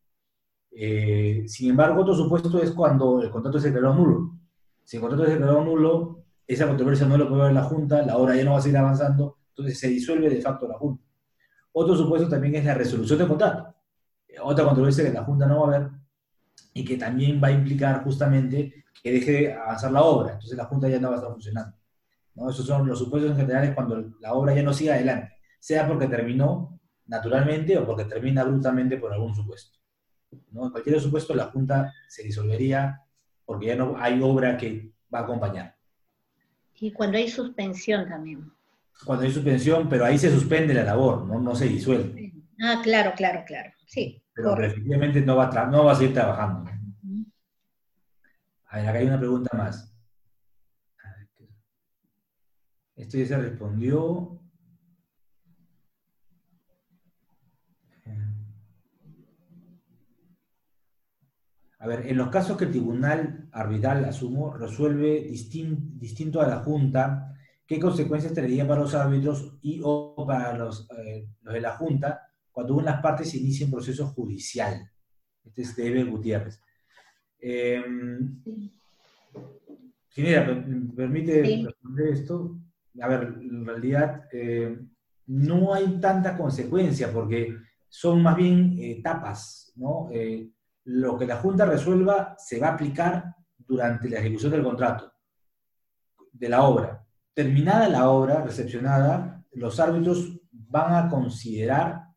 Eh, 0.72 1.46
sin 1.48 1.72
embargo, 1.72 2.04
otro 2.04 2.14
supuesto 2.14 2.62
es 2.62 2.72
cuando 2.72 3.20
el 3.24 3.32
contrato 3.32 3.60
se 3.60 3.72
declaró 3.72 3.96
nulo. 3.96 4.38
Si 4.84 4.98
el 4.98 5.02
contrato 5.02 5.26
es 5.26 5.32
declarado 5.32 5.64
nulo, 5.64 6.24
esa 6.46 6.68
controversia 6.68 7.08
no 7.08 7.18
lo 7.18 7.28
puede 7.28 7.46
ver 7.46 7.54
la 7.54 7.64
Junta, 7.64 8.06
la 8.06 8.16
obra 8.16 8.36
ya 8.36 8.44
no 8.44 8.52
va 8.52 8.60
a 8.60 8.62
seguir 8.62 8.78
avanzando, 8.78 9.40
entonces 9.50 9.80
se 9.80 9.88
disuelve 9.88 10.30
de 10.30 10.40
facto 10.40 10.68
la 10.68 10.78
Junta. 10.78 11.09
Otro 11.72 11.96
supuesto 11.96 12.28
también 12.28 12.56
es 12.56 12.66
la 12.66 12.74
resolución 12.74 13.20
del 13.20 13.28
contrato. 13.28 13.76
Otra 14.44 14.66
controversia 14.66 15.04
que 15.04 15.14
la 15.14 15.24
Junta 15.24 15.46
no 15.46 15.62
va 15.62 15.76
a 15.76 15.80
ver 15.80 15.90
y 16.74 16.86
que 16.86 16.98
también 16.98 17.42
va 17.44 17.48
a 17.48 17.52
implicar 17.52 18.04
justamente 18.04 18.86
que 19.02 19.12
deje 19.12 19.32
de 19.32 19.54
avanzar 19.54 19.92
la 19.92 20.02
obra. 20.02 20.34
Entonces 20.34 20.58
la 20.58 20.66
Junta 20.66 20.88
ya 20.88 21.00
no 21.00 21.10
va 21.10 21.16
a 21.16 21.18
estar 21.18 21.32
funcionando. 21.32 21.76
Esos 22.50 22.66
son 22.66 22.88
los 22.88 23.00
supuestos 23.00 23.32
en 23.32 23.38
general 23.38 23.76
cuando 23.76 24.12
la 24.20 24.34
obra 24.34 24.54
ya 24.54 24.64
no 24.64 24.74
sigue 24.74 24.94
adelante, 24.94 25.34
sea 25.60 25.88
porque 25.88 26.08
terminó 26.08 26.80
naturalmente 27.06 27.78
o 27.78 27.86
porque 27.86 28.06
termina 28.06 28.42
abruptamente 28.42 28.98
por 28.98 29.12
algún 29.12 29.36
supuesto. 29.36 29.78
¿no? 30.52 30.66
En 30.66 30.72
cualquier 30.72 31.02
supuesto 31.02 31.34
la 31.34 31.46
Junta 31.46 31.92
se 32.08 32.24
disolvería 32.24 33.04
porque 33.46 33.68
ya 33.68 33.76
no 33.76 33.96
hay 33.98 34.22
obra 34.22 34.56
que 34.58 34.94
va 35.14 35.20
a 35.20 35.24
acompañar. 35.24 35.76
Y 36.80 36.94
cuando 36.94 37.18
hay 37.18 37.28
suspensión 37.28 38.08
también. 38.08 38.52
Cuando 39.06 39.26
hay 39.26 39.32
suspensión, 39.32 39.88
pero 39.88 40.06
ahí 40.06 40.18
se 40.18 40.32
suspende 40.32 40.74
la 40.74 40.84
labor, 40.84 41.26
no, 41.26 41.40
no 41.40 41.56
se 41.56 41.66
disuelve. 41.66 42.34
Ah, 42.62 42.82
claro, 42.84 43.14
claro, 43.16 43.44
claro. 43.46 43.72
Sí. 43.88 44.22
Pero 44.34 44.62
efectivamente 44.62 45.22
no 45.22 45.36
va, 45.36 45.48
a 45.48 45.66
no 45.68 45.86
va 45.86 45.94
a 45.94 45.96
seguir 45.96 46.14
trabajando. 46.14 46.70
A 48.68 48.78
ver, 48.78 48.88
acá 48.88 49.00
hay 49.00 49.08
una 49.08 49.20
pregunta 49.20 49.58
más. 49.58 49.94
Esto 52.96 53.18
ya 53.18 53.26
se 53.26 53.38
respondió. 53.38 54.40
A 61.82 61.88
ver, 61.88 62.08
en 62.08 62.18
los 62.18 62.28
casos 62.28 62.58
que 62.58 62.66
el 62.66 62.72
tribunal 62.72 63.48
arbitral, 63.54 64.04
asumo, 64.04 64.54
resuelve 64.54 65.22
distinto 65.22 66.42
a 66.42 66.48
la 66.48 66.58
Junta, 66.58 67.29
¿qué 67.70 67.80
consecuencias 67.80 68.34
tendría 68.34 68.68
para 68.68 68.82
los 68.82 68.96
árbitros 68.96 69.60
y 69.62 69.80
o 69.84 70.26
para 70.26 70.58
los, 70.58 70.90
eh, 70.98 71.28
de 71.40 71.62
la 71.62 71.74
Junta 71.74 72.20
cuando 72.52 72.74
una 72.74 72.86
de 72.86 72.92
las 72.94 73.02
partes 73.02 73.36
inicia 73.36 73.68
un 73.68 73.72
proceso 73.72 74.08
judicial? 74.08 74.90
Este 75.46 75.62
es 75.62 75.76
de 75.76 76.04
Gutiérrez. 76.04 76.60
Eh, 77.40 77.84
¿me 80.18 80.94
permite 80.96 81.64
responder 81.64 82.08
esto? 82.08 82.60
A 83.02 83.08
ver, 83.08 83.36
en 83.40 83.66
realidad 83.66 84.28
eh, 84.32 84.78
no 85.28 85.74
hay 85.74 86.00
tanta 86.02 86.36
consecuencia 86.36 87.14
porque 87.14 87.56
son 87.88 88.24
más 88.24 88.36
bien 88.36 88.78
etapas, 88.80 89.72
¿no? 89.76 90.10
Eh, 90.12 90.50
lo 90.86 91.18
que 91.20 91.28
la 91.28 91.38
Junta 91.38 91.66
resuelva 91.66 92.36
se 92.38 92.60
va 92.60 92.70
a 92.70 92.74
aplicar 92.74 93.36
durante 93.58 94.10
la 94.10 94.20
ejecución 94.20 94.52
del 94.52 94.64
contrato, 94.64 95.14
de 96.32 96.50
la 96.50 96.64
obra. 96.64 97.06
Terminada 97.40 97.88
la 97.88 98.10
obra, 98.10 98.42
recepcionada, 98.42 99.46
los 99.54 99.80
árbitros 99.80 100.42
van 100.52 100.94
a 100.94 101.10
considerar 101.10 102.10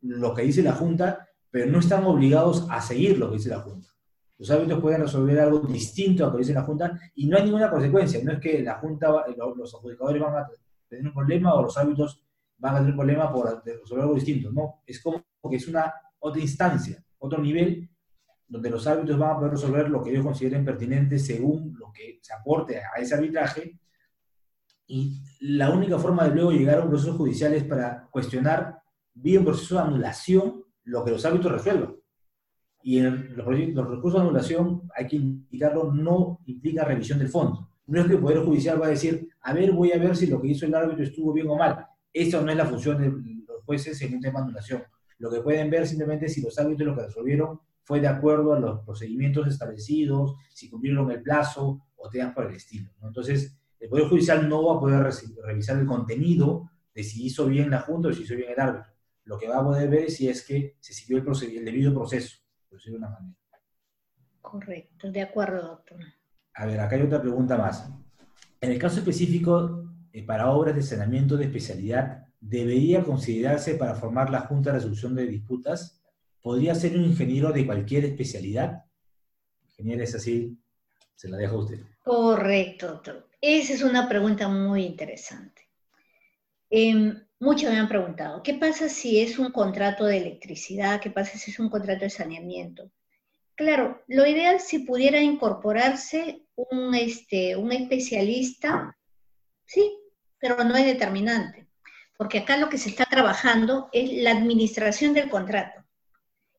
lo 0.00 0.32
que 0.32 0.42
dice 0.42 0.62
la 0.62 0.74
Junta, 0.74 1.26
pero 1.50 1.68
no 1.68 1.80
están 1.80 2.04
obligados 2.04 2.64
a 2.70 2.80
seguir 2.80 3.18
lo 3.18 3.30
que 3.30 3.38
dice 3.38 3.48
la 3.48 3.58
Junta. 3.58 3.88
Los 4.36 4.48
árbitros 4.52 4.80
pueden 4.80 5.00
resolver 5.00 5.40
algo 5.40 5.58
distinto 5.58 6.22
a 6.22 6.26
lo 6.28 6.34
que 6.34 6.38
dice 6.38 6.54
la 6.54 6.62
Junta 6.62 6.96
y 7.16 7.26
no 7.26 7.36
hay 7.36 7.46
ninguna 7.46 7.68
consecuencia. 7.68 8.20
No 8.22 8.30
es 8.30 8.38
que 8.38 8.62
la 8.62 8.74
Junta, 8.74 9.08
los 9.56 9.74
adjudicadores 9.74 10.22
van 10.22 10.36
a 10.36 10.48
tener 10.88 11.08
un 11.08 11.14
problema 11.14 11.54
o 11.54 11.62
los 11.62 11.76
árbitros 11.76 12.24
van 12.58 12.76
a 12.76 12.78
tener 12.78 12.92
un 12.92 12.98
problema 12.98 13.32
por 13.32 13.60
resolver 13.64 14.02
algo 14.02 14.14
distinto. 14.14 14.52
No, 14.52 14.82
es 14.86 15.02
como 15.02 15.24
que 15.50 15.56
es 15.56 15.66
una 15.66 15.92
otra 16.20 16.40
instancia 16.40 17.02
otro 17.18 17.42
nivel 17.42 17.90
donde 18.46 18.70
los 18.70 18.86
árbitros 18.86 19.18
van 19.18 19.32
a 19.32 19.36
poder 19.36 19.50
resolver 19.50 19.90
lo 19.90 20.00
que 20.00 20.10
ellos 20.10 20.24
consideren 20.24 20.64
pertinente 20.64 21.18
según 21.18 21.74
lo 21.76 21.92
que 21.92 22.20
se 22.22 22.32
aporte 22.32 22.78
a 22.78 23.00
ese 23.00 23.16
arbitraje. 23.16 23.80
Y 24.88 25.22
la 25.40 25.70
única 25.70 25.98
forma 25.98 26.26
de 26.26 26.34
luego 26.34 26.50
llegar 26.50 26.78
a 26.78 26.82
un 26.82 26.88
proceso 26.88 27.12
judicial 27.12 27.52
es 27.52 27.62
para 27.64 28.08
cuestionar, 28.10 28.80
vía 29.14 29.38
un 29.38 29.44
proceso 29.44 29.74
de 29.74 29.82
anulación, 29.82 30.64
lo 30.84 31.04
que 31.04 31.10
los 31.10 31.24
árbitros 31.24 31.52
resuelvan. 31.52 31.94
Y 32.82 32.98
en 32.98 33.36
los, 33.36 33.46
recursos 33.46 34.14
de 34.14 34.20
anulación, 34.20 34.88
hay 34.96 35.06
que 35.06 35.16
indicarlo, 35.16 35.92
no 35.92 36.40
implica 36.46 36.84
revisión 36.84 37.18
del 37.18 37.28
fondo. 37.28 37.70
No 37.86 38.00
es 38.00 38.06
que 38.06 38.14
el 38.14 38.20
Poder 38.20 38.38
Judicial 38.38 38.80
va 38.80 38.86
a 38.86 38.90
decir, 38.90 39.28
a 39.42 39.52
ver, 39.52 39.72
voy 39.72 39.92
a 39.92 39.98
ver 39.98 40.16
si 40.16 40.26
lo 40.26 40.40
que 40.40 40.48
hizo 40.48 40.64
el 40.64 40.74
árbitro 40.74 41.04
estuvo 41.04 41.34
bien 41.34 41.48
o 41.48 41.56
mal. 41.56 41.86
Esa 42.12 42.40
no 42.40 42.50
es 42.50 42.56
la 42.56 42.64
función 42.64 42.98
de 42.98 43.44
los 43.46 43.62
jueces 43.64 44.00
en 44.00 44.14
un 44.14 44.20
tema 44.20 44.40
de 44.40 44.44
anulación. 44.46 44.82
Lo 45.18 45.30
que 45.30 45.40
pueden 45.40 45.68
ver 45.68 45.86
simplemente 45.86 46.28
si 46.28 46.40
los 46.40 46.58
árbitros 46.58 46.88
lo 46.88 46.96
que 46.96 47.06
resolvieron 47.06 47.60
fue 47.82 48.00
de 48.00 48.08
acuerdo 48.08 48.54
a 48.54 48.60
los 48.60 48.80
procedimientos 48.84 49.46
establecidos, 49.48 50.36
si 50.54 50.70
cumplieron 50.70 51.10
el 51.10 51.22
plazo 51.22 51.86
o 51.96 52.08
temas 52.08 52.34
por 52.34 52.46
el 52.46 52.54
estilo. 52.54 52.90
Entonces, 53.02 53.58
el 53.80 53.88
Poder 53.88 54.08
Judicial 54.08 54.48
no 54.48 54.64
va 54.64 54.76
a 54.76 54.80
poder 54.80 55.14
revisar 55.44 55.78
el 55.78 55.86
contenido 55.86 56.70
de 56.94 57.04
si 57.04 57.26
hizo 57.26 57.46
bien 57.46 57.70
la 57.70 57.80
Junta 57.80 58.08
o 58.08 58.12
si 58.12 58.22
hizo 58.22 58.34
bien 58.34 58.50
el 58.50 58.60
árbitro. 58.60 58.92
Lo 59.24 59.38
que 59.38 59.48
va 59.48 59.58
a 59.58 59.64
poder 59.64 59.88
ver 59.88 60.04
es 60.04 60.16
si 60.16 60.28
es 60.28 60.44
que 60.44 60.76
se 60.80 60.92
siguió 60.92 61.18
el, 61.18 61.56
el 61.56 61.64
debido 61.64 61.94
proceso, 61.94 62.38
por 62.68 62.78
decirlo 62.78 62.98
de 62.98 63.04
una 63.04 63.14
manera. 63.14 63.36
Correcto, 64.40 65.12
de 65.12 65.22
acuerdo, 65.22 65.62
doctor. 65.62 65.98
A 66.54 66.66
ver, 66.66 66.80
acá 66.80 66.96
hay 66.96 67.02
otra 67.02 67.20
pregunta 67.20 67.56
más. 67.56 67.88
En 68.60 68.72
el 68.72 68.78
caso 68.78 68.98
específico, 68.98 69.84
eh, 70.12 70.24
para 70.24 70.50
obras 70.50 70.74
de 70.74 70.82
saneamiento 70.82 71.36
de 71.36 71.44
especialidad, 71.44 72.26
debería 72.40 73.04
considerarse 73.04 73.74
para 73.74 73.94
formar 73.94 74.30
la 74.30 74.40
Junta 74.40 74.70
de 74.70 74.78
Resolución 74.78 75.14
de 75.14 75.26
Disputas? 75.26 76.02
¿Podría 76.40 76.74
ser 76.74 76.96
un 76.96 77.04
ingeniero 77.04 77.52
de 77.52 77.66
cualquier 77.66 78.04
especialidad? 78.06 78.84
Ingeniero 79.68 80.02
es 80.02 80.14
así, 80.14 80.58
se 81.14 81.28
la 81.28 81.36
dejo 81.36 81.56
a 81.56 81.58
usted. 81.58 81.80
Correcto, 82.02 82.88
doctor. 82.88 83.27
Esa 83.40 83.72
es 83.72 83.82
una 83.82 84.08
pregunta 84.08 84.48
muy 84.48 84.84
interesante. 84.84 85.68
Em, 86.70 87.24
muchos 87.38 87.70
me 87.70 87.78
han 87.78 87.88
preguntado, 87.88 88.42
¿qué 88.42 88.54
pasa 88.54 88.88
si 88.88 89.20
es 89.20 89.38
un 89.38 89.52
contrato 89.52 90.04
de 90.06 90.18
electricidad? 90.18 91.00
¿Qué 91.00 91.10
pasa 91.10 91.38
si 91.38 91.52
es 91.52 91.58
un 91.60 91.70
contrato 91.70 92.00
de 92.00 92.10
saneamiento? 92.10 92.90
Claro, 93.54 94.02
lo 94.08 94.26
ideal 94.26 94.60
si 94.60 94.80
pudiera 94.80 95.20
incorporarse 95.20 96.42
un, 96.56 96.94
este, 96.94 97.56
un 97.56 97.72
especialista, 97.72 98.96
sí, 99.64 99.98
pero 100.38 100.64
no 100.64 100.76
es 100.76 100.86
determinante, 100.86 101.68
porque 102.16 102.38
acá 102.38 102.56
lo 102.56 102.68
que 102.68 102.78
se 102.78 102.88
está 102.88 103.04
trabajando 103.04 103.88
es 103.92 104.12
la 104.22 104.32
administración 104.32 105.14
del 105.14 105.30
contrato, 105.30 105.84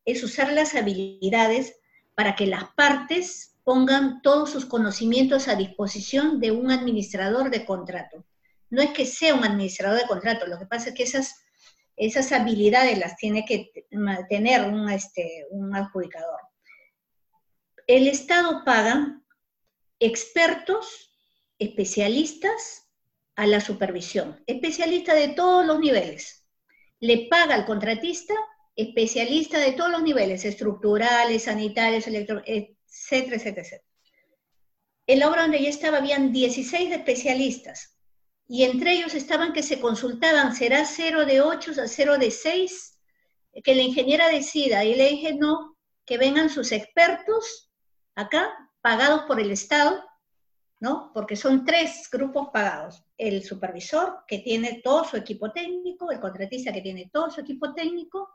es 0.04 0.22
usar 0.22 0.52
las 0.52 0.74
habilidades 0.74 1.78
para 2.14 2.34
que 2.36 2.46
las 2.46 2.64
partes 2.74 3.49
pongan 3.64 4.22
todos 4.22 4.50
sus 4.50 4.66
conocimientos 4.66 5.48
a 5.48 5.54
disposición 5.54 6.40
de 6.40 6.50
un 6.50 6.70
administrador 6.70 7.50
de 7.50 7.64
contrato. 7.64 8.24
No 8.68 8.82
es 8.82 8.90
que 8.90 9.06
sea 9.06 9.34
un 9.34 9.44
administrador 9.44 9.98
de 9.98 10.06
contrato, 10.06 10.46
lo 10.46 10.58
que 10.58 10.66
pasa 10.66 10.90
es 10.90 10.94
que 10.94 11.02
esas, 11.02 11.42
esas 11.96 12.32
habilidades 12.32 12.98
las 12.98 13.16
tiene 13.16 13.44
que 13.44 13.72
tener 14.28 14.62
un, 14.62 14.88
este, 14.90 15.46
un 15.50 15.74
adjudicador 15.74 16.40
el 17.90 18.06
Estado 18.06 18.62
paga 18.64 19.20
expertos, 19.98 21.12
especialistas 21.58 22.88
a 23.34 23.48
la 23.48 23.60
supervisión, 23.60 24.40
especialistas 24.46 25.16
de 25.16 25.28
todos 25.30 25.66
los 25.66 25.80
niveles. 25.80 26.46
Le 27.00 27.26
paga 27.28 27.56
al 27.56 27.66
contratista 27.66 28.34
especialistas 28.76 29.66
de 29.66 29.72
todos 29.72 29.90
los 29.90 30.04
niveles, 30.04 30.44
estructurales, 30.44 31.42
sanitarios, 31.42 32.06
electro, 32.06 32.42
etcétera, 32.90 33.36
etcétera, 33.36 33.62
etcétera. 33.62 33.90
En 35.06 35.18
la 35.18 35.28
obra 35.28 35.42
donde 35.42 35.62
yo 35.62 35.68
estaba 35.68 35.98
habían 35.98 36.32
16 36.32 36.92
especialistas 36.92 37.96
y 38.46 38.64
entre 38.64 38.92
ellos 38.92 39.14
estaban 39.14 39.52
que 39.52 39.62
se 39.62 39.80
consultaban, 39.80 40.54
¿será 40.54 40.84
0 40.84 41.24
de 41.24 41.40
8 41.40 41.72
a 41.82 41.86
0 41.86 42.18
de 42.18 42.30
6? 42.30 42.98
Que 43.64 43.74
la 43.74 43.82
ingeniera 43.82 44.28
decida 44.28 44.84
y 44.84 44.94
le 44.94 45.08
dije, 45.08 45.34
no, 45.34 45.76
que 46.04 46.18
vengan 46.18 46.50
sus 46.50 46.72
expertos 46.72 47.70
acá 48.14 48.48
pagados 48.80 49.22
por 49.22 49.40
el 49.40 49.50
Estado, 49.50 50.02
¿no? 50.80 51.12
Porque 51.14 51.36
son 51.36 51.64
tres 51.64 52.08
grupos 52.10 52.48
pagados. 52.52 53.04
El 53.16 53.44
supervisor, 53.44 54.24
que 54.26 54.38
tiene 54.38 54.80
todo 54.82 55.04
su 55.04 55.16
equipo 55.16 55.52
técnico, 55.52 56.10
el 56.10 56.20
contratista, 56.20 56.72
que 56.72 56.80
tiene 56.80 57.10
todo 57.12 57.30
su 57.30 57.40
equipo 57.40 57.72
técnico, 57.74 58.28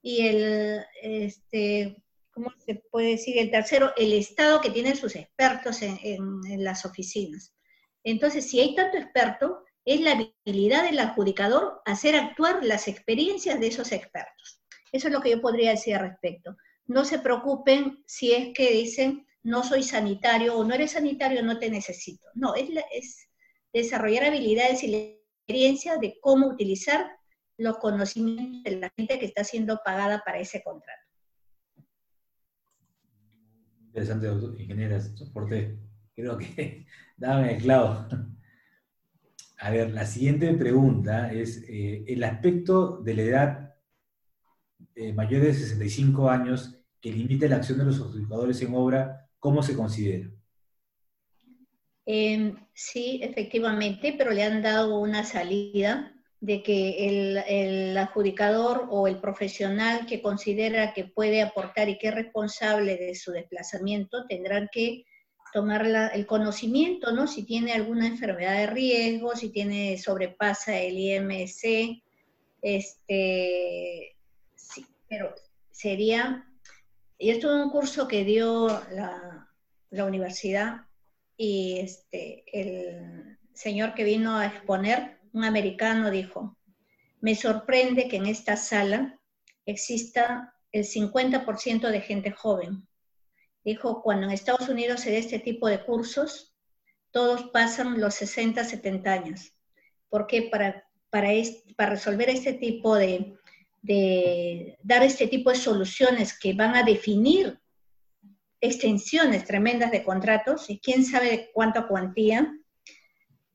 y 0.00 0.26
el, 0.26 0.84
este, 1.00 2.01
¿cómo 2.32 2.52
se 2.64 2.82
puede 2.90 3.10
decir? 3.10 3.38
El 3.38 3.50
tercero, 3.50 3.92
el 3.96 4.12
Estado, 4.12 4.60
que 4.60 4.70
tiene 4.70 4.96
sus 4.96 5.16
expertos 5.16 5.82
en, 5.82 5.98
en 6.02 6.64
las 6.64 6.84
oficinas. 6.84 7.54
Entonces, 8.04 8.48
si 8.48 8.60
hay 8.60 8.74
tanto 8.74 8.98
experto, 8.98 9.64
es 9.84 10.00
la 10.00 10.12
habilidad 10.12 10.84
del 10.84 10.98
adjudicador 10.98 11.82
hacer 11.84 12.16
actuar 12.16 12.64
las 12.64 12.88
experiencias 12.88 13.60
de 13.60 13.68
esos 13.68 13.92
expertos. 13.92 14.60
Eso 14.92 15.08
es 15.08 15.12
lo 15.12 15.20
que 15.20 15.30
yo 15.30 15.40
podría 15.40 15.70
decir 15.70 15.94
al 15.94 16.10
respecto 16.10 16.56
no 16.86 17.04
se 17.04 17.18
preocupen 17.18 18.02
si 18.06 18.32
es 18.32 18.52
que 18.54 18.70
dicen 18.70 19.26
no 19.42 19.64
soy 19.64 19.82
sanitario 19.82 20.56
o 20.56 20.64
no 20.64 20.74
eres 20.74 20.92
sanitario, 20.92 21.42
no 21.42 21.58
te 21.58 21.68
necesito. 21.68 22.28
No, 22.34 22.54
es, 22.54 22.68
es 22.92 23.28
desarrollar 23.72 24.24
habilidades 24.24 24.84
y 24.84 24.88
la 24.88 24.98
experiencia 24.98 25.96
de 25.96 26.16
cómo 26.20 26.46
utilizar 26.46 27.10
los 27.58 27.78
conocimientos 27.78 28.62
de 28.62 28.78
la 28.78 28.92
gente 28.96 29.18
que 29.18 29.26
está 29.26 29.42
siendo 29.42 29.80
pagada 29.84 30.22
para 30.24 30.38
ese 30.38 30.62
contrato. 30.62 31.01
Interesante, 33.94 34.26
ingeniera, 34.58 34.98
soporte. 35.00 35.76
Creo 36.14 36.38
que 36.38 36.86
dame 37.18 37.56
el 37.56 37.62
clavo. 37.62 38.06
A 39.58 39.70
ver, 39.70 39.90
la 39.90 40.06
siguiente 40.06 40.50
pregunta 40.54 41.30
es 41.30 41.62
eh, 41.68 42.02
el 42.08 42.24
aspecto 42.24 43.02
de 43.02 43.14
la 43.14 43.22
edad 43.22 43.74
eh, 44.94 45.12
mayor 45.12 45.42
de 45.42 45.52
65 45.52 46.30
años 46.30 46.78
que 47.02 47.12
limite 47.12 47.50
la 47.50 47.56
acción 47.56 47.78
de 47.78 47.84
los 47.84 48.00
adjudicadores 48.00 48.62
en 48.62 48.74
obra, 48.74 49.28
¿cómo 49.38 49.62
se 49.62 49.76
considera? 49.76 50.30
Em, 52.06 52.56
sí, 52.72 53.20
efectivamente, 53.22 54.14
pero 54.16 54.30
le 54.30 54.42
han 54.42 54.62
dado 54.62 54.98
una 54.98 55.22
salida 55.22 56.14
de 56.42 56.62
que 56.62 57.38
el, 57.46 57.96
adjudicador 57.96 58.88
o 58.90 59.06
el 59.06 59.20
profesional 59.20 60.06
que 60.06 60.20
considera 60.20 60.92
que 60.92 61.04
puede 61.04 61.40
aportar 61.40 61.88
y 61.88 61.98
que 61.98 62.08
es 62.08 62.14
responsable 62.14 62.96
de 62.96 63.14
su 63.14 63.30
desplazamiento 63.30 64.26
tendrán 64.26 64.68
que 64.70 65.04
tomar 65.54 65.86
el 65.86 66.26
conocimiento, 66.26 67.12
¿no? 67.12 67.28
Si 67.28 67.44
tiene 67.44 67.72
alguna 67.72 68.08
enfermedad 68.08 68.56
de 68.56 68.66
riesgo, 68.66 69.36
si 69.36 69.50
tiene 69.50 69.96
sobrepasa 69.98 70.78
el 70.78 70.98
IMC, 70.98 72.02
este, 72.60 74.16
sí, 74.56 74.84
pero 75.08 75.34
sería 75.70 76.44
y 77.22 77.30
esto 77.30 77.56
es 77.56 77.64
un 77.64 77.70
curso 77.70 78.08
que 78.08 78.24
dio 78.24 78.66
la, 78.90 79.48
universidad 80.04 80.86
y 81.36 81.78
este, 81.78 82.42
el 82.52 83.38
señor 83.52 83.94
que 83.94 84.02
vino 84.02 84.36
a 84.36 84.46
exponer, 84.46 85.20
un 85.32 85.44
americano, 85.44 86.10
dijo, 86.10 86.56
me 87.20 87.34
sorprende 87.34 88.08
que 88.08 88.16
en 88.16 88.26
esta 88.26 88.56
sala 88.56 89.18
exista 89.64 90.54
el 90.72 90.84
50% 90.84 91.88
de 91.88 92.00
gente 92.00 92.32
joven. 92.32 92.86
Dijo, 93.64 94.02
cuando 94.02 94.26
en 94.26 94.32
Estados 94.32 94.68
Unidos 94.68 95.00
se 95.00 95.12
da 95.12 95.18
este 95.18 95.38
tipo 95.38 95.68
de 95.68 95.84
cursos, 95.84 96.54
todos 97.12 97.50
pasan 97.50 98.00
los 98.00 98.14
60, 98.14 98.64
70 98.64 99.12
años. 99.12 99.52
Porque 100.08 100.48
para, 100.50 100.84
para, 101.10 101.28
para 101.76 101.90
resolver 101.90 102.28
este 102.28 102.54
tipo 102.54 102.96
de, 102.96 103.36
de 103.82 104.78
dar 104.82 105.02
este 105.02 105.28
tipo 105.28 105.50
de 105.50 105.56
soluciones 105.56 106.36
que 106.38 106.54
van 106.54 106.74
a 106.74 106.82
definir 106.82 107.60
extensiones 108.60 109.44
tremendas 109.44 109.90
de 109.90 110.04
contratos 110.04 110.70
y 110.70 110.78
quién 110.78 111.04
sabe 111.04 111.50
cuánta 111.52 111.86
cuantía, 111.86 112.52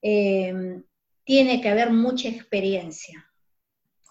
eh, 0.01 0.81
tiene 1.27 1.59
que 1.59 1.67
haber 1.67 1.91
mucha 1.91 2.29
experiencia, 2.29 3.29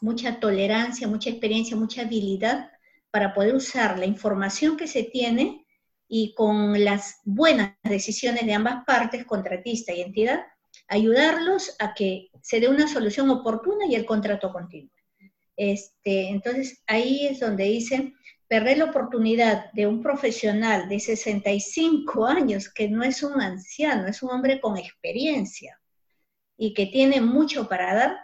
mucha 0.02 0.38
tolerancia, 0.38 1.08
mucha 1.08 1.30
experiencia, 1.30 1.74
mucha 1.74 2.02
habilidad 2.02 2.70
para 3.10 3.32
poder 3.32 3.54
usar 3.54 3.98
la 3.98 4.04
información 4.04 4.76
que 4.76 4.86
se 4.86 5.02
tiene 5.02 5.66
y 6.06 6.34
con 6.34 6.84
las 6.84 7.22
buenas 7.24 7.72
decisiones 7.82 8.44
de 8.44 8.52
ambas 8.52 8.84
partes, 8.84 9.24
contratista 9.24 9.94
y 9.94 10.02
entidad, 10.02 10.40
ayudarlos 10.88 11.74
a 11.78 11.94
que 11.94 12.28
se 12.42 12.60
dé 12.60 12.68
una 12.68 12.86
solución 12.86 13.30
oportuna 13.30 13.86
y 13.86 13.94
el 13.94 14.04
contrato 14.04 14.52
continúe. 14.52 14.90
Este, 15.56 16.28
entonces 16.28 16.82
ahí 16.86 17.26
es 17.28 17.40
donde 17.40 17.64
dicen, 17.64 18.14
perder 18.46 18.76
la 18.76 18.84
oportunidad 18.84 19.72
de 19.72 19.86
un 19.86 20.02
profesional 20.02 20.86
de 20.90 21.00
65 21.00 22.26
años, 22.26 22.68
que 22.68 22.90
no 22.90 23.02
es 23.02 23.22
un 23.22 23.40
anciano, 23.40 24.06
es 24.06 24.22
un 24.22 24.32
hombre 24.32 24.60
con 24.60 24.76
experiencia 24.76 25.80
y 26.56 26.74
que 26.74 26.86
tiene 26.86 27.20
mucho 27.20 27.68
para 27.68 27.94
dar, 27.94 28.16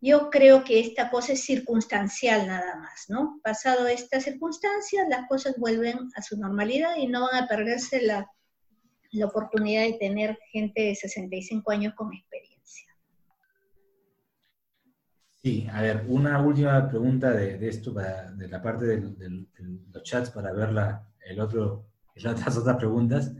yo 0.00 0.30
creo 0.30 0.62
que 0.64 0.80
esta 0.80 1.10
cosa 1.10 1.32
es 1.32 1.44
circunstancial 1.44 2.46
nada 2.46 2.76
más, 2.76 3.06
¿no? 3.08 3.40
Pasado 3.42 3.86
esta 3.88 4.20
circunstancia, 4.20 5.04
las 5.08 5.28
cosas 5.28 5.56
vuelven 5.58 5.98
a 6.14 6.22
su 6.22 6.36
normalidad 6.38 6.96
y 6.96 7.08
no 7.08 7.22
van 7.22 7.44
a 7.44 7.48
perderse 7.48 8.02
la, 8.02 8.30
la 9.12 9.26
oportunidad 9.26 9.82
de 9.82 9.94
tener 9.94 10.38
gente 10.52 10.82
de 10.82 10.94
65 10.94 11.70
años 11.70 11.94
con 11.94 12.12
experiencia. 12.12 12.58
Sí, 15.42 15.66
a 15.72 15.82
ver, 15.82 16.04
una 16.08 16.40
última 16.42 16.88
pregunta 16.88 17.30
de, 17.30 17.68
esto, 17.68 17.92
de 17.92 18.48
la 18.48 18.60
parte 18.60 18.86
de, 18.86 19.46
los 19.92 20.02
chats 20.02 20.30
para 20.30 20.52
ver 20.52 20.70
el 21.26 21.40
otro, 21.40 21.86
las 22.16 22.56
otras 22.56 22.76
preguntas. 22.76 23.32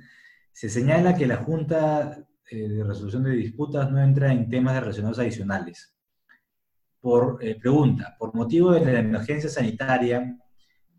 Se 0.52 0.68
señala 0.68 1.14
que 1.14 1.26
la 1.26 1.36
Junta 1.36 2.27
eh, 2.50 2.68
de 2.68 2.84
Resolución 2.84 3.24
de 3.24 3.32
Disputas 3.32 3.90
no 3.90 4.00
entra 4.00 4.32
en 4.32 4.48
temas 4.48 4.80
relacionados 4.80 5.18
adicionales. 5.18 5.94
Por 7.00 7.38
eh, 7.44 7.56
pregunta, 7.60 8.16
por 8.18 8.34
motivo 8.34 8.72
de 8.72 8.80
la 8.80 9.00
emergencia 9.00 9.50
sanitaria, 9.50 10.36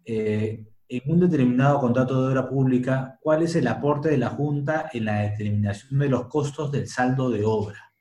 eh, 0.06 0.66
en 0.88 1.02
un 1.06 1.20
determinado 1.20 1.80
contrato 1.80 2.22
de 2.22 2.32
obra 2.32 2.50
pública, 2.50 3.20
¿cuál 3.22 3.44
es 3.44 3.56
el 3.56 3.68
aporte 3.68 4.10
de 4.10 4.18
la 4.18 4.30
Junta 4.30 4.90
en 4.92 5.06
la 5.06 5.22
determinación 5.22 6.00
de 6.00 6.10
los 6.10 6.28
costos 6.28 6.72
del 6.72 6.88
saldo 6.88 7.30
de 7.30 7.46
obra? 7.46 7.94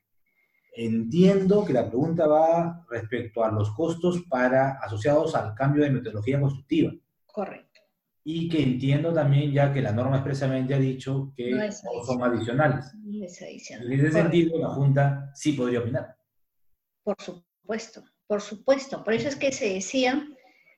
Entiendo 0.75 1.65
que 1.65 1.73
la 1.73 1.87
pregunta 1.87 2.25
va 2.25 2.85
respecto 2.89 3.43
a 3.43 3.51
los 3.51 3.71
costos 3.71 4.23
para, 4.29 4.79
asociados 4.81 5.35
al 5.35 5.53
cambio 5.53 5.83
de 5.83 5.91
metodología 5.91 6.39
constructiva. 6.39 6.91
Correcto. 7.25 7.68
Y 8.31 8.47
que 8.47 8.61
entiendo 8.61 9.11
también 9.11 9.51
ya 9.51 9.73
que 9.73 9.81
la 9.81 9.91
norma 9.91 10.17
expresamente 10.17 10.75
ha 10.75 10.77
dicho 10.77 11.33
que 11.35 11.49
no, 11.49 11.71
son 12.05 12.21
adicionales. 12.21 12.85
No 12.93 13.25
es 13.25 13.41
adicional. 13.41 13.91
En 13.91 13.99
ese 13.99 14.11
sentido, 14.11 14.59
la 14.59 14.69
Junta 14.69 15.31
sí 15.33 15.53
podría 15.53 15.79
opinar. 15.79 16.15
Por 17.01 17.15
supuesto, 17.19 18.03
por 18.27 18.39
supuesto. 18.39 19.03
Por 19.03 19.15
eso 19.15 19.29
es 19.29 19.35
que 19.35 19.51
se 19.51 19.73
decía 19.73 20.27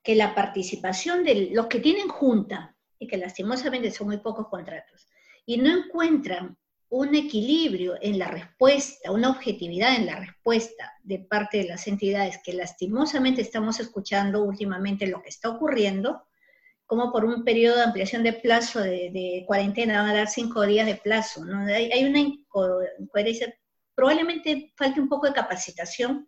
que 0.01 0.15
la 0.15 0.33
participación 0.33 1.25
de 1.25 1.49
los 1.51 1.67
que 1.67 1.81
tienen 1.81 2.07
Junta, 2.07 2.73
y 2.97 3.05
que 3.05 3.17
lastimosamente 3.17 3.91
son 3.91 4.07
muy 4.07 4.19
pocos 4.19 4.47
contratos, 4.47 5.09
y 5.45 5.57
no 5.57 5.77
encuentran 5.77 6.57
un 6.87 7.15
equilibrio 7.15 7.95
en 7.99 8.17
la 8.17 8.29
respuesta, 8.29 9.11
una 9.11 9.29
objetividad 9.29 9.97
en 9.97 10.05
la 10.05 10.15
respuesta 10.15 10.93
de 11.03 11.19
parte 11.19 11.57
de 11.57 11.67
las 11.67 11.85
entidades 11.87 12.39
que 12.45 12.53
lastimosamente 12.53 13.41
estamos 13.41 13.81
escuchando 13.81 14.41
últimamente 14.41 15.05
lo 15.05 15.21
que 15.21 15.29
está 15.29 15.49
ocurriendo, 15.49 16.23
como 16.91 17.09
por 17.09 17.23
un 17.23 17.45
periodo 17.45 17.77
de 17.77 17.83
ampliación 17.83 18.21
de 18.21 18.33
plazo 18.33 18.81
de, 18.81 19.45
cuarentena 19.47 20.01
van 20.01 20.09
a 20.09 20.13
dar 20.13 20.27
cinco 20.27 20.65
días 20.65 20.85
de 20.85 20.95
plazo. 20.95 21.45
¿no? 21.45 21.61
Hay, 21.61 22.03
una 22.03 22.19
incoherencia, 22.19 23.57
probablemente 23.95 24.73
falte 24.75 24.99
un 24.99 25.07
poco 25.07 25.25
de 25.25 25.31
capacitación 25.31 26.27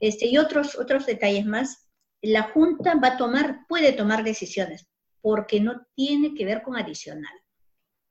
este, 0.00 0.26
y 0.26 0.36
otros, 0.36 0.76
otros 0.76 1.06
detalles 1.06 1.46
más. 1.46 1.92
La 2.22 2.42
Junta 2.42 2.96
va 2.96 3.10
a 3.10 3.16
tomar, 3.16 3.68
puede 3.68 3.92
tomar 3.92 4.24
decisiones, 4.24 4.84
porque 5.20 5.60
no 5.60 5.86
tiene 5.94 6.34
que 6.34 6.44
ver 6.44 6.62
con 6.62 6.74
adicional. 6.74 7.32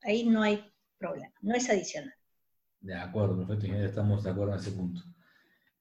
Ahí 0.04 0.24
no 0.24 0.42
hay 0.42 0.64
problema, 0.96 1.34
no 1.42 1.54
es 1.54 1.68
adicional. 1.68 2.14
De 2.80 2.94
acuerdo, 2.94 3.36
perfecto, 3.36 3.66
ingeniero, 3.66 3.90
estamos 3.90 4.24
de 4.24 4.30
acuerdo 4.30 4.54
en 4.54 4.58
ese 4.58 4.70
punto. 4.70 5.02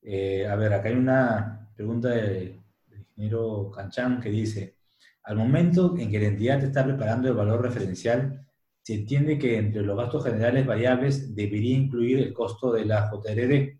Eh, 0.02 0.46
a 0.46 0.56
ver, 0.58 0.74
acá 0.74 0.90
hay 0.90 0.96
una 0.96 1.72
pregunta 1.74 2.10
del 2.10 2.62
ingeniero 2.92 3.72
Canchán 3.72 4.20
que 4.20 4.30
dice, 4.30 4.83
al 5.24 5.38
momento 5.38 5.96
en 5.98 6.12
que 6.12 6.20
la 6.20 6.28
entidad 6.28 6.64
está 6.64 6.84
preparando 6.84 7.30
el 7.30 7.36
valor 7.36 7.62
referencial, 7.62 8.46
se 8.82 8.96
entiende 8.96 9.40
que 9.40 9.58
entre 9.58 9.82
los 9.82 9.98
gastos 9.98 10.26
generales 10.26 10.66
variables 10.66 11.34
debería 11.34 11.78
incluir 11.78 12.20
el 12.20 12.34
costo 12.34 12.74
de 12.74 12.86
la 12.86 13.10
JRD, 13.10 13.80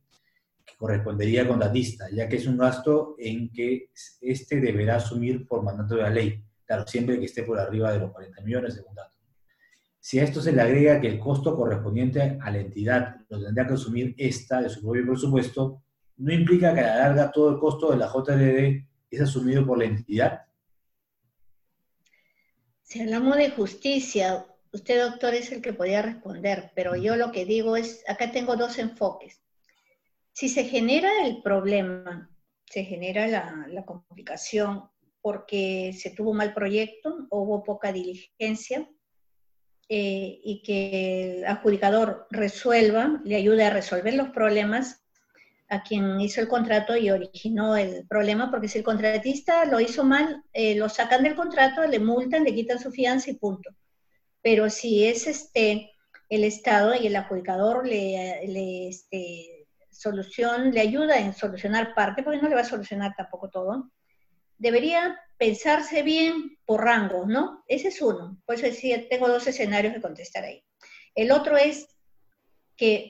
que 0.66 0.78
correspondería 0.78 1.46
con 1.46 1.60
la 1.60 1.68
lista, 1.68 2.06
ya 2.10 2.30
que 2.30 2.38
es 2.38 2.48
un 2.48 2.58
gasto 2.58 3.16
en 3.20 3.52
que 3.52 3.90
éste 4.22 4.62
deberá 4.62 4.96
asumir 4.96 5.46
por 5.46 5.62
mandato 5.62 5.96
de 5.96 6.04
la 6.04 6.10
ley, 6.10 6.42
claro, 6.66 6.88
siempre 6.88 7.20
que 7.20 7.26
esté 7.26 7.44
por 7.44 7.60
arriba 7.60 7.92
de 7.92 8.00
los 8.00 8.12
40 8.12 8.42
millones, 8.42 8.76
según 8.76 8.96
dato. 8.96 9.12
Si 10.00 10.20
a 10.20 10.24
esto 10.24 10.42
se 10.42 10.54
le 10.54 10.62
agrega 10.62 11.00
que 11.00 11.08
el 11.08 11.20
costo 11.20 11.56
correspondiente 11.56 12.38
a 12.42 12.52
la 12.52 12.60
entidad 12.60 13.18
lo 13.30 13.42
tendrá 13.42 13.68
que 13.68 13.74
asumir 13.74 14.16
esta 14.18 14.62
de 14.62 14.70
su 14.70 14.82
propio 14.82 15.06
presupuesto, 15.06 15.82
no 16.18 16.34
implica 16.34 16.74
que 16.74 16.82
a 16.82 16.88
la 16.88 16.98
larga 16.98 17.32
todo 17.32 17.50
el 17.50 17.58
costo 17.58 17.92
de 17.92 17.98
la 17.98 18.08
JRD 18.08 18.86
es 19.10 19.22
asumido 19.22 19.66
por 19.66 19.78
la 19.78 19.86
entidad. 19.86 20.42
Si 22.94 23.02
hablamos 23.02 23.38
de 23.38 23.50
justicia, 23.50 24.46
usted 24.72 25.02
doctor 25.02 25.34
es 25.34 25.52
el 25.52 25.64
que 25.64 25.74
podría 25.74 26.04
responder, 26.04 26.72
pero 26.76 26.96
yo 26.96 27.16
lo 27.16 27.32
que 27.32 27.44
digo 27.44 27.76
es, 27.76 28.04
acá 28.08 28.32
tengo 28.32 28.56
dos 28.56 28.78
enfoques. 28.78 29.42
Si 30.32 30.48
se 30.48 30.66
genera 30.66 31.10
el 31.26 31.42
problema, 31.42 32.30
se 32.68 32.84
genera 32.84 33.26
la, 33.26 33.66
la 33.68 33.84
complicación 33.84 34.92
porque 35.22 35.92
se 35.98 36.12
tuvo 36.12 36.30
un 36.30 36.38
mal 36.38 36.54
proyecto 36.54 37.28
hubo 37.32 37.64
poca 37.64 37.92
diligencia, 37.92 38.88
eh, 39.90 40.40
y 40.44 40.62
que 40.62 41.38
el 41.38 41.46
adjudicador 41.46 42.28
resuelva, 42.30 43.20
le 43.24 43.38
ayude 43.38 43.64
a 43.64 43.72
resolver 43.72 44.14
los 44.14 44.30
problemas 44.30 45.03
a 45.74 45.82
quien 45.82 46.22
hizo 46.22 46.40
el 46.40 46.48
contrato 46.48 46.96
y 46.96 47.10
originó 47.10 47.76
el 47.76 48.06
problema, 48.08 48.52
porque 48.52 48.68
si 48.68 48.78
el 48.78 48.84
contratista 48.84 49.66
lo 49.66 49.80
hizo 49.80 50.04
mal, 50.04 50.44
eh, 50.54 50.76
lo 50.76 50.88
sacan 50.88 51.24
del 51.24 51.36
contrato, 51.36 51.86
le 51.88 52.00
multan, 52.00 52.44
le 52.44 52.54
quitan 52.54 52.80
su 52.80 52.92
fianza 52.92 53.32
y 53.32 53.36
punto. 53.36 53.72
Pero 54.42 54.70
si 54.70 55.06
es 55.06 55.26
este 55.26 55.90
el 56.30 56.44
Estado 56.44 56.94
y 56.96 57.08
el 57.08 57.16
adjudicador 57.16 57.88
le, 57.88 58.46
le 58.48 58.88
este, 58.88 59.68
solución, 59.90 60.72
le 60.72 60.82
ayuda 60.82 61.20
en 61.20 61.34
solucionar 61.34 61.96
parte, 61.96 62.22
porque 62.22 62.42
no 62.42 62.50
le 62.50 62.56
va 62.56 62.62
a 62.62 62.66
solucionar 62.66 63.14
tampoco 63.16 63.50
todo, 63.50 63.92
debería 64.58 65.20
pensarse 65.38 66.04
bien 66.04 66.58
por 66.66 66.84
rango, 66.84 67.26
¿no? 67.26 67.64
Ese 67.68 67.88
es 67.88 68.02
uno. 68.02 68.42
Por 68.46 68.56
eso 68.56 68.66
decía, 68.66 69.08
tengo 69.10 69.28
dos 69.28 69.48
escenarios 69.48 69.94
que 69.94 70.02
contestar 70.02 70.44
ahí. 70.44 70.64
El 71.16 71.32
otro 71.32 71.58
es 71.58 71.88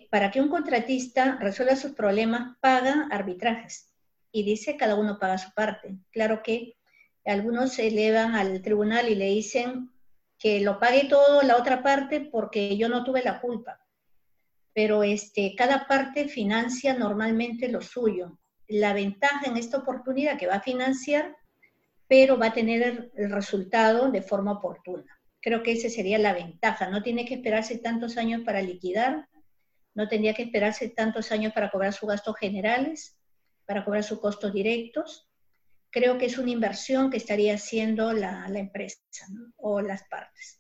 para 0.10 0.32
que 0.32 0.42
un 0.42 0.50
contratista 0.50 1.38
resuelva 1.40 1.76
sus 1.76 1.92
problemas, 1.92 2.58
paga 2.60 3.08
arbitrajes. 3.12 3.94
Y 4.32 4.44
dice, 4.44 4.78
cada 4.78 4.96
uno 4.96 5.20
paga 5.20 5.38
su 5.38 5.54
parte. 5.54 5.96
Claro 6.12 6.42
que 6.44 6.76
algunos 7.26 7.74
se 7.74 7.88
elevan 7.88 8.36
al 8.36 8.62
tribunal 8.62 9.10
y 9.10 9.16
le 9.16 9.26
dicen 9.26 9.92
que 10.38 10.60
lo 10.62 10.80
pague 10.80 11.06
todo 11.06 11.42
la 11.44 11.58
otra 11.58 11.82
parte 11.82 12.20
porque 12.20 12.76
yo 12.78 12.90
no 12.90 13.04
tuve 13.04 13.24
la 13.24 13.40
culpa. 13.40 13.80
Pero 14.74 15.04
este, 15.04 15.54
cada 15.56 15.88
parte 15.88 16.28
financia 16.28 16.94
normalmente 16.96 17.70
lo 17.70 17.82
suyo. 17.82 18.40
La 18.68 18.94
ventaja 18.94 19.46
en 19.46 19.58
esta 19.58 19.78
oportunidad 19.78 20.38
que 20.38 20.48
va 20.48 20.56
a 20.56 20.62
financiar 20.62 21.36
pero 22.14 22.38
va 22.38 22.48
a 22.48 22.54
tener 22.54 23.12
el 23.16 23.32
resultado 23.32 24.12
de 24.12 24.22
forma 24.22 24.52
oportuna. 24.52 25.20
Creo 25.42 25.64
que 25.64 25.72
esa 25.72 25.90
sería 25.90 26.20
la 26.20 26.34
ventaja. 26.34 26.88
No 26.90 27.02
tiene 27.02 27.26
que 27.26 27.34
esperarse 27.34 27.80
tantos 27.80 28.18
años 28.18 28.42
para 28.46 28.62
liquidar, 28.62 29.28
no 29.96 30.08
tendría 30.08 30.34
que 30.34 30.44
esperarse 30.44 30.90
tantos 30.90 31.32
años 31.32 31.54
para 31.54 31.70
cobrar 31.70 31.94
sus 31.94 32.10
gastos 32.10 32.36
generales, 32.38 33.18
para 33.66 33.86
cobrar 33.86 34.04
sus 34.04 34.20
costos 34.20 34.54
directos. 34.54 35.30
Creo 35.90 36.18
que 36.18 36.26
es 36.26 36.38
una 36.38 36.52
inversión 36.52 37.12
que 37.12 37.18
estaría 37.18 37.56
haciendo 37.56 38.14
la, 38.14 38.48
empresa 38.54 39.00
o 39.58 39.82
las 39.82 40.04
partes. 40.06 40.60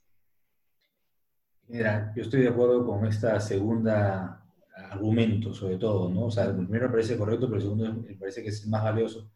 Mira, 1.67 2.13
yo 2.15 2.21
estoy 2.21 2.41
de 2.41 2.49
acuerdo 2.49 2.85
con 2.85 3.05
esta 3.07 3.39
segunda 3.39 4.39
argumento, 4.75 5.53
sobre 5.53 5.77
todo, 5.77 6.09
¿no? 6.09 6.25
O 6.25 6.31
sea, 6.31 6.45
el 6.45 6.55
primero 6.55 6.87
me 6.87 6.91
parece 6.91 7.17
correcto, 7.17 7.47
pero 7.47 7.57
el 7.57 7.61
segundo 7.61 7.93
me 7.93 8.15
parece 8.15 8.43
que 8.43 8.49
es 8.49 8.67
más 8.67 8.83
valioso 8.83 9.31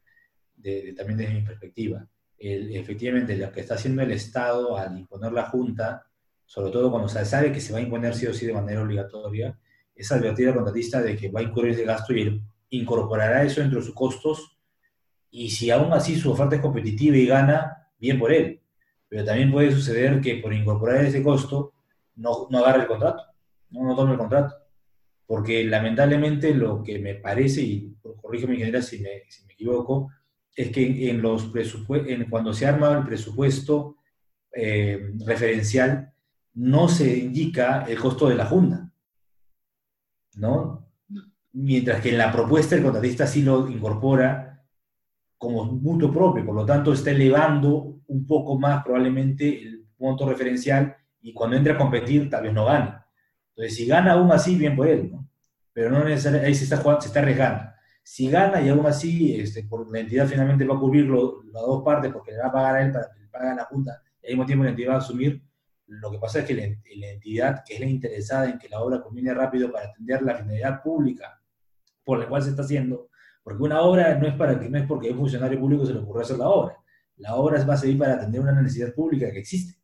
también 0.96 1.18
desde 1.18 1.34
mi 1.34 1.42
perspectiva. 1.42 2.08
efectivamente, 2.38 3.36
lo 3.38 3.52
que 3.52 3.62
está 3.62 3.76
haciendo 3.76 4.02
el 4.02 4.12
Estado 4.12 4.78
al 4.78 4.98
imponer 4.98 5.32
la 5.32 5.50
Junta, 5.50 6.06
sobre 6.46 6.72
todo 6.72 6.92
cuando 6.92 7.10
se 7.10 7.24
sabe 7.26 7.52
que 7.52 7.62
se 7.62 7.74
va 7.74 7.80
a 7.80 7.82
imponer 7.82 8.14
sí 8.14 8.26
o 8.28 8.34
sí 8.34 8.46
de 8.46 8.54
manera 8.54 8.82
obligatoria, 8.82 9.58
es 9.98 10.12
advertir 10.12 10.50
al 10.50 10.56
contratista 10.56 11.02
de 11.02 11.16
que 11.16 11.30
va 11.30 11.40
a 11.40 11.44
incurrir 11.44 11.74
ese 11.74 11.84
gasto 11.84 12.14
y 12.14 12.22
él 12.22 12.42
incorporará 12.70 13.44
eso 13.44 13.62
entre 13.62 13.82
sus 13.82 13.94
costos 13.94 14.58
y 15.30 15.50
si 15.50 15.72
aún 15.72 15.92
así 15.94 16.16
su 16.16 16.32
oferta 16.32 16.56
es 16.56 16.62
competitiva 16.62 17.18
y 17.18 17.26
gana, 17.26 17.90
bien 18.00 18.20
por 18.20 18.32
él. 18.32 18.62
Pero 19.10 19.26
también 19.26 19.52
puede 19.52 19.72
suceder 19.72 20.22
que 20.22 20.36
por 20.36 20.54
incorporar 20.54 21.06
ese 21.06 21.24
costo 21.24 21.74
no, 22.16 22.48
no 22.50 22.60
agarre 22.60 22.82
el 22.82 22.88
contrato, 22.88 23.24
no, 23.70 23.84
no 23.84 23.96
tome 23.96 24.14
el 24.14 24.18
contrato. 24.18 24.56
Porque 25.26 25.64
lamentablemente 25.66 26.54
lo 26.54 26.82
que 26.82 27.00
me 27.00 27.16
parece, 27.16 27.62
y 27.62 27.96
corrígeme 28.22 28.54
ingeniera 28.54 28.82
si 28.82 29.00
me, 29.00 29.24
si 29.30 29.46
me 29.46 29.54
equivoco, 29.54 30.10
es 30.56 30.72
que 30.72 31.10
en 31.10 31.22
los 31.22 31.52
en, 31.54 32.30
cuando 32.30 32.54
se 32.54 32.66
arma 32.66 32.98
el 32.98 33.06
presupuesto 33.06 33.98
eh, 34.54 35.12
referencial, 35.26 36.12
no 36.56 36.88
se 36.88 37.18
indica 37.18 37.86
el 37.88 38.00
costo 38.00 38.28
de 38.28 38.36
la 38.36 38.46
Junta, 38.46 38.87
¿no? 40.38 40.88
Mientras 41.54 42.02
que 42.02 42.10
en 42.10 42.18
la 42.18 42.32
propuesta 42.32 42.76
el 42.76 42.84
contratista 42.84 43.26
sí 43.26 43.42
lo 43.42 43.68
incorpora 43.70 44.64
como 45.38 45.66
mutuo 45.66 46.12
propio, 46.12 46.46
por 46.46 46.56
lo 46.56 46.66
tanto 46.66 46.94
está 46.94 47.12
elevando 47.12 48.00
un 48.08 48.26
poco 48.26 48.58
más 48.58 48.84
probablemente 48.84 49.62
el 49.62 49.86
monto 50.00 50.28
referencial 50.28 50.96
y 51.22 51.34
cuando 51.34 51.58
entra 51.58 51.74
a 51.74 51.78
competir 51.78 52.30
tal 52.30 52.44
vez 52.44 52.54
no 52.54 52.66
gane. 52.66 52.94
Entonces, 53.50 53.76
si 53.76 53.86
gana 53.88 54.14
aún 54.14 54.32
así, 54.32 54.56
bien 54.56 54.76
por 54.76 54.88
él. 54.88 55.12
Pero 55.74 55.90
no 55.90 56.04
necesariamente, 56.04 56.48
ahí 56.48 56.56
se 56.56 56.64
está, 56.64 57.02
se 57.02 57.08
está 57.08 57.20
arriesgando. 57.20 57.64
Si 58.04 58.30
gana 58.30 58.62
y 58.62 58.70
aún 58.70 58.86
así 58.86 59.36
este, 59.40 59.64
por 59.64 59.92
la 59.92 60.00
entidad 60.00 60.28
finalmente 60.28 60.66
va 60.66 60.76
a 60.76 60.80
cubrir 60.80 61.08
las 61.10 61.64
dos 61.64 61.84
partes 61.84 62.12
porque 62.12 62.32
le 62.32 62.38
va 62.40 62.48
a 62.48 62.52
pagar 62.52 62.76
a 62.76 62.82
él 62.84 62.92
para 62.92 63.10
que 63.12 63.20
le 63.20 63.28
pague 63.28 63.50
a 63.50 63.56
la 63.56 63.66
Junta 63.66 64.02
y 64.22 64.28
al 64.28 64.32
mismo 64.34 64.46
tiempo 64.46 64.64
la 64.64 64.70
entidad 64.70 64.92
va 64.92 64.96
a 64.96 65.00
asumir, 65.00 65.42
lo 65.88 66.12
que 66.12 66.20
pasa 66.20 66.40
es 66.40 66.46
que 66.46 66.54
la, 66.54 67.08
entidad 67.08 67.64
que 67.66 67.76
es 67.76 67.80
la 67.80 67.86
interesada 67.86 68.50
en 68.50 68.60
que 68.60 68.70
la 68.70 68.82
obra 68.82 69.02
combine 69.02 69.34
rápido 69.34 69.72
para 69.72 69.88
atender 69.88 70.22
la 70.22 70.36
finalidad 70.36 70.82
pública 70.82 71.42
por 72.04 72.20
la 72.20 72.28
cual 72.28 72.44
se 72.44 72.52
está 72.52 72.62
haciendo, 72.62 73.10
porque 73.44 73.64
una 73.64 73.82
obra 73.82 74.16
no 74.16 74.28
es, 74.28 74.36
para 74.36 74.60
que, 74.60 74.70
no 74.70 74.78
es 74.78 74.86
porque 74.86 75.12
un 75.12 75.18
funcionario 75.18 75.60
público 75.60 75.86
se 75.86 75.94
le 75.94 76.00
ocurrió 76.00 76.22
hacer 76.22 76.38
la 76.38 76.50
obra, 76.50 76.78
la 77.18 77.36
obra 77.36 77.64
va 77.66 77.74
a 77.74 77.78
servir 77.78 77.98
para 77.98 78.14
atender 78.14 78.42
una 78.42 78.54
necesidad 78.54 78.94
pública 78.94 79.32
que 79.32 79.40
existe. 79.40 79.80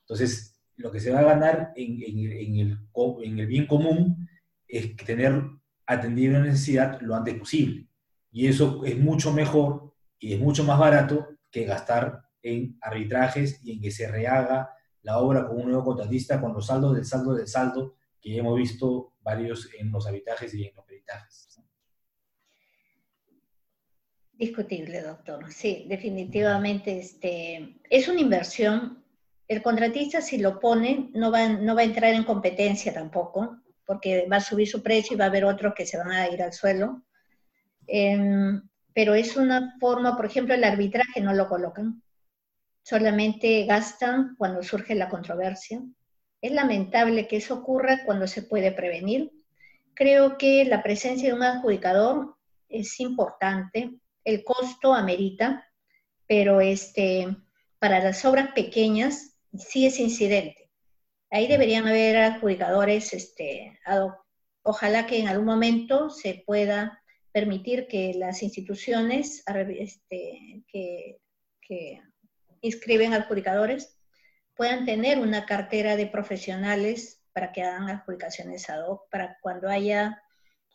Entonces, 0.00 0.58
lo 0.76 0.90
que 0.90 1.00
se 1.00 1.10
va 1.10 1.20
a 1.20 1.24
ganar 1.24 1.72
en, 1.74 2.00
el, 2.02 2.78
en 3.22 3.38
el 3.38 3.46
bien 3.46 3.66
común 3.66 4.28
es 4.68 4.94
tener 4.96 5.42
atender 5.86 6.30
una 6.30 6.40
necesidad 6.40 7.00
lo 7.00 7.14
antes 7.14 7.34
posible. 7.34 7.86
Y 8.32 8.48
eso 8.48 8.84
es 8.84 8.98
mucho 8.98 9.32
mejor 9.32 9.94
y 10.18 10.34
es 10.34 10.40
mucho 10.40 10.64
más 10.64 10.78
barato 10.78 11.28
que 11.50 11.64
gastar 11.64 12.22
en 12.42 12.76
arbitrajes 12.80 13.60
y 13.64 13.72
en 13.72 13.80
que 13.80 13.90
se 13.90 14.08
rehaga 14.10 14.70
la 15.06 15.20
obra 15.20 15.46
con 15.46 15.58
un 15.58 15.66
nuevo 15.66 15.84
contratista 15.84 16.40
con 16.40 16.52
los 16.52 16.66
saldos 16.66 16.96
del 16.96 17.04
saldo 17.04 17.32
del 17.32 17.46
saldo 17.46 17.94
que 18.20 18.36
hemos 18.36 18.58
visto 18.58 19.12
varios 19.22 19.70
en 19.78 19.92
los 19.92 20.04
arbitrajes 20.04 20.52
y 20.52 20.66
en 20.66 20.74
los 20.74 20.84
peritajes. 20.84 21.60
Discutible, 24.32 25.00
doctor. 25.02 25.50
Sí, 25.52 25.86
definitivamente 25.88 26.98
este, 26.98 27.78
es 27.88 28.08
una 28.08 28.20
inversión. 28.20 29.04
El 29.46 29.62
contratista, 29.62 30.20
si 30.20 30.38
lo 30.38 30.58
pone, 30.58 31.08
no 31.14 31.30
va, 31.30 31.48
no 31.50 31.76
va 31.76 31.82
a 31.82 31.84
entrar 31.84 32.12
en 32.12 32.24
competencia 32.24 32.92
tampoco 32.92 33.58
porque 33.86 34.26
va 34.30 34.38
a 34.38 34.40
subir 34.40 34.66
su 34.66 34.82
precio 34.82 35.14
y 35.14 35.18
va 35.18 35.26
a 35.26 35.28
haber 35.28 35.44
otros 35.44 35.72
que 35.72 35.86
se 35.86 35.96
van 35.96 36.10
a 36.10 36.28
ir 36.28 36.42
al 36.42 36.52
suelo. 36.52 37.04
Em, 37.86 38.60
pero 38.92 39.14
es 39.14 39.36
una 39.36 39.76
forma, 39.78 40.16
por 40.16 40.26
ejemplo, 40.26 40.52
el 40.52 40.64
arbitraje 40.64 41.20
no 41.20 41.32
lo 41.32 41.48
colocan, 41.48 42.02
solamente 42.86 43.64
gastan 43.64 44.36
cuando 44.38 44.62
surge 44.62 44.94
la 44.94 45.08
controversia. 45.08 45.82
Es 46.40 46.52
lamentable 46.52 47.26
que 47.26 47.38
eso 47.38 47.54
ocurra 47.54 48.04
cuando 48.04 48.28
se 48.28 48.42
puede 48.42 48.70
prevenir. 48.70 49.32
Creo 49.92 50.38
que 50.38 50.64
la 50.64 50.84
presencia 50.84 51.28
de 51.28 51.34
un 51.34 51.42
adjudicador 51.42 52.36
es 52.68 53.00
importante, 53.00 53.90
el 54.22 54.44
costo 54.44 54.94
amerita, 54.94 55.68
pero 56.28 56.60
este, 56.60 57.36
para 57.80 57.98
las 57.98 58.24
obras 58.24 58.52
pequeñas 58.52 59.36
sí 59.58 59.86
es 59.86 59.98
incidente. 59.98 60.70
Ahí 61.32 61.48
deberían 61.48 61.88
haber 61.88 62.16
adjudicadores 62.18 63.12
este, 63.14 63.80
Ojalá 64.62 65.06
que 65.08 65.18
en 65.18 65.26
algún 65.26 65.46
momento 65.46 66.08
se 66.08 66.44
pueda 66.46 67.02
permitir 67.32 67.88
que 67.88 68.14
las 68.14 68.44
instituciones 68.44 69.42
este, 69.76 70.64
que, 70.68 71.18
que 71.60 72.00
inscriben 72.66 73.14
adjudicadores 73.14 73.96
puedan 74.54 74.84
tener 74.84 75.18
una 75.18 75.46
cartera 75.46 75.96
de 75.96 76.06
profesionales 76.06 77.22
para 77.32 77.52
que 77.52 77.62
hagan 77.62 77.90
adjudicaciones 77.90 78.68
ad 78.70 78.88
hoc, 78.88 79.10
para 79.10 79.36
cuando 79.42 79.68
haya 79.68 80.22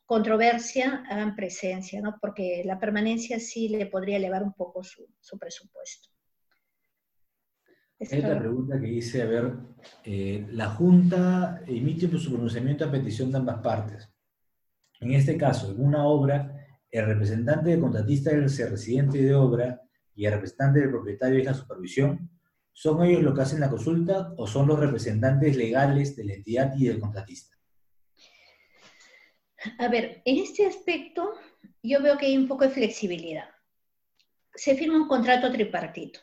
controversia 0.06 1.04
hagan 1.10 1.36
presencia, 1.36 2.02
¿no? 2.02 2.18
Porque 2.22 2.64
la 2.66 2.80
permanencia 2.80 3.40
sí 3.40 3.70
le 3.70 3.86
podría 3.86 4.18
elevar 4.18 4.44
un 4.44 4.54
poco 4.54 4.84
su, 4.84 5.08
presupuesto. 5.40 6.10
Esta 7.98 8.38
pregunta 8.38 8.80
que 8.80 8.88
dice, 8.88 9.22
a 9.22 9.26
ver, 9.26 9.54
eh, 10.04 10.46
la 10.50 10.70
Junta 10.70 11.62
emite 11.66 12.08
su 12.18 12.32
pronunciamiento 12.32 12.84
a 12.84 12.92
petición 12.92 13.32
de 13.32 13.38
ambas 13.38 13.62
partes. 13.62 14.10
En 15.00 15.14
este 15.14 15.38
caso, 15.38 15.72
en 15.72 15.84
una 15.84 16.06
obra, 16.06 16.68
el 16.90 17.06
representante 17.06 17.70
del 17.70 17.80
contratista 17.80 18.32
es 18.32 18.60
el 18.60 18.72
residente 18.72 19.20
de 19.20 19.34
obra 19.34 19.82
y 20.16 20.26
el 20.26 20.34
representante 20.34 20.80
del 20.80 20.90
propietario 20.90 21.40
es 21.40 21.46
la 21.46 21.54
supervisión. 21.54 22.30
¿Son 22.74 23.04
ellos 23.04 23.22
los 23.22 23.36
que 23.36 23.42
hacen 23.42 23.60
la 23.60 23.70
consulta 23.70 24.34
o 24.38 24.48
son 24.48 24.68
los 24.68 24.80
representantes 24.80 25.56
legales 25.56 26.16
de 26.16 26.26
la 26.26 26.34
entidad 26.34 26.74
y 26.78 26.88
del 26.88 27.00
contratista? 27.00 27.58
A 29.78 29.88
ver, 29.90 30.22
en 30.26 30.38
este 30.38 30.66
aspecto 30.66 31.34
yo 31.84 32.02
veo 32.02 32.18
que 32.18 32.28
hay 32.28 32.38
un 32.38 32.48
poco 32.48 32.64
de 32.64 32.72
flexibilidad. 32.72 33.50
Se 34.54 34.76
firma 34.76 34.98
un 34.98 35.08
contrato 35.08 35.52
tripartito. 35.52 36.20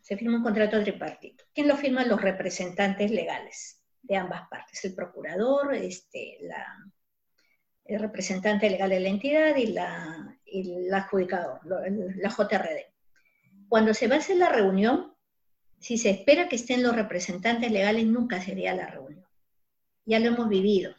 Se 0.00 0.16
firma 0.16 0.38
un 0.38 0.42
contrato 0.42 0.82
tripartito. 0.82 1.44
¿Quién 1.54 1.68
lo 1.68 1.76
firma? 1.76 2.04
Los 2.04 2.20
representantes 2.20 3.10
legales 3.10 3.82
de 4.02 4.16
ambas 4.16 4.48
partes, 4.48 4.84
el 4.84 4.94
procurador, 4.94 5.74
este, 5.74 6.38
el 7.88 8.00
representante 8.00 8.68
legal 8.68 8.90
de 8.90 9.00
la 9.00 9.08
entidad 9.08 9.56
y 9.56 9.68
la, 9.68 10.38
y 10.44 10.90
adjudicador, 10.90 11.60
la 11.64 12.28
JRD. 12.28 12.92
Cuando 13.68 13.94
se 13.94 14.06
va 14.08 14.16
a 14.16 14.18
hacer 14.18 14.36
la 14.36 14.50
reunión, 14.50 15.14
si 15.80 15.96
se 15.96 16.10
espera 16.10 16.48
que 16.48 16.56
estén 16.56 16.82
los 16.82 16.94
representantes 16.94 17.72
legales, 17.72 18.04
nunca 18.06 18.42
sería 18.42 18.74
la 18.74 18.88
reunión. 18.88 19.24
Ya 20.04 20.18
lo 20.18 20.26
hemos 20.26 20.48
vivido. 20.50 20.94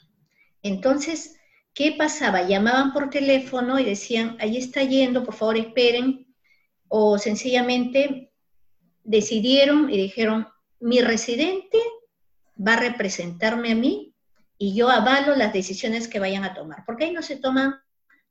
Entonces, 0.63 1.37
¿qué 1.73 1.93
pasaba? 1.97 2.47
Llamaban 2.47 2.91
por 2.91 3.11
teléfono 3.11 3.79
y 3.79 3.85
decían, 3.85 4.35
ahí 4.39 4.57
está 4.57 4.83
yendo, 4.83 5.23
por 5.23 5.35
favor 5.35 5.57
esperen, 5.57 6.27
o 6.87 7.19
sencillamente 7.19 8.31
decidieron 9.03 9.91
y 9.91 9.97
dijeron, 9.97 10.47
mi 10.79 11.01
residente 11.01 11.77
va 12.59 12.73
a 12.73 12.79
representarme 12.79 13.73
a 13.73 13.75
mí 13.75 14.15
y 14.61 14.75
yo 14.75 14.89
avalo 14.89 15.35
las 15.35 15.53
decisiones 15.53 16.09
que 16.09 16.19
vayan 16.19 16.43
a 16.43 16.53
tomar, 16.53 16.83
porque 16.85 17.05
ahí 17.05 17.13
no 17.13 17.23
se 17.23 17.37
toman 17.37 17.75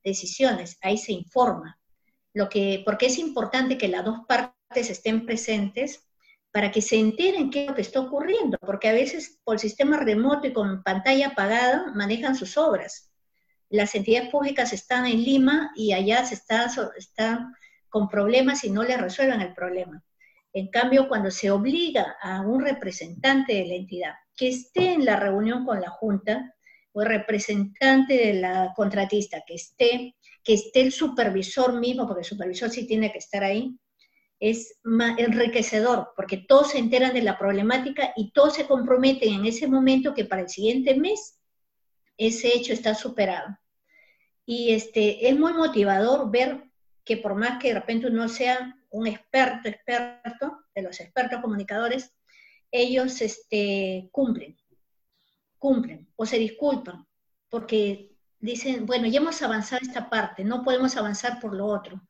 decisiones, 0.05 0.77
ahí 0.83 0.99
se 0.99 1.13
informa. 1.13 1.81
Lo 2.35 2.51
que, 2.51 2.83
porque 2.85 3.07
es 3.07 3.19
importante 3.19 3.79
que 3.79 3.89
las 3.89 4.05
dos 4.05 4.21
partes 4.29 4.91
estén 4.91 5.25
presentes 5.25 6.07
para 6.53 6.71
que 6.71 6.83
se 6.83 6.97
enteren 6.97 7.51
qué 7.51 7.63
es 7.63 7.69
lo 7.69 7.75
que 7.75 7.81
está 7.81 8.01
ocurriendo, 8.01 8.59
porque 8.61 8.89
a 8.89 8.93
veces 8.93 9.41
por 9.43 9.59
sistema 9.59 9.97
remoto 9.97 10.47
y 10.47 10.53
con 10.53 10.83
pantalla 10.83 11.29
apagada 11.29 11.93
manejan 11.95 12.37
sus 12.37 12.59
obras. 12.59 13.11
Las 13.71 13.95
entidades 13.95 14.29
públicas 14.29 14.75
están 14.75 15.07
en 15.07 15.25
Lima 15.25 15.73
y 15.77 15.95
allá 15.95 16.27
se 16.27 16.35
está, 16.35 16.71
están 16.99 17.55
con 17.89 18.07
problemas 18.07 18.65
y 18.65 18.71
no 18.71 18.83
les 18.83 19.01
resuelven 19.01 19.41
el 19.41 19.55
problema. 19.55 20.05
En 20.53 20.69
cambio, 20.69 21.09
cuando 21.09 21.31
se 21.31 21.51
obliga 21.51 22.17
a 22.21 22.43
un 22.43 22.61
representante 22.61 23.55
de 23.55 23.67
la 23.67 23.75
entidad 23.75 24.15
que 24.39 24.49
esté 24.49 24.93
en 24.95 25.05
la 25.05 25.17
reunión 25.17 25.67
con 25.67 25.81
la 25.81 25.91
Junta, 25.91 26.55
o 26.93 27.03
el 27.03 27.09
representante 27.09 28.15
de 28.15 28.35
la 28.35 28.73
contratista 28.75 29.43
que 29.47 29.55
esté, 29.55 30.17
que 30.43 30.55
esté 30.55 30.81
el 30.81 30.93
supervisor 30.93 31.79
mismo, 31.79 32.07
porque 32.07 32.21
el 32.21 32.27
supervisor 32.27 32.71
sí 32.71 32.87
tiene 32.87 33.13
que 33.13 33.19
estar 33.19 33.45
ahí, 33.45 33.77
es 34.41 34.79
enriquecedor, 35.19 36.13
porque 36.17 36.39
todos 36.39 36.71
se 36.71 36.79
enteran 36.79 37.13
de 37.13 37.23
la 37.23 37.37
problemática 37.37 38.13
y 38.17 38.31
todos 38.31 38.55
se 38.55 38.67
comprometen 38.67 39.35
en 39.35 39.47
ese 39.47 39.67
momento 39.67 40.15
que 40.15 40.25
para 40.25 40.43
el 40.43 40.49
siguiente 40.49 40.95
mes 40.95 41.41
ese 42.17 42.57
hecho 42.57 42.73
está 42.73 42.95
superado. 42.95 43.59
Y 44.47 44.73
este, 44.73 45.29
es 45.29 45.39
muy 45.39 45.53
motivador 45.53 46.31
ver 46.31 46.65
que 47.05 47.17
por 47.17 47.35
más 47.35 47.59
que 47.59 47.69
de 47.69 47.81
repente 47.81 48.07
uno 48.07 48.29
sea 48.29 48.77
un 48.91 49.07
experto, 49.07 49.69
experto, 49.69 50.59
de 50.75 50.83
los 50.83 51.01
expertos 51.01 51.41
comunicadores, 51.41 52.15
ellos 52.71 53.21
este, 53.21 54.09
cumplen, 54.13 54.57
cumplen 55.59 56.09
o 56.17 56.27
se 56.27 56.39
disculpan, 56.39 57.07
porque 57.49 58.13
dicen, 58.39 58.87
bueno, 58.87 59.07
ya 59.07 59.21
hemos 59.21 59.41
avanzado 59.43 59.83
esta 59.83 60.11
parte, 60.11 60.45
no 60.45 60.63
podemos 60.65 60.97
avanzar 60.97 61.41
por 61.41 61.55
lo 61.55 61.67
otro 61.67 62.01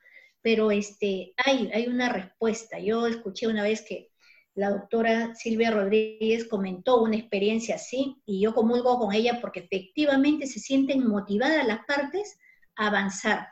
pero 0.43 0.70
este, 0.70 1.35
hay, 1.36 1.70
hay 1.72 1.89
una 1.89 2.09
respuesta. 2.09 2.78
Yo 2.78 3.06
escuché 3.06 3.47
una 3.47 3.62
vez 3.62 3.82
que 3.82 4.10
la 4.55 4.70
doctora 4.70 5.35
Silvia 5.35 5.70
Rodríguez 5.70 6.47
comentó 6.48 7.02
una 7.02 7.16
experiencia 7.16 7.76
así 7.76 8.20
y 8.24 8.40
yo 8.40 8.55
comulgo 8.55 8.98
con 8.98 9.14
ella 9.14 9.40
porque 9.40 9.60
efectivamente 9.60 10.47
se 10.47 10.59
sienten 10.59 11.06
motivadas 11.06 11.66
las 11.66 11.85
partes 11.85 12.39
a 12.76 12.89
avanzar. 12.89 13.48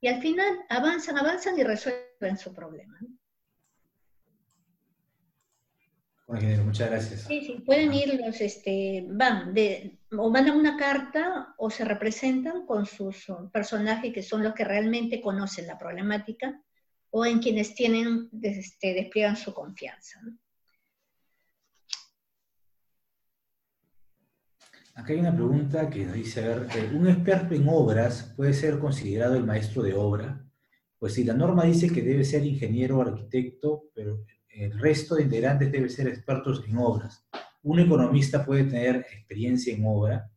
Y 0.00 0.08
al 0.08 0.20
final 0.20 0.60
avanzan, 0.68 1.18
avanzan 1.18 1.58
y 1.58 1.64
resuelven 1.64 2.36
su 2.36 2.52
problema. 2.52 2.98
Bueno, 6.40 6.64
muchas 6.64 6.90
gracias. 6.90 7.20
Sí, 7.22 7.44
sí, 7.44 7.62
pueden 7.64 7.92
ir 7.92 8.20
los, 8.24 8.40
este, 8.40 9.04
van, 9.08 9.54
de, 9.54 9.98
o 10.16 10.30
mandan 10.30 10.56
una 10.56 10.76
carta 10.76 11.54
o 11.58 11.70
se 11.70 11.84
representan 11.84 12.66
con 12.66 12.86
sus 12.86 13.26
personajes 13.52 14.12
que 14.12 14.22
son 14.22 14.42
los 14.42 14.54
que 14.54 14.64
realmente 14.64 15.20
conocen 15.20 15.66
la 15.66 15.78
problemática 15.78 16.60
o 17.10 17.24
en 17.24 17.38
quienes 17.38 17.74
tienen, 17.74 18.28
este, 18.42 18.94
despliegan 18.94 19.36
su 19.36 19.54
confianza. 19.54 20.20
Acá 24.96 25.12
hay 25.12 25.20
una 25.20 25.34
pregunta 25.34 25.88
que 25.90 26.04
nos 26.04 26.14
dice, 26.14 26.44
a 26.44 26.48
ver, 26.48 26.68
eh, 26.76 26.90
¿un 26.94 27.08
experto 27.08 27.54
en 27.54 27.68
obras 27.68 28.32
puede 28.36 28.54
ser 28.54 28.78
considerado 28.78 29.36
el 29.36 29.44
maestro 29.44 29.82
de 29.82 29.94
obra? 29.94 30.44
Pues 30.98 31.14
si 31.14 31.24
la 31.24 31.34
norma 31.34 31.64
dice 31.64 31.90
que 31.90 32.02
debe 32.02 32.24
ser 32.24 32.44
ingeniero 32.46 32.98
o 32.98 33.02
arquitecto, 33.02 33.84
pero 33.94 34.24
el 34.54 34.78
resto 34.78 35.16
de 35.16 35.22
integrantes 35.22 35.70
deben 35.70 35.90
ser 35.90 36.08
expertos 36.08 36.64
en 36.66 36.78
obras. 36.78 37.26
¿Un 37.62 37.80
economista 37.80 38.44
puede 38.44 38.64
tener 38.64 38.96
experiencia 38.96 39.74
en 39.74 39.84
obra? 39.86 40.30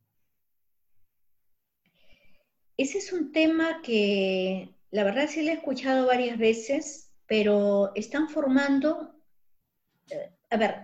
Ese 2.78 3.00
es 3.00 3.12
un 3.12 3.32
tema 3.32 3.82
que 3.82 4.74
la 4.92 5.04
verdad 5.04 5.28
sí 5.28 5.44
lo 5.44 5.52
he 5.52 5.56
escuchado 5.56 6.08
varias 6.08 6.38
veces, 6.38 7.12
pero 7.26 7.92
están 7.96 8.30
formando, 8.30 9.16
eh, 10.10 10.32
a 10.50 10.58
ver, 10.58 10.84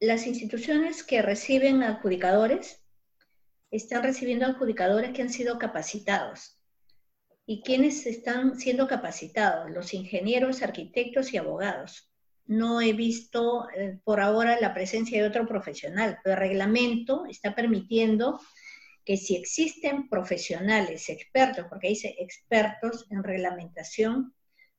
las 0.00 0.26
instituciones 0.26 1.04
que 1.04 1.22
reciben 1.22 1.82
adjudicadores 1.82 2.82
están 3.70 4.02
recibiendo 4.02 4.46
adjudicadores 4.46 5.12
que 5.12 5.22
han 5.22 5.30
sido 5.30 5.58
capacitados 5.58 6.61
y 7.46 7.62
quienes 7.62 8.06
están 8.06 8.58
siendo 8.58 8.86
capacitados, 8.86 9.70
los 9.70 9.94
ingenieros, 9.94 10.62
arquitectos 10.62 11.32
y 11.32 11.38
abogados. 11.38 12.10
No 12.46 12.80
he 12.80 12.92
visto 12.92 13.68
eh, 13.70 13.98
por 14.04 14.20
ahora 14.20 14.60
la 14.60 14.74
presencia 14.74 15.20
de 15.20 15.28
otro 15.28 15.46
profesional, 15.46 16.18
pero 16.22 16.34
el 16.34 16.48
reglamento 16.48 17.24
está 17.26 17.54
permitiendo 17.54 18.40
que 19.04 19.16
si 19.16 19.34
existen 19.36 20.08
profesionales, 20.08 21.08
expertos, 21.08 21.66
porque 21.68 21.88
dice 21.88 22.14
expertos 22.18 23.06
en 23.10 23.24
reglamentación, 23.24 24.34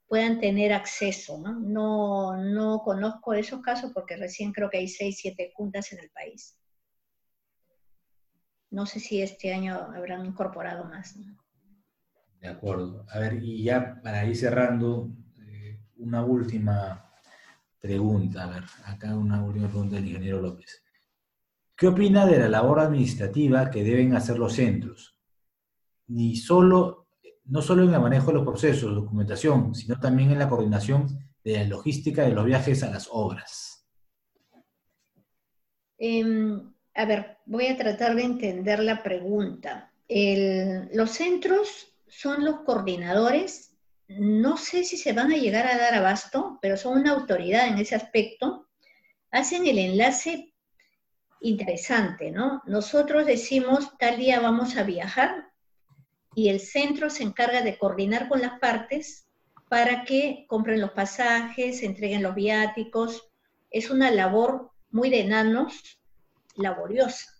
puedan 0.08 0.40
tener 0.40 0.72
acceso. 0.72 1.40
¿no? 1.40 1.60
No, 1.60 2.38
no 2.38 2.82
conozco 2.84 3.34
esos 3.34 3.62
casos 3.62 3.92
porque 3.94 4.16
recién 4.16 4.54
creo 4.54 4.70
que 4.70 4.78
hay 4.78 4.88
seis, 4.88 5.18
siete 5.20 5.52
juntas 5.56 5.92
en 5.92 6.00
el 6.00 6.10
país. 6.12 6.58
No 8.70 8.86
sé 8.86 9.00
si 9.00 9.22
este 9.22 9.54
año 9.54 9.76
habrán 9.76 10.26
incorporado 10.26 10.86
más. 10.86 11.16
De 12.44 12.50
acuerdo. 12.50 13.06
A 13.10 13.20
ver, 13.20 13.42
y 13.42 13.64
ya 13.64 14.02
para 14.04 14.26
ir 14.26 14.36
cerrando, 14.36 15.10
eh, 15.48 15.80
una 15.96 16.26
última 16.26 17.10
pregunta. 17.80 18.44
A 18.44 18.48
ver, 18.48 18.64
acá 18.84 19.16
una 19.16 19.42
última 19.42 19.70
pregunta 19.70 19.96
del 19.96 20.08
ingeniero 20.08 20.42
López. 20.42 20.84
¿Qué 21.74 21.88
opina 21.88 22.26
de 22.26 22.40
la 22.40 22.50
labor 22.50 22.82
administrativa 22.82 23.72
que 23.72 23.86
deben 23.86 24.14
hacer 24.14 24.38
los 24.38 24.52
centros? 24.52 25.18
Ni 26.08 26.36
solo, 26.36 27.08
no 27.46 27.62
solo 27.62 27.84
en 27.84 27.94
el 27.94 28.02
manejo 28.02 28.28
de 28.28 28.34
los 28.34 28.44
procesos, 28.44 28.94
documentación, 28.94 29.74
sino 29.74 29.98
también 29.98 30.32
en 30.32 30.40
la 30.40 30.50
coordinación 30.50 31.18
de 31.46 31.54
la 31.54 31.64
logística 31.64 32.24
de 32.24 32.34
los 32.34 32.46
viajes 32.46 32.84
a 32.84 32.92
las 32.92 33.08
obras. 33.10 33.88
Em, 35.98 36.74
a 36.94 37.06
ver, 37.06 37.38
voy 37.46 37.68
a 37.68 37.78
tratar 37.78 38.16
de 38.16 38.24
entender 38.24 38.80
la 38.80 39.02
pregunta. 39.02 39.92
los 40.92 41.10
centros 41.10 41.93
son 42.20 42.46
los 42.46 42.62
coordinadores 42.62 43.74
no 44.08 44.58
sé 44.58 44.84
si 44.84 44.98
se 44.98 45.14
van 45.14 45.32
a 45.32 45.38
llegar 45.38 45.68
a 45.68 45.78
dar 45.78 45.96
abasto, 45.96 46.60
pero 46.62 46.78
son 46.78 47.00
una 47.00 47.14
autoridad 47.14 47.68
en 47.68 47.78
ese 47.78 47.96
aspecto, 47.96 48.68
hacen 49.32 49.66
el 49.66 49.80
enlace 49.80 50.54
interesante, 51.42 52.32
¿no? 52.32 52.62
Nosotros 52.66 53.26
decimos, 53.26 53.98
tal 53.98 54.18
día 54.18 54.40
vamos 54.40 54.78
a 54.78 54.84
viajar 54.84 55.50
y 56.36 56.50
el 56.50 56.60
centro 56.60 57.10
se 57.10 57.24
encarga 57.24 57.62
de 57.62 57.78
coordinar 57.78 58.28
con 58.28 58.42
las 58.42 58.60
partes 58.60 59.28
para 59.70 60.04
que 60.04 60.46
compren 60.48 60.82
los 60.82 60.92
pasajes, 60.92 61.82
entreguen 61.84 62.24
los 62.24 62.36
viáticos. 62.36 63.30
Es 63.72 63.90
una 63.90 64.12
labor 64.12 64.72
muy 64.92 65.10
de 65.10 65.22
enanos, 65.22 66.00
laboriosa, 66.56 67.32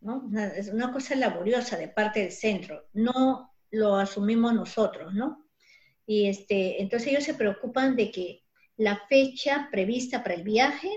¿no? 0.00 0.28
Es 0.54 0.68
una 0.68 0.92
cosa 0.92 1.16
laboriosa 1.16 1.76
de 1.76 1.88
parte 1.88 2.20
del 2.20 2.32
centro. 2.32 2.86
No 2.92 3.53
lo 3.74 3.96
asumimos 3.96 4.54
nosotros, 4.54 5.12
¿no? 5.14 5.44
Y 6.06 6.28
este, 6.28 6.80
entonces 6.80 7.08
ellos 7.08 7.24
se 7.24 7.34
preocupan 7.34 7.96
de 7.96 8.10
que 8.10 8.42
la 8.76 9.02
fecha 9.08 9.68
prevista 9.70 10.22
para 10.22 10.34
el 10.34 10.42
viaje 10.42 10.90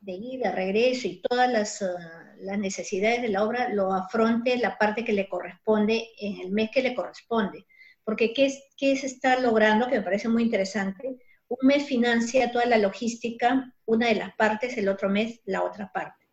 de 0.00 0.12
ida, 0.12 0.52
regreso 0.52 1.08
y 1.08 1.20
todas 1.20 1.50
las, 1.50 1.82
ah, 1.82 2.34
las, 2.38 2.58
necesidades 2.58 3.22
de 3.22 3.28
la 3.28 3.44
obra 3.44 3.68
lo 3.70 3.92
afronte 3.92 4.56
la 4.58 4.78
parte 4.78 5.04
que 5.04 5.12
le 5.12 5.28
corresponde 5.28 6.08
en 6.18 6.40
el 6.40 6.50
mes 6.52 6.70
que 6.72 6.82
le 6.82 6.94
corresponde. 6.94 7.66
Porque 8.04 8.32
¿qué, 8.32 8.52
¿qué 8.76 8.96
se 8.96 9.06
está 9.06 9.40
logrando? 9.40 9.88
Que 9.88 9.96
me 9.96 10.04
parece 10.04 10.28
muy 10.28 10.44
interesante. 10.44 11.16
Un 11.48 11.66
mes 11.66 11.84
financia 11.84 12.52
toda 12.52 12.66
la 12.66 12.78
logística, 12.78 13.72
una 13.84 14.08
de 14.08 14.16
las 14.16 14.34
partes, 14.36 14.76
el 14.76 14.88
otro 14.88 15.08
mes 15.08 15.40
la 15.44 15.62
otra 15.62 15.90
parte. 15.92 16.26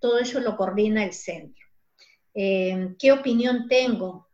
Todo 0.00 0.18
eso 0.18 0.40
lo 0.40 0.56
coordina 0.56 1.04
el 1.04 1.12
centro. 1.12 1.64
Eh, 2.34 2.94
¿Qué 2.98 3.12
opinión 3.12 3.68
tengo? 3.68 4.29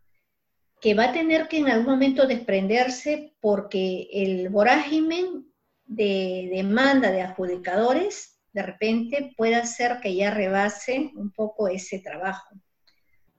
Que 0.80 0.94
va 0.94 1.06
a 1.06 1.12
tener 1.12 1.48
que 1.48 1.58
en 1.58 1.68
algún 1.68 1.92
momento 1.92 2.26
desprenderse 2.26 3.34
porque 3.40 4.08
el 4.12 4.48
vorágine 4.50 5.44
de 5.86 6.48
demanda 6.52 7.10
de 7.10 7.22
adjudicadores 7.22 8.36
de 8.52 8.62
repente 8.62 9.34
pueda 9.36 9.64
ser 9.66 10.00
que 10.00 10.14
ya 10.14 10.30
rebase 10.30 11.10
un 11.14 11.30
poco 11.30 11.68
ese 11.68 11.98
trabajo. 11.98 12.56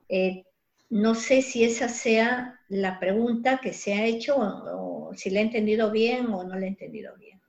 Eh, 0.07 0.43
no 0.89 1.15
sé 1.15 1.41
si 1.41 1.63
esa 1.63 1.89
sea 1.89 2.59
la 2.69 2.99
pregunta 2.99 3.59
que 3.61 3.73
se 3.73 3.93
ha 3.93 4.05
hecho 4.05 4.37
o, 4.37 5.11
si 5.15 5.29
la 5.29 5.39
he 5.39 5.43
entendido 5.43 5.91
bien 5.91 6.27
o 6.27 6.43
no 6.43 6.55
la 6.55 6.65
he 6.65 6.69
entendido 6.69 7.15
bien. 7.17 7.39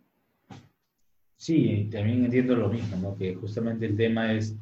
Sí, 1.36 1.88
también 1.92 2.24
entiendo 2.24 2.56
lo 2.56 2.68
mismo, 2.68 2.96
¿no? 2.96 3.16
que 3.16 3.34
justamente 3.34 3.86
el 3.86 3.96
tema 3.96 4.32
es 4.32 4.56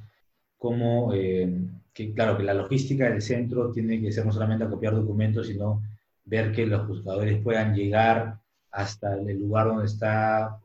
cómo, 0.58 1.14
eh, 1.14 1.48
que 1.96 2.12
claro, 2.12 2.36
que 2.36 2.42
la 2.42 2.52
logística 2.52 3.08
del 3.08 3.22
centro 3.22 3.72
tiene 3.72 3.98
que 3.98 4.12
ser 4.12 4.26
no 4.26 4.30
solamente 4.30 4.64
acopiar 4.64 4.94
documentos, 4.94 5.46
sino 5.46 5.82
ver 6.26 6.52
que 6.52 6.66
los 6.66 6.86
juzgadores 6.86 7.42
puedan 7.42 7.74
llegar 7.74 8.38
hasta 8.70 9.14
el 9.14 9.38
lugar 9.38 9.68
donde 9.68 9.86
está 9.86 10.60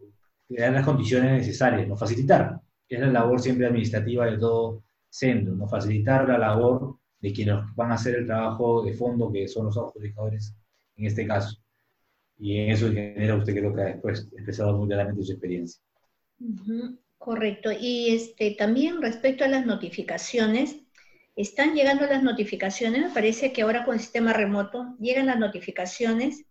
crear 0.45 0.73
las 0.73 0.85
condiciones 0.85 1.31
necesarias, 1.31 1.87
no 1.87 1.95
facilitar, 1.95 2.59
que 2.85 2.95
es 2.95 3.01
la 3.01 3.07
labor 3.07 3.39
siempre 3.39 3.65
administrativa 3.65 4.25
de 4.25 4.37
todo 4.37 4.83
centro, 5.09 5.55
no 5.55 5.69
facilitar 5.69 6.27
la 6.27 6.37
labor 6.37 6.97
de 7.21 7.31
quienes 7.31 7.55
van 7.77 7.91
a 7.91 7.95
hacer 7.95 8.15
el 8.15 8.25
trabajo 8.25 8.83
de 8.83 8.93
fondo, 8.93 9.31
que 9.31 9.47
son 9.47 9.67
los 9.67 9.77
adjudicadores 9.77 10.53
en 10.97 11.05
este 11.05 11.25
caso. 11.25 11.57
Y 12.37 12.57
en 12.57 12.71
eso 12.71 12.91
genera 12.91 13.35
usted 13.35 13.55
creo 13.55 13.73
que 13.73 13.83
después 13.83 14.27
empezado 14.35 14.77
muy 14.77 14.89
claramente 14.89 15.23
su 15.23 15.31
experiencia. 15.31 15.81
correcto. 17.17 17.69
Y 17.71 18.15
este, 18.15 18.55
también 18.55 19.01
respecto 19.01 19.45
a 19.45 19.47
las 19.47 19.65
notificaciones, 19.65 20.81
están 21.35 21.73
llegando 21.75 22.05
las 22.05 22.23
notificaciones, 22.23 23.01
me 23.01 23.13
parece 23.13 23.53
que 23.53 23.61
ahora 23.61 23.85
con 23.85 23.95
el 23.95 24.01
sistema 24.01 24.33
remoto 24.33 24.95
llegan 24.99 25.27
las 25.27 25.39
notificaciones 25.39 26.45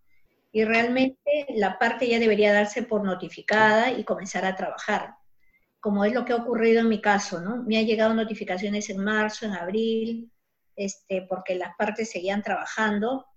y 0.51 0.63
realmente 0.65 1.45
la 1.55 1.79
parte 1.79 2.07
ya 2.07 2.19
debería 2.19 2.53
darse 2.53 2.83
por 2.83 3.03
notificada 3.03 3.91
y 3.91 4.03
comenzar 4.03 4.43
a 4.45 4.55
trabajar, 4.55 5.15
como 5.79 6.03
es 6.03 6.13
lo 6.13 6.25
que 6.25 6.33
ha 6.33 6.37
ocurrido 6.37 6.81
en 6.81 6.89
mi 6.89 6.99
caso, 6.99 7.39
¿no? 7.39 7.63
Me 7.63 7.77
han 7.77 7.85
llegado 7.85 8.13
notificaciones 8.13 8.89
en 8.89 9.03
marzo, 9.03 9.45
en 9.45 9.53
abril, 9.53 10.31
este, 10.75 11.21
porque 11.23 11.55
las 11.55 11.75
partes 11.77 12.11
seguían 12.11 12.43
trabajando, 12.43 13.27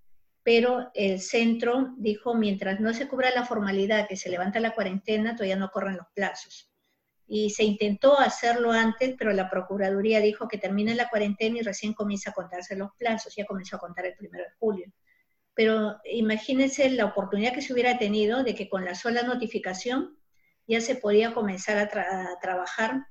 pero 0.43 0.91
el 0.95 1.21
centro 1.21 1.95
dijo, 1.97 2.35
mientras 2.35 2.81
no 2.81 2.93
se 2.93 3.09
cubra 3.09 3.31
la 3.35 3.45
formalidad 3.47 4.09
que 4.09 4.16
se 4.16 4.29
levanta 4.29 4.61
la 4.61 4.75
cuarentena, 4.75 5.35
todavía 5.35 5.57
no 5.57 5.71
corren 5.71 5.97
los 5.97 6.07
plazos. 6.15 6.74
Y 7.27 7.51
se 7.51 7.65
intentó 7.65 8.19
hacerlo 8.19 8.71
antes, 8.71 9.15
pero 9.19 9.33
la 9.33 9.49
Procuraduría 9.49 10.21
dijo 10.21 10.47
que 10.47 10.59
termine 10.59 10.95
la 10.95 11.09
cuarentena 11.09 11.59
y 11.59 11.63
recién 11.63 11.95
comienza 11.95 12.31
a 12.31 12.35
contarse 12.35 12.77
los 12.77 12.91
plazos, 12.99 13.35
ya 13.35 13.47
comenzó 13.47 13.77
a 13.77 13.81
contar 13.81 14.07
el 14.07 14.15
primero 14.15 14.45
de 14.45 14.51
julio 14.59 14.93
pero 15.55 16.01
imagínense 16.05 16.91
la 16.91 17.07
oportunidad 17.07 17.53
que 17.53 17.63
se 17.63 17.73
hubiera 17.73 17.97
tenido 17.97 18.43
de 18.43 18.55
que 18.55 18.69
con 18.69 18.85
la 18.85 18.95
sola 18.95 19.23
notificación 19.23 20.19
ya 20.67 20.81
se 20.81 20.97
podía 20.97 21.33
comenzar 21.33 21.79
a, 21.79 22.41
trabajar, 22.41 23.07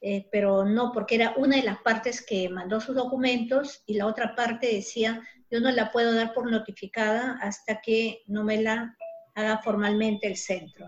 eh, 0.00 0.26
pero 0.32 0.64
no, 0.64 0.90
porque 0.92 1.14
era 1.14 1.34
una 1.36 1.56
de 1.56 1.62
las 1.62 1.78
partes 1.78 2.24
que 2.24 2.48
mandó 2.48 2.80
sus 2.80 2.96
documentos 2.96 3.82
y 3.86 3.94
la 3.94 4.06
otra 4.06 4.34
parte 4.34 4.74
decía, 4.74 5.22
yo 5.50 5.60
no 5.60 5.70
la 5.70 5.92
puedo 5.92 6.14
dar 6.14 6.34
por 6.34 6.50
notificada 6.50 7.38
hasta 7.40 7.80
que 7.80 8.22
no 8.26 8.42
me 8.42 8.60
la 8.60 8.96
haga 9.34 9.58
formalmente 9.58 10.26
el 10.26 10.36
centro. 10.36 10.86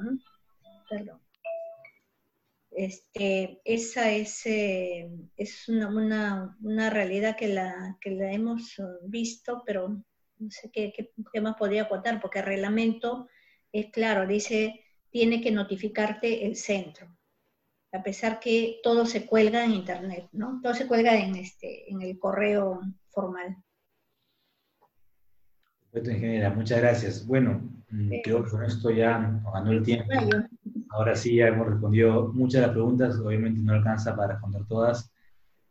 Perdón. 0.89 1.24
Este, 2.77 3.61
esa 3.65 4.11
es, 4.11 4.45
eh, 4.47 5.09
es 5.37 5.69
una, 5.69 6.57
una, 6.61 6.91
realidad 6.91 7.37
que 7.37 7.47
la, 7.47 7.97
que 8.01 8.11
la 8.11 8.33
hemos 8.33 8.77
visto, 9.03 9.63
pero 9.65 10.03
no 10.39 10.51
sé 10.51 10.71
qué, 10.73 10.93
más 11.41 11.57
podría 11.57 11.89
contar, 11.89 12.21
porque 12.21 12.41
el 12.41 12.47
reglamento 12.47 13.29
es 13.73 13.93
claro, 13.93 14.27
dice, 14.27 14.81
tiene 15.11 15.41
que 15.41 15.53
notificarte 15.53 16.47
el 16.47 16.57
centro, 16.57 17.17
a 17.93 18.03
pesar 18.03 18.41
que 18.41 18.81
todo 18.83 19.07
se 19.07 19.25
cuelga 19.25 19.65
en 19.65 19.73
internet, 19.73 20.29
¿no? 20.33 20.61
Todo 20.61 20.75
se 20.75 20.89
cuelga 20.89 21.17
en, 21.17 21.37
este, 21.37 21.89
en 21.91 22.03
el 22.03 22.19
correo 22.19 22.81
formal. 23.11 23.57
Perfecto, 25.95 26.11
ingeniera, 26.11 26.51
muchas 26.51 26.81
gracias. 26.81 27.25
Bueno, 27.25 27.71
mm, 27.91 28.11
creo 28.25 28.43
que 28.43 28.51
con 28.51 28.65
esto 28.65 28.91
ya 28.91 29.41
ganó 29.53 29.71
el 29.71 29.85
tiempo. 29.85 30.11
Ahora 30.91 31.15
sí 31.15 31.37
ya 31.37 31.47
hemos 31.47 31.69
respondido 31.69 32.33
muchas 32.33 32.63
de 32.63 32.67
las 32.67 32.75
preguntas, 32.75 33.17
obviamente 33.21 33.61
no 33.61 33.75
alcanza 33.75 34.17
para 34.17 34.33
responder 34.33 34.65
todas. 34.67 35.13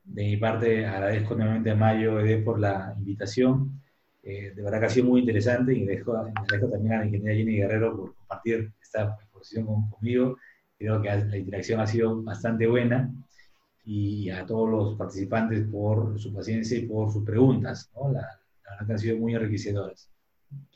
De 0.06 0.24
mi 0.24 0.38
parte, 0.38 0.86
agradezco 0.86 1.36
nuevamente 1.36 1.72
a 1.72 1.76
Mayo 1.76 2.22
Ede 2.22 2.38
por 2.38 2.58
la 2.58 2.96
invitación. 2.98 3.82
Eh, 4.22 4.54
de 4.56 4.62
verdad 4.64 4.80
que 4.80 4.86
ha 4.86 4.90
sido 4.90 5.08
muy 5.08 5.20
interesante 5.20 5.74
y 5.74 5.84
dejo, 5.86 6.14
dejo 6.50 6.70
también 6.70 6.94
a 6.94 7.00
la 7.00 7.06
ingeniera 7.06 7.36
Jenny 7.36 7.58
Guerrero 7.58 7.98
por 7.98 8.16
compartir 8.16 8.72
esta 8.82 9.18
exposición 9.20 9.66
conmigo. 9.90 10.38
Creo 10.80 11.02
que 11.02 11.10
la 11.10 11.38
interacción 11.38 11.82
ha 11.82 11.88
sido 11.88 12.24
bastante 12.24 12.66
buena 12.66 13.14
y 13.84 14.30
a 14.30 14.46
todos 14.46 14.70
los 14.70 14.96
participantes 14.96 15.68
por 15.68 16.18
su 16.18 16.34
paciencia 16.34 16.78
y 16.78 16.88
por 16.88 17.12
sus 17.12 17.26
preguntas. 17.26 17.92
¿no? 17.94 18.14
La, 18.14 18.22
verdad 18.64 18.88
que 18.88 18.92
han 18.94 19.00
sido 19.00 19.18
muy 19.18 19.36
enriquecedoras. 19.36 20.13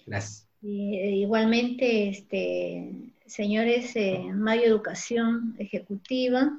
Gracias. 0.08 0.48
Eh, 0.64 1.18
igualmente, 1.18 2.10
este, 2.10 3.12
señores, 3.28 3.96
eh, 3.96 4.24
Mayo 4.34 4.64
Educación 4.64 5.56
Ejecutiva, 5.60 6.58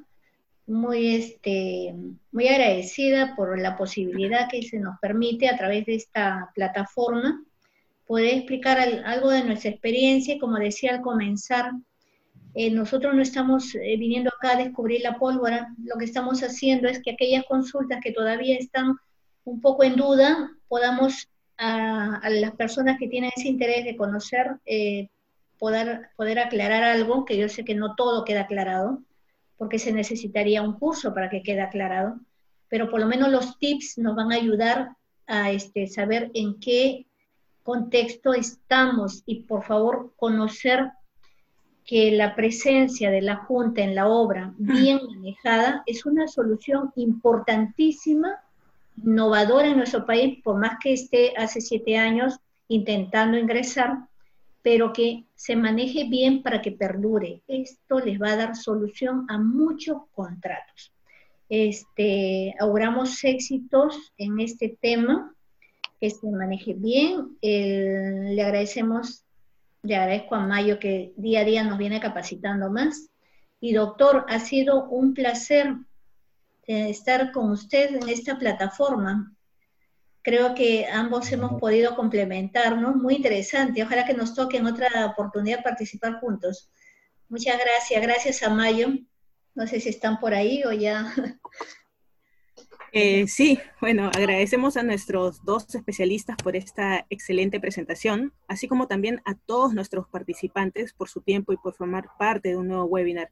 muy, 0.66 1.16
este, 1.16 1.94
muy 2.30 2.46
agradecida 2.46 3.34
por 3.34 3.58
la 3.58 3.76
posibilidad 3.76 4.48
que 4.48 4.62
se 4.62 4.78
nos 4.78 4.98
permite 5.00 5.48
a 5.48 5.56
través 5.56 5.86
de 5.86 5.96
esta 5.96 6.50
plataforma 6.54 7.42
poder 8.06 8.34
explicar 8.34 8.78
algo 8.78 9.30
de 9.30 9.44
nuestra 9.44 9.70
experiencia. 9.70 10.38
Como 10.38 10.58
decía 10.58 10.92
al 10.92 11.00
comenzar, 11.00 11.72
eh, 12.54 12.70
nosotros 12.70 13.14
no 13.14 13.22
estamos 13.22 13.74
eh, 13.74 13.96
viniendo 13.98 14.30
acá 14.30 14.52
a 14.52 14.62
descubrir 14.62 15.02
la 15.02 15.18
pólvora, 15.18 15.74
lo 15.84 15.96
que 15.96 16.04
estamos 16.04 16.42
haciendo 16.42 16.88
es 16.88 17.00
que 17.02 17.12
aquellas 17.12 17.44
consultas 17.46 18.00
que 18.02 18.12
todavía 18.12 18.56
están 18.56 18.96
un 19.44 19.60
poco 19.60 19.84
en 19.84 19.96
duda, 19.96 20.50
podamos 20.68 21.28
a, 21.58 22.20
las 22.30 22.52
personas 22.52 22.98
que 22.98 23.08
tienen 23.08 23.30
ese 23.36 23.48
interés 23.48 23.84
de 23.84 23.96
conocer, 23.96 24.56
eh, 24.64 25.08
poder, 25.58 26.08
poder 26.16 26.38
aclarar 26.38 26.84
algo, 26.84 27.24
que 27.24 27.36
yo 27.36 27.48
sé 27.48 27.64
que 27.64 27.74
no 27.74 27.94
todo 27.94 28.24
queda 28.24 28.42
aclarado, 28.42 29.02
porque 29.56 29.78
se 29.78 29.92
necesitaría 29.92 30.62
un 30.62 30.78
curso 30.78 31.12
para 31.12 31.28
que 31.28 31.42
quede 31.42 31.60
aclarado, 31.60 32.20
pero 32.68 32.90
por 32.90 33.00
lo 33.00 33.06
menos 33.06 33.30
los 33.30 33.58
tips 33.58 33.98
nos 33.98 34.14
van 34.14 34.32
a 34.32 34.36
ayudar 34.36 34.90
a 35.26 35.50
este, 35.50 35.86
saber 35.88 36.30
en 36.34 36.58
qué 36.60 37.06
contexto 37.62 38.32
estamos. 38.32 39.22
Y 39.26 39.42
por 39.42 39.62
favor 39.64 40.12
conocer 40.16 40.90
que 41.84 42.10
la 42.12 42.34
presencia 42.34 43.10
de 43.10 43.22
la 43.22 43.36
Junta 43.36 43.82
en 43.82 43.94
la 43.94 44.08
obra 44.08 44.52
bien 44.58 45.00
manejada 45.06 45.82
es 45.86 46.04
una 46.06 46.28
solución 46.28 46.92
importantísima, 46.96 48.42
innovadora 49.04 49.68
en 49.68 49.76
nuestro 49.76 50.04
país, 50.06 50.42
por 50.42 50.58
más 50.58 50.78
que 50.82 50.92
esté 50.92 51.34
hace 51.36 51.60
siete 51.60 51.96
años 51.96 52.38
intentando 52.68 53.38
ingresar, 53.38 53.98
pero 54.62 54.92
que 54.92 55.24
se 55.34 55.56
maneje 55.56 56.04
bien 56.04 56.42
para 56.42 56.60
que 56.60 56.72
perdure. 56.72 57.42
Esto 57.48 58.00
les 58.00 58.20
va 58.20 58.32
a 58.32 58.36
dar 58.36 58.56
solución 58.56 59.24
a 59.28 59.38
muchos 59.38 60.02
contratos. 60.12 60.92
Este, 61.48 62.54
auguramos 62.60 63.22
éxitos 63.24 64.12
en 64.18 64.40
este 64.40 64.76
tema. 64.80 65.34
que 66.00 66.10
se 66.10 66.30
maneje 66.30 66.74
bien. 66.74 67.36
le 67.42 68.40
agradecemos, 68.40 69.24
le 69.82 69.96
agradezco 69.96 70.36
a 70.36 70.46
Mayo 70.46 70.78
que 70.78 71.12
día 71.16 71.40
a 71.40 71.44
día 71.44 71.64
nos 71.64 71.78
viene 71.78 71.98
capacitando 71.98 72.70
más. 72.70 73.10
Y 73.60 73.72
doctor, 73.72 74.24
ha 74.28 74.38
sido 74.38 74.84
un 74.84 75.14
placer 75.14 75.74
eh, 76.68 76.90
estar 76.90 77.32
con 77.32 77.50
usted 77.50 77.96
en 77.96 78.08
esta 78.10 78.38
plataforma. 78.38 79.34
Creo 80.20 80.54
que 80.54 80.86
ambos 80.86 81.32
hemos 81.32 81.58
podido 81.58 81.96
complementarnos, 81.96 82.94
muy 82.94 83.14
interesante. 83.14 83.82
Ojalá 83.82 84.04
que 84.04 84.12
nos 84.12 84.34
toque 84.34 84.58
en 84.58 84.66
otra 84.66 85.06
oportunidad 85.06 85.62
participar 85.62 86.20
juntos. 86.20 86.70
Muchas 87.30 87.58
gracias, 87.58 88.02
gracias 88.02 88.42
a 88.42 88.50
Mayo. 88.50 88.88
No 89.54 89.66
sé 89.66 89.80
si 89.80 89.88
están 89.88 90.20
por 90.20 90.34
ahí 90.34 90.62
o 90.64 90.72
ya. 90.72 91.10
Eh, 92.92 93.28
sí, 93.28 93.60
bueno, 93.82 94.10
agradecemos 94.14 94.78
a 94.78 94.82
nuestros 94.82 95.44
dos 95.44 95.74
especialistas 95.74 96.38
por 96.38 96.56
esta 96.56 97.04
excelente 97.10 97.60
presentación, 97.60 98.32
así 98.46 98.66
como 98.66 98.86
también 98.86 99.20
a 99.26 99.34
todos 99.34 99.74
nuestros 99.74 100.08
participantes 100.08 100.94
por 100.94 101.10
su 101.10 101.20
tiempo 101.20 101.52
y 101.52 101.58
por 101.58 101.74
formar 101.74 102.08
parte 102.18 102.48
de 102.48 102.56
un 102.56 102.68
nuevo 102.68 102.84
webinar. 102.84 103.30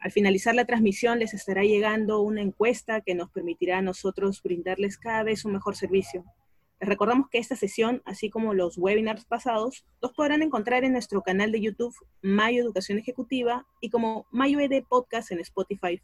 Al 0.00 0.12
finalizar 0.12 0.54
la 0.54 0.66
transmisión 0.66 1.18
les 1.18 1.34
estará 1.34 1.62
llegando 1.62 2.20
una 2.20 2.42
encuesta 2.42 3.00
que 3.00 3.14
nos 3.14 3.30
permitirá 3.30 3.78
a 3.78 3.82
nosotros 3.82 4.42
brindarles 4.42 4.98
cada 4.98 5.22
vez 5.22 5.44
un 5.44 5.52
mejor 5.52 5.74
servicio. 5.76 6.24
Les 6.78 6.88
recordamos 6.88 7.28
que 7.30 7.38
esta 7.38 7.56
sesión, 7.56 8.02
así 8.04 8.28
como 8.28 8.52
los 8.52 8.76
webinars 8.76 9.24
pasados, 9.24 9.86
los 10.02 10.12
podrán 10.12 10.42
encontrar 10.42 10.84
en 10.84 10.92
nuestro 10.92 11.22
canal 11.22 11.50
de 11.50 11.62
YouTube 11.62 11.94
Mayo 12.20 12.62
Educación 12.62 12.98
Ejecutiva 12.98 13.66
y 13.80 13.88
como 13.88 14.26
Mayo 14.30 14.60
ED 14.60 14.84
Podcast 14.86 15.32
en 15.32 15.40
Spotify. 15.40 16.02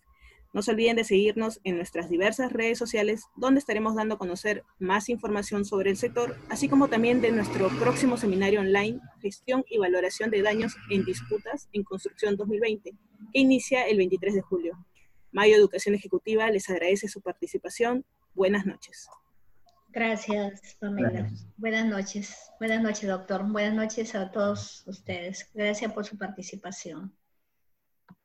No 0.54 0.62
se 0.62 0.70
olviden 0.70 0.96
de 0.96 1.04
seguirnos 1.04 1.60
en 1.64 1.76
nuestras 1.76 2.08
diversas 2.08 2.52
redes 2.52 2.78
sociales, 2.78 3.24
donde 3.36 3.58
estaremos 3.58 3.94
dando 3.94 4.14
a 4.14 4.18
conocer 4.18 4.64
más 4.78 5.08
información 5.10 5.64
sobre 5.64 5.90
el 5.90 5.96
sector, 5.96 6.36
así 6.48 6.68
como 6.68 6.88
también 6.88 7.20
de 7.20 7.32
nuestro 7.32 7.68
próximo 7.78 8.16
seminario 8.16 8.60
online, 8.60 9.00
Gestión 9.20 9.64
y 9.68 9.78
Valoración 9.78 10.30
de 10.30 10.42
Daños 10.42 10.76
en 10.90 11.04
Disputas 11.04 11.68
en 11.72 11.84
Construcción 11.84 12.36
2020, 12.36 12.94
que 13.32 13.40
inicia 13.40 13.86
el 13.86 13.98
23 13.98 14.34
de 14.34 14.40
julio. 14.40 14.86
Mayo 15.30 15.56
Educación 15.56 15.94
Ejecutiva 15.94 16.50
les 16.50 16.68
agradece 16.68 17.08
su 17.08 17.20
participación. 17.20 18.04
Buenas 18.34 18.66
noches. 18.66 19.08
Gracias, 19.88 20.76
Pamela. 20.80 21.30
Buenas 21.56 21.86
noches. 21.86 22.50
Buenas 22.58 22.82
noches, 22.82 23.08
doctor. 23.08 23.44
Buenas 23.50 23.74
noches 23.74 24.14
a 24.14 24.30
todos 24.30 24.82
ustedes. 24.86 25.50
Gracias 25.52 25.92
por 25.92 26.06
su 26.06 26.16
participación. 26.16 27.14